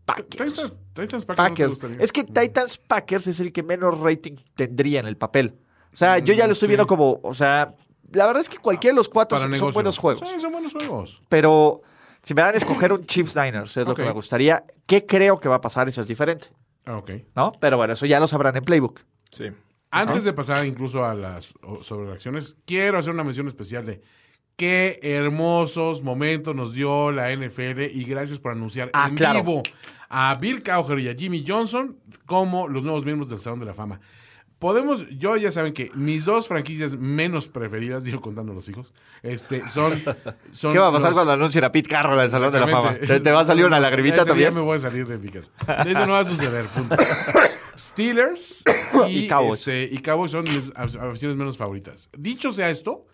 Packers. 0.09 0.57
Titans, 0.57 0.79
Titans 0.95 1.25
Packers. 1.25 1.77
Packers. 1.77 2.01
Es 2.01 2.13
que 2.13 2.25
Titans 2.25 2.79
Packers 2.79 3.27
es 3.27 3.41
el 3.41 3.53
que 3.53 3.63
menos 3.63 3.99
rating 4.01 4.37
tendría 4.57 5.01
en 5.01 5.07
el 5.07 5.17
papel. 5.17 5.55
O 5.93 5.97
sea, 5.97 6.19
yo 6.19 6.35
ya 6.35 6.47
lo 6.47 6.53
estoy 6.53 6.67
sí. 6.67 6.71
viendo 6.71 6.87
como, 6.87 7.21
o 7.23 7.35
sea, 7.35 7.75
la 8.13 8.27
verdad 8.27 8.41
es 8.41 8.49
que 8.49 8.59
cualquiera 8.59 8.95
de 8.95 8.97
los 8.97 9.09
cuatro 9.09 9.39
son, 9.39 9.73
buenos 9.73 9.99
juegos. 9.99 10.29
Sí, 10.29 10.41
son 10.41 10.53
buenos 10.53 10.73
juegos. 10.73 11.23
Pero 11.29 11.83
si 12.23 12.35
me 12.35 12.43
dan 12.43 12.55
a 12.55 12.59
escoger 12.59 12.93
un 12.93 13.05
Chiefs 13.05 13.37
Niners, 13.37 13.77
es 13.77 13.87
lo 13.87 13.95
que 13.95 14.03
me 14.03 14.13
gustaría. 14.13 14.65
¿Qué 14.87 15.05
creo 15.07 15.39
que 15.39 15.49
va 15.49 15.57
a 15.57 15.61
pasar? 15.61 15.89
Eso 15.89 16.01
es 16.01 16.07
diferente, 16.07 16.49
Ah, 16.85 16.97
ok. 16.97 17.11
¿no? 17.37 17.53
Pero 17.61 17.77
bueno, 17.77 17.93
eso 17.93 18.07
ya 18.07 18.19
lo 18.19 18.27
sabrán 18.27 18.57
en 18.57 18.65
Playbook. 18.65 19.01
Sí. 19.31 19.51
Antes 19.91 20.25
de 20.25 20.33
pasar 20.33 20.65
incluso 20.65 21.05
a 21.05 21.15
las 21.15 21.55
sobrereacciones, 21.83 22.57
quiero 22.65 22.99
hacer 22.99 23.13
una 23.13 23.25
mención 23.25 23.47
especial 23.47 23.87
de 23.87 24.03
qué 24.59 24.99
hermosos 25.03 26.03
momentos 26.03 26.53
nos 26.55 26.75
dio 26.75 27.13
la 27.13 27.33
NFL 27.33 27.83
y 27.95 28.03
gracias 28.05 28.41
por 28.41 28.51
anunciar 28.53 28.91
Ah, 28.93 29.07
en 29.09 29.15
claro. 29.15 29.41
vivo 29.45 29.63
a 30.09 30.35
Bill 30.35 30.63
Cowher 30.65 30.99
y 30.99 31.09
a 31.09 31.15
Jimmy 31.15 31.45
Johnson 31.47 31.97
como 32.27 32.67
los 32.67 32.83
nuevos 32.83 33.05
miembros 33.05 33.31
del 33.31 33.39
Salón 33.39 33.61
de 33.61 33.67
la 33.67 33.75
Fama. 33.75 34.01
Podemos, 34.59 35.07
yo 35.11 35.37
ya 35.37 35.53
saben 35.53 35.73
que 35.73 35.93
mis 35.95 36.25
dos 36.25 36.49
franquicias 36.49 36.97
menos 36.97 37.47
preferidas, 37.47 38.03
digo 38.09 38.21
contando 38.21 38.53
los 38.53 38.69
hijos, 38.69 38.93
este, 39.23 39.69
son, 39.69 39.93
son 40.51 40.73
¿Qué 40.73 40.81
va 40.81 40.89
a 40.89 40.93
pasar 40.93 41.11
los- 41.11 41.17
cuando 41.19 41.33
anuncien 41.35 41.63
a 41.63 41.71
Pete 41.71 41.89
Carroll 41.89 42.19
al 42.19 42.29
Salón 42.29 42.53
de 42.53 42.59
la 42.59 42.67
Fama? 42.67 42.97
¿Te, 42.99 43.21
te 43.21 43.31
va 43.31 43.43
a 43.43 43.45
salir 43.45 43.65
una 43.65 43.79
lagrimita 43.79 44.17
Ese 44.17 44.25
día 44.25 44.31
también? 44.33 44.55
me 44.55 44.61
voy 44.61 44.75
a 44.75 44.81
salir 44.81 45.07
de 45.07 45.19
mi 45.19 45.29
casa. 45.29 45.53
Eso 45.87 46.05
no 46.05 46.13
va 46.15 46.19
a 46.21 46.25
suceder, 46.25 46.65
punto. 46.67 46.97
Steelers 47.79 48.65
y, 49.09 49.21
Y 49.21 49.29
Cowboys. 49.29 49.61
este, 49.61 49.85
y 49.85 49.99
Cowboys 49.99 50.33
son 50.33 50.43
mis 50.43 50.75
af- 50.75 51.01
aficiones 51.09 51.37
menos 51.37 51.57
favoritas. 51.57 52.11
Dicho 52.19 52.51
sea 52.51 52.71
esto, 52.71 53.07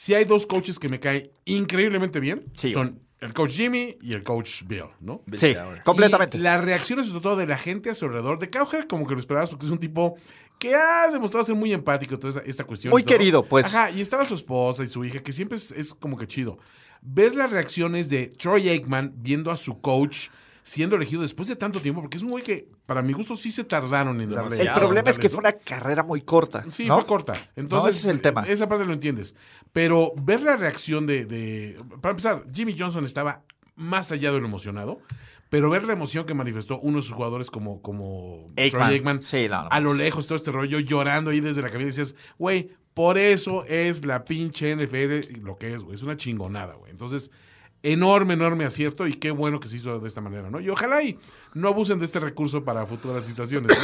si 0.00 0.14
hay 0.14 0.24
dos 0.24 0.46
coaches 0.46 0.78
que 0.78 0.88
me 0.88 0.98
caen 0.98 1.30
increíblemente 1.44 2.20
bien, 2.20 2.46
Sí. 2.56 2.72
son 2.72 3.02
el 3.20 3.34
coach 3.34 3.50
Jimmy 3.50 3.98
y 4.00 4.14
el 4.14 4.22
coach 4.22 4.62
Bill, 4.66 4.86
¿no? 4.98 5.22
Sí, 5.36 5.54
completamente. 5.84 6.38
Las 6.38 6.64
reacciones, 6.64 7.04
sobre 7.04 7.20
todo 7.20 7.36
de 7.36 7.46
la 7.46 7.58
gente 7.58 7.90
a 7.90 7.94
su 7.94 8.06
alrededor, 8.06 8.38
de 8.38 8.48
Cowher, 8.48 8.86
como 8.86 9.06
que 9.06 9.12
lo 9.12 9.20
esperabas 9.20 9.50
porque 9.50 9.66
es 9.66 9.70
un 9.70 9.76
tipo 9.76 10.16
que 10.58 10.74
ha 10.74 11.10
demostrado 11.10 11.44
ser 11.44 11.54
muy 11.54 11.70
empático, 11.74 12.18
toda 12.18 12.30
esta, 12.30 12.40
esta 12.48 12.64
cuestión. 12.64 12.92
Muy 12.92 13.02
querido, 13.04 13.44
pues. 13.44 13.66
Ajá, 13.66 13.90
y 13.90 14.00
estaba 14.00 14.24
su 14.24 14.36
esposa 14.36 14.84
y 14.84 14.86
su 14.86 15.04
hija, 15.04 15.18
que 15.22 15.34
siempre 15.34 15.58
es, 15.58 15.70
es 15.70 15.92
como 15.92 16.16
que 16.16 16.26
chido. 16.26 16.58
Ver 17.02 17.34
las 17.34 17.50
reacciones 17.50 18.08
de 18.08 18.28
Troy 18.28 18.70
Aikman 18.70 19.12
viendo 19.16 19.50
a 19.50 19.58
su 19.58 19.82
coach 19.82 20.28
siendo 20.70 20.94
elegido 20.94 21.22
después 21.22 21.48
de 21.48 21.56
tanto 21.56 21.80
tiempo, 21.80 22.00
porque 22.00 22.16
es 22.16 22.22
un 22.22 22.30
güey 22.30 22.44
que, 22.44 22.68
para 22.86 23.02
mi 23.02 23.12
gusto, 23.12 23.34
sí 23.34 23.50
se 23.50 23.64
tardaron 23.64 24.20
en 24.20 24.30
darle. 24.30 24.56
El 24.62 24.72
problema 24.72 25.10
es 25.10 25.18
que 25.18 25.28
darle 25.28 25.34
fue 25.34 25.38
una 25.40 25.52
carrera 25.64 26.04
muy 26.04 26.20
corta. 26.22 26.64
Sí, 26.68 26.86
¿no? 26.86 26.94
fue 26.94 27.06
corta. 27.06 27.32
Entonces, 27.56 27.96
ese 27.96 28.06
es 28.06 28.14
el 28.14 28.22
tema. 28.22 28.44
Esa 28.46 28.68
parte 28.68 28.86
lo 28.86 28.92
entiendes. 28.92 29.34
Pero 29.72 30.12
ver 30.22 30.42
la 30.42 30.56
reacción 30.56 31.06
de, 31.08 31.24
de- 31.26 31.82
Para 32.00 32.10
empezar, 32.12 32.44
Jimmy 32.54 32.76
Johnson 32.78 33.04
estaba 33.04 33.42
más 33.74 34.12
allá 34.12 34.30
de 34.30 34.38
lo 34.38 34.46
emocionado. 34.46 35.00
Pero 35.48 35.70
ver 35.70 35.82
la 35.82 35.94
emoción 35.94 36.24
que 36.26 36.34
manifestó 36.34 36.78
uno 36.78 36.98
de 36.98 37.02
sus 37.02 37.14
jugadores 37.14 37.50
como, 37.50 37.82
como 37.82 38.52
Aikman. 38.56 39.00
Troy 39.02 39.18
Sí, 39.20 39.48
no, 39.48 39.64
no. 39.64 39.68
a 39.72 39.80
lo 39.80 39.92
lejos, 39.94 40.28
todo 40.28 40.36
este 40.36 40.52
rollo, 40.52 40.78
llorando 40.78 41.32
ahí 41.32 41.40
desde 41.40 41.62
la 41.62 41.70
cabina, 41.70 41.86
decías, 41.86 42.14
güey, 42.38 42.70
por 42.94 43.18
eso 43.18 43.64
es 43.64 44.06
la 44.06 44.24
pinche 44.24 44.72
NFL 44.76 45.40
lo 45.42 45.56
que 45.58 45.70
es, 45.70 45.82
güey. 45.82 45.96
Es 45.96 46.02
una 46.04 46.16
chingonada, 46.16 46.74
güey. 46.74 46.92
Entonces, 46.92 47.32
enorme, 47.82 48.34
enorme 48.34 48.64
acierto 48.64 49.06
y 49.06 49.14
qué 49.14 49.30
bueno 49.30 49.58
que 49.60 49.68
se 49.68 49.76
hizo 49.76 49.98
de 50.00 50.08
esta 50.08 50.20
manera, 50.20 50.50
¿no? 50.50 50.60
Y 50.60 50.68
ojalá 50.68 51.02
y 51.02 51.18
no 51.54 51.68
abusen 51.68 51.98
de 51.98 52.04
este 52.04 52.18
recurso 52.20 52.62
para 52.64 52.84
futuras 52.86 53.24
situaciones. 53.24 53.76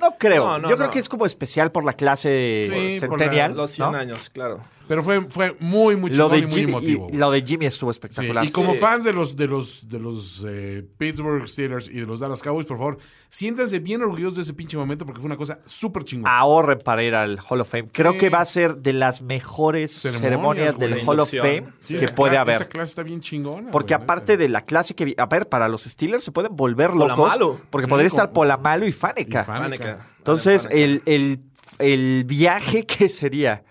¿no? 0.00 0.14
Creo. 0.18 0.44
No, 0.46 0.58
no, 0.58 0.70
Yo 0.70 0.76
creo 0.76 0.88
no. 0.88 0.92
que 0.92 0.98
es 0.98 1.08
como 1.08 1.26
especial 1.26 1.70
por 1.72 1.84
la 1.84 1.92
clase 1.94 2.64
Sí, 2.68 3.00
centennial. 3.00 3.54
Los 3.56 3.72
100 3.72 3.92
¿no? 3.92 3.98
años, 3.98 4.30
claro. 4.30 4.60
Pero 4.92 5.02
fue, 5.02 5.22
fue 5.30 5.56
muy, 5.58 5.96
muy 5.96 6.10
Lo 6.10 6.28
chingón 6.28 6.30
de, 6.32 6.38
y 6.38 6.42
muy 6.42 6.50
Jimmy, 6.52 6.70
emotivo. 6.72 7.08
y 7.10 7.16
lo 7.16 7.30
de 7.30 7.40
Jimmy 7.40 7.64
estuvo 7.64 7.90
Sí, 7.90 7.96
espectacular. 7.96 8.44
Y 8.44 8.50
como 8.50 8.74
Sí. 8.74 8.78
fans 8.78 9.04
de 9.04 9.14
los 9.14 9.34
de 9.38 9.46
los 9.46 9.88
de 9.88 9.98
los 9.98 10.44
eh, 10.46 10.86
Pittsburgh 10.98 11.48
Steelers 11.48 11.88
y 11.88 11.94
de 12.00 12.02
los 12.06 12.20
Dallas 12.20 12.42
Cowboys, 12.42 12.66
por 12.66 12.76
favor, 12.76 12.98
siéntanse 13.30 13.78
bien 13.78 14.02
orgullosos 14.02 14.36
de 14.36 14.42
ese 14.42 14.52
pinche 14.52 14.76
momento 14.76 15.06
porque 15.06 15.20
fue 15.22 15.28
una 15.28 15.38
cosa 15.38 15.60
súper 15.64 16.04
chingona. 16.04 16.38
ahorren 16.38 16.78
para 16.84 17.02
ir 17.02 17.14
al 17.14 17.38
Hall 17.48 17.62
of 17.62 17.70
Fame. 17.70 17.88
Creo 17.90 18.12
Sí. 18.12 18.18
que 18.18 18.28
va 18.28 18.40
a 18.40 18.44
ser 18.44 18.76
de 18.76 18.92
las 18.92 19.22
mejores 19.22 19.92
Ceremonias, 19.92 20.78
del 20.78 20.92
De 20.94 21.02
Hall 21.06 21.20
of. 21.20 21.30
Fame 21.30 21.64
Sí, 21.78 21.96
que 21.96 22.08
puede 22.08 22.36
haber. 22.36 22.56
Esa 22.56 22.68
clase 22.68 22.90
está 22.90 23.02
bien 23.02 23.20
chingona. 23.22 23.70
Porque 23.70 23.94
güey, 23.94 24.04
aparte 24.04 24.36
de 24.36 24.50
la 24.50 24.66
clase 24.66 24.94
que 24.94 25.14
a 25.16 25.24
ver, 25.24 25.48
para 25.48 25.68
los 25.68 25.84
Steelers 25.84 26.22
se 26.22 26.32
pueden 26.32 26.54
volver 26.54 26.92
locos. 26.92 27.16
Polamalu. 27.16 27.60
Porque 27.70 27.86
Sí, 27.86 27.88
podría 27.90 28.10
como- 28.10 28.20
estar 28.20 28.32
Polamalu 28.34 28.84
y 28.86 28.92
Faneca. 28.92 29.40
Y 29.40 29.44
Faneca. 29.46 29.84
Faneca. 29.86 30.06
Entonces, 30.18 30.64
Faneca. 30.64 30.80
el, 30.82 31.02
el, 31.06 31.40
el 31.78 32.24
viaje 32.24 32.86
que 32.86 33.08
sería 33.08 33.64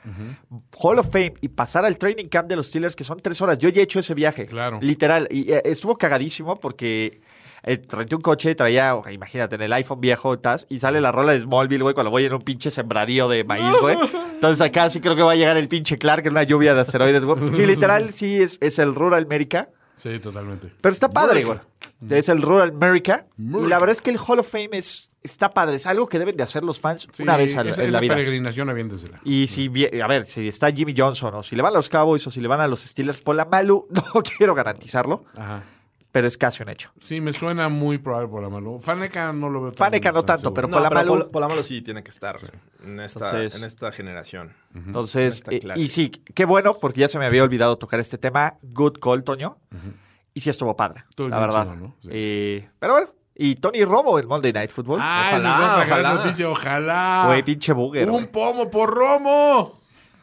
Hall 0.80 1.00
of 1.00 1.12
Fame 1.12 1.34
y 1.42 1.50
pasar 1.50 1.86
al 1.86 1.98
training 1.98 2.26
camp 2.26 2.50
de 2.50 2.56
los 2.56 2.68
Steelers, 2.68 2.96
que 2.96 3.04
son 3.04 3.20
tres 3.20 3.42
horas. 3.42 3.58
Yo 3.58 3.70
ya 3.70 3.82
he 3.82 3.84
hecho 3.84 4.00
ese 4.00 4.14
viaje. 4.14 4.46
Claro. 4.46 4.80
Literal. 4.82 5.28
Y 5.32 5.52
eh, 5.52 5.62
estuvo 5.66 5.98
cagadísimo 5.98 6.56
porque 6.56 7.22
eh, 7.64 7.80
renté 7.90 8.16
un 8.16 8.22
coche, 8.22 8.56
traía, 8.56 8.96
oh, 8.96 9.08
imagínate, 9.10 9.56
en 9.56 9.62
el 9.62 9.74
iPhone 9.74 10.02
viejo, 10.02 10.40
tas, 10.40 10.66
y 10.70 10.80
sale 10.80 11.00
la 11.00 11.12
rola 11.12 11.34
de 11.34 11.42
Smallville, 11.42 11.84
güey, 11.84 11.94
cuando 11.94 12.10
voy 12.10 12.26
en 12.26 12.34
un 12.34 12.42
pinche 12.42 12.72
sembradío 12.72 13.30
de 13.30 13.44
maíz, 13.44 13.76
güey. 13.80 13.98
Entonces 14.34 14.62
acá 14.62 14.90
sí 14.90 15.00
creo 15.00 15.16
que 15.16 15.22
va 15.22 15.34
a 15.34 15.36
llegar 15.36 15.58
el 15.58 15.68
pinche 15.68 15.98
Clark 15.98 16.26
en 16.26 16.32
una 16.32 16.44
lluvia 16.44 16.74
de 16.74 16.82
asteroides, 16.82 17.24
güey. 17.24 17.54
Sí, 17.54 17.66
literal, 17.66 18.12
sí, 18.14 18.42
es, 18.42 18.58
es 18.62 18.80
el 18.80 18.96
Rural 18.96 19.24
America. 19.26 19.70
Sí, 19.96 20.18
totalmente. 20.20 20.72
Pero 20.82 20.92
está 20.92 21.10
padre, 21.10 21.44
güey. 21.44 21.60
Es 22.10 22.30
el 22.30 22.42
Rural 22.42 22.70
America. 22.70 23.28
Y 23.38 23.44
America. 23.44 23.70
la 23.70 23.80
verdad 23.80 23.96
es 23.96 24.02
que 24.02 24.10
el 24.10 24.18
Hall 24.18 24.40
of 24.40 24.50
Fame 24.50 24.70
es, 24.72 25.11
está 25.24 25.50
padre. 25.52 25.76
Es 25.76 25.86
algo 25.88 26.08
que 26.08 26.18
deben 26.20 26.36
de 26.38 26.44
hacer 26.44 26.64
los 26.64 26.80
fans 26.80 27.08
Sí, 27.12 27.24
una 27.24 27.38
vez 27.38 27.56
a 27.58 27.64
la- 27.64 27.72
esa, 27.72 27.84
en 27.84 27.92
la 27.92 28.00
vida. 28.00 28.16
peregrinación. 28.16 28.70
Y 29.24 29.48
si, 29.48 29.72
a 30.02 30.08
ver, 30.08 30.26
si 30.26 30.48
está 30.48 30.72
Jimmy 30.72 30.94
Johnson 30.98 31.34
o 31.36 31.44
si 31.44 31.56
le 31.56 31.62
van 31.62 31.74
a 31.74 31.76
los 31.78 31.90
Cowboys 31.90 32.26
o 32.28 32.32
si 32.32 32.42
le 32.42 32.48
van 32.48 32.62
a 32.62 32.68
los 32.68 32.82
Steelers, 32.82 33.22
por 33.22 33.36
la 33.36 33.46
Malu, 33.46 33.88
no 34.16 34.22
quiero 34.24 34.54
garantizarlo, 34.56 35.26
Ajá. 35.36 35.62
pero 36.12 36.28
es 36.28 36.38
casi 36.38 36.64
un 36.64 36.70
hecho. 36.70 36.92
Sí, 37.00 37.22
me 37.22 37.34
suena 37.34 37.70
muy 37.70 37.98
probable 37.98 38.28
por 38.30 38.42
la 38.44 38.50
mano. 38.50 38.80
Faneca 38.80 39.32
no 39.34 39.50
lo 39.50 39.62
veo 39.62 39.72
tan- 39.72 39.78
Faneca 39.78 40.12
no 40.12 40.20
tan 40.24 40.38
tanto, 40.38 40.42
seguro. 40.42 40.54
pero 40.56 40.68
No, 40.68 40.74
por 40.76 40.84
la 40.84 40.90
pero 40.90 41.02
Malu- 41.16 41.32
Polamalu 41.32 41.64
sí 41.64 41.82
tiene 41.82 42.04
que 42.04 42.10
estar 42.12 42.36
en, 42.84 43.00
esta, 43.00 43.26
Entonces- 43.30 43.56
en 43.62 43.64
esta 43.68 43.92
generación. 43.92 44.54
Entonces, 44.74 45.44
Esta 45.48 45.74
eh, 45.76 45.80
y 45.80 45.88
sí, 45.90 46.10
qué 46.10 46.46
bueno, 46.46 46.78
porque 46.80 47.02
ya 47.02 47.08
se 47.08 47.20
me 47.20 47.26
había 47.26 47.44
olvidado 47.44 47.78
tocar 47.78 48.00
este 48.00 48.18
tema. 48.18 48.56
Good 48.62 48.98
call, 49.02 49.24
Toño. 49.24 49.58
Y 50.34 50.40
sí 50.42 50.50
estuvo 50.50 50.76
padre, 50.78 51.04
Estuvo 51.10 51.28
la 51.28 51.40
verdad. 51.42 51.64
chido, 51.64 51.76
¿no? 51.76 51.96
Sí. 52.02 52.08
Eh, 52.12 52.70
pero 52.80 52.94
bueno, 52.94 53.14
y 53.50 53.56
Tony 53.56 53.84
Romo 53.84 54.20
en 54.20 54.28
Monday 54.28 54.54
Night 54.54 54.72
Football. 54.72 55.00
Ah, 55.02 55.34
esa 55.38 55.50
Ojalá, 55.50 55.66
es 55.66 55.72
otra 55.74 55.86
gran 55.86 56.00
ojalá. 56.06 56.24
noticia. 56.24 56.50
Ojalá. 56.50 57.24
Güey, 57.28 57.44
pinche 57.44 57.74
booger. 57.74 58.10
Un 58.10 58.28
pomo 58.28 58.70
por 58.70 58.90
Romo. 58.94 59.80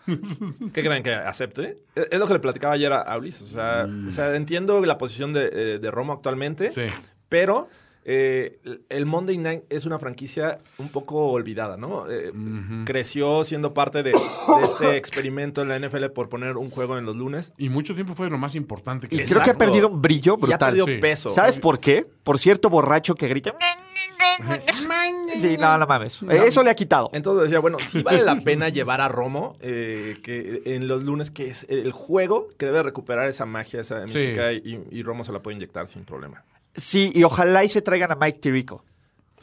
¿Qué 0.73 0.83
creen 0.83 1.03
que 1.03 1.15
acepte? 1.15 1.77
Es 1.95 2.09
es 2.13 2.19
lo 2.19 2.27
que 2.27 2.33
le 2.33 2.39
platicaba 2.39 2.75
ayer 2.75 2.93
a 2.93 3.17
Ulises. 3.19 3.43
O 3.43 3.53
sea, 3.53 3.87
o 4.09 4.11
sea, 4.11 4.35
entiendo 4.37 4.81
la 4.85 4.97
posición 4.97 5.33
de, 5.33 5.51
eh, 5.53 5.79
de 5.79 5.91
Romo 5.91 6.13
actualmente, 6.15 6.71
Sí. 6.71 6.87
pero 7.29 7.69
eh, 8.05 8.59
el 8.89 9.07
Monday 9.07 9.37
Night 9.39 9.63
es 9.69 9.85
una 9.87 9.99
franquicia 9.99 10.61
un 10.79 10.89
poco 10.89 11.29
olvidada, 11.31 11.77
¿no? 11.77 12.11
Eh, 12.11 12.33
Creció 12.87 13.45
siendo 13.45 13.75
parte 13.75 14.03
de, 14.03 14.13
de 14.13 14.65
este 14.65 14.97
experimento 14.97 15.63
en 15.63 15.69
la 15.69 15.79
NFL 15.79 16.07
por 16.15 16.29
poner 16.29 16.57
un 16.57 16.71
juego 16.71 16.97
en 16.99 17.05
los 17.05 17.17
lunes. 17.17 17.53
Y 17.59 17.69
mucho 17.69 17.95
tiempo 17.95 18.15
fue 18.15 18.31
lo 18.31 18.39
más 18.39 18.55
importante 18.55 19.09
que 19.09 19.17
Y 19.17 19.25
creo 19.25 19.43
que 19.43 19.51
ha 19.51 19.55
perdido 19.55 19.91
brillo 19.91 20.35
Y 20.35 20.37
ha 20.37 20.41
brutal. 20.41 20.59
perdido 20.59 20.87
sí. 20.87 20.99
peso. 21.01 21.31
¿Sabes 21.31 21.59
por 21.59 21.81
qué? 21.81 22.07
Por 22.25 22.39
cierto 22.39 22.71
borracho 22.71 23.15
que 23.15 23.29
grita. 23.29 23.55
Sí, 25.39 25.57
no, 25.59 25.79
no 25.79 25.87
mames. 25.87 26.23
Eso 26.23 26.63
le 26.63 26.71
ha 26.71 26.75
quitado. 26.75 27.11
Entonces 27.13 27.45
decía, 27.45 27.59
bueno, 27.61 27.79
sí 27.79 28.03
vale 28.05 28.23
la 28.25 28.37
pena 28.41 28.69
llevar 28.69 29.01
a 29.01 29.09
Romo 29.09 29.57
eh, 29.61 30.17
que 30.25 30.63
en 30.65 30.89
los 30.89 31.03
lunes, 31.03 31.31
que 31.31 31.49
es 31.49 31.67
el 31.69 31.93
juego 31.93 32.49
que 32.59 32.67
debe 32.67 32.83
recuperar 32.83 33.29
esa 33.29 33.47
magia, 33.47 33.81
esa 33.81 34.07
Sí. 34.09 34.19
mística, 34.19 34.53
y, 34.53 34.85
y 34.91 35.03
Romo 35.03 35.25
se 35.25 35.33
la 35.33 35.41
puede 35.43 35.57
inyectar 35.57 35.87
sin 35.89 36.05
problema. 36.05 36.45
Sí, 36.81 37.13
y 37.15 37.23
ojalá 37.25 37.65
y 37.65 37.69
se 37.69 37.83
traigan 37.83 38.13
a 38.13 38.15
Mike 38.15 38.39
Tirico. 38.39 38.85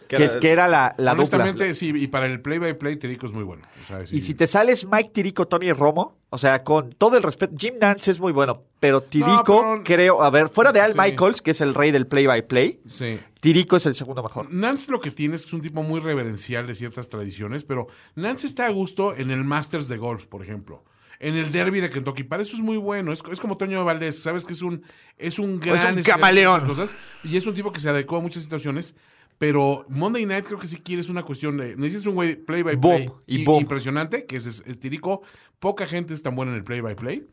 Que, 0.08 0.24
es, 0.24 0.38
que 0.38 0.52
era 0.52 0.68
la, 0.68 0.94
la 1.00 1.16
dupla. 1.16 1.40
Honestamente, 1.40 1.74
sí, 1.74 1.92
y 1.96 2.06
para 2.06 2.28
el 2.28 2.40
play 2.40 2.60
by 2.60 2.78
play, 2.78 2.96
Terico 2.96 3.26
es 3.26 3.34
muy 3.34 3.44
bueno. 3.44 3.64
O 3.82 3.86
sea, 3.88 4.06
sí. 4.06 4.18
Y 4.18 4.22
si 4.22 4.36
te 4.36 4.46
sales 4.46 4.86
Mike 4.88 5.10
Tirico, 5.12 5.48
Tony 5.48 5.72
Romo, 5.74 6.16
o 6.30 6.38
sea, 6.38 6.64
con 6.64 6.92
todo 6.92 7.18
el 7.18 7.24
respeto, 7.24 7.56
Jim 7.58 7.74
Nance 7.82 8.12
es 8.12 8.20
muy 8.20 8.32
bueno, 8.32 8.62
pero 8.80 9.02
Tirico, 9.02 9.44
pero- 9.46 9.84
creo, 9.84 10.22
a 10.22 10.30
ver, 10.30 10.50
fuera 10.50 10.72
de 10.72 10.80
Al 10.80 10.92
Sí. 10.94 11.00
Michaels, 11.00 11.42
que 11.42 11.50
es 11.52 11.62
el 11.62 11.74
rey 11.74 11.90
del 11.90 12.06
play-by-play, 12.06 12.82
Sí. 12.86 13.18
Tirico 13.40 13.78
es 13.78 13.88
el 13.88 13.96
segundo 13.96 14.22
mejor. 14.22 14.48
Nance 14.54 14.92
lo 14.92 15.02
que 15.02 15.10
tiene 15.10 15.38
es 15.38 15.42
que 15.42 15.48
es 15.48 15.54
un 15.54 15.62
tipo 15.62 15.82
muy 15.82 16.00
reverencial 16.00 16.68
de 16.68 16.76
ciertas 16.76 17.10
tradiciones, 17.10 17.64
pero 17.64 17.88
Nance 18.14 18.46
está 18.46 18.68
a 18.68 18.70
gusto 18.70 19.16
en 19.16 19.32
el 19.32 19.44
Masters 19.44 19.88
de 19.88 19.98
Golf, 19.98 20.28
por 20.28 20.44
ejemplo. 20.44 20.84
En 21.28 21.36
el 21.36 21.52
Derby 21.52 21.80
de 21.82 21.90
Kentucky. 21.90 22.24
Para 22.24 22.44
eso 22.44 22.56
es 22.56 22.62
muy 22.62 22.78
bueno. 22.78 23.12
Es, 23.12 23.24
es 23.32 23.40
como 23.40 23.58
Toño 23.58 23.84
Valdés. 23.84 24.22
Sabes 24.22 24.46
que 24.46 24.54
es 24.54 24.62
un, 24.62 24.84
es 25.18 25.40
un 25.40 25.60
gran... 25.60 25.72
un 25.72 25.76
estudiante 25.78 26.02
de 26.02 26.10
camaleón. 26.12 26.66
Cosas, 26.68 26.96
y 27.24 27.36
es 27.38 27.48
un 27.48 27.54
tipo 27.54 27.72
que 27.72 27.80
se 27.80 27.90
adecua 27.90 28.20
a 28.20 28.22
muchas 28.22 28.44
situaciones. 28.44 28.96
Pero 29.38 29.86
Monday 29.90 30.26
Night 30.26 30.46
creo 30.46 30.60
que 30.60 30.68
sí 30.68 30.78
quieres 30.78 31.10
una 31.10 31.24
cuestión 31.24 31.58
de... 31.58 31.76
Necesitas 31.76 32.08
un 32.08 32.16
güey 32.16 32.36
play 32.36 32.62
by 32.64 32.80
play 32.80 33.08
Boom, 33.08 33.22
y 33.28 33.44
boom. 33.44 33.62
impresionante, 33.62 34.26
que 34.26 34.38
es, 34.38 34.46
es- 34.46 34.64
es 34.66 34.80
Tirico. 34.80 35.24
Poca 35.60 35.88
gente 35.88 36.14
es 36.14 36.22
tan 36.24 36.36
buena 36.36 36.52
en 36.54 36.58
el 36.60 36.64
play 36.64 36.80
by 36.82 36.96
play. 36.96 37.28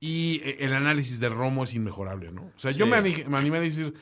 Y 0.00 0.40
eh, 0.44 0.56
el 0.60 0.72
análisis 0.74 1.20
de 1.20 1.28
Romo 1.28 1.64
es 1.64 1.74
inmejorable, 1.74 2.32
¿no? 2.32 2.42
O 2.42 2.58
sea, 2.58 2.70
yo 2.70 2.86
me, 2.86 3.00
me 3.02 3.36
animé 3.38 3.58
a 3.58 3.60
decir... 3.60 3.92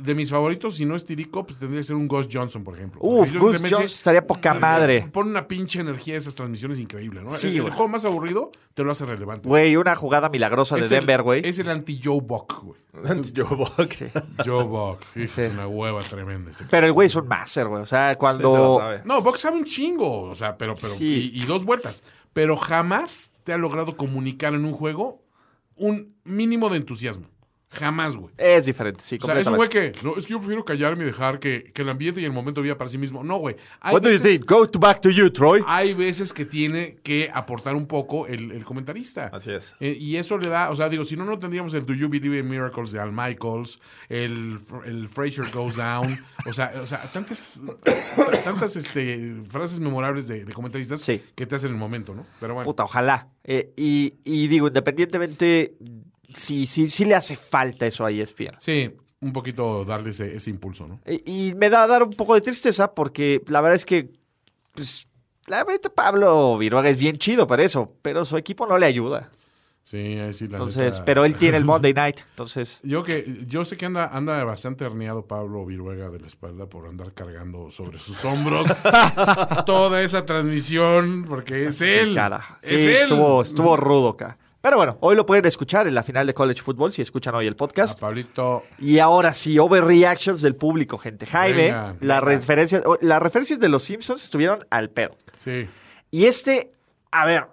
De 0.00 0.14
mis 0.14 0.30
favoritos, 0.30 0.76
si 0.76 0.84
no 0.84 0.94
es 0.94 1.04
Tirico, 1.04 1.44
pues 1.44 1.58
tendría 1.58 1.80
que 1.80 1.84
ser 1.84 1.96
un 1.96 2.06
Ghost 2.08 2.30
Johnson, 2.32 2.62
por 2.64 2.76
ejemplo. 2.76 3.00
Uf, 3.02 3.32
Gus 3.36 3.60
Jones 3.68 3.92
estaría 3.94 4.24
poca 4.26 4.54
madre. 4.54 5.08
Pone 5.12 5.30
una 5.30 5.46
pinche 5.48 5.80
energía 5.80 6.14
a 6.14 6.18
esas 6.18 6.34
transmisiones 6.34 6.78
increíble, 6.78 7.22
¿no? 7.22 7.30
Sí, 7.30 7.48
el, 7.58 7.64
el 7.66 7.70
juego 7.70 7.88
más 7.88 8.04
aburrido 8.04 8.50
te 8.74 8.84
lo 8.84 8.92
hace 8.92 9.04
relevante. 9.06 9.48
Güey, 9.48 9.76
una 9.76 9.96
jugada 9.96 10.28
milagrosa 10.28 10.76
de 10.76 10.82
el- 10.82 10.88
Denver, 10.88 11.22
güey. 11.22 11.42
Es 11.46 11.58
el 11.58 11.68
anti-Joe 11.70 12.20
Buck, 12.22 12.62
güey. 12.62 12.78
Joe 13.36 13.56
Buck. 13.56 13.92
Sí. 13.92 14.06
Joe 14.44 14.64
Buck. 14.64 15.00
Hijo, 15.16 15.26
Sí. 15.34 15.40
Es 15.42 15.48
una 15.50 15.66
hueva 15.66 16.00
tremenda. 16.02 16.50
ese 16.50 16.64
Pero 16.70 16.86
el 16.86 16.92
güey 16.92 17.06
es 17.06 17.14
un 17.16 17.26
master, 17.28 17.66
güey. 17.68 17.82
O 17.82 17.86
sea, 17.86 18.10
Sí, 18.10 18.14
se 18.14 18.18
cuando... 18.18 18.78
sabe. 18.78 19.02
No, 19.04 19.20
Buck 19.22 19.36
sabe 19.36 19.58
un 19.58 19.64
chingo, 19.64 20.22
o 20.22 20.34
sea, 20.34 20.56
pero, 20.56 20.74
pero 20.76 20.88
Sí. 20.92 21.32
y, 21.34 21.42
y 21.42 21.46
dos 21.46 21.64
vueltas. 21.64 22.06
Pero 22.32 22.56
jamás 22.56 23.32
te 23.44 23.52
ha 23.52 23.58
logrado 23.58 23.96
comunicar 23.96 24.54
en 24.54 24.64
un 24.64 24.72
juego 24.72 25.22
un 25.76 26.14
mínimo 26.24 26.68
de 26.68 26.76
entusiasmo. 26.76 27.26
Jamás, 27.72 28.16
güey. 28.16 28.34
Es 28.36 28.66
diferente, 28.66 29.00
sí, 29.04 29.16
O 29.22 29.24
sea, 29.26 29.38
es 29.38 29.46
un 29.46 29.54
güey 29.54 29.68
que, 29.68 29.92
no, 30.02 30.16
es 30.16 30.26
que 30.26 30.32
yo 30.32 30.38
prefiero 30.38 30.64
callarme 30.64 31.04
y 31.04 31.06
dejar 31.06 31.38
que, 31.38 31.70
que 31.72 31.82
el 31.82 31.88
ambiente 31.88 32.20
y 32.20 32.24
el 32.24 32.32
momento 32.32 32.62
viva 32.62 32.76
para 32.76 32.90
sí 32.90 32.98
mismo. 32.98 33.22
No, 33.22 33.36
güey. 33.36 33.54
What 33.84 34.02
do 34.02 34.10
you 34.10 34.18
veces- 34.18 34.38
think? 34.38 34.50
Go 34.50 34.68
to 34.68 34.80
back 34.80 35.00
to 35.00 35.10
you, 35.10 35.30
Troy. 35.30 35.62
Hay 35.68 35.94
veces 35.94 36.32
que 36.32 36.44
tiene 36.44 36.96
que 37.04 37.30
aportar 37.32 37.76
un 37.76 37.86
poco 37.86 38.26
el, 38.26 38.50
el 38.50 38.64
comentarista. 38.64 39.30
Así 39.32 39.52
es. 39.52 39.76
Eh, 39.78 39.96
y 39.98 40.16
eso 40.16 40.36
le 40.36 40.48
da, 40.48 40.70
o 40.70 40.74
sea, 40.74 40.88
digo, 40.88 41.04
si 41.04 41.16
no, 41.16 41.24
no 41.24 41.38
tendríamos 41.38 41.72
el 41.74 41.86
Do 41.86 41.94
You 41.94 42.08
Believe 42.08 42.40
in 42.40 42.48
Miracles 42.48 42.90
de 42.90 42.98
Al 42.98 43.12
Michaels, 43.12 43.80
el, 44.08 44.58
el 44.84 45.08
Fraser 45.08 45.44
Goes 45.54 45.76
Down, 45.76 46.18
o 46.46 46.52
sea, 46.52 46.72
o 46.82 46.86
sea 46.86 47.00
tantas, 47.12 47.60
tantas 48.44 48.74
este, 48.76 49.42
frases 49.48 49.78
memorables 49.78 50.26
de, 50.26 50.44
de 50.44 50.52
comentaristas 50.52 51.00
Sí. 51.02 51.22
que 51.36 51.46
te 51.46 51.54
hacen 51.54 51.70
el 51.70 51.76
momento, 51.76 52.14
¿no? 52.16 52.26
Pero 52.40 52.54
bueno, 52.54 52.64
Puta, 52.64 52.82
ojalá. 52.82 53.28
Eh, 53.44 53.72
y, 53.76 54.14
y 54.24 54.48
digo, 54.48 54.66
independientemente, 54.66 55.74
sí, 56.34 56.66
sí, 56.66 56.88
sí 56.88 57.04
le 57.04 57.14
hace 57.14 57.36
falta 57.36 57.86
eso 57.86 58.04
a 58.04 58.10
ESPN. 58.10 58.56
sí, 58.58 58.90
un 59.22 59.32
poquito 59.34 59.84
darle 59.84 60.10
ese, 60.10 60.34
ese 60.34 60.48
impulso, 60.50 60.86
¿no? 60.88 60.98
Y 61.06 61.52
me 61.54 61.68
da 61.68 61.82
a 61.82 61.86
dar 61.86 62.02
un 62.02 62.12
poco 62.14 62.34
de 62.34 62.40
tristeza 62.40 62.94
porque 62.94 63.42
la 63.48 63.60
verdad 63.60 63.74
es 63.76 63.84
que, 63.84 64.08
pues, 64.72 65.08
la 65.46 65.62
verdad, 65.64 65.92
Pablo 65.94 66.56
Viruaga 66.56 66.88
es 66.88 66.98
bien 66.98 67.16
chido 67.18 67.46
para 67.46 67.62
eso, 67.62 67.92
pero 68.00 68.24
su 68.24 68.36
equipo 68.38 68.66
no 68.66 68.78
le 68.78 68.86
ayuda. 68.86 69.30
Sí, 69.82 69.96
ahí 69.96 70.32
sí, 70.32 70.46
la 70.46 70.58
Entonces, 70.58 70.92
neta. 70.94 71.04
pero 71.04 71.24
él 71.24 71.34
tiene 71.34 71.56
el 71.56 71.64
Monday 71.64 71.92
Night. 71.92 72.20
Entonces, 72.30 72.80
Yo 72.82 73.02
que 73.02 73.40
yo 73.46 73.64
sé 73.64 73.76
que 73.76 73.86
anda 73.86 74.06
anda 74.06 74.42
bastante 74.44 74.84
herniado 74.84 75.26
Pablo 75.26 75.66
Viruega 75.66 76.08
de 76.10 76.20
la 76.20 76.26
espalda 76.26 76.66
por 76.66 76.86
andar 76.86 77.12
cargando 77.12 77.70
sobre 77.70 77.98
sus 77.98 78.24
hombros 78.24 78.68
toda 79.66 80.02
esa 80.02 80.24
transmisión 80.26 81.24
porque 81.28 81.66
es 81.66 81.80
él. 81.80 82.14
cara. 82.14 82.58
Sí, 82.62 82.74
es 82.74 82.82
él. 82.86 82.96
estuvo, 83.02 83.42
estuvo 83.42 83.76
rudo 83.76 84.10
acá. 84.10 84.38
Pero 84.60 84.76
bueno, 84.76 84.98
hoy 85.00 85.16
lo 85.16 85.24
pueden 85.24 85.46
escuchar 85.46 85.86
en 85.88 85.94
la 85.94 86.02
final 86.02 86.26
de 86.26 86.34
College 86.34 86.60
Football 86.62 86.92
si 86.92 87.00
escuchan 87.00 87.34
hoy 87.34 87.46
el 87.46 87.54
A 87.54 87.56
podcast. 87.56 87.98
Pablito 88.00 88.62
Y 88.78 88.98
ahora 88.98 89.32
sí, 89.32 89.58
overreactions 89.58 90.42
del 90.42 90.54
público, 90.54 90.98
gente. 90.98 91.24
Jaime, 91.26 91.74
las 92.00 92.22
referencias, 92.22 92.82
o- 92.84 92.98
las 93.00 93.22
referencias 93.22 93.58
de 93.58 93.68
los 93.70 93.82
Simpsons 93.82 94.22
estuvieron 94.22 94.66
al 94.70 94.90
pedo. 94.90 95.16
sí. 95.38 95.66
Y 96.12 96.24
este, 96.24 96.72
a 97.12 97.24
ver, 97.24 97.46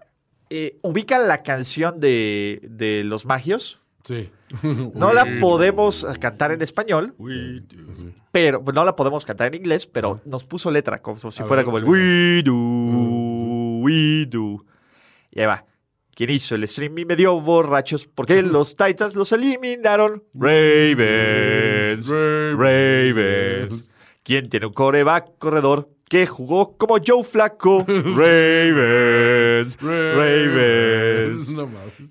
eh, 0.50 0.80
ubican 0.82 1.28
la 1.28 1.44
canción 1.44 2.00
de, 2.00 2.60
de 2.64 3.04
los 3.04 3.26
magios. 3.28 3.82
Sí. 4.04 4.30
No 4.96 5.14
la 5.14 5.26
podemos 5.42 6.06
cantar 6.20 6.52
en 6.54 6.62
español, 6.62 7.14
pero 8.32 8.64
no 8.74 8.84
la 8.86 8.96
podemos 8.96 9.26
cantar 9.26 9.48
en 9.48 9.56
inglés, 9.62 9.86
pero 9.86 10.16
nos 10.26 10.44
puso 10.46 10.72
letra, 10.72 11.02
como 11.02 11.18
si 11.20 11.44
A 11.44 11.46
fuera 11.46 11.62
ver, 11.62 11.66
como 11.66 11.78
el. 11.80 11.84
We 11.86 12.42
do, 12.44 12.54
we 13.84 14.26
do. 14.26 14.66
Y 15.32 15.42
ahí 15.42 15.46
va. 15.48 15.66
¿Quién 16.18 16.32
hizo 16.32 16.56
el 16.56 16.68
stream 16.68 16.98
y 16.98 17.06
me 17.06 17.16
dio 17.16 17.40
borrachos? 17.40 18.08
Porque 18.08 18.42
los 18.42 18.76
Titans 18.76 19.16
los 19.16 19.32
eliminaron. 19.34 20.24
Ravens. 20.34 22.10
Ravens. 22.10 23.92
¿Quién 24.24 24.50
tiene 24.50 24.66
un 24.66 24.74
coreback 24.74 25.38
corredor 25.38 25.92
que 26.10 26.26
jugó 26.26 26.76
como 26.78 26.98
Joe 27.06 27.24
Flacco? 27.24 27.86
Ravens. 27.88 29.78
Ravens. 29.82 31.54
No. 31.54 31.68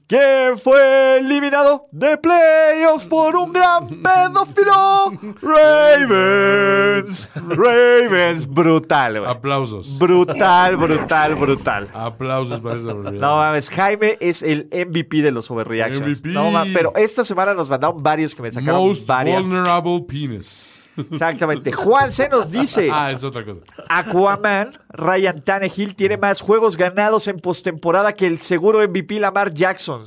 ¿Quién 0.07 0.59
fue 0.59 1.19
eliminado 1.19 1.87
de 1.93 2.17
playoffs 2.19 3.07
por 3.07 3.35
un 3.37 3.53
gran 3.53 3.89
pedófilo? 3.89 5.13
Ravens. 5.43 7.29
Ravens. 7.35 8.47
Brutal, 8.47 9.19
güey. 9.21 9.31
Aplausos. 9.31 9.99
Brutal, 9.99 10.77
brutal, 10.77 11.35
brutal. 11.35 11.89
Aplausos 11.95 12.61
para 12.61 12.77
esa. 12.77 12.95
No 12.95 13.37
mames, 13.37 13.71
Jaime 13.71 14.17
es 14.21 14.43
el 14.43 14.69
MVP 14.73 15.23
de 15.23 15.31
los 15.31 15.51
overreactions. 15.51 16.21
MVP. 16.23 16.29
No 16.29 16.51
mames, 16.51 16.75
pero 16.75 16.93
esta 16.97 17.25
semana 17.25 17.55
nos 17.55 17.69
mandaron 17.71 18.03
varios 18.03 18.35
que 18.35 18.43
me 18.43 18.51
sacaron 18.51 18.87
Most 18.87 19.07
varias. 19.07 19.43
vulnerable 19.43 20.01
penis. 20.07 20.76
Exactamente. 21.11 21.73
Juan 21.73 22.11
C 22.13 22.29
nos 22.29 22.51
dice: 22.51 22.89
Ah, 22.93 23.11
es 23.11 23.23
otra 23.25 23.45
cosa. 23.45 23.61
Aquaman, 23.89 24.73
Ryan 24.91 25.43
Tannehill 25.43 25.95
tiene 25.95 26.17
más 26.17 26.41
juegos 26.41 26.77
ganados 26.77 27.29
en 27.29 27.39
postemporada 27.39 28.13
que 28.15 28.27
el 28.27 28.39
seguro 28.39 28.87
MVP 28.87 29.19
Lamar 29.21 29.53
Jackson. 29.53 30.03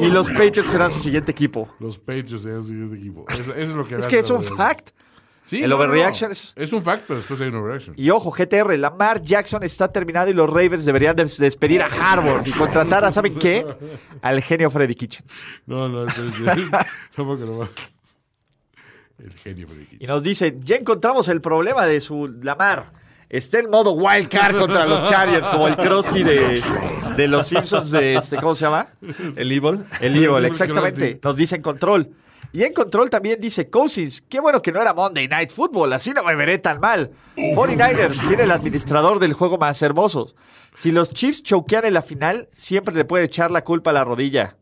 Y 0.00 0.06
los 0.08 0.28
Patriots 0.30 0.70
serán 0.70 0.90
su 0.90 1.00
siguiente 1.00 1.32
equipo. 1.32 1.68
Los 1.80 1.98
Patriots 1.98 2.42
de 2.44 2.62
siguiente 2.62 2.96
equipo. 2.96 3.24
Eso, 3.28 3.40
eso 3.52 3.54
es 3.54 3.68
lo 3.70 3.86
que 3.86 3.96
Es 3.96 4.08
que 4.08 4.18
es 4.18 4.30
un 4.30 4.42
fact. 4.42 4.90
Sí, 5.44 5.56
El 5.60 5.70
no, 5.70 5.76
no, 5.76 5.82
overreaction 5.82 6.28
no. 6.28 6.32
es- 6.34 6.52
Es 6.54 6.72
un 6.72 6.84
fact, 6.84 7.02
pero 7.08 7.16
después 7.18 7.40
hay 7.40 7.48
un 7.48 7.56
overreaction. 7.56 7.96
Y 7.98 8.10
ojo, 8.10 8.30
GTR, 8.30 8.76
Lamar 8.78 9.20
Jackson 9.22 9.64
está 9.64 9.90
terminado 9.90 10.30
y 10.30 10.34
los 10.34 10.48
Ravens 10.48 10.84
deberían 10.84 11.16
des- 11.16 11.36
despedir 11.36 11.82
a 11.82 11.86
Harvard 11.86 12.46
y 12.46 12.52
contratar 12.52 13.04
a, 13.04 13.10
¿saben 13.10 13.34
qué? 13.34 13.66
Al 14.20 14.40
genio 14.40 14.70
Freddy 14.70 14.94
Kitchens. 14.94 15.42
No, 15.66 15.88
no. 15.88 16.06
Tampoco 17.16 17.44
no 17.44 17.58
va. 17.58 17.68
El 19.22 19.32
genio. 19.34 19.66
Y 19.98 20.06
nos 20.06 20.22
dice, 20.22 20.56
ya 20.60 20.76
encontramos 20.76 21.28
el 21.28 21.40
problema 21.40 21.86
de 21.86 22.00
su 22.00 22.28
Lamar. 22.42 22.86
Está 23.28 23.60
en 23.60 23.70
modo 23.70 23.92
wild 23.92 24.28
card 24.28 24.56
contra 24.56 24.84
los 24.84 25.04
Chargers, 25.04 25.48
como 25.48 25.66
el 25.66 25.76
Krusty 25.76 26.22
de, 26.22 26.62
de 27.16 27.28
los 27.28 27.46
Simpsons 27.46 27.90
de 27.90 28.14
este, 28.14 28.36
¿cómo 28.36 28.54
se 28.54 28.66
llama? 28.66 28.88
El 29.36 29.50
Evil. 29.50 29.84
El 30.00 30.22
Evil, 30.22 30.44
exactamente. 30.44 31.18
Nos 31.22 31.36
dice 31.36 31.56
en 31.56 31.62
control. 31.62 32.10
Y 32.52 32.64
en 32.64 32.74
control 32.74 33.08
también 33.08 33.40
dice 33.40 33.70
Cousins, 33.70 34.22
qué 34.28 34.38
bueno 34.38 34.60
que 34.60 34.72
no 34.72 34.82
era 34.82 34.92
Monday 34.92 35.26
Night 35.26 35.50
Football, 35.50 35.94
así 35.94 36.10
no 36.10 36.22
me 36.22 36.36
veré 36.36 36.58
tan 36.58 36.80
mal. 36.80 37.10
49ers 37.36 38.28
tiene 38.28 38.42
el 38.42 38.50
administrador 38.50 39.18
del 39.18 39.32
juego 39.32 39.56
más 39.56 39.80
hermoso. 39.80 40.34
Si 40.74 40.90
los 40.90 41.10
Chiefs 41.10 41.42
choquean 41.42 41.86
en 41.86 41.94
la 41.94 42.02
final, 42.02 42.48
siempre 42.52 42.94
le 42.94 43.06
puede 43.06 43.24
echar 43.24 43.50
la 43.50 43.64
culpa 43.64 43.90
a 43.90 43.94
la 43.94 44.04
rodilla. 44.04 44.56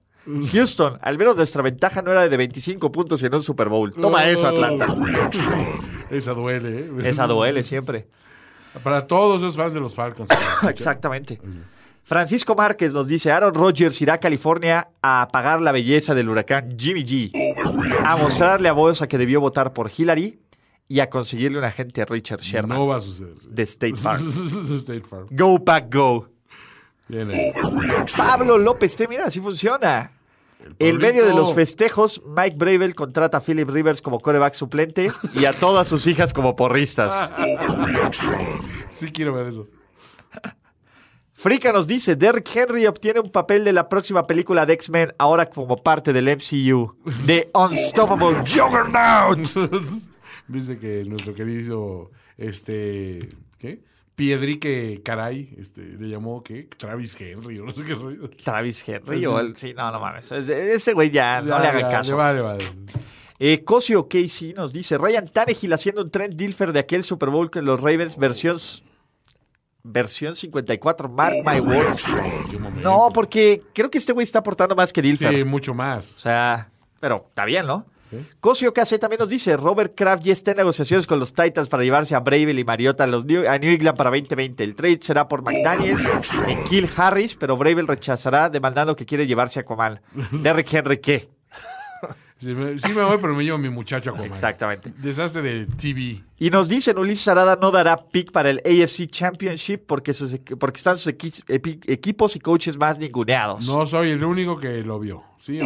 Houston, 0.53 0.99
al 1.01 1.19
menos 1.19 1.37
nuestra 1.37 1.63
ventaja 1.63 2.03
no 2.03 2.13
era 2.13 2.29
de 2.29 2.37
25 2.37 2.93
puntos 2.93 3.23
en 3.23 3.35
un 3.35 3.43
Super 3.43 3.69
Bowl. 3.69 3.93
Toma 3.95 4.29
eso, 4.29 4.47
Atlanta. 4.47 4.87
Esa 6.11 6.33
duele, 6.35 6.81
¿eh? 6.81 6.91
Esa 7.05 7.27
duele 7.27 7.63
siempre. 7.65 8.09
Para 8.85 9.07
todos 9.07 9.41
esos 9.41 9.57
fans 9.57 9.75
de 9.75 9.81
los 9.81 9.95
Falcons. 9.95 10.29
Exactamente. 10.69 11.41
Francisco 12.03 12.55
Márquez 12.55 12.93
nos 12.93 13.09
dice, 13.09 13.31
Aaron 13.33 13.55
Rodgers 13.55 14.01
irá 14.03 14.15
a 14.15 14.19
California 14.19 14.89
a 15.03 15.23
apagar 15.23 15.61
la 15.61 15.73
belleza 15.73 16.15
del 16.15 16.29
huracán 16.29 16.77
Jimmy 16.79 17.05
G, 17.05 17.33
a 18.05 18.17
mostrarle 18.17 18.69
a 18.69 18.73
Bosa 18.73 19.07
que 19.09 19.19
debió 19.19 19.41
votar 19.41 19.73
por 19.73 19.91
Hillary 19.97 20.41
y 20.89 21.01
a 21.01 21.09
conseguirle 21.09 21.59
un 21.59 21.65
agente 21.65 22.03
a 22.03 22.05
Richard 22.05 22.41
Sherman 22.41 22.79
No 22.79 22.87
va 22.87 22.97
a 22.97 23.01
suceder. 23.01 23.39
sí. 23.39 23.49
de 23.53 23.63
State 23.63 23.95
Farm. 23.97 24.29
State 24.77 25.03
Farm. 25.03 25.27
Go 25.31 25.65
Pack 25.65 25.95
Go. 25.95 26.29
Pablo 28.17 28.59
López, 28.59 28.97
te 28.97 29.09
mira, 29.09 29.27
así 29.27 29.41
funciona. 29.41 30.13
En 30.61 30.75
Pablito. 30.77 30.99
medio 30.99 31.27
de 31.27 31.35
los 31.35 31.55
festejos, 31.55 32.23
Mike 32.27 32.57
Bravel 32.57 32.95
contrata 32.95 33.39
a 33.39 33.41
Philip 33.41 33.69
Rivers 33.69 34.03
como 34.03 34.21
coreback 34.21 34.53
suplente 34.53 35.11
y 35.35 35.47
a 35.47 35.53
todas 35.53 35.89
sus 35.89 36.07
hijas 36.07 36.33
como 36.33 36.57
porristas. 36.57 37.33
Sí 38.91 39.11
quiero 39.13 39.33
ver 39.33 39.47
eso. 39.47 39.67
Frica 41.33 41.73
nos 41.73 41.87
dice, 41.87 42.17
Derrick 42.17 42.55
Henry 42.55 42.87
obtiene 42.87 43.19
un 43.21 43.31
papel 43.31 43.65
de 43.65 43.73
la 43.73 43.89
próxima 43.89 44.27
película 44.27 44.67
de 44.67 44.75
X-Men 44.75 45.15
ahora 45.17 45.49
como 45.49 45.79
parte 45.79 46.13
del 46.13 46.27
MCU. 46.27 46.97
The 47.27 47.49
Unstoppable 47.55 48.41
Juggernaut. 48.47 49.39
Dice 50.49 50.79
que 50.79 51.05
nuestro 51.07 51.33
querido, 51.33 52.11
este, 52.37 53.21
¿qué? 53.57 53.81
Piedrique 54.15 55.01
Caray, 55.05 55.55
este, 55.59 55.83
le 55.83 56.09
llamó, 56.09 56.43
¿qué? 56.43 56.69
Travis 56.77 57.19
Henry, 57.21 57.59
o 57.61 57.65
no 57.65 57.71
sé 57.71 57.85
qué 57.85 57.95
rollo. 57.95 58.29
Travis 58.31 58.87
Henry 58.87 59.25
o 59.27 59.39
el... 59.41 59.57
Sí, 59.57 59.73
no, 59.75 59.91
no 59.91 59.99
mames. 60.01 60.31
Ese 60.33 60.93
güey 60.93 61.11
ya, 61.11 61.41
no 61.41 61.51
Ya, 61.57 61.59
le 61.61 61.69
hagan 61.69 61.83
ya, 61.83 61.89
caso. 61.91 62.11
le 62.13 62.17
vale, 62.17 62.41
vale. 62.43 62.65
Eh, 63.39 63.65
Cosio 63.65 64.07
Casey 64.09 64.53
nos 64.53 64.73
dice, 64.73 64.99
Ryan 64.99 65.27
Tannehill 65.27 65.73
haciendo 65.73 66.03
un 66.03 66.11
Trent 66.11 66.35
Dilfer 66.35 66.73
de 66.73 66.81
aquel 66.81 67.03
Super 67.03 67.31
Bowl 67.31 67.51
con 67.51 67.65
los 67.65 67.81
Ravens 67.81 68.17
versión... 68.19 68.59
Versión 69.83 70.35
54, 70.37 71.09
mark 71.09 71.37
my 71.43 71.59
words. 71.59 72.05
No, 72.83 73.09
porque 73.15 73.63
creo 73.73 73.89
que 73.91 73.97
este 73.97 74.13
güey 74.13 74.25
está 74.25 74.41
aportando 74.41 74.77
más 74.77 74.93
que 74.93 75.01
Dilfer. 75.01 75.35
Sí, 75.35 75.43
mucho 75.45 75.73
más. 75.73 76.17
O 76.17 76.19
sea, 76.19 76.71
pero 77.01 77.25
está 77.31 77.47
bien, 77.47 77.67
¿no? 77.67 77.87
Cosio 78.41 78.73
KC 78.73 78.99
también 78.99 79.21
nos 79.21 79.29
dice, 79.29 79.57
Robert 79.57 79.95
Kraft 79.97 80.25
ya 80.25 80.33
está 80.33 80.53
en 80.53 80.59
negociaciones 80.59 81.07
con 81.07 81.19
los 81.19 81.33
Titans 81.33 81.69
para 81.69 81.83
llevarse 81.83 82.15
a 82.15 82.21
Bravel 82.21 82.59
y 82.59 82.65
Mariota 82.65 83.05
a, 83.05 83.07
los 83.07 83.25
New, 83.25 83.49
a 83.49 83.59
New 83.59 83.71
England 83.71 83.97
para 83.97 84.11
2020. 84.11 84.65
El 84.65 84.75
trade 84.75 84.99
será 85.01 85.29
por 85.29 85.43
McDaniels 85.43 86.09
en 86.47 86.65
Kill 86.65 86.89
Harris, 86.97 87.35
pero 87.35 87.57
Bravel 87.57 87.87
rechazará 87.87 88.51
demandando 88.51 88.97
que 88.97 89.07
quiere 89.07 89.27
llevarse 89.27 89.61
a 89.61 89.65
Comal. 89.65 90.01
Derrick 90.43 90.73
Henry, 90.73 90.99
¿qué? 90.99 91.29
Sí 92.41 92.55
me, 92.55 92.79
sí 92.79 92.93
me 92.95 93.03
voy, 93.03 93.19
pero 93.21 93.35
me 93.35 93.45
llevo 93.45 93.57
a 93.57 93.61
mi 93.61 93.69
muchacho 93.69 94.11
a 94.11 94.13
comer. 94.15 94.29
Exactamente. 94.31 94.91
Desastre 94.97 95.43
de 95.43 95.67
TV. 95.67 96.23
Y 96.39 96.49
nos 96.49 96.69
dicen, 96.69 96.97
Ulises 96.97 97.29
Arada 97.29 97.59
no 97.61 97.71
dará 97.71 97.99
pick 97.99 98.33
para 98.33 98.49
el 98.49 98.63
AFC 98.65 99.09
Championship 99.11 99.83
porque, 99.87 100.15
sus, 100.15 100.39
porque 100.59 100.79
están 100.79 100.97
sus 100.97 101.13
equi- 101.13 101.45
epi- 101.49 101.79
equipos 101.87 102.35
y 102.37 102.41
coaches 102.41 102.79
más 102.79 102.99
ninguneados. 102.99 103.67
No 103.67 103.85
soy 103.85 104.11
el 104.13 104.25
único 104.25 104.57
que 104.57 104.83
lo 104.83 104.99
vio. 104.99 105.23
¿Sí? 105.37 105.59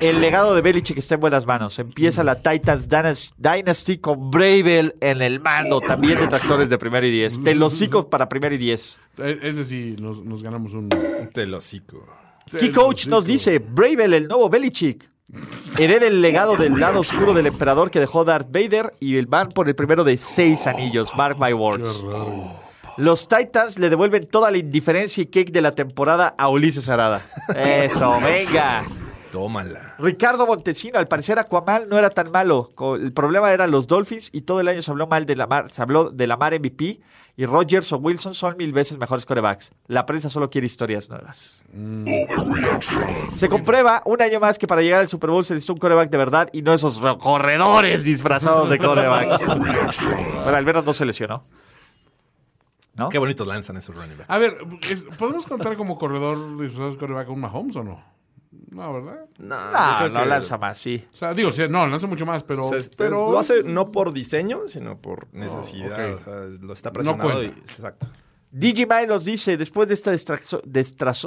El 0.00 0.20
legado 0.20 0.54
de 0.54 0.60
Belichick 0.62 0.98
está 0.98 1.14
en 1.16 1.20
buenas 1.20 1.44
manos. 1.46 1.78
Empieza 1.80 2.22
la 2.24 2.34
Titans 2.40 2.88
Dynas- 2.88 3.32
Dynasty 3.36 3.98
con 3.98 4.30
Bravel 4.30 4.94
en 5.00 5.22
el 5.22 5.40
mando. 5.40 5.80
También 5.80 6.18
detractores 6.20 6.70
de 6.70 6.78
primero 6.78 7.04
y 7.06 7.10
diez. 7.10 7.42
De 7.42 7.54
los 7.56 7.74
hocico 7.74 8.08
para 8.08 8.28
primero 8.28 8.54
y 8.54 8.58
diez. 8.58 8.98
E- 9.18 9.38
Ese 9.42 9.64
sí, 9.64 9.96
nos, 10.00 10.24
nos 10.24 10.42
ganamos 10.42 10.74
un... 10.74 10.88
Te 11.32 11.46
lo 11.46 11.58
hocico. 11.58 12.04
Key 12.58 12.70
Coach 12.70 13.08
nos 13.08 13.24
dice, 13.24 13.58
Bravel, 13.58 14.14
el 14.14 14.28
nuevo 14.28 14.48
Belichick. 14.48 15.10
Hereda 15.78 16.06
el 16.06 16.22
legado 16.22 16.56
del 16.56 16.78
lado 16.78 17.00
oscuro 17.00 17.34
del 17.34 17.46
emperador 17.46 17.90
que 17.90 18.00
dejó 18.00 18.24
Darth 18.24 18.50
Vader 18.50 18.94
y 19.00 19.16
el 19.16 19.26
van 19.26 19.50
por 19.50 19.68
el 19.68 19.74
primero 19.74 20.04
de 20.04 20.16
seis 20.16 20.66
anillos. 20.66 21.16
Mark 21.16 21.36
my 21.38 21.52
words. 21.52 22.02
Los 22.96 23.28
Titans 23.28 23.78
le 23.78 23.90
devuelven 23.90 24.26
toda 24.26 24.50
la 24.50 24.56
indiferencia 24.56 25.22
y 25.22 25.26
cake 25.26 25.50
de 25.50 25.60
la 25.60 25.72
temporada 25.72 26.34
a 26.38 26.48
Ulises 26.48 26.88
Arada. 26.88 27.20
Eso, 27.54 28.18
venga. 28.20 28.84
Tómala. 29.30 29.85
Ricardo 29.98 30.46
Montesino, 30.46 30.98
al 30.98 31.08
parecer 31.08 31.38
Aquaman 31.38 31.88
no 31.88 31.98
era 31.98 32.10
tan 32.10 32.30
malo. 32.30 32.72
El 33.00 33.12
problema 33.12 33.52
eran 33.52 33.70
los 33.70 33.86
Dolphins 33.86 34.30
y 34.32 34.42
todo 34.42 34.60
el 34.60 34.68
año 34.68 34.82
se 34.82 34.90
habló 34.90 35.06
mal 35.06 35.26
de 35.26 35.36
Lamar, 35.36 35.72
se 35.72 35.82
habló 35.82 36.10
de 36.10 36.26
Lamar 36.26 36.58
MVP 36.58 37.00
y 37.36 37.46
Rodgers 37.46 37.92
o 37.92 37.98
Wilson 37.98 38.34
son 38.34 38.56
mil 38.56 38.72
veces 38.72 38.98
mejores 38.98 39.26
corebacks. 39.26 39.72
La 39.86 40.06
prensa 40.06 40.30
solo 40.30 40.50
quiere 40.50 40.66
historias 40.66 41.08
nuevas. 41.08 41.64
Se 43.32 43.48
comprueba 43.48 44.02
un 44.04 44.22
año 44.22 44.40
más 44.40 44.58
que 44.58 44.66
para 44.66 44.82
llegar 44.82 45.00
al 45.00 45.08
Super 45.08 45.30
Bowl 45.30 45.44
se 45.44 45.54
necesita 45.54 45.72
un 45.74 45.78
coreback 45.78 46.10
de 46.10 46.18
verdad 46.18 46.48
y 46.52 46.62
no 46.62 46.72
esos 46.72 47.00
corredores 47.18 48.04
disfrazados 48.04 48.70
de 48.70 48.78
corebacks. 48.78 49.46
bueno, 50.42 50.56
al 50.56 50.64
menos 50.64 50.84
no 50.84 50.92
se 50.92 51.04
lesionó. 51.04 51.44
¿no? 52.94 53.10
Qué 53.10 53.18
bonitos 53.18 53.46
lanzan 53.46 53.76
esos 53.76 53.94
running 53.94 54.16
backs. 54.16 54.30
A 54.30 54.38
ver, 54.38 54.56
¿podemos 55.18 55.46
contar 55.46 55.76
como 55.76 55.98
corredor 55.98 56.58
disfrazado 56.58 56.92
de 56.92 56.96
coreback 56.96 57.28
a 57.28 57.30
un 57.30 57.40
Mahomes 57.40 57.76
o 57.76 57.84
no? 57.84 58.15
No, 58.70 58.92
¿verdad? 58.94 59.26
No, 59.38 59.70
No, 59.72 60.08
no 60.08 60.20
que- 60.22 60.26
lanza 60.28 60.58
más, 60.58 60.78
sí. 60.78 61.04
O 61.12 61.16
sea, 61.16 61.32
digo, 61.34 61.52
sí, 61.52 61.62
no, 61.68 61.86
lanza 61.86 62.06
mucho 62.06 62.26
más, 62.26 62.42
pero... 62.42 62.66
o 62.66 62.68
sea, 62.68 62.78
es- 62.78 62.90
pero 62.96 63.30
lo 63.30 63.38
hace 63.38 63.62
no 63.64 63.90
por 63.92 64.12
diseño, 64.12 64.60
sino 64.68 64.98
por 65.00 65.28
necesidad. 65.32 66.14
ok. 66.14 66.20
o 66.20 66.24
sea, 66.24 66.34
lo 66.60 66.72
está 66.72 66.90
No 66.90 66.92
presionado 66.94 67.42
y, 67.42 67.48
cuenta. 67.48 67.72
exacto. 67.72 68.06
Digimai 68.50 69.06
nos 69.06 69.24
dice, 69.24 69.56
después 69.56 69.88
de 69.88 69.94
esta 69.94 70.12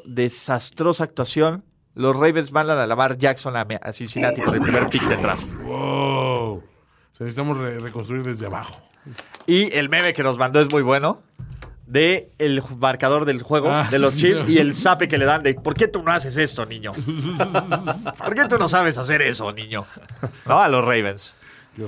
desastrosa 0.06 1.04
actuación, 1.04 1.64
los 1.96 2.16
Ravens 2.16 2.52
mandan 2.52 2.78
a 2.80 2.88
Lamar 2.88 3.18
Jackson 3.18 3.56
a 3.56 3.92
Cincinnati 3.92 4.42
por 4.42 4.56
el 4.56 4.62
primer 4.62 4.88
pick 4.90 5.04
del 5.08 5.22
draft. 5.22 5.48
Wow. 5.64 6.54
O 6.58 6.64
sea, 7.12 7.26
necesitamos 7.26 7.58
re- 7.58 7.80
reconstruir 7.80 8.24
desde 8.24 8.46
abajo. 8.46 8.80
Y 9.46 9.74
el 9.76 9.90
meme 9.90 10.14
que 10.14 10.24
nos 10.24 10.38
mandó 10.38 10.60
es 10.60 10.72
muy 10.72 10.82
bueno. 10.82 11.22
De 11.90 12.30
el 12.38 12.62
marcador 12.78 13.26
del 13.26 13.42
juego 13.42 13.70
Ah, 13.72 13.88
de 13.90 13.98
los 13.98 14.16
Chiefs 14.16 14.48
y 14.48 14.60
el 14.60 14.76
zape 14.76 15.08
que 15.08 15.18
le 15.18 15.26
dan 15.26 15.42
de 15.42 15.56
¿por 15.56 15.74
qué 15.74 15.88
tú 15.88 16.04
no 16.04 16.12
haces 16.12 16.38
esto, 16.38 16.64
niño? 16.68 16.92
¿Por 18.18 18.36
qué 18.36 18.46
tú 18.48 18.60
no 18.60 18.68
sabes 18.68 18.98
hacer 19.00 19.24
eso, 19.24 19.52
niño? 19.52 19.86
No, 20.46 20.60
a 20.62 20.68
los 20.68 20.86
Ravens. 20.86 21.36
Qué. 21.76 21.86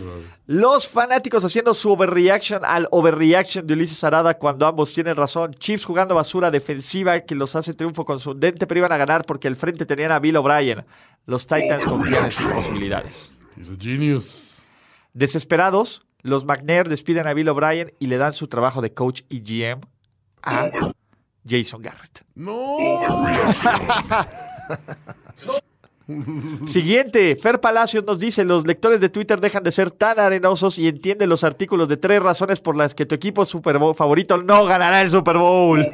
Los 0.48 0.88
fanáticos 0.88 1.46
haciendo 1.46 1.74
su 1.76 1.92
overreaction 1.92 2.64
al 2.66 2.88
overreaction 2.92 3.68
de 3.68 3.74
Ulises 3.76 4.04
Arada 4.04 4.34
cuando 4.38 4.66
ambos 4.66 4.92
tienen 4.92 5.16
razón. 5.16 5.54
Chiefs 5.54 5.86
jugando 5.86 6.16
basura 6.16 6.50
defensiva 6.50 7.20
que 7.20 7.36
los 7.36 7.56
hace 7.56 7.74
triunfo 7.76 8.04
contundente, 8.04 8.66
pero 8.66 8.80
iban 8.80 8.92
a 8.92 8.98
ganar 8.98 9.24
porque 9.26 9.48
al 9.48 9.56
frente 9.56 9.86
tenían 9.86 10.12
a 10.12 10.20
Bill 10.20 10.38
O'Brien. 10.38 10.84
Los 11.28 11.46
Titans 11.46 11.86
confían 11.86 12.26
en 12.26 12.32
sus 12.32 12.48
posibilidades. 12.52 13.34
He's 13.56 13.70
a 13.70 13.76
genius. 13.80 14.66
Desesperados, 15.14 16.04
los 16.22 16.46
McNair 16.46 16.88
despiden 16.88 17.28
a 17.28 17.34
Bill 17.34 17.50
O'Brien 17.50 17.94
y 18.00 18.08
le 18.08 18.18
dan 18.18 18.34
su 18.34 18.48
trabajo 18.48 18.82
de 18.82 18.94
coach 18.94 19.22
y 19.30 19.42
GM 19.42 19.82
a 20.44 20.70
Jason 21.48 21.82
Garrett. 21.82 22.24
No. 22.36 22.78
Siguiente, 26.68 27.36
Fer 27.36 27.60
Palacios 27.60 28.04
nos 28.06 28.20
dice, 28.20 28.44
los 28.44 28.66
lectores 28.66 29.00
de 29.00 29.10
Twitter 29.10 29.40
dejan 29.40 29.64
de 29.64 29.72
ser 29.72 29.92
tan 29.92 30.20
arenosos 30.20 30.80
y 30.80 30.88
entienden 30.88 31.30
los 31.30 31.44
artículos 31.44 31.88
de 31.90 31.98
tres 31.98 32.22
razones 32.22 32.60
por 32.60 32.78
las 32.78 32.96
que 32.96 33.06
tu 33.06 33.16
equipo 33.16 33.46
Super 33.46 33.78
Bowl 33.78 33.96
favorito 33.96 34.38
no 34.38 34.66
ganará 34.66 35.02
el 35.02 35.10
Super 35.10 35.38
Bowl. 35.38 35.86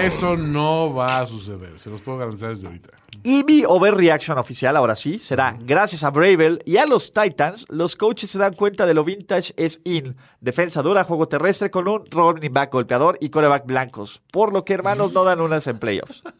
Eso 0.00 0.36
no 0.36 0.94
va 0.94 1.20
a 1.20 1.26
suceder. 1.26 1.78
Se 1.78 1.90
los 1.90 2.00
puedo 2.00 2.18
garantizar 2.18 2.50
desde 2.50 2.66
ahorita. 2.66 2.90
Y 3.24 3.44
mi 3.44 3.64
overreaction 3.64 4.36
oficial, 4.38 4.76
ahora 4.76 4.96
sí, 4.96 5.18
será 5.20 5.56
gracias 5.60 6.02
a 6.02 6.10
Bravel 6.10 6.60
y 6.64 6.78
a 6.78 6.86
los 6.86 7.12
Titans, 7.12 7.66
los 7.68 7.94
coaches 7.94 8.30
se 8.30 8.38
dan 8.38 8.54
cuenta 8.54 8.84
de 8.84 8.94
lo 8.94 9.04
vintage 9.04 9.52
es 9.56 9.80
in. 9.84 10.16
Defensa 10.40 10.82
dura, 10.82 11.04
juego 11.04 11.28
terrestre 11.28 11.70
con 11.70 11.86
un 11.86 12.04
running 12.10 12.52
back 12.52 12.72
golpeador 12.72 13.18
y 13.20 13.30
coreback 13.30 13.64
blancos. 13.64 14.22
Por 14.32 14.52
lo 14.52 14.64
que 14.64 14.74
hermanos 14.74 15.12
no 15.12 15.22
dan 15.22 15.40
unas 15.40 15.66
en 15.68 15.78
playoffs. 15.78 16.24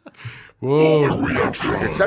Wow. 0.62 1.26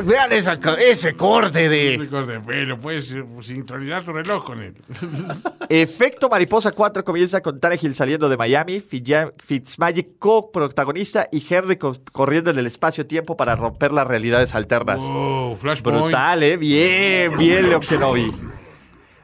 Vean 0.06 0.32
esa- 0.32 0.58
ese 0.80 1.14
corte 1.14 1.68
de... 1.68 1.96
Ese 1.96 2.08
corte 2.08 2.32
de 2.32 2.40
pelo, 2.40 2.80
puedes 2.80 3.12
eh, 3.12 3.22
sincronizar 3.42 4.04
tu 4.06 4.14
reloj 4.14 4.46
con 4.46 4.62
él. 4.62 4.76
Efecto 5.70 6.30
Mariposa 6.30 6.72
4 6.72 7.04
comienza 7.04 7.42
con 7.42 7.60
Tannehill 7.60 7.94
saliendo 7.94 8.30
de 8.30 8.38
Miami, 8.38 8.80
Fitzmagic 8.80 10.18
co-protagonista 10.20 11.28
y 11.34 11.44
Henry 11.54 11.76
co- 11.76 11.98
corriendo 12.14 12.50
en 12.50 12.58
el 12.58 12.66
espacio-tiempo 12.68 13.36
para 13.36 13.58
romper 13.58 13.92
las 13.92 14.08
realidades 14.08 14.56
alternas. 14.56 15.04
Wow, 15.04 15.58
flashpoint. 15.58 16.02
Brutal, 16.04 16.44
¿eh? 16.44 16.56
Bien, 16.56 17.38
bien, 17.38 17.68
Leon 17.70 17.82
Kenobi. 17.82 18.32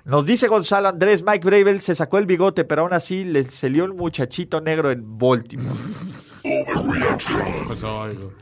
Nos 0.03 0.25
dice 0.25 0.47
Gonzalo 0.49 0.89
Andrés, 0.89 1.23
Mike 1.23 1.45
Bravel 1.47 1.79
se 1.79 1.95
sacó 1.95 2.17
el 2.17 2.25
bigote, 2.25 2.65
pero 2.65 2.81
aún 2.81 2.91
así 2.93 3.23
le 3.23 3.43
salió 3.43 3.85
un 3.85 3.95
muchachito 3.95 4.59
negro 4.59 4.91
en 4.91 5.17
Baltimore. 5.17 5.69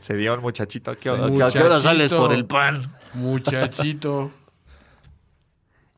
Se 0.00 0.16
dio 0.16 0.34
un 0.34 0.40
muchachito. 0.40 0.90
¿A 0.90 0.96
qué, 0.96 1.10
hora- 1.10 1.20
qué 1.20 1.24
hora 1.24 1.30
muchachito. 1.46 1.80
sales 1.80 2.12
por 2.12 2.32
el 2.32 2.44
pan? 2.46 2.94
Muchachito. 3.14 4.30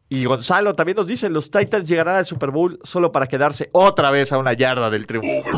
Y 0.09 0.25
Gonzalo 0.27 0.75
también 0.75 0.97
nos 0.97 1.07
dice, 1.07 1.31
los 1.31 1.51
Titans 1.51 1.89
llegarán 1.89 2.17
al 2.17 2.25
Super 2.27 2.51
Bowl 2.51 2.79
solo 2.83 3.11
para 3.13 3.27
quedarse 3.27 3.71
otra 3.73 4.11
vez 4.11 4.31
a 4.33 4.39
una 4.39 4.53
yarda 4.53 4.91
del 4.91 5.07
triunfo. 5.07 5.49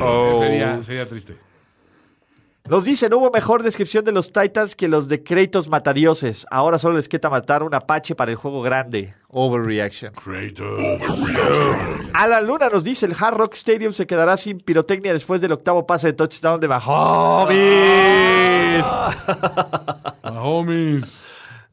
Oh. 0.00 0.38
Sería, 0.40 0.82
sería 0.82 1.06
triste. 1.06 1.36
Nos 2.66 2.82
dice, 2.86 3.10
no 3.10 3.18
hubo 3.18 3.30
mejor 3.30 3.62
descripción 3.62 4.06
de 4.06 4.12
los 4.12 4.32
Titans 4.32 4.74
que 4.74 4.88
los 4.88 5.06
de 5.06 5.22
Kratos 5.22 5.68
Matadioses. 5.68 6.46
Ahora 6.50 6.78
solo 6.78 6.96
les 6.96 7.10
queda 7.10 7.28
matar 7.28 7.62
un 7.62 7.74
Apache 7.74 8.14
para 8.14 8.30
el 8.30 8.38
juego 8.38 8.62
grande. 8.62 9.12
Overreaction. 9.28 10.14
Kratos. 10.14 10.80
Alan 12.14 12.46
Luna 12.46 12.70
nos 12.70 12.82
dice, 12.82 13.04
el 13.04 13.14
Hard 13.20 13.36
Rock 13.36 13.52
Stadium 13.52 13.92
se 13.92 14.06
quedará 14.06 14.38
sin 14.38 14.56
pirotecnia 14.56 15.12
después 15.12 15.42
del 15.42 15.52
octavo 15.52 15.86
pase 15.86 16.06
de 16.06 16.12
touchdown 16.14 16.58
de 16.58 16.68
Mahomes. 16.68 17.54
Mahomes. 20.22 21.26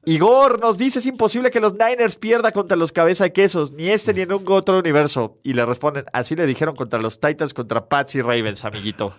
Igor 0.04 0.60
nos 0.60 0.78
dice, 0.78 1.00
es 1.00 1.06
imposible 1.06 1.52
que 1.52 1.62
los 1.62 1.74
Niners 1.74 2.18
pierda 2.18 2.52
contra 2.52 2.76
los 2.76 2.92
cabeza 2.92 3.24
de 3.24 3.32
quesos, 3.32 3.72
ni 3.72 3.88
este 3.88 4.14
ni 4.14 4.22
en 4.22 4.34
un 4.34 4.44
otro 4.50 4.78
universo. 4.78 5.38
Y 5.42 5.54
le 5.54 5.66
responden, 5.66 6.04
así 6.12 6.36
le 6.36 6.46
dijeron 6.46 6.76
contra 6.76 7.00
los 7.00 7.22
Titans, 7.22 7.54
contra 7.54 7.88
Pats 7.88 8.16
y 8.16 8.22
Ravens, 8.22 8.66
amiguito. 8.66 9.14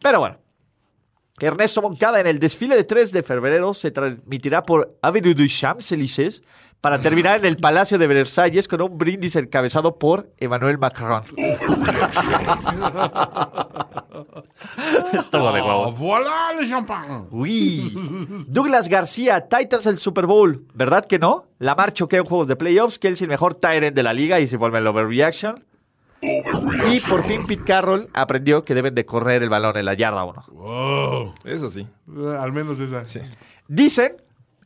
Pero 0.00 0.20
bueno. 0.20 0.38
Ernesto 1.40 1.80
Moncada 1.82 2.18
en 2.18 2.26
el 2.26 2.40
desfile 2.40 2.74
de 2.74 2.82
3 2.82 3.12
de 3.12 3.22
febrero 3.22 3.72
se 3.72 3.92
transmitirá 3.92 4.64
por 4.64 4.98
Avenue 5.02 5.34
du 5.34 5.46
Champs-Élysées 5.46 6.42
para 6.80 6.98
terminar 6.98 7.38
en 7.38 7.44
el 7.44 7.56
Palacio 7.56 7.96
de 7.96 8.08
Versalles 8.08 8.66
con 8.66 8.80
un 8.82 8.98
brindis 8.98 9.36
encabezado 9.36 9.98
por 9.98 10.32
Emmanuel 10.38 10.78
Macron. 10.78 11.22
Estuvo 15.12 15.52
de 15.52 15.60
huevos. 15.62 15.98
voilà 15.98 16.52
le 16.58 16.68
champán. 16.68 17.26
Uy. 17.30 17.92
Douglas 18.48 18.88
García, 18.88 19.48
Titans 19.48 19.86
el 19.86 19.96
Super 19.96 20.26
Bowl. 20.26 20.66
¿Verdad 20.74 21.06
que 21.06 21.18
no? 21.18 21.46
Lamar 21.58 21.92
choquea 21.92 22.20
en 22.20 22.24
juegos 22.24 22.48
de 22.48 22.56
playoffs, 22.56 22.98
que 22.98 23.08
es 23.08 23.22
el 23.22 23.28
mejor 23.28 23.54
Tyrant 23.54 23.94
de 23.94 24.02
la 24.02 24.12
liga 24.12 24.40
y 24.40 24.46
se 24.46 24.56
vuelve 24.56 24.78
el 24.78 24.86
overreaction. 24.86 25.64
Y 26.20 27.00
por 27.00 27.22
fin 27.22 27.46
Pete 27.46 27.64
Carroll 27.64 28.08
aprendió 28.12 28.64
que 28.64 28.74
deben 28.74 28.94
de 28.94 29.06
correr 29.06 29.42
el 29.42 29.48
balón 29.48 29.76
en 29.76 29.84
la 29.84 29.94
yarda 29.94 30.24
1. 30.24 30.44
Wow. 30.48 31.34
Eso 31.44 31.68
sí. 31.68 31.86
Eh, 32.16 32.36
Al 32.38 32.52
menos 32.52 32.80
esa. 32.80 33.04
Sí. 33.04 33.20
Dicen, 33.68 34.16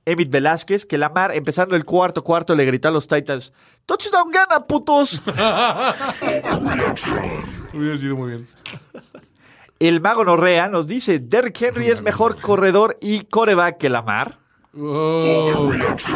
Emit 0.04 0.30
Velázquez, 0.30 0.84
que 0.86 0.98
Lamar, 0.98 1.34
empezando 1.34 1.76
el 1.76 1.84
cuarto 1.84 2.24
cuarto, 2.24 2.54
le 2.54 2.64
gritó 2.64 2.88
a 2.88 2.90
los 2.90 3.06
Titans, 3.06 3.52
¡Touchdown 3.86 4.30
gana, 4.30 4.66
putos! 4.66 5.20
Hubiera 7.74 7.96
sido 7.96 8.16
muy 8.16 8.30
bien. 8.30 8.48
El 9.78 10.00
mago 10.00 10.24
Norrea 10.24 10.68
nos 10.68 10.86
dice, 10.86 11.18
Derrick 11.18 11.60
Henry 11.60 11.88
es 11.88 12.02
mejor 12.02 12.40
corredor 12.40 12.96
y 13.00 13.24
coreback 13.24 13.78
que 13.78 13.90
Lamar. 13.90 14.38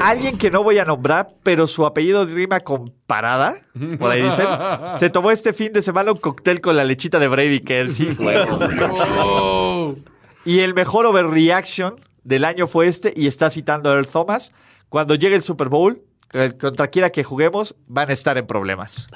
Alguien 0.02 0.38
que 0.38 0.50
no 0.50 0.62
voy 0.62 0.78
a 0.78 0.84
nombrar, 0.84 1.28
pero 1.42 1.66
su 1.66 1.84
apellido 1.84 2.24
rima 2.24 2.60
con 2.60 2.92
parada, 3.06 3.54
por 3.98 4.10
ahí 4.10 4.22
dicen, 4.22 4.46
se 4.96 5.10
tomó 5.10 5.30
este 5.30 5.52
fin 5.52 5.72
de 5.72 5.82
semana 5.82 6.12
un 6.12 6.18
cóctel 6.18 6.60
con 6.62 6.74
la 6.76 6.84
lechita 6.84 7.18
de 7.18 7.28
Brady 7.28 7.60
Kelsey. 7.60 8.16
Y 10.44 10.60
el 10.60 10.74
mejor 10.74 11.06
overreaction 11.06 12.00
del 12.24 12.44
año 12.44 12.66
fue 12.66 12.86
este, 12.86 13.12
y 13.14 13.26
está 13.26 13.50
citando 13.50 13.90
a 13.90 13.94
Earl 13.94 14.06
Thomas, 14.06 14.52
cuando 14.88 15.14
llegue 15.14 15.36
el 15.36 15.42
Super 15.42 15.68
Bowl, 15.68 16.02
eh, 16.32 16.54
contra 16.58 16.88
quiera 16.88 17.10
que 17.10 17.24
juguemos, 17.24 17.76
van 17.86 18.10
a 18.10 18.12
estar 18.12 18.38
en 18.38 18.46
problemas. 18.46 19.08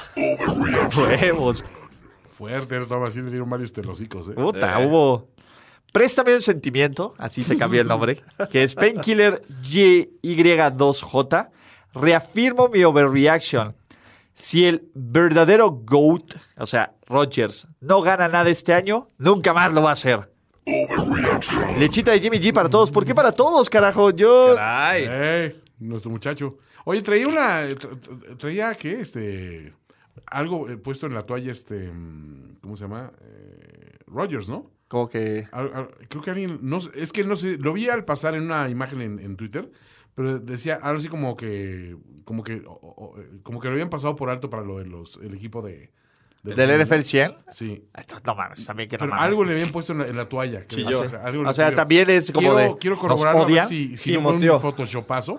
Huevos, 0.96 1.64
Fuerte, 2.30 2.80
Toma, 2.86 3.08
así 3.08 3.20
le 3.20 3.30
dieron 3.30 3.48
varios 3.48 3.72
telocicos, 3.72 4.28
¿eh? 4.28 4.32
puta, 4.32 4.78
hubo... 4.80 5.28
Préstame 5.92 6.34
un 6.34 6.40
sentimiento, 6.42 7.14
así 7.18 7.42
se 7.42 7.56
cambió 7.58 7.80
el 7.80 7.88
nombre, 7.88 8.18
que 8.52 8.62
es 8.62 8.74
Painkiller 8.74 9.42
GY2J. 9.62 11.50
Reafirmo 11.94 12.68
mi 12.68 12.84
overreaction. 12.84 13.74
Si 14.34 14.64
el 14.64 14.88
verdadero 14.94 15.70
GOAT, 15.70 16.34
o 16.56 16.64
sea, 16.66 16.94
Rodgers, 17.06 17.66
no 17.80 18.00
gana 18.00 18.28
nada 18.28 18.48
este 18.48 18.72
año, 18.72 19.06
nunca 19.18 19.52
más 19.52 19.72
lo 19.72 19.82
va 19.82 19.90
a 19.90 19.92
hacer. 19.94 20.30
Lechita 21.78 22.12
de 22.12 22.20
Jimmy 22.20 22.38
G 22.38 22.52
para 22.52 22.68
todos. 22.68 22.90
¿Por 22.90 23.04
qué 23.04 23.14
para 23.14 23.32
todos, 23.32 23.68
carajo? 23.68 24.10
Yo. 24.10 24.54
Ay. 24.58 25.04
Ey, 25.04 25.60
nuestro 25.80 26.10
muchacho. 26.10 26.58
Oye, 26.84 27.02
traía 27.02 27.26
una. 27.28 27.68
tra- 27.70 28.00
tra- 28.00 28.38
Traía, 28.38 28.74
¿qué? 28.74 29.00
Este. 29.00 29.74
Algo 30.26 30.68
eh, 30.68 30.76
puesto 30.76 31.06
en 31.06 31.14
la 31.14 31.22
toalla, 31.22 31.50
este. 31.50 31.90
mm, 31.92 32.58
¿Cómo 32.62 32.76
se 32.76 32.84
llama? 32.84 33.10
Eh, 33.22 33.98
Rogers, 34.06 34.48
¿no? 34.48 34.70
Como 34.90 35.08
que. 35.08 35.46
Creo 36.08 36.20
que 36.20 36.30
alguien. 36.30 36.58
No, 36.62 36.80
sé, 36.80 36.90
es 36.96 37.12
que 37.12 37.22
no 37.22 37.36
sé. 37.36 37.56
Lo 37.58 37.72
vi 37.72 37.88
al 37.88 38.04
pasar 38.04 38.34
en 38.34 38.42
una 38.42 38.68
imagen 38.68 39.00
en, 39.00 39.20
en 39.20 39.36
Twitter. 39.36 39.70
Pero 40.16 40.40
decía 40.40 40.80
algo 40.82 40.98
así 40.98 41.06
como 41.06 41.36
que. 41.36 41.96
Como 42.24 42.42
que. 42.42 42.56
o- 42.66 42.72
o- 42.72 43.14
como 43.44 43.60
que 43.60 43.68
lo 43.68 43.74
habían 43.74 43.88
pasado 43.88 44.16
por 44.16 44.30
alto 44.30 44.50
para 44.50 44.64
lo 44.64 44.78
de 44.78 44.86
los. 44.86 45.16
El 45.22 45.32
equipo 45.32 45.62
de. 45.62 45.92
de- 46.42 46.54
¿Del 46.56 46.80
NFL 46.84 47.02
100? 47.02 47.32
Sí. 47.50 47.84
No 48.26 48.34
mames, 48.34 48.66
también 48.66 48.88
que 48.88 48.96
no 48.96 48.98
Pero 48.98 49.10
mames. 49.12 49.26
algo 49.28 49.44
le 49.44 49.52
habían 49.52 49.70
puesto 49.70 49.92
en 49.92 50.00
la, 50.00 50.08
en 50.08 50.16
la 50.16 50.28
toalla. 50.28 50.66
que- 50.66 50.74
Chilló. 50.74 51.02
o 51.02 51.06
sea, 51.08 51.22
algo 51.22 51.48
O 51.48 51.52
sea, 51.52 51.70
le- 51.70 51.76
también 51.76 52.10
es 52.10 52.32
como 52.32 52.52
quiero, 52.52 52.72
de. 52.72 52.78
Quiero 52.80 52.96
¿nos 52.96 53.00
corroborarlo 53.02 53.42
a 53.42 53.46
ver 53.46 53.64
si, 53.66 53.96
si 53.96 54.10
Sí, 54.10 54.12
no 54.14 54.22
fue 54.22 54.32
un 54.34 54.60
photoshopazo. 54.60 55.38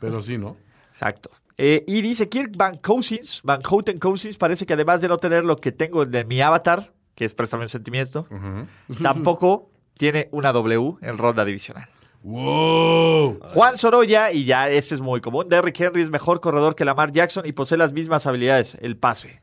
Pero 0.00 0.20
sí, 0.20 0.38
¿no? 0.38 0.56
Exacto. 0.90 1.30
Eh, 1.56 1.84
y 1.86 2.02
dice 2.02 2.28
Kirk 2.28 2.56
Van 2.56 2.76
Cousins, 2.78 3.42
Van 3.44 3.60
Houten 3.62 3.98
Cousins, 3.98 4.36
parece 4.36 4.66
que 4.66 4.72
además 4.74 5.00
de 5.00 5.06
no 5.08 5.18
tener 5.18 5.44
lo 5.44 5.54
que 5.56 5.70
tengo 5.70 6.04
de 6.04 6.24
mi 6.24 6.40
avatar, 6.40 6.92
que 7.18 7.24
es 7.24 7.34
préstame 7.34 7.64
un 7.64 7.68
sentimiento, 7.68 8.28
tampoco 9.02 9.72
tiene 9.96 10.28
una 10.30 10.52
W 10.52 10.98
en 11.02 11.18
ronda 11.18 11.44
divisional. 11.44 11.88
¡Wow! 12.22 13.40
Juan 13.42 13.76
Sorolla, 13.76 14.30
y 14.30 14.44
ya 14.44 14.70
ese 14.70 14.94
es 14.94 15.00
muy 15.00 15.20
común, 15.20 15.48
Derrick 15.48 15.80
Henry 15.80 16.02
es 16.02 16.10
mejor 16.10 16.40
corredor 16.40 16.76
que 16.76 16.84
Lamar 16.84 17.10
Jackson 17.10 17.44
y 17.44 17.50
posee 17.50 17.76
las 17.76 17.92
mismas 17.92 18.24
habilidades, 18.28 18.78
el 18.80 18.96
pase. 18.96 19.42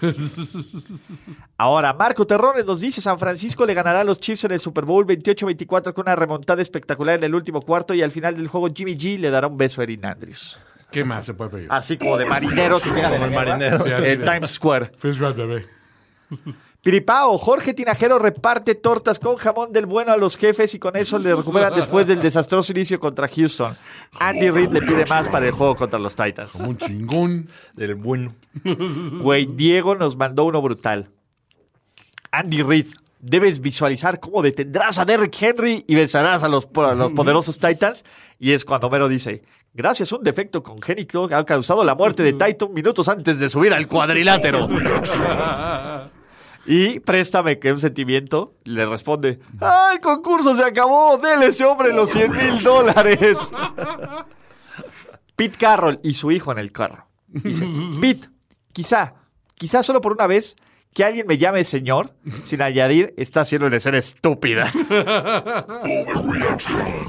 Ahora, 1.56 1.92
Marco 1.92 2.24
Terrones 2.24 2.64
nos 2.64 2.78
dice, 2.80 3.00
San 3.00 3.18
Francisco 3.18 3.66
le 3.66 3.74
ganará 3.74 4.02
a 4.02 4.04
los 4.04 4.20
Chiefs 4.20 4.44
en 4.44 4.52
el 4.52 4.60
Super 4.60 4.84
Bowl 4.84 5.04
28-24 5.04 5.92
con 5.94 6.02
una 6.02 6.14
remontada 6.14 6.62
espectacular 6.62 7.16
en 7.16 7.24
el 7.24 7.34
último 7.34 7.60
cuarto 7.62 7.94
y 7.94 8.02
al 8.02 8.12
final 8.12 8.36
del 8.36 8.46
juego 8.46 8.68
Jimmy 8.72 8.96
G 8.96 9.18
le 9.18 9.30
dará 9.30 9.48
un 9.48 9.56
beso 9.56 9.80
a 9.80 9.84
Erin 9.84 10.06
Andrews. 10.06 10.60
¿Qué 10.92 11.02
más 11.02 11.26
se 11.26 11.34
puede 11.34 11.50
pedir? 11.50 11.66
Así 11.70 11.98
como 11.98 12.16
de 12.16 12.26
marinero 12.26 12.78
la 12.94 13.16
el 13.26 13.32
marinero. 13.32 13.78
Sí, 13.80 13.90
en 13.90 14.00
de- 14.00 14.16
Times 14.18 14.50
Square. 14.50 14.92
First 14.96 15.20
round, 15.20 15.36
bebé. 15.36 15.66
Piripao, 16.82 17.36
Jorge 17.38 17.74
Tinajero 17.74 18.18
reparte 18.20 18.74
tortas 18.76 19.18
con 19.18 19.34
jamón 19.36 19.72
del 19.72 19.86
bueno 19.86 20.12
a 20.12 20.16
los 20.16 20.36
jefes 20.36 20.74
y 20.74 20.78
con 20.78 20.96
eso 20.96 21.18
le 21.18 21.34
recuperan 21.34 21.74
después 21.74 22.06
del 22.06 22.20
desastroso 22.20 22.70
inicio 22.72 23.00
contra 23.00 23.26
Houston. 23.28 23.76
Andy 24.20 24.50
Reid 24.50 24.70
le 24.70 24.80
pide 24.82 25.04
más 25.06 25.28
para 25.28 25.46
el 25.46 25.52
juego 25.52 25.74
contra 25.74 25.98
los 25.98 26.14
Titans. 26.14 26.52
Como 26.52 26.68
un 26.70 26.76
chingón. 26.78 27.48
Del 27.74 27.96
bueno. 27.96 28.32
Güey, 28.64 29.46
Diego 29.46 29.96
nos 29.96 30.16
mandó 30.16 30.44
uno 30.44 30.62
brutal. 30.62 31.10
Andy 32.30 32.62
Reid, 32.62 32.86
debes 33.20 33.60
visualizar 33.60 34.20
cómo 34.20 34.40
detendrás 34.42 34.98
a 34.98 35.04
Derrick 35.04 35.36
Henry 35.42 35.84
y 35.88 35.94
vencerás 35.96 36.44
a 36.44 36.48
los, 36.48 36.66
po- 36.66 36.86
a 36.86 36.94
los 36.94 37.10
poderosos 37.12 37.58
Titans. 37.58 38.04
Y 38.38 38.52
es 38.52 38.64
cuando 38.64 38.88
Mero 38.88 39.08
dice, 39.08 39.42
gracias 39.74 40.12
a 40.12 40.16
un 40.16 40.22
defecto 40.22 40.62
congénito 40.62 41.26
que 41.26 41.34
ha 41.34 41.44
causado 41.44 41.84
la 41.84 41.96
muerte 41.96 42.22
de 42.22 42.34
Titan 42.34 42.72
minutos 42.72 43.08
antes 43.08 43.40
de 43.40 43.48
subir 43.48 43.74
al 43.74 43.88
cuadrilátero. 43.88 44.68
Y 46.70 47.00
préstame 47.00 47.58
que 47.58 47.72
un 47.72 47.78
sentimiento 47.78 48.54
le 48.64 48.84
responde, 48.84 49.40
¡ay, 49.58 49.96
el 49.96 50.00
concurso 50.02 50.54
se 50.54 50.62
acabó! 50.62 51.16
¡Dele 51.16 51.46
ese 51.46 51.64
hombre 51.64 51.94
los 51.94 52.10
100 52.10 52.30
mil 52.30 52.62
dólares! 52.62 53.38
Pete 55.34 55.56
Carroll 55.56 55.98
y 56.02 56.12
su 56.12 56.30
hijo 56.30 56.52
en 56.52 56.58
el 56.58 56.70
carro. 56.70 57.08
Dice, 57.26 57.66
Pete, 58.02 58.28
quizá, 58.74 59.14
quizá 59.54 59.82
solo 59.82 60.02
por 60.02 60.12
una 60.12 60.26
vez 60.26 60.56
que 60.92 61.04
alguien 61.04 61.26
me 61.26 61.38
llame 61.38 61.64
señor, 61.64 62.12
sin 62.42 62.60
añadir, 62.60 63.14
está 63.16 63.40
haciendo 63.42 63.66
una 63.66 63.76
escena 63.76 63.96
estúpida. 63.96 64.70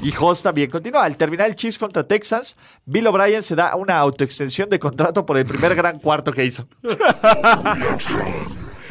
y 0.00 0.10
Hoss 0.18 0.42
también 0.42 0.70
continúa. 0.70 1.04
Al 1.04 1.18
terminar 1.18 1.48
el 1.48 1.56
Chiefs 1.56 1.78
contra 1.78 2.06
Texans, 2.06 2.56
Bill 2.86 3.06
O'Brien 3.08 3.42
se 3.42 3.56
da 3.56 3.76
una 3.76 3.98
autoextensión 3.98 4.70
de 4.70 4.78
contrato 4.78 5.26
por 5.26 5.36
el 5.36 5.44
primer 5.44 5.74
gran 5.74 5.98
cuarto 5.98 6.32
que 6.32 6.46
hizo. 6.46 6.66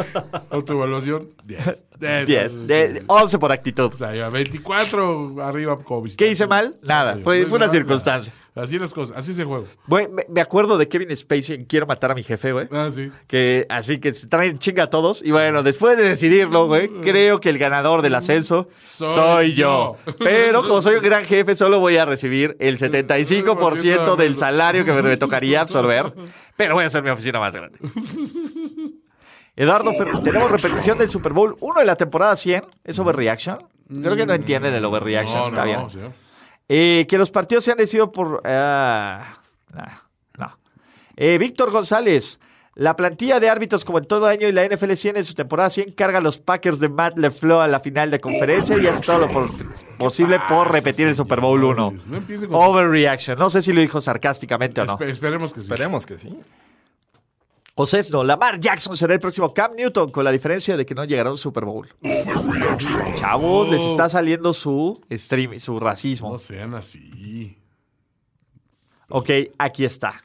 Autoevaluación, 0.50 1.30
10. 1.46 1.88
10, 2.26 2.68
de 2.68 3.04
11 3.08 3.40
por 3.40 3.52
actitud. 3.52 3.94
O 3.94 3.98
sea, 3.98 4.14
ya 4.16 4.30
24 4.30 5.44
arriba 5.44 5.78
como 5.80 6.04
visitante. 6.04 6.26
¿Qué 6.26 6.32
hice 6.32 6.48
mal? 6.48 6.78
Nada, 6.84 7.18
fue, 7.24 7.46
fue 7.46 7.58
una 7.58 7.70
circunstancia. 7.70 8.34
Así 8.56 8.78
las 8.78 8.94
cosas, 8.94 9.16
así 9.18 9.34
juego. 9.44 9.66
Güey, 9.88 10.08
me, 10.28 10.42
acuerdo 10.42 10.78
de 10.78 10.90
Kevin 10.90 11.16
Spacey 11.16 11.56
en 11.56 11.66
Quiero 11.66 11.86
matar 11.86 12.12
a 12.12 12.16
mi 12.16 12.24
jefe, 12.24 12.52
güey. 12.52 12.68
Ah, 12.72 12.90
sí. 12.92 13.10
Que 13.28 13.66
así 13.70 14.00
que 14.00 14.12
se 14.12 14.28
traen 14.28 14.60
chinga 14.60 14.84
a 14.84 14.90
todos. 14.90 15.22
Y 15.24 15.32
bueno, 15.32 15.64
después 15.64 15.96
de 15.96 16.04
decidirlo, 16.04 16.68
güey, 16.68 16.90
creo 17.02 17.40
que 17.40 17.50
el 17.50 17.58
ganador 17.58 18.02
del 18.02 18.16
ascenso 18.16 18.68
soy, 18.80 19.14
Soy 19.14 19.54
yo. 19.54 19.96
yo. 20.06 20.14
Pero 20.20 20.64
como 20.64 20.82
soy 20.82 20.96
un 20.96 21.04
gran 21.04 21.26
jefe, 21.26 21.56
solo 21.56 21.80
voy 21.80 21.98
a 21.98 22.06
recibir 22.06 22.58
el 22.60 22.78
75% 22.78 24.16
del 24.18 24.36
salario 24.36 24.84
que 24.84 24.94
me 24.94 25.18
tocaría 25.18 25.62
absorber. 25.62 26.12
Pero 26.58 26.76
voy 26.76 26.84
a 26.84 26.88
hacer 26.88 27.02
mi 27.04 27.10
oficina 27.10 27.40
más 27.40 27.56
grande. 27.56 27.80
Eduardo, 29.62 29.92
tenemos 30.24 30.50
repetición 30.52 30.98
del 30.98 31.10
Super 31.10 31.34
Bowl 31.34 31.56
1 31.60 31.80
de 31.82 31.86
la 31.86 31.96
temporada 31.98 32.36
100. 32.36 32.64
¿Es 32.84 32.98
overreaction? 32.98 33.60
Creo 33.90 34.16
que 34.16 34.26
no 34.26 34.34
entienden 34.34 34.74
el 34.74 34.86
overreaction. 34.86 35.38
No, 35.42 35.48
Está 35.50 35.60
no, 35.62 35.66
bien. 35.66 35.80
no, 35.80 35.90
señor. 35.90 36.12
Eh, 36.70 37.06
que 37.10 37.18
los 37.18 37.30
partidos 37.30 37.64
se 37.66 37.72
han 37.72 37.78
decidido 37.78 38.12
por. 38.12 38.42
ah, 38.46 39.34
nah, 39.74 39.86
no. 40.38 40.58
Eh, 41.18 41.38
Víctor 41.38 41.72
González. 41.72 42.40
La 42.76 42.96
plantilla 42.96 43.42
de 43.42 43.50
árbitros, 43.50 43.84
como 43.84 43.98
en 43.98 44.06
todo 44.06 44.26
año, 44.28 44.48
y 44.48 44.54
la 44.54 44.64
NFL 44.64 44.94
100 44.94 45.18
en 45.18 45.24
su 45.26 45.34
temporada 45.34 45.70
100 45.70 45.92
carga 45.92 46.20
a 46.20 46.22
los 46.22 46.38
Packers 46.38 46.80
de 46.80 46.88
Matt 46.88 47.18
LeFleur 47.18 47.62
a 47.62 47.68
la 47.68 47.82
final 47.82 48.10
de 48.10 48.22
conferencia 48.22 48.78
y 48.78 48.88
hace 48.88 49.02
todo 49.02 49.18
lo 49.20 49.30
por- 49.30 49.50
posible 49.98 50.40
por 50.48 50.72
repetir 50.72 51.10
el 51.10 51.16
Super 51.16 51.42
Bowl 51.42 51.62
1. 51.62 51.94
No 52.50 52.58
Overreaction. 52.58 53.38
No 53.38 53.50
sé 53.50 53.62
si 53.62 53.74
lo 53.74 53.82
dijo 53.82 54.00
sarcásticamente 54.00 54.80
o 54.80 54.86
no. 54.86 54.98
Espe- 54.98 55.10
esperemos 55.10 55.52
que 55.52 55.60
sí. 55.60 55.66
Esperemos 55.66 56.06
que 56.06 56.18
sí. 56.20 56.30
José 57.80 58.04
no. 58.12 58.26
Lamar 58.26 58.60
Jackson 58.60 58.98
será 58.98 59.14
el 59.14 59.22
próximo 59.22 59.54
Cam 59.54 59.74
Newton, 59.74 60.12
con 60.12 60.26
la 60.26 60.34
diferencia 60.34 60.76
de 60.76 60.86
que 60.86 60.94
no 60.94 61.06
llegará 61.06 61.30
a 61.30 61.32
un 61.32 61.38
Super 61.38 61.64
Bowl. 61.64 61.88
Chavos, 63.14 63.70
les 63.70 63.82
está 63.82 64.10
saliendo 64.10 64.52
su 64.52 65.00
stream, 65.10 65.58
su 65.60 65.80
racismo. 65.80 66.30
No 66.30 66.38
sean 66.40 66.74
así. 66.74 67.58
Ok, 69.08 69.30
aquí 69.58 69.86
está. 69.86 70.22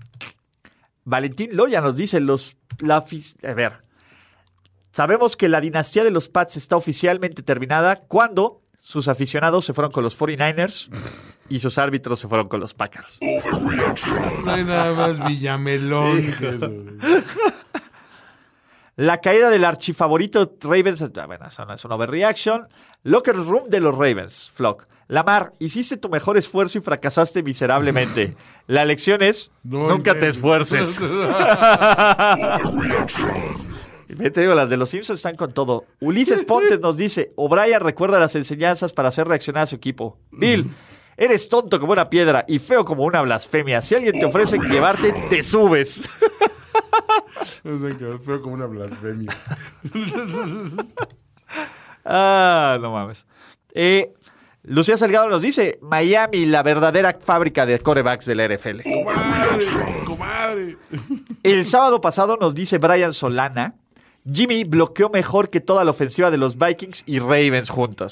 Valentín 1.04 1.56
Loya 1.56 1.80
nos 1.80 1.94
dice 1.94 2.18
los 2.18 2.56
la 2.80 2.96
a 2.96 3.54
ver. 3.54 3.74
Sabemos 4.90 5.36
que 5.36 5.48
la 5.48 5.60
dinastía 5.60 6.02
de 6.02 6.10
los 6.10 6.28
Pats 6.28 6.56
está 6.56 6.76
oficialmente 6.76 7.44
terminada 7.44 7.94
cuando 7.94 8.62
sus 8.80 9.06
aficionados 9.06 9.64
se 9.64 9.74
fueron 9.74 9.92
con 9.92 10.02
los 10.02 10.18
49ers 10.18 10.90
y 11.48 11.60
sus 11.60 11.78
árbitros 11.78 12.18
se 12.18 12.28
fueron 12.28 12.48
con 12.48 12.60
los 12.60 12.74
Packers. 12.74 13.18
No 14.44 14.52
hay 14.52 14.64
nada 14.64 14.92
más 14.94 15.26
villamelón 15.26 16.20
que 16.38 16.48
eso. 16.50 16.70
La 18.96 19.20
caída 19.20 19.50
del 19.50 19.64
archifavorito 19.64 20.52
Ravens. 20.62 21.02
ah, 21.02 21.26
Bueno, 21.26 21.46
eso 21.46 21.64
no 21.64 21.74
es 21.74 21.84
un 21.84 21.92
overreaction. 21.92 22.68
Locker 23.02 23.34
room 23.36 23.68
de 23.68 23.80
los 23.80 23.92
Ravens, 23.94 24.50
Flock. 24.54 24.86
Lamar, 25.08 25.52
hiciste 25.58 25.96
tu 25.96 26.08
mejor 26.08 26.36
esfuerzo 26.38 26.78
y 26.78 26.80
fracasaste 26.80 27.42
miserablemente. 27.42 28.36
La 28.68 28.84
lección 28.84 29.20
es: 29.22 29.50
No 29.64 29.88
nunca 29.88 30.16
te 30.18 30.28
esfuerces. 30.28 30.98
Te 34.32 34.40
digo, 34.40 34.54
las 34.54 34.70
de 34.70 34.76
los 34.76 34.90
Simpsons 34.90 35.18
están 35.18 35.34
con 35.34 35.52
todo. 35.52 35.84
Ulises 36.00 36.44
Pontes 36.44 36.78
nos 36.80 36.96
dice: 36.96 37.32
O'Brien 37.36 37.80
recuerda 37.80 38.20
las 38.20 38.34
enseñanzas 38.36 38.92
para 38.92 39.08
hacer 39.08 39.26
reaccionar 39.26 39.64
a 39.64 39.66
su 39.66 39.74
equipo. 39.76 40.18
Bill, 40.30 40.64
eres 41.16 41.48
tonto 41.48 41.78
como 41.80 41.92
una 41.92 42.08
piedra 42.08 42.44
y 42.48 42.58
feo 42.58 42.84
como 42.84 43.04
una 43.04 43.22
blasfemia. 43.22 43.82
Si 43.82 43.94
alguien 43.94 44.18
te 44.18 44.26
ofrece 44.26 44.58
llevarte, 44.58 45.12
te 45.28 45.42
subes. 45.42 46.02
No 47.62 47.76
sé, 47.76 47.88
que 47.96 48.18
feo 48.24 48.40
como 48.40 48.54
una 48.54 48.66
blasfemia. 48.66 49.30
Ah, 52.06 52.76
no 52.82 52.90
mames. 52.90 53.26
Eh, 53.72 54.12
Lucía 54.62 54.96
Salgado 54.96 55.28
nos 55.28 55.40
dice: 55.40 55.78
Miami, 55.80 56.44
la 56.46 56.62
verdadera 56.62 57.16
fábrica 57.18 57.64
de 57.64 57.78
corebacks 57.78 58.26
de 58.26 58.34
la 58.34 58.46
NFL. 58.46 58.80
Comadre, 58.82 59.66
comadre. 60.04 60.76
El 61.42 61.64
sábado 61.64 62.00
pasado 62.02 62.36
nos 62.38 62.54
dice 62.54 62.76
Brian 62.78 63.14
Solana: 63.14 63.74
Jimmy 64.32 64.64
bloqueó 64.64 65.10
mejor 65.10 65.50
que 65.50 65.60
toda 65.60 65.84
la 65.84 65.90
ofensiva 65.90 66.30
de 66.30 66.38
los 66.38 66.56
Vikings 66.56 67.02
y 67.04 67.18
Ravens 67.18 67.70
baby. 67.70 68.06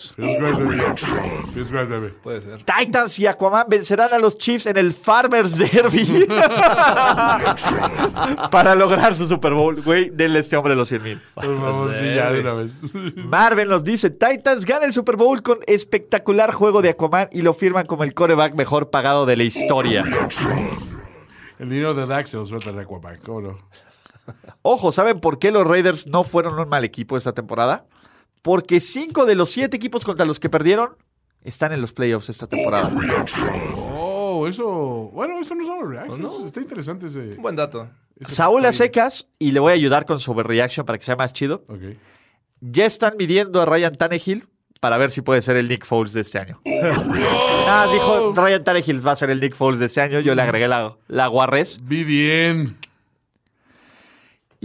Puede 2.22 2.42
ser. 2.42 2.62
Titans 2.64 3.18
y 3.18 3.26
Aquaman 3.26 3.64
vencerán 3.66 4.12
a 4.12 4.18
los 4.18 4.36
Chiefs 4.36 4.66
en 4.66 4.76
el 4.76 4.92
Farmers 4.92 5.56
Derby 5.56 6.26
para 8.50 8.74
lograr 8.74 9.14
su 9.14 9.26
Super 9.26 9.54
Bowl. 9.54 9.80
Güey, 9.80 10.10
denle 10.10 10.36
a 10.36 10.40
este 10.40 10.58
hombre 10.58 10.76
los 10.76 10.88
100 10.88 11.02
mil. 11.02 11.22
Por 11.34 11.58
favor, 11.58 11.94
sí, 11.94 12.04
ya 12.04 12.30
de 12.30 12.40
una 12.40 12.54
vez. 12.54 12.76
Marvel 13.16 13.70
nos 13.70 13.82
dice, 13.82 14.10
Titans 14.10 14.66
gana 14.66 14.84
el 14.84 14.92
Super 14.92 15.16
Bowl 15.16 15.42
con 15.42 15.60
espectacular 15.66 16.52
juego 16.52 16.82
de 16.82 16.90
Aquaman 16.90 17.30
y 17.32 17.40
lo 17.40 17.54
firman 17.54 17.86
como 17.86 18.04
el 18.04 18.12
coreback 18.12 18.54
mejor 18.54 18.90
pagado 18.90 19.24
de 19.24 19.36
la 19.36 19.44
historia. 19.44 20.04
El 21.58 21.70
dinero 21.70 21.94
de 21.94 22.04
Dax 22.04 22.28
se 22.28 22.36
lo 22.36 22.44
suelta 22.44 22.70
de 22.70 22.82
Aquaman, 22.82 23.16
¿cómo 23.24 23.40
no? 23.40 23.58
Ojo, 24.62 24.92
¿saben 24.92 25.20
por 25.20 25.38
qué 25.38 25.50
los 25.50 25.66
Raiders 25.66 26.06
no 26.06 26.24
fueron 26.24 26.58
un 26.58 26.68
mal 26.68 26.84
equipo 26.84 27.16
esta 27.16 27.32
temporada? 27.32 27.86
Porque 28.42 28.80
cinco 28.80 29.24
de 29.26 29.34
los 29.34 29.50
siete 29.50 29.76
equipos 29.76 30.04
contra 30.04 30.24
los 30.26 30.40
que 30.40 30.48
perdieron 30.50 30.96
están 31.42 31.72
en 31.72 31.80
los 31.80 31.92
playoffs 31.92 32.28
esta 32.28 32.46
temporada. 32.46 32.90
Oh, 33.76 34.46
eso. 34.46 35.10
Bueno, 35.12 35.40
eso 35.40 35.54
no 35.54 35.62
es 35.62 35.68
overreaction. 35.68 36.20
Eso 36.20 36.46
Está 36.46 36.60
interesante 36.60 37.06
ese. 37.06 37.20
Un 37.36 37.42
buen 37.42 37.56
dato. 37.56 37.88
ese 38.18 38.34
Saúl 38.34 38.64
a 38.64 38.72
secas, 38.72 39.28
y 39.38 39.52
le 39.52 39.60
voy 39.60 39.72
a 39.72 39.74
ayudar 39.74 40.06
con 40.06 40.18
su 40.18 40.32
overreaction 40.32 40.86
para 40.86 40.98
que 40.98 41.04
sea 41.04 41.16
más 41.16 41.32
chido. 41.32 41.64
Ok. 41.68 41.96
Ya 42.60 42.84
están 42.86 43.16
midiendo 43.16 43.60
a 43.60 43.66
Ryan 43.66 43.94
Tannehill 43.96 44.46
para 44.80 44.98
ver 44.98 45.10
si 45.10 45.20
puede 45.20 45.40
ser 45.42 45.56
el 45.56 45.68
Nick 45.68 45.84
Foles 45.84 46.12
de 46.12 46.20
este 46.20 46.38
año. 46.38 46.60
ah, 47.66 47.88
dijo 47.92 48.32
Ryan 48.34 48.64
Tannehill 48.64 49.06
va 49.06 49.12
a 49.12 49.16
ser 49.16 49.30
el 49.30 49.40
Nick 49.40 49.54
Foles 49.54 49.78
de 49.80 49.86
este 49.86 50.00
año. 50.00 50.20
Yo 50.20 50.34
le 50.34 50.42
agregué 50.42 50.68
la, 50.68 50.96
la 51.08 51.26
guarres. 51.28 51.78
Vi 51.82 52.02
bien. 52.04 52.76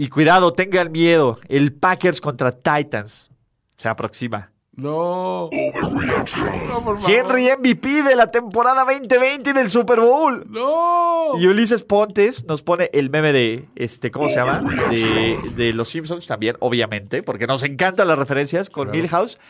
Y 0.00 0.10
cuidado, 0.10 0.52
tengan 0.52 0.92
miedo. 0.92 1.40
El 1.48 1.72
Packers 1.72 2.20
contra 2.20 2.52
Titans 2.52 3.28
se 3.76 3.88
aproxima. 3.88 4.52
No. 4.76 5.50
No, 5.50 6.84
por 6.84 7.00
favor. 7.00 7.10
Henry 7.10 7.48
MVP 7.58 8.04
de 8.04 8.14
la 8.14 8.28
temporada 8.28 8.84
2020 8.84 9.52
del 9.52 9.68
Super 9.68 9.98
Bowl. 9.98 10.46
No. 10.48 11.36
Y 11.40 11.48
Ulises 11.48 11.82
Pontes 11.82 12.44
nos 12.44 12.62
pone 12.62 12.90
el 12.92 13.10
meme 13.10 13.32
de, 13.32 13.68
este, 13.74 14.12
¿cómo 14.12 14.28
se 14.28 14.36
llama? 14.36 14.62
De, 14.88 15.36
de 15.56 15.72
Los 15.72 15.88
Simpsons 15.88 16.26
también, 16.26 16.54
obviamente, 16.60 17.24
porque 17.24 17.48
nos 17.48 17.64
encantan 17.64 18.06
las 18.06 18.20
referencias 18.20 18.70
con 18.70 18.92
Milhouse. 18.92 19.40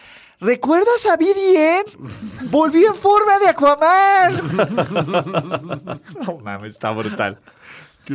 ¿Recuerdas 0.40 1.04
a 1.12 1.16
BDN? 1.18 2.50
Volvió 2.50 2.88
en 2.88 2.94
forma 2.94 3.38
de 3.38 3.48
Aquaman. 3.50 4.32
no 6.26 6.38
mames, 6.38 6.72
está 6.72 6.90
brutal. 6.92 7.38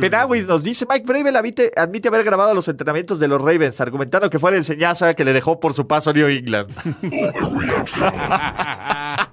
Penawis 0.00 0.46
nos 0.46 0.62
dice, 0.62 0.86
Mike 0.88 1.06
Bravel 1.06 1.36
admite, 1.36 1.70
admite 1.76 2.08
haber 2.08 2.24
grabado 2.24 2.54
los 2.54 2.68
entrenamientos 2.68 3.18
de 3.18 3.28
los 3.28 3.40
Ravens, 3.40 3.80
argumentando 3.80 4.30
que 4.30 4.38
fue 4.38 4.50
la 4.50 4.58
enseñanza 4.58 5.14
que 5.14 5.24
le 5.24 5.32
dejó 5.32 5.60
por 5.60 5.74
su 5.74 5.86
paso 5.86 6.10
a 6.10 6.12
New 6.12 6.28
England. 6.28 6.70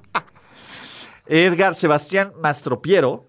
Edgar 1.27 1.75
Sebastián 1.75 2.33
Mastropiero. 2.41 3.27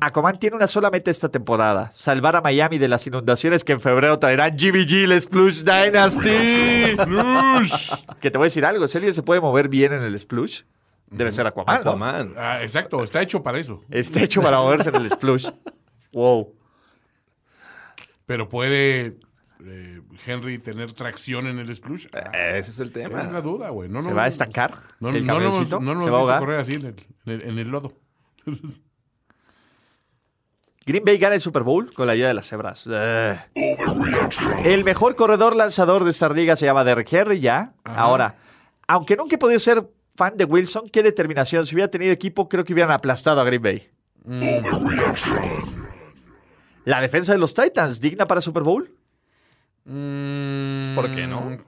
Aquaman 0.00 0.38
tiene 0.38 0.56
una 0.56 0.66
sola 0.66 0.90
meta 0.90 1.10
esta 1.10 1.28
temporada: 1.28 1.90
salvar 1.92 2.36
a 2.36 2.40
Miami 2.40 2.78
de 2.78 2.88
las 2.88 3.06
inundaciones 3.06 3.64
que 3.64 3.72
en 3.72 3.80
febrero 3.80 4.18
traerán 4.18 4.56
GBG, 4.56 5.04
el 5.04 5.20
Splush 5.20 5.62
Dynasty. 5.62 6.96
que 8.20 8.30
te 8.30 8.38
voy 8.38 8.44
a 8.44 8.48
decir 8.48 8.64
algo: 8.64 8.86
si 8.86 8.96
alguien 8.96 9.12
se 9.12 9.22
puede 9.22 9.40
mover 9.40 9.68
bien 9.68 9.92
en 9.92 10.02
el 10.02 10.18
Splush, 10.18 10.62
debe 11.10 11.32
ser 11.32 11.46
Aquaman. 11.46 11.74
¿no? 11.74 11.80
Aquaman. 11.80 12.34
Ah, 12.38 12.62
exacto, 12.62 13.02
está 13.02 13.20
hecho 13.20 13.42
para 13.42 13.58
eso. 13.58 13.82
Está 13.90 14.22
hecho 14.22 14.40
para 14.40 14.58
moverse 14.58 14.90
en 14.90 14.96
el 14.96 15.10
Splush. 15.10 15.48
Wow. 16.10 16.54
Pero 18.28 18.48
puede 18.48 19.18
eh, 19.64 20.00
Henry 20.26 20.58
tener 20.58 20.92
tracción 20.92 21.46
en 21.48 21.58
el 21.58 21.74
splush. 21.74 22.06
Ah, 22.12 22.30
Ese 22.56 22.70
es 22.70 22.78
el 22.78 22.92
tema. 22.92 23.20
es 23.22 23.26
una 23.26 23.40
duda, 23.40 23.70
güey. 23.70 23.88
No, 23.88 24.02
¿Se 24.02 24.10
no, 24.10 24.14
va 24.14 24.22
a 24.22 24.26
no. 24.26 24.28
estancar? 24.28 24.70
No, 25.00 25.08
el 25.08 25.26
no, 25.26 25.40
no, 25.40 25.50
no 25.50 25.50
nos 25.50 25.66
¿Se 25.68 25.74
hemos 26.08 26.30
va 26.30 26.36
a 26.36 26.38
correr 26.38 26.60
así 26.60 26.74
en 26.74 26.84
el, 26.86 26.94
en 27.26 27.32
el- 27.32 27.42
en 27.42 27.58
el 27.58 27.68
lodo. 27.68 27.94
Green 30.86 31.04
Bay 31.04 31.18
gana 31.18 31.34
el 31.34 31.40
Super 31.40 31.62
Bowl 31.64 31.92
con 31.92 32.06
la 32.06 32.12
ayuda 32.14 32.28
de 32.28 32.34
las 32.34 32.46
cebras. 32.48 32.86
Ugh. 32.86 32.94
El 34.64 34.84
mejor 34.84 35.16
corredor 35.16 35.54
lanzador 35.56 36.04
de 36.04 36.10
esta 36.10 36.28
liga 36.30 36.54
se 36.56 36.64
llama 36.66 36.84
Derrick 36.84 37.12
Henry 37.12 37.40
ya. 37.40 37.74
Ahora, 37.84 38.36
aunque 38.86 39.16
nunca 39.16 39.34
he 39.36 39.38
podido 39.38 39.58
ser 39.60 39.86
fan 40.16 40.36
de 40.36 40.44
Wilson, 40.44 40.88
qué 40.90 41.02
determinación. 41.02 41.66
Si 41.66 41.74
hubiera 41.74 41.90
tenido 41.90 42.12
equipo, 42.12 42.48
creo 42.48 42.64
que 42.64 42.72
hubieran 42.72 42.92
aplastado 42.92 43.40
a 43.40 43.44
Green 43.44 43.62
Bay. 43.62 43.88
La 46.84 47.00
defensa 47.00 47.32
de 47.32 47.38
los 47.38 47.54
Titans, 47.54 48.00
digna 48.00 48.26
para 48.26 48.40
Super 48.40 48.62
Bowl. 48.62 48.90
¿Por 49.84 51.10
qué 51.10 51.26
no? 51.26 51.58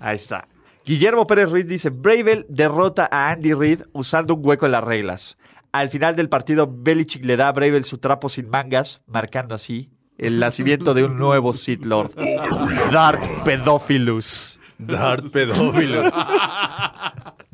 Ahí 0.00 0.16
está. 0.16 0.48
Guillermo 0.84 1.26
Pérez 1.26 1.50
Ruiz 1.50 1.66
dice, 1.68 1.90
Bravel 1.90 2.46
derrota 2.48 3.08
a 3.10 3.30
Andy 3.30 3.52
Reid 3.54 3.82
usando 3.92 4.34
un 4.34 4.44
hueco 4.44 4.66
en 4.66 4.72
las 4.72 4.84
reglas. 4.84 5.38
Al 5.72 5.88
final 5.88 6.16
del 6.16 6.28
partido, 6.28 6.68
Belichick 6.70 7.24
le 7.24 7.36
da 7.36 7.48
a 7.48 7.52
Bravel 7.52 7.84
su 7.84 7.98
trapo 7.98 8.28
sin 8.28 8.48
mangas, 8.48 9.02
marcando 9.06 9.54
así 9.54 9.90
el 10.20 10.38
nacimiento 10.38 10.92
de 10.92 11.04
un 11.04 11.18
nuevo 11.18 11.52
Sith 11.54 11.86
Lord. 11.86 12.14
Darth 12.92 13.26
Pedófilus. 13.42 14.60
Darth 14.78 15.32
pedófilo. 15.32 16.02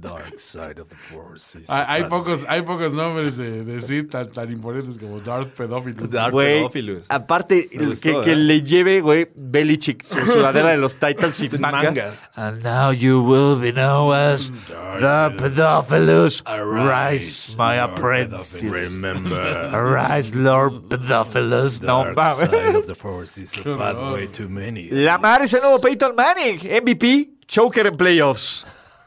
Dark 0.07 0.39
side 0.39 0.79
of 0.81 0.89
the 0.89 0.97
force. 0.97 1.57
Hay, 1.69 1.85
hay 2.03 2.05
pocos, 2.05 2.45
hay 2.49 2.63
pocos 2.63 2.93
nombres 2.93 3.37
de, 3.37 3.65
de 3.65 4.03
tan, 4.05 4.31
tan 4.33 4.53
imponentes 4.53 4.99
como 4.99 5.21
Darth 5.21 5.49
Pedófilos. 5.55 6.11
Darth 6.11 6.35
Pedófilus. 6.35 7.07
aparte, 7.09 7.69
gustó, 7.73 8.21
que, 8.21 8.21
que 8.25 8.33
¿eh? 8.33 8.37
le 8.37 8.63
lleve, 8.63 9.01
güey, 9.01 9.29
Belichick 9.35 10.03
su 10.03 10.19
sudadera 10.25 10.71
de 10.71 10.77
los 10.77 10.97
Titans 10.97 11.35
sin, 11.35 11.51
Sin 11.51 11.61
manga. 11.61 11.83
manga. 11.83 12.13
And 12.37 12.63
now 12.63 12.91
you 12.91 13.21
will 13.21 13.57
be 13.61 13.73
known 13.73 14.15
as 14.15 14.51
the 14.51 15.35
Pedófilus. 15.37 16.43
Rise, 16.47 17.57
my 17.59 17.79
apprentice. 17.81 18.63
Remember, 18.65 19.71
Arise, 19.73 20.35
Lord 20.35 20.73
Pedófilos. 20.89 21.83
No 21.83 22.05
mames. 22.15 22.87
the 22.87 22.95
force 22.95 23.39
is 23.39 23.57
a 23.59 23.77
pathway 23.77 24.27
to 24.29 24.49
many. 24.49 24.89
Lamar 24.91 25.43
es 25.43 25.53
el 25.55 25.61
nuevo 25.63 25.81
Peyton 25.81 26.15
Manning. 26.15 26.59
MVP, 26.59 27.31
choker 27.47 27.87
en 27.87 27.97
playoffs. 27.97 28.65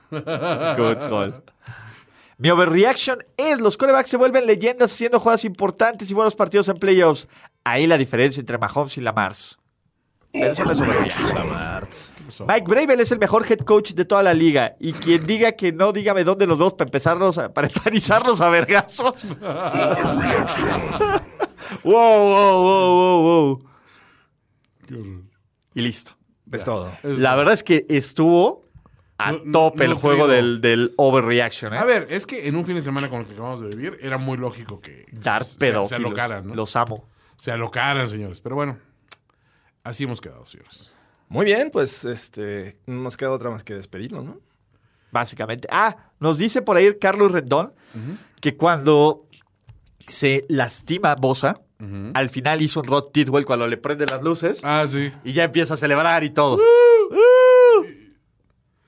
Good 0.77 1.09
call. 1.09 1.43
Mi 2.37 2.49
overreaction 2.49 3.19
es 3.35 3.59
los 3.59 3.75
corebacks 3.75 4.09
se 4.09 4.15
vuelven 4.17 4.45
leyendas 4.45 4.93
haciendo 4.93 5.19
jugadas 5.19 5.43
importantes 5.43 6.09
y 6.09 6.13
buenos 6.13 6.35
partidos 6.35 6.69
en 6.69 6.77
playoffs. 6.77 7.27
Ahí 7.65 7.85
la 7.85 7.97
diferencia 7.97 8.39
entre 8.39 8.57
Mahomes 8.57 8.97
y 8.97 9.01
Lamar. 9.01 9.33
Pero 10.31 10.51
eso 10.51 10.63
no 10.63 10.71
es 10.71 10.79
overreaction. 10.79 11.27
Mike 12.47 12.65
Bravel 12.67 13.01
es 13.01 13.11
el 13.11 13.19
mejor 13.19 13.45
head 13.49 13.59
coach 13.59 13.91
de 13.91 14.05
toda 14.05 14.23
la 14.23 14.33
liga. 14.33 14.77
Y 14.79 14.93
quien 14.93 15.27
diga 15.27 15.51
que 15.51 15.73
no, 15.73 15.91
dígame 15.91 16.23
dónde 16.23 16.47
los 16.47 16.57
dos 16.57 16.73
para 16.75 16.87
empezarnos 16.87 17.37
a, 17.37 17.53
para 17.53 17.67
empanizarnos 17.67 18.39
a 18.39 18.49
vergazos. 18.49 19.37
wow, 21.83 21.93
wow, 21.93 22.61
wow, 22.61 22.93
wow, 22.93 23.21
wow. 23.23 23.63
Y 25.73 25.81
listo. 25.81 26.13
Es 26.51 26.63
todo. 26.63 26.89
La 27.03 27.35
verdad 27.35 27.53
es 27.53 27.63
que 27.63 27.85
estuvo 27.89 28.68
a 29.19 29.31
Nu- 29.33 29.51
tope 29.51 29.85
el 29.85 29.93
juego 29.93 30.27
del, 30.27 30.61
del 30.61 30.93
overreaction. 30.97 31.73
¿eh? 31.73 31.77
A 31.77 31.85
ver, 31.85 32.07
es 32.09 32.25
que 32.25 32.47
en 32.47 32.55
un 32.55 32.63
fin 32.65 32.75
de 32.75 32.81
semana 32.81 33.07
como 33.09 33.21
el 33.21 33.27
que 33.27 33.33
acabamos 33.33 33.61
de 33.61 33.67
vivir, 33.67 33.99
era 34.01 34.17
muy 34.17 34.37
lógico 34.37 34.79
que 34.81 35.05
Dar 35.11 35.43
se, 35.43 35.57
se, 35.85 35.95
alocaran, 35.95 36.47
¿no? 36.47 36.55
Los 36.55 36.75
amo. 36.75 37.07
Se 37.35 37.51
alocaran, 37.51 38.07
señores. 38.07 38.41
Pero 38.41 38.55
bueno, 38.55 38.77
así 39.83 40.05
hemos 40.05 40.19
quedado, 40.21 40.45
señores. 40.45 40.95
Muy 41.27 41.45
bien, 41.45 41.69
pues 41.71 42.05
este 42.05 42.79
no 42.87 43.01
nos 43.03 43.15
queda 43.17 43.31
otra 43.31 43.49
más 43.51 43.63
que 43.63 43.75
despedirnos, 43.75 44.23
¿no? 44.25 44.39
Básicamente. 45.11 45.67
Ah, 45.71 45.95
nos 46.19 46.37
dice 46.37 46.61
por 46.61 46.77
ahí 46.77 46.97
Carlos 46.99 47.31
Rendón 47.31 47.73
que 48.41 48.55
cuando 48.55 49.25
se 49.99 50.45
lastima 50.49 51.15
Bosa, 51.15 51.61
al 52.13 52.29
final 52.29 52.61
hizo 52.61 52.81
un 52.81 52.87
Rod 52.87 53.05
Tidwell 53.11 53.45
cuando 53.45 53.65
le 53.67 53.77
prende 53.77 54.05
las 54.05 54.21
luces 54.21 54.59
Ah, 54.63 54.85
sí. 54.87 55.11
y 55.23 55.33
ya 55.33 55.45
empieza 55.45 55.75
a 55.75 55.77
celebrar 55.77 56.23
y 56.23 56.29
todo. 56.31 56.55
Uh. 56.57 57.15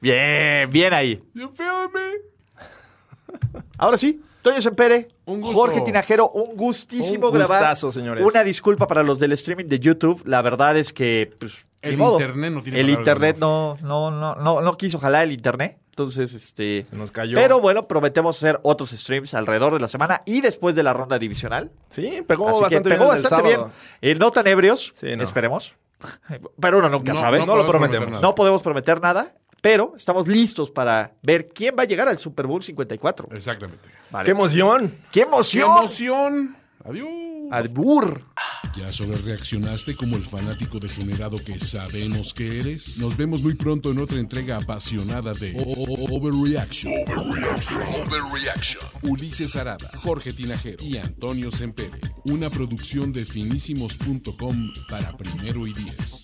Bien, 0.02 0.70
bien 0.70 0.94
ahí. 0.94 1.24
You 1.34 1.50
feel 1.56 1.90
me? 1.94 3.40
Ahora 3.78 3.98
sí, 3.98 4.22
Toño 4.42 4.60
Sempere, 4.62 5.10
Un 5.26 5.42
gusto. 5.42 5.56
Jorge 5.56 5.82
Tinajero, 5.82 6.30
un 6.32 6.56
gustísimo 6.56 7.28
Un 7.28 7.34
grabar. 7.36 7.60
gustazo, 7.60 7.92
señores. 7.92 8.26
Una 8.26 8.44
disculpa 8.44 8.88
para 8.88 9.04
los 9.04 9.20
del 9.20 9.32
streaming 9.34 9.66
de 9.66 9.80
YouTube. 9.80 10.22
La 10.26 10.42
verdad 10.42 10.76
es 10.78 10.92
que 10.94 11.30
pues, 11.40 11.66
El 11.82 11.98
modo. 11.98 12.20
internet 12.20 12.52
no 12.52 12.64
tiene 12.64 12.80
El 12.80 12.90
internet 12.90 13.38
no, 13.40 13.78
no, 13.82 14.10
no, 14.12 14.36
no, 14.36 14.62
no 14.62 14.78
quiso 14.78 15.00
jalar 15.00 15.24
el 15.24 15.32
internet. 15.32 15.78
Entonces, 15.92 16.34
este. 16.34 16.86
Se 16.86 16.96
nos 16.96 17.12
cayó. 17.12 17.36
Pero 17.36 17.60
bueno, 17.60 17.88
prometemos 17.88 18.38
hacer 18.38 18.60
otros 18.64 18.90
streams 18.92 19.34
alrededor 19.34 19.74
de 19.74 19.80
la 19.82 19.88
semana 19.88 20.22
y 20.26 20.42
después 20.42 20.74
de 20.74 20.84
la 20.84 20.94
ronda 20.94 21.20
divisional. 21.20 21.70
Sí, 21.90 22.24
pegó 22.26 22.50
Así 22.50 22.58
que 22.58 22.64
bastante 22.64 22.90
pegó 22.90 23.04
bien 23.06 23.16
el 23.18 23.22
bastante 23.22 23.48
bien. 23.50 23.62
Eh, 24.02 24.16
no 24.16 24.32
tan 24.32 24.48
ebrios, 24.48 24.94
Sí, 24.96 25.16
no. 25.16 25.24
esperemos. 25.24 25.76
Pero 26.60 26.80
uno 26.80 26.90
nunca 26.90 27.14
No, 27.14 27.20
sabe. 27.20 27.40
no 27.40 27.46
lo 27.46 27.52
podemos 27.66 27.72
prometemos. 27.72 28.04
prometer 28.06 28.22
No 28.24 28.36
podemos 28.36 28.62
prometer 28.64 29.02
nada, 29.02 29.36
pero 29.62 29.94
estamos 29.96 30.28
listos 30.28 30.70
para 30.72 31.14
ver 31.22 31.48
quién 31.50 31.76
va 31.78 31.84
a 31.84 31.86
llegar 31.86 32.08
al 32.08 32.18
Super 32.18 32.48
Bowl 32.48 32.62
54. 32.64 33.30
Exactamente. 33.32 33.88
Vale. 34.12 34.26
¡Qué 34.26 34.32
emoción! 34.32 34.90
¡Qué 34.90 34.98
¡Qué 35.12 35.22
emoción! 35.22 35.78
emoción! 35.80 36.58
Adiós. 36.84 37.08
Albur. 37.52 38.24
¿Ya 38.78 38.92
sobrereaccionaste 38.94 39.96
como 39.98 40.16
el 40.16 40.24
fanático 40.24 40.80
degenerado 40.80 41.38
que 41.38 41.60
sabemos 41.60 42.34
que 42.34 42.60
eres? 42.60 42.98
Nos 43.00 43.18
vemos 43.18 43.44
muy 43.44 43.56
pronto 43.56 43.92
en 43.92 44.00
otra 44.00 44.20
entrega 44.20 44.56
apasionada 44.58 45.34
de 45.34 45.52
O- 45.58 45.62
O- 45.62 45.84
O- 45.84 46.18
Overreaction. 46.18 46.94
Overreaction. 47.18 48.82
Ulises 49.04 49.56
Arada, 49.58 49.92
Jorge 49.98 50.32
Tinajero 50.32 50.82
y 50.84 50.98
Antonio 50.98 51.52
Sempere. 51.52 52.00
Una 52.24 52.50
producción 52.50 53.12
de 53.12 53.26
finísimos.com 53.26 54.72
para 54.90 55.16
primero 55.18 55.68
y 55.68 55.74
diez. 55.74 56.24